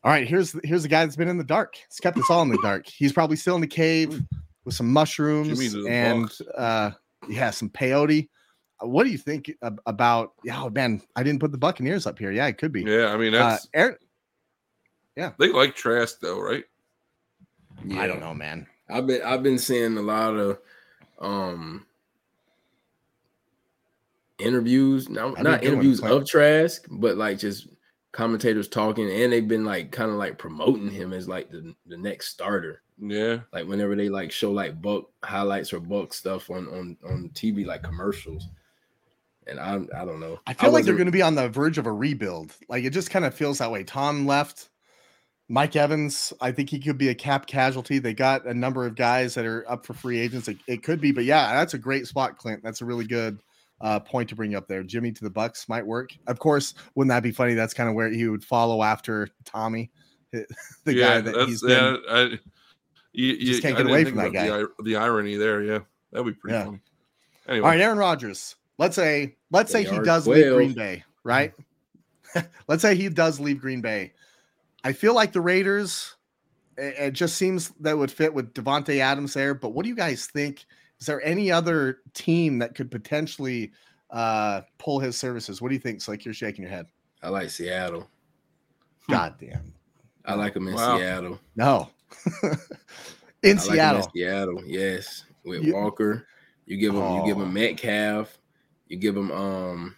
All 0.02 0.10
right, 0.10 0.26
here's 0.26 0.54
here's 0.64 0.82
the 0.82 0.88
guy 0.88 1.04
that's 1.04 1.16
been 1.16 1.28
in 1.28 1.38
the 1.38 1.44
dark. 1.44 1.74
He's 1.76 2.00
kept 2.00 2.16
us 2.16 2.30
all 2.30 2.42
in 2.42 2.48
the 2.48 2.58
dark. 2.62 2.86
He's 2.86 3.12
probably 3.12 3.36
still 3.36 3.54
in 3.54 3.60
the 3.60 3.66
cave 3.66 4.22
with 4.64 4.74
some 4.74 4.90
mushrooms 4.90 5.48
Jimmy 5.48 5.68
to 5.68 5.82
the 5.82 5.90
and 5.90 6.24
Bucs. 6.26 6.42
uh, 6.56 6.90
yeah, 7.28 7.50
some 7.50 7.68
peyote. 7.68 8.28
Uh, 8.82 8.86
What 8.86 9.04
do 9.04 9.10
you 9.10 9.18
think 9.18 9.50
about? 9.86 10.32
Yeah, 10.42 10.62
oh, 10.62 10.70
man, 10.70 11.02
I 11.16 11.22
didn't 11.22 11.40
put 11.40 11.52
the 11.52 11.58
Buccaneers 11.58 12.06
up 12.06 12.18
here. 12.18 12.30
Yeah, 12.30 12.46
it 12.46 12.56
could 12.56 12.72
be. 12.72 12.82
yeah, 12.82 13.12
I 13.12 13.16
mean 13.18 13.34
Uh, 13.34 13.50
that's 13.50 13.68
Aaron, 13.74 13.96
they 15.38 15.48
like 15.52 15.76
Trask 15.76 16.18
though, 16.20 16.40
right? 16.40 16.64
Yeah. 17.84 18.00
I 18.00 18.06
don't 18.06 18.20
know, 18.20 18.34
man. 18.34 18.66
I've 18.92 19.06
been 19.06 19.22
I've 19.22 19.42
been 19.42 19.58
seeing 19.58 19.96
a 19.96 20.02
lot 20.02 20.34
of 20.36 20.58
um 21.18 21.86
interviews, 24.38 25.08
no, 25.08 25.34
That'd 25.34 25.36
be 25.36 25.40
a 25.40 25.44
not 25.44 25.64
interviews 25.64 26.00
Clint. 26.00 26.14
of 26.14 26.28
Trask, 26.28 26.86
but 26.90 27.16
like 27.16 27.38
just 27.38 27.68
commentators 28.12 28.68
talking, 28.68 29.10
and 29.10 29.32
they've 29.32 29.46
been 29.46 29.64
like 29.64 29.92
kind 29.92 30.10
of 30.10 30.16
like 30.16 30.38
promoting 30.38 30.90
him 30.90 31.12
as 31.12 31.28
like 31.28 31.50
the, 31.50 31.74
the 31.86 31.96
next 31.96 32.28
starter. 32.28 32.82
Yeah, 33.02 33.40
Like 33.52 33.66
whenever 33.66 33.96
they 33.96 34.08
like 34.10 34.30
show 34.30 34.50
like 34.50 34.80
Buck 34.82 35.04
highlights 35.24 35.72
or 35.72 35.80
Buck 35.80 36.12
stuff 36.12 36.50
on 36.50 36.68
on 36.68 36.96
on 37.04 37.30
TV, 37.34 37.64
like 37.64 37.82
commercials. 37.82 38.48
And 39.46 39.58
I 39.58 39.80
I 39.96 40.04
don't 40.04 40.20
know. 40.20 40.38
I 40.46 40.52
feel 40.52 40.70
like 40.70 40.84
they're 40.84 40.94
going 40.94 41.06
to 41.06 41.12
be 41.12 41.22
on 41.22 41.34
the 41.34 41.48
verge 41.48 41.78
of 41.78 41.86
a 41.86 41.92
rebuild. 41.92 42.54
Like 42.68 42.84
it 42.84 42.90
just 42.90 43.10
kind 43.10 43.24
of 43.24 43.34
feels 43.34 43.58
that 43.58 43.70
way. 43.70 43.84
Tom 43.84 44.26
left. 44.26 44.69
Mike 45.50 45.74
Evans, 45.74 46.32
I 46.40 46.52
think 46.52 46.70
he 46.70 46.78
could 46.78 46.96
be 46.96 47.08
a 47.08 47.14
cap 47.14 47.46
casualty. 47.46 47.98
They 47.98 48.14
got 48.14 48.46
a 48.46 48.54
number 48.54 48.86
of 48.86 48.94
guys 48.94 49.34
that 49.34 49.44
are 49.44 49.68
up 49.68 49.84
for 49.84 49.94
free 49.94 50.20
agents. 50.20 50.46
It, 50.46 50.58
it 50.68 50.84
could 50.84 51.00
be, 51.00 51.10
but 51.10 51.24
yeah, 51.24 51.52
that's 51.54 51.74
a 51.74 51.78
great 51.78 52.06
spot, 52.06 52.38
Clint. 52.38 52.62
That's 52.62 52.82
a 52.82 52.84
really 52.84 53.04
good 53.04 53.42
uh, 53.80 53.98
point 53.98 54.28
to 54.28 54.36
bring 54.36 54.54
up 54.54 54.68
there. 54.68 54.84
Jimmy 54.84 55.10
to 55.10 55.24
the 55.24 55.28
Bucks 55.28 55.68
might 55.68 55.84
work. 55.84 56.10
Of 56.28 56.38
course, 56.38 56.74
wouldn't 56.94 57.10
that 57.10 57.24
be 57.24 57.32
funny? 57.32 57.54
That's 57.54 57.74
kind 57.74 57.88
of 57.88 57.96
where 57.96 58.08
he 58.08 58.28
would 58.28 58.44
follow 58.44 58.84
after 58.84 59.28
Tommy, 59.44 59.90
the 60.30 60.46
yeah, 60.86 60.94
guy 60.94 61.20
that 61.22 61.24
that's- 61.32 61.48
he's 61.48 61.64
yeah, 61.66 61.96
been. 61.96 62.00
I, 62.08 62.38
you, 63.12 63.44
Just 63.44 63.62
can't 63.62 63.76
get 63.76 63.86
away 63.86 64.04
from 64.04 64.18
that 64.18 64.28
about 64.28 64.70
The, 64.78 64.84
the 64.84 64.94
irony 64.94 65.34
there, 65.34 65.64
yeah, 65.64 65.80
that'd 66.12 66.24
be 66.26 66.32
pretty 66.32 66.58
Yeah. 66.58 66.64
funny. 66.66 66.80
Anyway, 67.48 67.64
All 67.64 67.70
right, 67.72 67.80
Aaron 67.80 67.98
Rodgers. 67.98 68.54
Let's 68.78 68.94
say, 68.94 69.34
let's 69.50 69.72
say 69.72 69.82
he 69.82 69.96
are 69.98 70.04
does 70.04 70.28
leave 70.28 70.52
Green 70.54 70.74
Bay, 70.74 71.02
right? 71.24 71.52
let's 72.68 72.82
say 72.82 72.94
he 72.94 73.08
does 73.08 73.40
leave 73.40 73.60
Green 73.60 73.80
Bay. 73.80 74.12
I 74.84 74.92
feel 74.92 75.14
like 75.14 75.32
the 75.32 75.40
Raiders. 75.40 76.14
It, 76.76 76.94
it 76.98 77.10
just 77.12 77.36
seems 77.36 77.70
that 77.80 77.96
would 77.98 78.10
fit 78.10 78.32
with 78.32 78.54
Davante 78.54 78.98
Adams 79.00 79.34
there. 79.34 79.54
But 79.54 79.70
what 79.70 79.82
do 79.82 79.88
you 79.88 79.96
guys 79.96 80.26
think? 80.26 80.64
Is 81.00 81.06
there 81.06 81.22
any 81.24 81.50
other 81.50 81.98
team 82.14 82.58
that 82.58 82.74
could 82.74 82.90
potentially 82.90 83.72
uh, 84.10 84.62
pull 84.78 84.98
his 85.00 85.18
services? 85.18 85.60
What 85.62 85.68
do 85.68 85.74
you 85.74 85.80
think? 85.80 85.96
It's 85.96 86.08
like 86.08 86.24
you're 86.24 86.34
shaking 86.34 86.62
your 86.62 86.70
head. 86.70 86.86
I 87.22 87.28
like 87.28 87.50
Seattle. 87.50 88.08
God 89.08 89.34
damn. 89.40 89.72
I 90.24 90.34
like 90.34 90.54
him 90.56 90.68
in 90.68 90.74
Wow. 90.74 90.98
Seattle. 90.98 91.40
No. 91.56 91.90
In 93.42 93.56
I 93.58 93.60
like 93.62 93.68
him 93.68 93.72
Seattle. 93.74 94.02
in 94.02 94.10
Seattle, 94.14 94.62
yes. 94.66 95.24
With 95.44 95.64
You- 95.64 95.74
Walker, 95.74 96.26
you 96.66 96.76
give 96.76 96.94
him 96.94 97.00
you 97.16 97.24
give 97.24 97.38
Oh. 97.38 97.42
him 97.44 97.52
Metcalf, 97.54 98.38
you 98.88 98.98
give 98.98 99.16
him 99.16 99.30
um, 99.32 99.96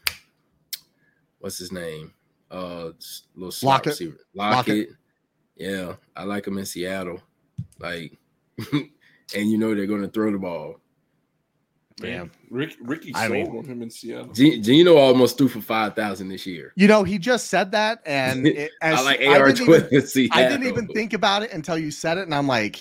what's 1.40 1.58
his 1.58 1.72
name? 1.72 2.12
Uh, 2.52 2.90
s- 2.98 3.22
little 3.34 3.50
slot 3.50 3.78
Lockett. 3.78 3.90
receiver, 3.92 4.18
Lockett. 4.34 4.76
Lockett. 4.76 4.88
Yeah, 5.56 5.94
I 6.14 6.24
like 6.24 6.46
him 6.46 6.58
in 6.58 6.66
Seattle. 6.66 7.20
Like, 7.78 8.18
and 8.72 9.50
you 9.50 9.56
know 9.58 9.74
they're 9.74 9.86
going 9.86 10.02
to 10.02 10.08
throw 10.08 10.30
the 10.30 10.38
ball. 10.38 10.76
man, 12.00 12.30
Rick, 12.50 12.76
Ricky 12.82 13.12
I 13.14 13.28
sold 13.28 13.32
mean- 13.32 13.56
on 13.58 13.64
him 13.64 13.82
in 13.82 13.90
Seattle. 13.90 14.32
G- 14.34 14.60
Geno 14.60 14.96
almost 14.96 15.38
threw 15.38 15.48
for 15.48 15.60
five 15.62 15.94
thousand 15.96 16.28
this 16.28 16.46
year. 16.46 16.72
You 16.76 16.88
know, 16.88 17.04
he 17.04 17.16
just 17.18 17.46
said 17.46 17.70
that, 17.72 18.02
and 18.04 18.46
it, 18.48 18.70
as, 18.82 18.98
I 18.98 19.02
like 19.02 19.20
I 19.20 19.38
AR 19.38 19.52
didn't 19.52 19.68
even- 19.90 20.06
Seattle. 20.06 20.42
I 20.44 20.48
didn't 20.48 20.66
even 20.66 20.88
think 20.88 21.12
about 21.14 21.42
it 21.42 21.52
until 21.52 21.78
you 21.78 21.90
said 21.90 22.18
it, 22.18 22.22
and 22.22 22.34
I'm 22.34 22.46
like, 22.48 22.80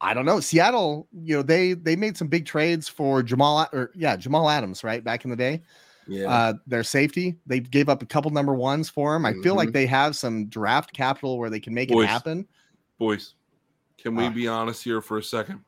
I 0.00 0.14
don't 0.14 0.26
know. 0.26 0.40
Seattle, 0.40 1.08
you 1.12 1.36
know, 1.36 1.42
they 1.42 1.72
they 1.74 1.96
made 1.96 2.16
some 2.16 2.28
big 2.28 2.46
trades 2.46 2.88
for 2.88 3.22
Jamal 3.22 3.68
or 3.72 3.90
yeah, 3.94 4.16
Jamal 4.16 4.48
Adams, 4.48 4.84
right? 4.84 5.02
Back 5.02 5.24
in 5.24 5.30
the 5.30 5.36
day. 5.36 5.62
Yeah, 6.08 6.28
Uh 6.28 6.52
their 6.66 6.84
safety. 6.84 7.36
They 7.46 7.60
gave 7.60 7.88
up 7.88 8.02
a 8.02 8.06
couple 8.06 8.30
number 8.30 8.54
ones 8.54 8.88
for 8.88 9.14
him. 9.16 9.24
I 9.26 9.32
feel 9.42 9.54
like 9.56 9.70
Mhm. 9.70 9.72
they 9.74 9.86
have 9.86 10.14
some 10.16 10.46
draft 10.46 10.92
capital 10.92 11.38
where 11.38 11.50
they 11.50 11.60
can 11.60 11.74
make 11.74 11.88
Boys. 11.90 12.04
it 12.04 12.08
happen. 12.08 12.46
Boys, 12.98 13.34
can 13.98 14.14
we 14.14 14.24
Ah. 14.26 14.30
be 14.30 14.46
honest 14.48 14.82
here 14.84 15.00
for 15.00 15.18
a 15.18 15.22
second? 15.22 15.60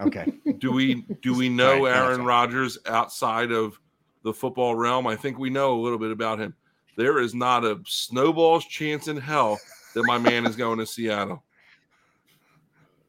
Okay. 0.00 0.26
Do 0.58 0.72
we 0.72 1.02
do 1.22 1.34
we 1.34 1.48
know 1.48 1.86
ahead, 1.86 2.02
Aaron. 2.02 2.24
Rodgers 2.24 2.78
outside 2.86 3.52
of 3.52 3.78
the 4.22 4.32
football 4.32 4.74
realm? 4.76 5.06
I 5.06 5.16
think 5.16 5.38
we 5.38 5.50
know 5.50 5.78
a 5.78 5.80
little 5.80 5.98
bit 5.98 6.10
about 6.10 6.38
him. 6.38 6.54
There 6.96 7.18
is 7.20 7.34
not 7.34 7.64
a 7.64 7.80
snowball's 7.86 8.64
chance 8.66 9.08
in 9.08 9.16
hell 9.16 9.58
that 9.94 10.04
my 10.06 10.16
man 10.18 10.46
is 10.46 10.56
going 10.56 10.78
to 10.78 10.86
Seattle. 10.86 11.42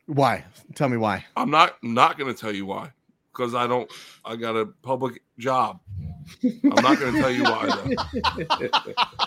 why? 0.08 0.43
Tell 0.76 0.89
me 0.89 0.97
why. 0.97 1.26
I'm 1.36 1.49
not 1.49 1.82
not 1.84 2.18
going 2.18 2.34
to 2.34 2.39
tell 2.39 2.53
you 2.53 2.66
why 2.66 2.91
because 3.32 3.56
I 3.56 3.68
don't. 3.68 3.89
I 4.24 4.36
got 4.36 4.56
a 4.56 4.66
public 4.84 5.22
job. 5.39 5.80
I'm 6.44 6.82
not 6.82 7.00
going 7.00 7.14
to 7.14 7.20
tell 7.20 7.32
you 7.32 7.46
why 7.46 7.70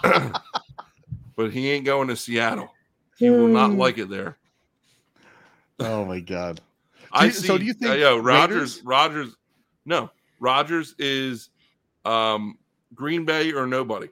though. 0.03 0.33
but 1.37 1.53
he 1.53 1.71
ain't 1.71 1.85
going 1.85 2.09
to 2.09 2.17
Seattle. 2.17 2.71
He 3.17 3.31
will 3.31 3.49
not 3.49 3.73
Hmm. 3.73 3.79
like 3.79 3.99
it 3.99 4.09
there. 4.11 4.37
Oh 5.81 6.05
my 6.05 6.21
god. 6.21 6.61
I 7.13 7.27
you- 7.27 7.31
see. 7.33 7.47
so 7.47 7.59
do 7.59 7.65
you 7.65 7.73
think 7.73 7.93
Uh, 7.93 7.97
yo, 7.97 8.19
Rodgers? 8.19 8.77
Raiders? 8.77 8.83
Rodgers? 8.85 9.37
No, 9.87 10.11
Rodgers 10.41 10.95
is 10.99 11.51
um, 12.05 12.59
Green 12.95 13.25
Bay 13.25 13.53
or 13.53 13.67
nobody. 13.67 14.09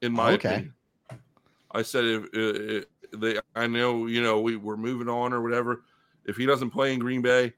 In 0.00 0.12
my 0.12 0.32
Okay. 0.32 0.48
opinion, 0.54 0.74
I 1.70 1.82
said 1.82 2.04
if 2.04 2.22
uh, 2.34 2.78
uh, 2.78 3.18
they, 3.20 3.38
I 3.54 3.66
know 3.66 4.06
you 4.06 4.22
know 4.22 4.40
we 4.40 4.56
we're 4.56 4.76
moving 4.76 5.08
on 5.08 5.32
or 5.32 5.42
whatever. 5.42 5.82
If 6.24 6.36
he 6.36 6.46
doesn't 6.46 6.70
play 6.70 6.92
in 6.92 6.98
Green 6.98 7.22
Bay, 7.22 7.52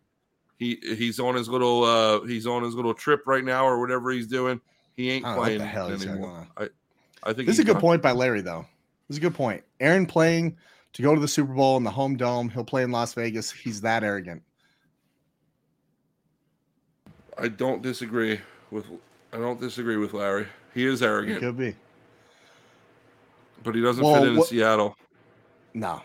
he 0.58 0.78
he's 0.82 1.18
on 1.20 1.34
his 1.34 1.48
little 1.48 1.84
uh 1.84 2.20
he's 2.22 2.46
on 2.46 2.62
his 2.62 2.74
little 2.74 2.94
trip 2.94 3.22
right 3.26 3.44
now 3.44 3.64
or 3.66 3.80
whatever 3.80 4.10
he's 4.10 4.26
doing. 4.26 4.60
He 4.96 5.10
ain't 5.10 5.24
I 5.24 5.30
don't 5.30 5.38
what 5.38 5.44
playing 5.44 5.58
the 5.58 5.66
hell 5.66 5.88
he's 5.90 6.04
got 6.04 6.10
anymore. 6.12 6.46
I 6.56 6.68
I 7.24 7.32
think 7.32 7.46
This 7.46 7.56
is 7.56 7.60
a 7.60 7.64
good 7.64 7.72
done. 7.74 7.80
point 7.80 8.02
by 8.02 8.12
Larry, 8.12 8.40
though. 8.42 8.66
This 9.08 9.14
is 9.14 9.18
a 9.18 9.20
good 9.20 9.34
point. 9.34 9.64
Aaron 9.80 10.06
playing 10.06 10.56
to 10.92 11.02
go 11.02 11.14
to 11.14 11.20
the 11.20 11.26
Super 11.28 11.52
Bowl 11.54 11.76
in 11.76 11.82
the 11.84 11.90
home 11.90 12.16
dome. 12.16 12.48
He'll 12.48 12.64
play 12.64 12.82
in 12.82 12.90
Las 12.92 13.14
Vegas. 13.14 13.50
He's 13.50 13.80
that 13.80 14.04
arrogant. 14.04 14.42
I 17.38 17.48
don't 17.48 17.82
disagree 17.82 18.40
with 18.70 18.86
I 19.32 19.38
don't 19.38 19.60
disagree 19.60 19.96
with 19.96 20.12
Larry. 20.12 20.46
He 20.74 20.86
is 20.86 21.00
He 21.00 21.06
arrogant, 21.06 21.40
could 21.40 21.56
be. 21.58 21.74
but 23.64 23.74
he 23.74 23.80
doesn't 23.80 24.04
Well, 24.04 24.20
fit 24.20 24.28
in 24.28 24.36
what- 24.36 24.48
Seattle. 24.48 24.96
No. 25.72 26.02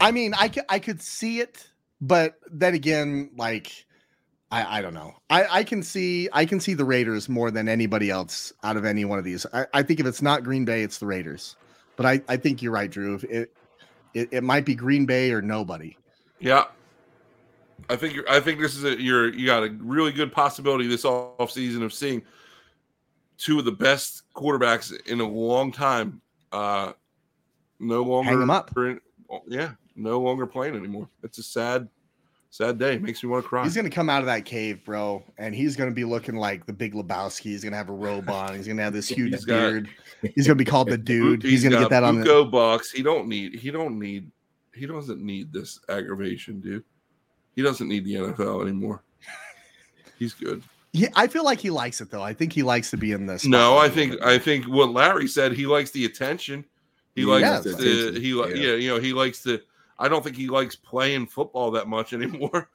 I 0.00 0.10
mean, 0.10 0.34
I 0.34 0.50
I 0.68 0.78
could 0.80 1.00
see 1.00 1.40
it, 1.40 1.67
but 2.00 2.38
then 2.50 2.74
again, 2.74 3.30
like 3.36 3.86
I, 4.50 4.78
I 4.78 4.82
don't 4.82 4.94
know. 4.94 5.14
I, 5.30 5.58
I 5.58 5.64
can 5.64 5.82
see 5.82 6.28
I 6.32 6.44
can 6.46 6.60
see 6.60 6.74
the 6.74 6.84
Raiders 6.84 7.28
more 7.28 7.50
than 7.50 7.68
anybody 7.68 8.10
else 8.10 8.52
out 8.62 8.76
of 8.76 8.84
any 8.84 9.04
one 9.04 9.18
of 9.18 9.24
these. 9.24 9.44
I, 9.52 9.66
I 9.74 9.82
think 9.82 10.00
if 10.00 10.06
it's 10.06 10.22
not 10.22 10.42
Green 10.44 10.64
Bay, 10.64 10.82
it's 10.82 10.98
the 10.98 11.06
Raiders. 11.06 11.56
But 11.96 12.06
I, 12.06 12.22
I 12.28 12.36
think 12.36 12.62
you're 12.62 12.72
right, 12.72 12.90
Drew. 12.90 13.16
It, 13.28 13.52
it 14.14 14.28
it 14.32 14.44
might 14.44 14.64
be 14.64 14.74
Green 14.74 15.04
Bay 15.06 15.32
or 15.32 15.42
nobody. 15.42 15.96
Yeah. 16.38 16.64
I 17.90 17.96
think 17.96 18.14
you're, 18.14 18.28
I 18.28 18.40
think 18.40 18.60
this 18.60 18.76
is 18.76 18.84
a 18.84 19.00
you're 19.00 19.32
you 19.32 19.46
got 19.46 19.62
a 19.64 19.70
really 19.80 20.12
good 20.12 20.32
possibility 20.32 20.86
this 20.86 21.04
off 21.04 21.50
season 21.50 21.82
of 21.82 21.92
seeing 21.92 22.22
two 23.38 23.58
of 23.58 23.64
the 23.64 23.72
best 23.72 24.22
quarterbacks 24.34 24.92
in 25.06 25.20
a 25.20 25.28
long 25.28 25.70
time 25.72 26.20
uh 26.52 26.92
no 27.78 28.02
longer 28.02 28.30
Hang 28.30 28.42
'em 28.42 28.50
up. 28.50 28.70
in- 28.76 29.00
yeah, 29.46 29.72
no 29.98 30.20
longer 30.20 30.46
playing 30.46 30.74
anymore. 30.76 31.08
It's 31.22 31.38
a 31.38 31.42
sad 31.42 31.88
sad 32.50 32.78
day. 32.78 32.94
It 32.94 33.02
Makes 33.02 33.22
me 33.22 33.28
want 33.28 33.44
to 33.44 33.48
cry. 33.48 33.64
He's 33.64 33.76
gonna 33.76 33.90
come 33.90 34.08
out 34.08 34.20
of 34.20 34.26
that 34.26 34.44
cave, 34.44 34.84
bro, 34.84 35.22
and 35.36 35.54
he's 35.54 35.76
gonna 35.76 35.90
be 35.90 36.04
looking 36.04 36.36
like 36.36 36.64
the 36.66 36.72
Big 36.72 36.94
Lebowski. 36.94 37.42
He's 37.42 37.62
gonna 37.64 37.76
have 37.76 37.88
a 37.90 37.92
robe 37.94 38.30
on. 38.30 38.54
He's 38.54 38.66
gonna 38.66 38.82
have 38.82 38.92
this 38.94 39.08
huge 39.16 39.32
He's 39.34 39.44
got- 39.44 39.58
beard. 39.58 39.88
he's 40.34 40.46
gonna 40.46 40.56
be 40.56 40.64
called 40.64 40.88
the 40.88 40.96
dude. 40.98 41.42
He's, 41.42 41.62
gonna 41.62 41.76
got 41.76 41.82
get 41.82 41.90
that 41.90 42.04
on 42.04 42.20
the. 42.20 42.24
Buko 42.26 42.50
bucks. 42.50 42.90
He 42.90 43.02
don't 43.02 43.28
need. 43.28 43.54
He 43.56 43.70
don't 43.70 43.98
need. 43.98 44.30
He 44.74 44.86
doesn't 44.86 45.20
need 45.20 45.52
this 45.52 45.80
aggravation, 45.88 46.60
dude. 46.60 46.84
He 47.56 47.62
doesn't 47.62 47.88
need 47.88 48.04
the 48.04 48.14
NFL 48.14 48.62
anymore. 48.62 49.02
He's 50.18 50.32
good. 50.34 50.62
Yeah, 50.92 51.08
I 51.14 51.26
feel 51.26 51.44
like 51.44 51.60
he 51.60 51.70
likes 51.70 52.00
it 52.00 52.10
though. 52.10 52.22
I 52.22 52.32
think 52.32 52.52
he 52.52 52.62
likes 52.62 52.90
to 52.92 52.96
be 52.96 53.12
in 53.12 53.26
this. 53.26 53.44
No, 53.44 53.76
I 53.76 53.88
think 53.88 54.20
I 54.22 54.38
think 54.38 54.64
what 54.66 54.90
Larry 54.90 55.26
said. 55.26 55.52
He 55.52 55.66
likes 55.66 55.90
the 55.90 56.04
attention. 56.06 56.64
He 57.14 57.22
He 57.22 57.26
likes 57.26 57.42
likes 57.46 57.64
the, 57.64 57.70
the 57.70 57.76
attention, 58.08 58.22
he 58.22 58.32
li- 58.34 58.50
yeah. 58.54 58.70
yeah. 58.70 58.74
you 58.76 58.88
know 58.94 58.98
he 59.00 59.12
likes 59.12 59.42
to. 59.42 59.60
I 59.98 60.08
don't 60.08 60.22
think 60.22 60.36
he 60.36 60.48
likes 60.48 60.76
playing 60.76 61.26
football 61.26 61.72
that 61.72 61.88
much 61.88 62.12
anymore. 62.14 62.68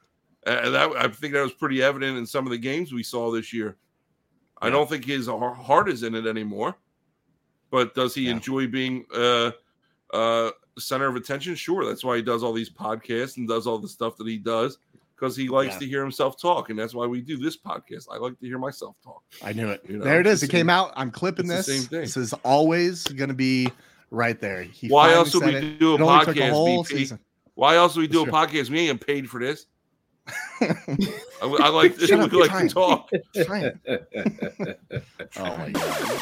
Uh, 0.46 0.70
that 0.70 0.90
I 0.96 1.08
think 1.08 1.32
that 1.32 1.42
was 1.42 1.52
pretty 1.52 1.82
evident 1.82 2.18
in 2.18 2.26
some 2.26 2.46
of 2.46 2.50
the 2.50 2.58
games 2.58 2.92
we 2.92 3.02
saw 3.02 3.30
this 3.32 3.52
year. 3.52 3.76
I 4.60 4.70
don't 4.70 4.88
think 4.88 5.04
his 5.04 5.26
heart 5.26 5.88
is 5.88 6.02
in 6.02 6.14
it 6.14 6.26
anymore. 6.26 6.76
But 7.70 7.94
does 7.94 8.14
he 8.14 8.22
Yeah. 8.26 8.32
enjoy 8.32 8.66
being 8.68 9.04
uh, 9.14 9.50
uh, 10.12 10.50
center 10.78 11.06
of 11.08 11.16
attention? 11.16 11.54
Sure, 11.54 11.84
that's 11.84 12.04
why 12.04 12.16
he 12.16 12.22
does 12.22 12.42
all 12.42 12.52
these 12.52 12.70
podcasts 12.70 13.36
and 13.36 13.48
does 13.48 13.66
all 13.66 13.78
the 13.78 13.88
stuff 13.88 14.16
that 14.18 14.26
he 14.28 14.38
does 14.38 14.78
because 15.16 15.36
he 15.36 15.48
likes 15.48 15.74
Yeah. 15.74 15.78
to 15.80 15.86
hear 15.86 16.02
himself 16.02 16.40
talk, 16.40 16.70
and 16.70 16.78
that's 16.78 16.94
why 16.94 17.06
we 17.06 17.20
do 17.20 17.36
this 17.36 17.56
podcast. 17.56 18.06
I 18.12 18.18
like 18.18 18.38
to 18.38 18.46
hear 18.46 18.58
myself 18.58 18.96
talk. 19.02 19.22
I 19.42 19.52
knew 19.54 19.68
it. 19.70 19.82
You 19.88 19.96
know, 19.98 20.04
there 20.04 20.20
it's 20.20 20.30
is. 20.30 20.42
It 20.44 20.50
came 20.50 20.70
out. 20.70 20.92
I'm 20.96 21.10
clipping 21.10 21.46
this. 21.48 21.66
same. 21.66 21.84
This 21.90 22.16
is 22.16 22.32
always 22.44 23.04
gonna 23.04 23.34
be 23.34 23.70
right 24.14 24.40
there. 24.40 24.62
He 24.62 24.88
Why 24.88 25.12
else 25.12 25.34
would 25.34 25.44
we 25.44 25.54
it. 25.54 25.78
do 25.78 25.92
a 25.92 25.94
It 25.96 26.00
podcast, 26.00 26.50
whole 26.50 26.82
VP? 26.84 26.96
season. 26.98 27.18
Why 27.54 27.76
else 27.76 27.94
would 27.96 28.02
we 28.02 28.08
do 28.08 28.22
a 28.22 28.24
Sure. 28.24 28.32
podcast? 28.32 28.70
We 28.70 28.80
ain't 28.80 29.00
getting 29.00 29.14
paid 29.14 29.30
for 29.30 29.40
this. 29.40 29.66
I, 30.60 30.76
I 31.42 31.68
like 31.68 31.96
this. 31.96 32.08
Shut 32.08 32.18
up, 32.20 32.30
we 32.32 32.38
you're 32.38 32.46
like 32.46 32.68
to 32.68 32.74
talk. 32.74 33.10
Trying. 33.44 33.78
Oh 35.36 35.56
my 35.58 35.70
god. 35.70 36.20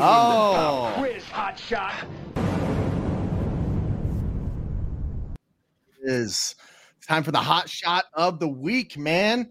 Oh, 0.00 0.92
Oh, 0.94 0.94
Quiz 0.98 1.24
hot 1.24 1.58
shot. 1.58 1.92
it 6.02 6.10
is 6.10 6.54
time 7.06 7.22
for 7.22 7.32
the 7.32 7.38
hot 7.38 7.68
shot 7.68 8.06
of 8.14 8.38
the 8.40 8.48
week, 8.48 8.96
man. 8.98 9.50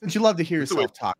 Since 0.00 0.14
you 0.14 0.20
love 0.20 0.36
to 0.36 0.44
hear 0.44 0.60
That's 0.60 0.70
the 0.70 0.76
way- 0.76 0.82
yourself 0.82 0.98
talk. 0.98 1.18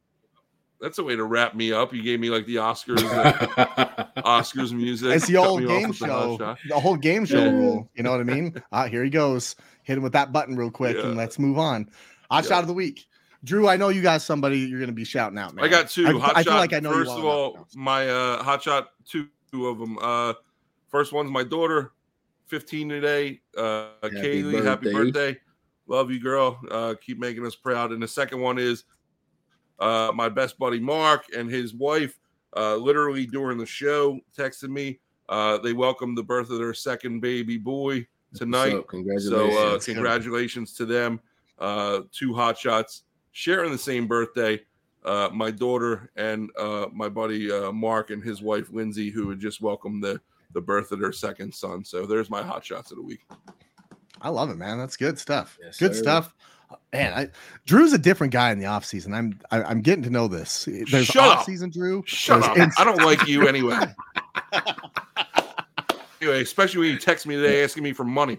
That's 0.81 0.99
a 0.99 1.03
way 1.05 1.17
to 1.17 1.25
wrap 1.25 1.55
me 1.55 1.73
up. 1.73 1.93
You 1.93 2.03
gave 2.03 2.21
me 2.21 2.31
like 2.31 2.47
the 2.47 2.57
Oscars, 2.57 2.99
Oscars 4.19 4.73
music. 4.73 5.11
It's 5.15 5.27
the 5.27 5.35
cut 5.35 5.47
old 5.49 5.67
game 5.67 5.89
with 5.89 5.99
the 5.99 6.07
show, 6.07 6.57
the 6.69 6.81
whole 6.81 6.97
game 6.97 7.25
show 7.25 7.45
Yeah. 7.45 7.51
rule. 7.51 7.91
You 7.95 8.03
know 8.03 8.11
what 8.13 8.21
I 8.21 8.25
mean? 8.25 8.63
Ah, 8.73 8.87
here 8.87 9.05
he 9.05 9.11
goes. 9.11 9.57
Hit 9.83 9.97
him 9.97 10.03
with 10.03 10.13
that 10.13 10.33
button 10.33 10.57
real 10.57 10.71
quick, 10.71 10.97
and 10.99 11.17
let's 11.17 11.39
move 11.39 11.59
on. 11.59 11.89
Hot 12.31 12.45
Yeah. 12.45 12.49
shot 12.49 12.61
of 12.63 12.67
the 12.69 12.75
week, 12.75 13.07
Drew. 13.45 13.69
I 13.69 13.77
know 13.77 13.89
you 13.89 14.03
got 14.03 14.21
somebody 14.23 14.59
you're 14.59 14.79
going 14.79 14.91
to 14.91 14.95
be 14.95 15.05
shouting 15.05 15.39
out, 15.39 15.55
man. 15.55 15.65
I 15.65 15.69
got 15.69 15.89
two 15.89 16.07
I, 16.07 16.13
hot 16.21 16.37
I 16.37 16.43
shot. 16.43 16.51
feel 16.51 16.59
like 16.59 16.73
I 16.75 16.81
know 16.81 16.91
you 16.91 16.97
First 16.99 17.09
well 17.11 17.19
of 17.19 17.25
all, 17.25 17.55
now. 17.55 17.67
my 17.75 18.09
uh, 18.09 18.43
hot 18.43 18.63
shot 18.63 18.89
two, 19.07 19.29
two 19.51 19.67
of 19.69 19.79
them. 19.79 19.99
Uh, 20.01 20.35
first 20.89 21.13
one's 21.13 21.31
my 21.31 21.43
daughter, 21.43 21.93
15 22.49 22.89
today. 22.91 23.41
Uh, 23.57 23.89
Happy 24.03 24.17
Kaylee, 24.17 24.63
happy 24.65 24.93
birthday. 24.93 25.33
birthday. 25.33 25.41
Love 25.87 26.11
you, 26.11 26.21
girl. 26.21 26.61
Uh, 26.71 26.95
keep 27.01 27.19
making 27.19 27.47
us 27.47 27.55
proud. 27.55 27.93
And 27.93 28.03
the 28.03 28.09
second 28.09 28.41
one 28.43 28.59
is 28.59 28.85
uh, 29.81 30.13
my 30.15 30.29
best 30.29 30.59
buddy 30.59 30.81
Mark 30.81 31.27
and 31.37 31.51
his 31.51 31.75
wife. 31.75 32.19
Uh, 32.57 32.77
literally 32.77 33.27
during 33.27 33.59
the 33.59 33.67
show, 33.67 34.19
texted 34.37 34.71
me. 34.71 34.99
Uh, 35.29 35.59
they 35.59 35.75
welcomed 35.75 36.17
the 36.17 36.23
birth 36.23 36.51
of 36.51 36.59
their 36.59 36.73
second 36.73 37.21
baby 37.21 37.59
boy 37.59 38.07
tonight. 38.35 38.71
So, 38.71 38.83
congratulations. 38.83 39.31
So 39.31 39.75
uh, 39.75 39.79
congratulations 39.79 40.73
to 40.75 40.87
them. 40.87 41.21
Uh, 41.59 42.01
two 42.13 42.35
hot 42.35 42.57
shots 42.57 43.03
sharing 43.33 43.71
the 43.71 43.79
same 43.79 44.07
birthday. 44.07 44.61
Uh, 45.05 45.29
my 45.33 45.51
daughter 45.51 46.11
and 46.17 46.51
uh, 46.59 46.87
my 46.93 47.09
buddy 47.09 47.53
uh, 47.53 47.71
Mark 47.73 48.11
and 48.11 48.23
his 48.23 48.43
wife 48.43 48.69
Lindsay, 48.73 49.11
who 49.11 49.29
had 49.31 49.39
just 49.39 49.61
welcomed 49.61 50.03
the 50.03 50.21
the 50.55 50.61
birth 50.61 50.93
of 50.93 51.01
their 51.01 51.13
second 51.13 51.55
son. 51.55 51.85
So 51.85 52.07
there's 52.07 52.31
my 52.31 52.43
hot 52.43 52.65
shots 52.65 52.91
of 52.91 52.97
the 52.97 53.03
week. 53.03 53.21
I 54.21 54.31
love 54.31 54.51
it, 54.51 54.57
man. 54.57 54.79
That's 54.79 54.97
good 54.97 55.19
stuff. 55.19 55.59
Yes, 55.63 55.79
good 55.79 55.95
sir. 55.95 56.03
stuff. 56.03 56.35
Man, 56.93 57.13
I, 57.15 57.29
Drew's 57.67 57.93
a 57.93 57.99
different 57.99 58.33
guy 58.33 58.51
in 58.51 58.59
the 58.59 58.67
off 58.67 58.85
season. 58.85 59.15
I'm 59.15 59.39
I, 59.51 59.63
I'm 59.63 59.81
getting 59.81 60.03
to 60.05 60.11
know 60.11 60.29
this. 60.29 60.67
There's 60.91 61.07
Shut 61.07 61.17
off 61.29 61.39
up. 61.41 61.45
season 61.45 61.71
Drew. 61.71 62.03
Shut 62.07 62.43
up! 62.43 62.57
I 62.79 62.85
don't 62.85 63.03
like 63.05 63.27
you 63.27 63.47
anyway. 63.49 63.79
anyway, 66.21 66.43
especially 66.43 66.81
when 66.81 66.91
you 66.91 66.99
text 66.99 67.27
me 67.27 67.37
today 67.37 67.63
asking 67.65 67.83
me 67.83 67.93
for 67.93 68.05
money. 68.05 68.39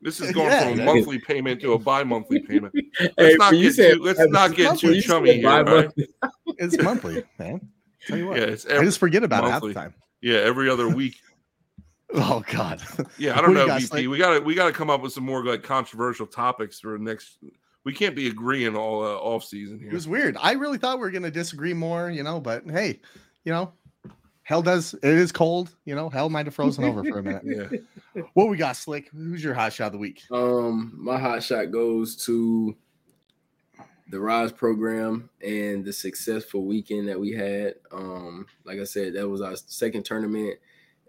This 0.00 0.20
is 0.20 0.32
going 0.32 0.48
Yeah, 0.50 0.70
from 0.70 0.80
a 0.80 0.84
monthly 0.84 1.18
payment 1.20 1.60
to 1.60 1.74
a 1.74 1.78
bi-monthly 1.78 2.40
payment. 2.40 2.74
Hey, 2.98 3.10
Let's 3.16 3.38
not 3.38 3.52
when 3.52 3.62
get 3.62 3.74
said 3.74 3.94
too- 3.94 4.02
let's 4.02 4.20
not 4.30 4.54
get 4.54 4.78
too 4.78 5.00
chummy 5.00 5.34
here, 5.38 5.64
right? 5.64 5.88
It's 6.58 6.80
monthly, 6.82 7.22
man. 7.38 7.68
Tell 8.06 8.18
you 8.18 8.26
what, 8.26 8.36
Yeah, 8.36 8.44
it's 8.44 8.66
I 8.66 8.82
just 8.84 8.98
forget 8.98 9.22
about 9.22 9.44
it 9.44 9.50
half 9.50 9.62
the 9.62 9.72
time. 9.72 9.94
yeah 10.20 10.38
every 10.38 10.68
other 10.68 10.88
week. 10.88 11.16
Oh 12.14 12.42
God. 12.50 12.82
Yeah, 13.18 13.38
I 13.38 13.42
don't 13.42 13.54
know, 13.54 13.66
VP. 13.66 13.86
think? 13.86 14.10
We 14.10 14.18
got 14.18 14.34
to 14.34 14.40
we 14.40 14.54
got 14.54 14.66
to 14.66 14.72
come 14.72 14.90
up 14.90 15.00
with 15.02 15.12
some 15.12 15.24
more 15.24 15.44
like 15.44 15.62
controversial 15.62 16.26
topics 16.26 16.80
for 16.80 16.98
next. 16.98 17.38
We 17.84 17.92
can't 17.92 18.14
be 18.14 18.28
agreeing 18.28 18.76
all 18.76 19.02
uh, 19.02 19.16
off 19.16 19.44
season 19.44 19.78
It 19.78 19.84
here. 19.84 19.92
was 19.92 20.06
weird. 20.06 20.36
I 20.40 20.52
really 20.52 20.78
thought 20.78 20.98
we 20.98 21.02
were 21.02 21.10
gonna 21.10 21.30
disagree 21.30 21.74
more, 21.74 22.10
you 22.10 22.22
know, 22.22 22.38
but 22.40 22.64
hey, 22.70 23.00
you 23.44 23.52
know, 23.52 23.72
hell 24.44 24.62
does 24.62 24.94
it 24.94 25.02
is 25.04 25.32
cold, 25.32 25.74
you 25.84 25.94
know, 25.96 26.08
hell 26.08 26.28
might 26.28 26.46
have 26.46 26.54
frozen 26.54 26.84
over 26.84 27.02
for 27.02 27.18
a 27.18 27.22
minute. 27.22 27.42
Yeah, 28.14 28.22
What 28.34 28.48
we 28.48 28.56
got, 28.56 28.76
Slick? 28.76 29.08
Who's 29.10 29.42
your 29.42 29.54
hot 29.54 29.72
shot 29.72 29.86
of 29.86 29.92
the 29.92 29.98
week? 29.98 30.22
Um, 30.30 30.92
my 30.96 31.18
hot 31.18 31.42
shot 31.42 31.70
goes 31.72 32.14
to 32.26 32.76
the 34.10 34.20
Rise 34.20 34.52
program 34.52 35.30
and 35.44 35.84
the 35.84 35.92
successful 35.92 36.64
weekend 36.66 37.08
that 37.08 37.18
we 37.18 37.32
had. 37.32 37.74
Um, 37.90 38.46
like 38.64 38.78
I 38.78 38.84
said, 38.84 39.14
that 39.14 39.26
was 39.28 39.40
our 39.40 39.56
second 39.56 40.04
tournament 40.04 40.58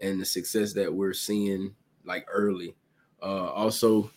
and 0.01 0.19
the 0.19 0.25
success 0.25 0.73
that 0.73 0.93
we're 0.93 1.13
seeing 1.13 1.73
like 2.05 2.25
early. 2.31 2.75
Uh, 3.21 3.49
also, 3.51 4.11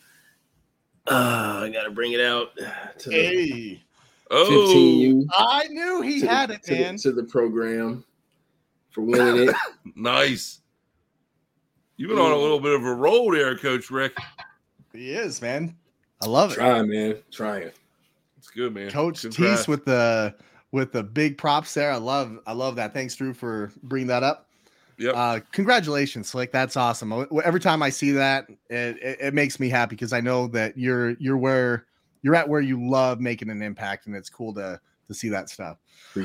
uh, 1.07 1.61
I 1.63 1.71
gotta 1.73 1.91
bring 1.91 2.13
it 2.13 2.21
out 2.21 2.51
to 2.99 3.09
the 3.09 3.15
Hey, 3.15 3.83
oh, 4.31 4.73
15U 4.75 5.27
I 5.37 5.69
knew 5.69 6.03
he 6.03 6.21
to, 6.21 6.27
had 6.27 6.51
it, 6.51 6.63
to, 6.65 6.75
the, 6.75 6.81
man. 6.81 6.97
to 6.99 7.13
the 7.13 7.25
program 7.25 8.05
for 8.91 9.03
winning 9.03 9.49
it. 9.49 9.55
nice. 9.95 10.61
You've 11.97 12.11
been 12.11 12.19
on 12.19 12.33
a 12.33 12.37
little 12.37 12.61
bit 12.61 12.75
of 12.75 12.85
a 12.85 12.93
roll 12.95 13.31
there, 13.31 13.57
Coach 13.57 13.91
Rick. 13.91 14.17
He 14.93 15.13
is, 15.13 15.41
man. 15.41 15.75
I 16.21 16.27
love 16.27 16.53
it. 16.53 16.55
Trying, 16.57 16.89
man, 16.89 17.17
trying. 17.31 17.71
It's 18.39 18.49
good, 18.51 18.75
man. 18.75 18.91
Coach 18.91 19.23
Congrats. 19.23 19.61
Tease 19.61 19.69
with 19.69 19.85
the 19.85 20.35
with 20.73 20.93
the 20.93 21.03
big 21.03 21.39
props 21.39 21.75
there. 21.75 21.91
I 21.93 21.97
love 21.97 22.39
I 22.47 22.53
love 22.53 22.77
that. 22.77 22.93
Thanks, 22.95 23.15
Drew, 23.15 23.33
for 23.33 23.73
bringing 23.83 24.09
that 24.09 24.23
up. 24.23 24.46
Yep. 24.99 25.15
Uh, 25.15 25.41
congratulations, 25.53 26.29
Slick. 26.29 26.53
That's 26.53 26.77
awesome. 26.77 27.27
Every 27.45 27.61
time 27.61 27.83
I 27.83 27.91
see 27.91 28.13
that, 28.13 28.49
it, 28.71 28.97
it, 29.03 29.19
it 29.21 29.35
makes 29.35 29.61
me 29.61 29.69
happy 29.69 29.95
because 29.95 30.13
I 30.13 30.21
know 30.21 30.47
that 30.49 30.79
you're 30.79 31.11
you're 31.19 31.37
where 31.37 31.87
you're 32.23 32.35
at 32.35 32.49
where 32.49 32.61
you 32.61 32.89
love 32.89 33.21
making 33.21 33.51
an 33.51 33.63
impact, 33.63 34.07
and 34.07 34.17
it's 34.17 34.31
cool 34.31 34.55
to 34.55 34.81
to 35.09 35.15
see 35.15 35.29
that 35.29 35.51
stuff. 35.51 35.79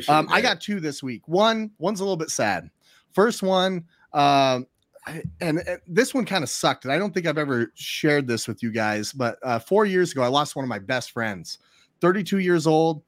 Um, 0.08 0.28
I 0.32 0.42
got 0.42 0.62
two 0.62 0.80
this 0.80 1.04
week. 1.04 1.28
One, 1.28 1.72
one's 1.78 2.00
a 2.00 2.04
little 2.04 2.18
bit 2.18 2.30
sad. 2.30 2.70
First 3.14 3.44
one, 3.44 3.86
um, 4.14 4.66
and, 5.06 5.60
and 5.68 5.80
this 5.88 6.14
one 6.14 6.26
kind 6.26 6.44
of 6.44 6.50
sucked. 6.50 6.86
And 6.86 6.94
I 6.94 6.98
don't 6.98 7.14
think 7.14 7.28
I've 7.28 7.38
ever 7.38 7.72
shared 7.76 8.28
this 8.28 8.48
with 8.48 8.64
you 8.64 8.72
guys, 8.72 9.12
but 9.12 9.38
uh, 9.44 9.60
four 9.60 9.86
years 9.86 10.12
ago, 10.12 10.22
I 10.22 10.28
lost 10.28 10.56
one 10.56 10.64
of 10.64 10.70
my 10.70 10.80
best 10.80 11.12
friends. 11.12 11.58
32 12.00 12.40
years 12.40 12.66
old, 12.66 13.04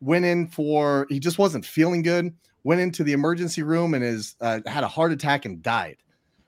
went 0.00 0.24
in 0.24 0.46
for 0.46 1.06
he 1.08 1.18
just 1.18 1.38
wasn't 1.38 1.64
feeling 1.64 2.02
good. 2.02 2.34
Went 2.66 2.80
into 2.80 3.04
the 3.04 3.12
emergency 3.12 3.62
room 3.62 3.94
and 3.94 4.02
is 4.02 4.34
uh, 4.40 4.58
had 4.66 4.82
a 4.82 4.88
heart 4.88 5.12
attack 5.12 5.44
and 5.44 5.62
died. 5.62 5.98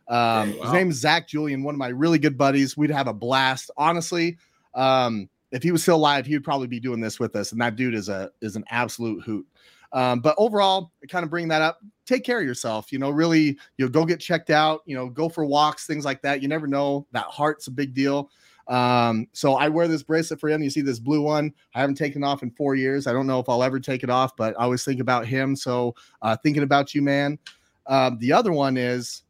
Um, 0.08 0.50
Dang, 0.50 0.52
His 0.54 0.58
wow. 0.58 0.72
name 0.72 0.90
is 0.90 0.96
Zach 0.96 1.28
Julian, 1.28 1.62
one 1.62 1.76
of 1.76 1.78
my 1.78 1.90
really 1.90 2.18
good 2.18 2.36
buddies. 2.36 2.76
We'd 2.76 2.90
have 2.90 3.06
a 3.06 3.12
blast. 3.12 3.70
Honestly, 3.76 4.36
um, 4.74 5.28
if 5.52 5.62
he 5.62 5.70
was 5.70 5.82
still 5.82 5.94
alive, 5.94 6.26
he 6.26 6.34
would 6.34 6.42
probably 6.42 6.66
be 6.66 6.80
doing 6.80 7.00
this 7.00 7.20
with 7.20 7.36
us. 7.36 7.52
And 7.52 7.60
that 7.60 7.76
dude 7.76 7.94
is 7.94 8.08
a 8.08 8.32
is 8.40 8.56
an 8.56 8.64
absolute 8.68 9.22
hoot. 9.22 9.46
Um, 9.92 10.18
but 10.18 10.34
overall, 10.38 10.90
kind 11.08 11.22
of 11.22 11.30
bring 11.30 11.46
that 11.48 11.62
up. 11.62 11.78
Take 12.04 12.24
care 12.24 12.40
of 12.40 12.44
yourself. 12.44 12.90
You 12.90 12.98
know, 12.98 13.10
really, 13.10 13.56
you 13.76 13.84
know, 13.84 13.88
go 13.88 14.04
get 14.04 14.18
checked 14.18 14.50
out. 14.50 14.80
You 14.86 14.96
know, 14.96 15.08
go 15.08 15.28
for 15.28 15.44
walks, 15.44 15.86
things 15.86 16.04
like 16.04 16.20
that. 16.22 16.42
You 16.42 16.48
never 16.48 16.66
know. 16.66 17.06
That 17.12 17.26
heart's 17.26 17.68
a 17.68 17.70
big 17.70 17.94
deal. 17.94 18.28
Um, 18.68 19.26
so 19.32 19.54
I 19.54 19.68
wear 19.68 19.88
this 19.88 20.02
bracelet 20.02 20.40
for 20.40 20.48
him. 20.48 20.62
You 20.62 20.70
see 20.70 20.82
this 20.82 20.98
blue 20.98 21.22
one. 21.22 21.52
I 21.74 21.80
haven't 21.80 21.94
taken 21.96 22.22
off 22.22 22.42
in 22.42 22.50
four 22.50 22.74
years. 22.74 23.06
I 23.06 23.12
don't 23.12 23.26
know 23.26 23.40
if 23.40 23.48
I'll 23.48 23.62
ever 23.62 23.80
take 23.80 24.02
it 24.02 24.10
off, 24.10 24.36
but 24.36 24.54
I 24.58 24.64
always 24.64 24.84
think 24.84 25.00
about 25.00 25.26
him. 25.26 25.56
So 25.56 25.94
uh, 26.22 26.36
thinking 26.42 26.62
about 26.62 26.94
you, 26.94 27.00
man. 27.02 27.38
Um, 27.86 28.18
the 28.18 28.32
other 28.32 28.52
one 28.52 28.76
is 28.76 29.22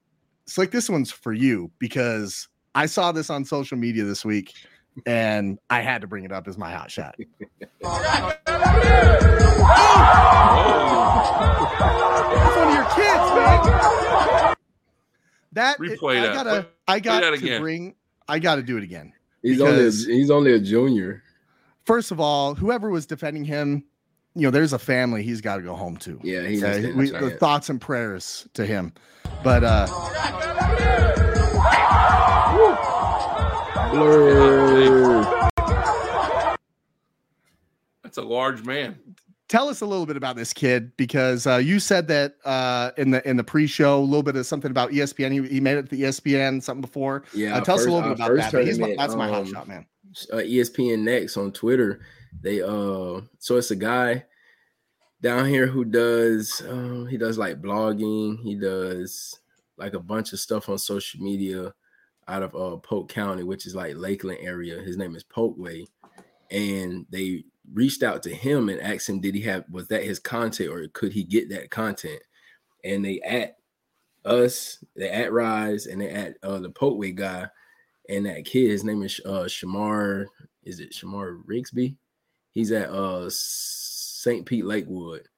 it's 0.44 0.59
like 0.59 0.70
this 0.73 0.90
one's 0.90 1.10
for 1.12 1.32
you 1.32 1.70
because 1.78 2.48
I 2.74 2.86
saw 2.86 3.12
this 3.12 3.31
on 3.31 3.44
social 3.44 3.77
media 3.78 4.05
this 4.05 4.24
week 4.24 4.55
and 5.06 5.59
I 5.70 5.81
had 5.82 6.01
to 6.01 6.06
bring 6.09 6.24
it 6.24 6.32
up 6.32 6.48
as 6.48 6.59
my 6.59 6.73
hot 6.73 6.90
shot. 6.90 7.15
That's 11.19 12.56
one 12.56 12.69
of 12.69 12.74
your 12.74 12.85
kids, 12.94 13.35
man. 13.35 14.55
That 15.52 15.78
Replay 15.78 16.19
I 16.19 16.20
that. 16.23 16.35
gotta, 16.35 16.51
Play- 16.62 16.66
I 16.86 17.01
got 17.01 17.20
to 17.20 17.59
bring, 17.60 17.94
I 18.28 18.39
got 18.39 18.56
to 18.56 18.62
do 18.62 18.77
it 18.77 18.82
again. 18.85 19.12
He's 19.43 19.60
only 19.60 19.86
a, 19.86 19.90
he's 19.90 20.31
only 20.31 20.52
a 20.52 20.59
junior. 20.59 21.23
First 21.85 22.10
of 22.10 22.20
all, 22.20 22.55
whoever 22.55 22.90
was 22.90 23.06
defending 23.06 23.44
him, 23.44 23.85
you 24.35 24.43
know, 24.43 24.51
there's 24.51 24.73
a 24.73 24.78
family 24.78 25.23
he's 25.23 25.40
got 25.40 25.56
to 25.56 25.62
go 25.62 25.74
home 25.74 25.97
to. 25.98 26.20
Yeah, 26.23 26.47
he's 26.47 26.62
okay? 26.62 26.93
we, 26.93 27.10
the 27.10 27.31
thoughts 27.31 27.70
and 27.70 27.81
prayers 27.81 28.47
to 28.55 28.66
him. 28.66 28.93
But 29.43 29.65
uh 29.65 29.86
That's 38.02 38.19
a 38.19 38.23
large 38.23 38.65
man 38.65 38.98
tell 39.49 39.69
us 39.69 39.81
a 39.81 39.87
little 39.87 40.07
bit 40.07 40.16
about 40.16 40.37
this 40.37 40.53
kid 40.53 40.97
because 40.97 41.47
uh, 41.47 41.57
you 41.57 41.81
said 41.81 42.07
that 42.09 42.37
uh, 42.45 42.91
in 42.97 43.11
the 43.11 43.27
in 43.29 43.37
the 43.37 43.45
pre-show 43.45 43.99
a 43.99 44.01
little 44.01 44.23
bit 44.23 44.37
of 44.37 44.47
something 44.47 44.70
about 44.70 44.91
ESPN. 44.91 45.33
He, 45.33 45.55
he 45.55 45.61
made 45.61 45.79
it 45.79 45.89
to 45.89 45.97
the 45.97 46.03
ESPN 46.03 46.62
something 46.62 46.83
before. 46.83 47.25
Yeah, 47.35 47.57
uh, 47.57 47.61
tell 47.61 47.77
first, 47.77 47.87
us 47.87 47.87
a 47.87 47.91
little 47.91 48.15
bit 48.15 48.19
about 48.19 48.53
that. 48.53 48.79
My, 48.79 48.95
that's 48.97 49.15
my 49.15 49.29
hot 49.29 49.41
um, 49.41 49.53
shot, 49.53 49.69
man. 49.69 49.87
Uh, 50.33 50.37
ESPN 50.37 51.01
Next 51.01 51.37
on 51.37 51.53
Twitter. 51.53 52.01
They 52.41 52.62
uh, 52.62 53.20
so 53.39 53.57
it's 53.57 53.70
a 53.70 53.77
guy 53.77 54.25
down 55.20 55.47
here 55.47 55.66
who 55.66 55.85
does 55.85 56.61
uh, 56.62 57.07
he 57.09 57.16
does 57.16 57.39
like 57.39 57.61
blogging. 57.61 58.41
He 58.43 58.55
does 58.55 59.39
like 59.77 59.95
a 59.95 60.01
bunch 60.01 60.33
of 60.33 60.41
stuff 60.41 60.69
on 60.69 60.79
social 60.79 61.20
media 61.20 61.73
out 62.27 62.43
of 62.43 62.55
uh 62.55 62.77
Polk 62.77 63.09
County, 63.09 63.43
which 63.43 63.66
is 63.66 63.75
like 63.75 63.97
Lakeland 63.97 64.41
area. 64.43 64.81
His 64.81 64.97
name 64.97 65.16
is 65.16 65.25
Polkway, 65.25 65.87
and 66.51 67.07
they 67.11 67.45
reached 67.73 68.03
out 68.03 68.23
to 68.23 68.35
him 68.35 68.69
and 68.69 68.81
asked 68.81 69.09
him, 69.09 69.20
did 69.20 69.35
he 69.35 69.43
have 69.43 69.65
was 69.70 69.89
that 69.89 70.05
his 70.05 70.19
content 70.19 70.70
or 70.70 70.86
could 70.89 71.12
he 71.12 71.24
get 71.24 71.51
that 71.51 71.70
content? 71.70 72.20
And 72.85 73.05
they 73.05 73.20
at 73.20 73.57
us, 74.24 74.82
they 74.97 75.09
at 75.09 75.32
Rise, 75.32 75.86
and 75.86 76.01
they 76.01 76.11
at 76.11 76.36
uh, 76.43 76.59
the 76.59 76.70
Potway 76.70 77.15
guy, 77.15 77.49
and 78.09 78.27
that 78.27 78.45
kid, 78.45 78.70
his 78.70 78.85
name 78.85 79.03
is 79.03 79.20
uh, 79.24 79.45
Shamar. 79.45 80.27
Is 80.65 80.81
it 80.81 80.93
Shamar 80.93 81.40
Rigsby? 81.45 81.97
He's 82.53 82.73
at 82.73 82.90
uh 82.90 83.28
St. 83.31 84.45
Pete 84.45 84.65
Lakewood 84.65 85.28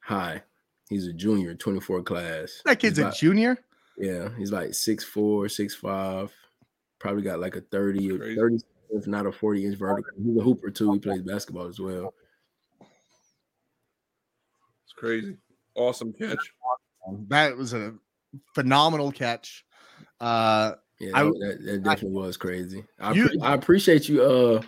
High. 0.00 0.42
He's 0.88 1.06
a 1.06 1.12
junior, 1.12 1.54
24 1.54 2.02
class. 2.02 2.62
That 2.64 2.80
kid's 2.80 2.98
a 2.98 3.12
junior. 3.12 3.58
Yeah, 3.96 4.30
he's 4.36 4.50
like 4.50 4.74
six 4.74 5.04
four, 5.04 5.48
six 5.48 5.74
five. 5.74 6.32
Probably 6.98 7.22
got 7.22 7.40
like 7.40 7.56
a 7.56 7.60
30 7.60 8.12
or 8.12 8.34
30 8.34 8.58
if 8.92 9.06
not 9.06 9.26
a 9.26 9.32
40 9.32 9.66
inch 9.66 9.76
vertical. 9.76 10.12
He's 10.22 10.36
a 10.36 10.42
hooper 10.42 10.70
too. 10.70 10.92
He 10.92 10.98
plays 10.98 11.22
basketball 11.22 11.66
as 11.66 11.78
well. 11.78 12.14
It's 14.84 14.92
crazy. 14.96 15.36
Awesome 15.74 16.12
catch. 16.12 16.38
That 17.28 17.56
was 17.56 17.72
a 17.72 17.94
phenomenal 18.54 19.12
catch. 19.12 19.64
Uh 20.20 20.72
yeah, 20.98 21.12
I, 21.14 21.22
that, 21.22 21.58
that 21.64 21.82
definitely 21.82 22.22
I, 22.22 22.26
was 22.26 22.36
crazy. 22.36 22.84
I, 22.98 23.12
you, 23.12 23.30
I 23.42 23.54
appreciate 23.54 24.08
you 24.08 24.22
uh 24.22 24.62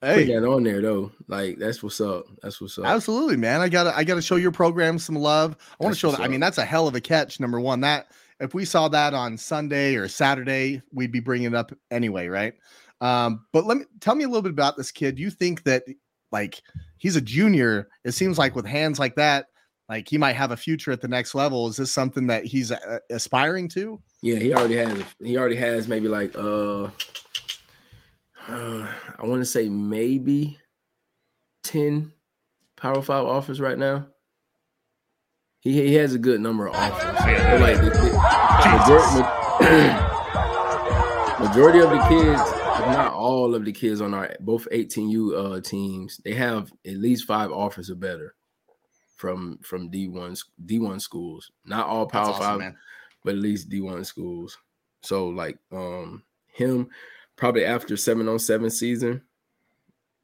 hey. 0.00 0.14
putting 0.14 0.40
that 0.40 0.48
on 0.48 0.62
there 0.62 0.80
though. 0.80 1.12
Like 1.26 1.58
that's 1.58 1.82
what's 1.82 2.00
up. 2.00 2.24
That's 2.42 2.60
what's 2.60 2.78
up. 2.78 2.86
Absolutely, 2.86 3.36
man. 3.36 3.60
I 3.60 3.68
gotta 3.68 3.96
I 3.96 4.04
gotta 4.04 4.22
show 4.22 4.36
your 4.36 4.52
program 4.52 4.98
some 4.98 5.16
love. 5.16 5.56
I 5.78 5.84
want 5.84 5.94
to 5.94 5.98
show 5.98 6.10
that. 6.10 6.20
Up. 6.20 6.24
I 6.24 6.28
mean, 6.28 6.40
that's 6.40 6.58
a 6.58 6.64
hell 6.64 6.88
of 6.88 6.94
a 6.94 7.00
catch. 7.00 7.38
Number 7.40 7.60
one, 7.60 7.80
that 7.80 8.08
if 8.40 8.54
we 8.54 8.64
saw 8.64 8.88
that 8.88 9.14
on 9.14 9.36
Sunday 9.36 9.96
or 9.96 10.08
Saturday, 10.08 10.80
we'd 10.92 11.12
be 11.12 11.20
bringing 11.20 11.48
it 11.48 11.54
up 11.54 11.72
anyway, 11.90 12.28
right? 12.28 12.54
Um, 13.00 13.46
but 13.52 13.64
let 13.64 13.78
me 13.78 13.84
tell 14.00 14.14
me 14.14 14.24
a 14.24 14.28
little 14.28 14.42
bit 14.42 14.52
about 14.52 14.76
this 14.76 14.90
kid. 14.90 15.16
Do 15.16 15.22
you 15.22 15.30
think 15.30 15.62
that 15.64 15.84
like 16.32 16.62
he's 16.98 17.16
a 17.16 17.20
junior? 17.20 17.88
It 18.04 18.12
seems 18.12 18.38
like 18.38 18.56
with 18.56 18.66
hands 18.66 18.98
like 18.98 19.14
that, 19.16 19.46
like 19.88 20.08
he 20.08 20.18
might 20.18 20.34
have 20.34 20.50
a 20.50 20.56
future 20.56 20.90
at 20.90 21.00
the 21.00 21.08
next 21.08 21.34
level. 21.34 21.68
Is 21.68 21.76
this 21.76 21.92
something 21.92 22.26
that 22.26 22.44
he's 22.44 22.72
uh, 22.72 22.98
aspiring 23.10 23.68
to? 23.70 24.00
Yeah, 24.22 24.36
he 24.36 24.52
already 24.52 24.76
has. 24.76 25.02
He 25.22 25.36
already 25.38 25.56
has 25.56 25.86
maybe 25.88 26.08
like 26.08 26.36
uh, 26.36 26.84
uh 28.48 28.88
I 29.18 29.22
want 29.26 29.40
to 29.40 29.46
say 29.46 29.68
maybe 29.68 30.58
ten 31.62 32.12
Power 32.76 33.00
Five 33.02 33.26
offers 33.26 33.60
right 33.60 33.78
now. 33.78 34.08
He 35.60 35.72
he 35.86 35.94
has 35.94 36.14
a 36.14 36.18
good 36.18 36.40
number 36.40 36.66
of 36.66 36.74
offers. 36.74 37.14
like 37.60 37.76
the, 37.76 37.90
the, 37.90 39.38
majority 41.48 41.78
of 41.78 41.90
the 41.90 41.98
kids 42.08 42.40
not 42.40 42.57
all 43.28 43.54
of 43.54 43.66
the 43.66 43.72
kids 43.72 44.00
on 44.00 44.14
our 44.14 44.34
both 44.40 44.66
18U 44.72 45.58
uh, 45.58 45.60
teams, 45.60 46.16
they 46.24 46.32
have 46.32 46.72
at 46.86 46.94
least 46.96 47.26
five 47.26 47.52
offers 47.52 47.90
or 47.90 47.94
better 47.94 48.34
from 49.16 49.58
from 49.62 49.90
D1 49.90 50.42
D1 50.64 50.98
schools. 50.98 51.50
Not 51.66 51.86
all 51.86 52.06
Power 52.06 52.30
awesome, 52.30 52.42
Five, 52.42 52.58
man. 52.58 52.76
but 53.22 53.34
at 53.34 53.40
least 53.40 53.68
D1 53.68 54.06
schools. 54.06 54.56
So 55.02 55.28
like 55.28 55.58
um 55.70 56.22
him 56.46 56.88
probably 57.36 57.66
after 57.66 57.98
seven 57.98 58.28
on 58.28 58.38
seven 58.38 58.70
season. 58.70 59.20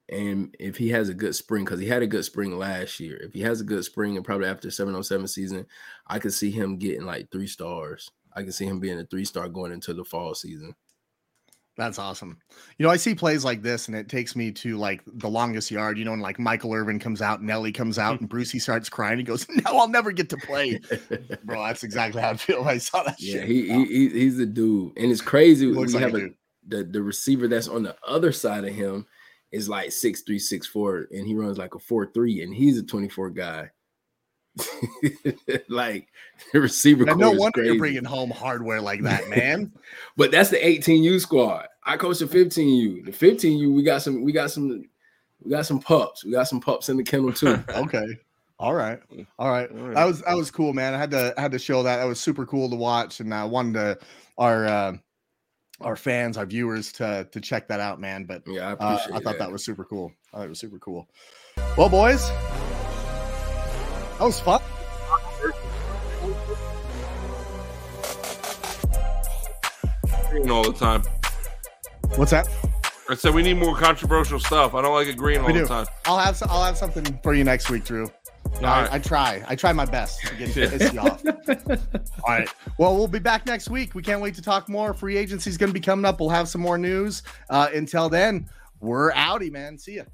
And 0.08 0.54
if 0.58 0.78
he 0.78 0.88
has 0.88 1.10
a 1.10 1.14
good 1.14 1.34
spring, 1.34 1.64
because 1.64 1.80
he 1.80 1.86
had 1.86 2.02
a 2.02 2.06
good 2.06 2.24
spring 2.24 2.58
last 2.58 3.00
year, 3.00 3.16
if 3.18 3.34
he 3.34 3.40
has 3.40 3.60
a 3.60 3.64
good 3.64 3.84
spring 3.84 4.16
and 4.16 4.24
probably 4.24 4.48
after 4.48 4.70
seven 4.70 4.94
on 4.94 5.02
seven 5.02 5.26
season, 5.26 5.66
I 6.06 6.18
could 6.18 6.32
see 6.32 6.50
him 6.50 6.78
getting 6.78 7.04
like 7.04 7.30
three 7.30 7.46
stars. 7.46 8.10
I 8.34 8.42
can 8.42 8.52
see 8.52 8.66
him 8.66 8.80
being 8.80 8.98
a 8.98 9.04
three 9.04 9.24
star 9.26 9.48
going 9.48 9.72
into 9.72 9.92
the 9.92 10.04
fall 10.04 10.34
season. 10.34 10.74
That's 11.76 11.98
awesome. 11.98 12.38
You 12.78 12.86
know, 12.86 12.90
I 12.90 12.96
see 12.96 13.16
plays 13.16 13.44
like 13.44 13.62
this, 13.62 13.88
and 13.88 13.96
it 13.96 14.08
takes 14.08 14.36
me 14.36 14.52
to 14.52 14.76
like 14.76 15.02
the 15.06 15.28
longest 15.28 15.72
yard. 15.72 15.98
You 15.98 16.04
know, 16.04 16.12
and 16.12 16.22
like 16.22 16.38
Michael 16.38 16.72
Irvin 16.72 17.00
comes 17.00 17.20
out, 17.20 17.42
Nelly 17.42 17.72
comes 17.72 17.98
out, 17.98 18.20
and 18.20 18.28
Brucey 18.28 18.60
starts 18.60 18.88
crying. 18.88 19.18
He 19.18 19.24
goes, 19.24 19.46
"No, 19.64 19.78
I'll 19.78 19.88
never 19.88 20.12
get 20.12 20.28
to 20.30 20.36
play." 20.36 20.80
Bro, 21.44 21.64
that's 21.64 21.82
exactly 21.82 22.22
how 22.22 22.30
I 22.30 22.36
feel. 22.36 22.60
When 22.60 22.68
I 22.68 22.78
saw 22.78 23.02
that. 23.02 23.16
Yeah, 23.24 23.40
shit. 23.40 23.48
he, 23.48 23.84
he 23.86 24.08
he's 24.08 24.36
the 24.36 24.46
dude, 24.46 24.96
and 24.98 25.10
it's 25.10 25.20
crazy. 25.20 25.66
He 25.66 25.72
we 25.72 25.86
like 25.86 26.02
have 26.02 26.14
a, 26.14 26.28
the 26.68 26.84
the 26.84 27.02
receiver 27.02 27.48
that's 27.48 27.68
on 27.68 27.82
the 27.82 27.96
other 28.06 28.32
side 28.32 28.64
of 28.64 28.74
him 28.74 29.06
is 29.50 29.68
like 29.68 29.90
six 29.92 30.20
three, 30.22 30.38
six 30.38 30.66
four, 30.66 31.08
and 31.10 31.26
he 31.26 31.34
runs 31.34 31.58
like 31.58 31.74
a 31.74 31.78
four 31.78 32.06
three, 32.06 32.42
and 32.42 32.54
he's 32.54 32.78
a 32.78 32.82
twenty 32.82 33.08
four 33.08 33.30
guy. 33.30 33.70
like 35.68 36.08
the 36.52 36.60
receiver. 36.60 37.04
no 37.04 37.30
wonder 37.30 37.50
crazy. 37.52 37.68
you're 37.68 37.78
bringing 37.78 38.04
home 38.04 38.30
hardware 38.30 38.80
like 38.80 39.02
that, 39.02 39.28
man. 39.34 39.72
but 40.16 40.30
that's 40.30 40.50
the 40.50 40.56
18U 40.58 41.20
squad. 41.20 41.68
I 41.84 41.96
coach 41.96 42.18
the 42.20 42.26
15U. 42.26 43.04
The 43.04 43.12
15U, 43.12 43.74
we 43.74 43.82
got 43.82 44.02
some, 44.02 44.22
we 44.22 44.32
got 44.32 44.50
some, 44.50 44.84
we 45.42 45.50
got 45.50 45.66
some 45.66 45.80
pups. 45.80 46.24
We 46.24 46.32
got 46.32 46.48
some 46.48 46.60
pups 46.60 46.88
in 46.88 46.96
the 46.96 47.02
kennel 47.02 47.32
too. 47.32 47.62
okay. 47.70 48.06
All 48.58 48.74
right. 48.74 49.00
All 49.38 49.50
right. 49.50 49.70
All 49.70 49.76
right. 49.76 49.94
That 49.94 50.04
was 50.04 50.22
that 50.22 50.36
was 50.36 50.50
cool, 50.50 50.72
man. 50.72 50.94
I 50.94 50.98
had 50.98 51.10
to 51.10 51.34
I 51.36 51.40
had 51.40 51.52
to 51.52 51.58
show 51.58 51.82
that. 51.82 51.96
That 51.96 52.04
was 52.04 52.20
super 52.20 52.46
cool 52.46 52.70
to 52.70 52.76
watch, 52.76 53.20
and 53.20 53.34
I 53.34 53.44
wanted 53.44 53.74
to 53.74 53.98
our 54.38 54.66
uh, 54.66 54.96
our 55.80 55.96
fans, 55.96 56.38
our 56.38 56.46
viewers, 56.46 56.92
to 56.92 57.28
to 57.30 57.40
check 57.40 57.66
that 57.68 57.80
out, 57.80 58.00
man. 58.00 58.24
But 58.24 58.44
yeah, 58.46 58.68
I, 58.68 58.72
uh, 58.72 58.98
I 59.06 59.10
thought 59.10 59.24
that. 59.24 59.38
that 59.40 59.52
was 59.52 59.64
super 59.64 59.84
cool. 59.84 60.12
I 60.32 60.38
thought 60.38 60.46
it 60.46 60.50
was 60.50 60.60
super 60.60 60.78
cool. 60.78 61.08
Well, 61.76 61.88
boys, 61.88 62.30
that 64.18 64.24
was 64.24 64.40
fun. 64.40 64.60
Green 70.30 70.50
all 70.50 70.64
the 70.64 70.72
time. 70.72 71.02
What's 72.16 72.30
that? 72.30 72.48
I 73.08 73.14
said 73.14 73.34
we 73.34 73.42
need 73.42 73.54
more 73.54 73.76
controversial 73.76 74.40
stuff. 74.40 74.74
I 74.74 74.82
don't 74.82 74.94
like 74.94 75.08
agreeing 75.08 75.40
all 75.40 75.52
the 75.52 75.66
time. 75.66 75.86
I'll 76.06 76.18
have 76.18 76.42
I'll 76.48 76.64
have 76.64 76.78
something 76.78 77.18
for 77.22 77.34
you 77.34 77.44
next 77.44 77.70
week, 77.70 77.84
Drew. 77.84 78.10
I, 78.58 78.82
right. 78.82 78.92
I, 78.92 78.98
try. 78.98 79.44
I 79.48 79.56
try 79.56 79.72
my 79.72 79.84
best 79.84 80.20
to 80.22 80.34
get 80.36 80.54
you 80.54 81.00
off. 81.00 81.22
All 81.26 82.28
right. 82.28 82.48
Well, 82.78 82.96
we'll 82.96 83.08
be 83.08 83.18
back 83.18 83.46
next 83.46 83.68
week. 83.68 83.94
We 83.94 84.02
can't 84.02 84.20
wait 84.20 84.34
to 84.36 84.42
talk 84.42 84.68
more. 84.68 84.94
Free 84.94 85.16
agency 85.16 85.50
is 85.50 85.58
going 85.58 85.70
to 85.70 85.74
be 85.74 85.80
coming 85.80 86.04
up. 86.04 86.20
We'll 86.20 86.28
have 86.28 86.48
some 86.48 86.60
more 86.60 86.78
news. 86.78 87.22
Uh, 87.50 87.68
until 87.74 88.08
then, 88.08 88.48
we're 88.80 89.12
outie, 89.12 89.50
man. 89.50 89.76
See 89.76 89.96
ya. 89.96 90.04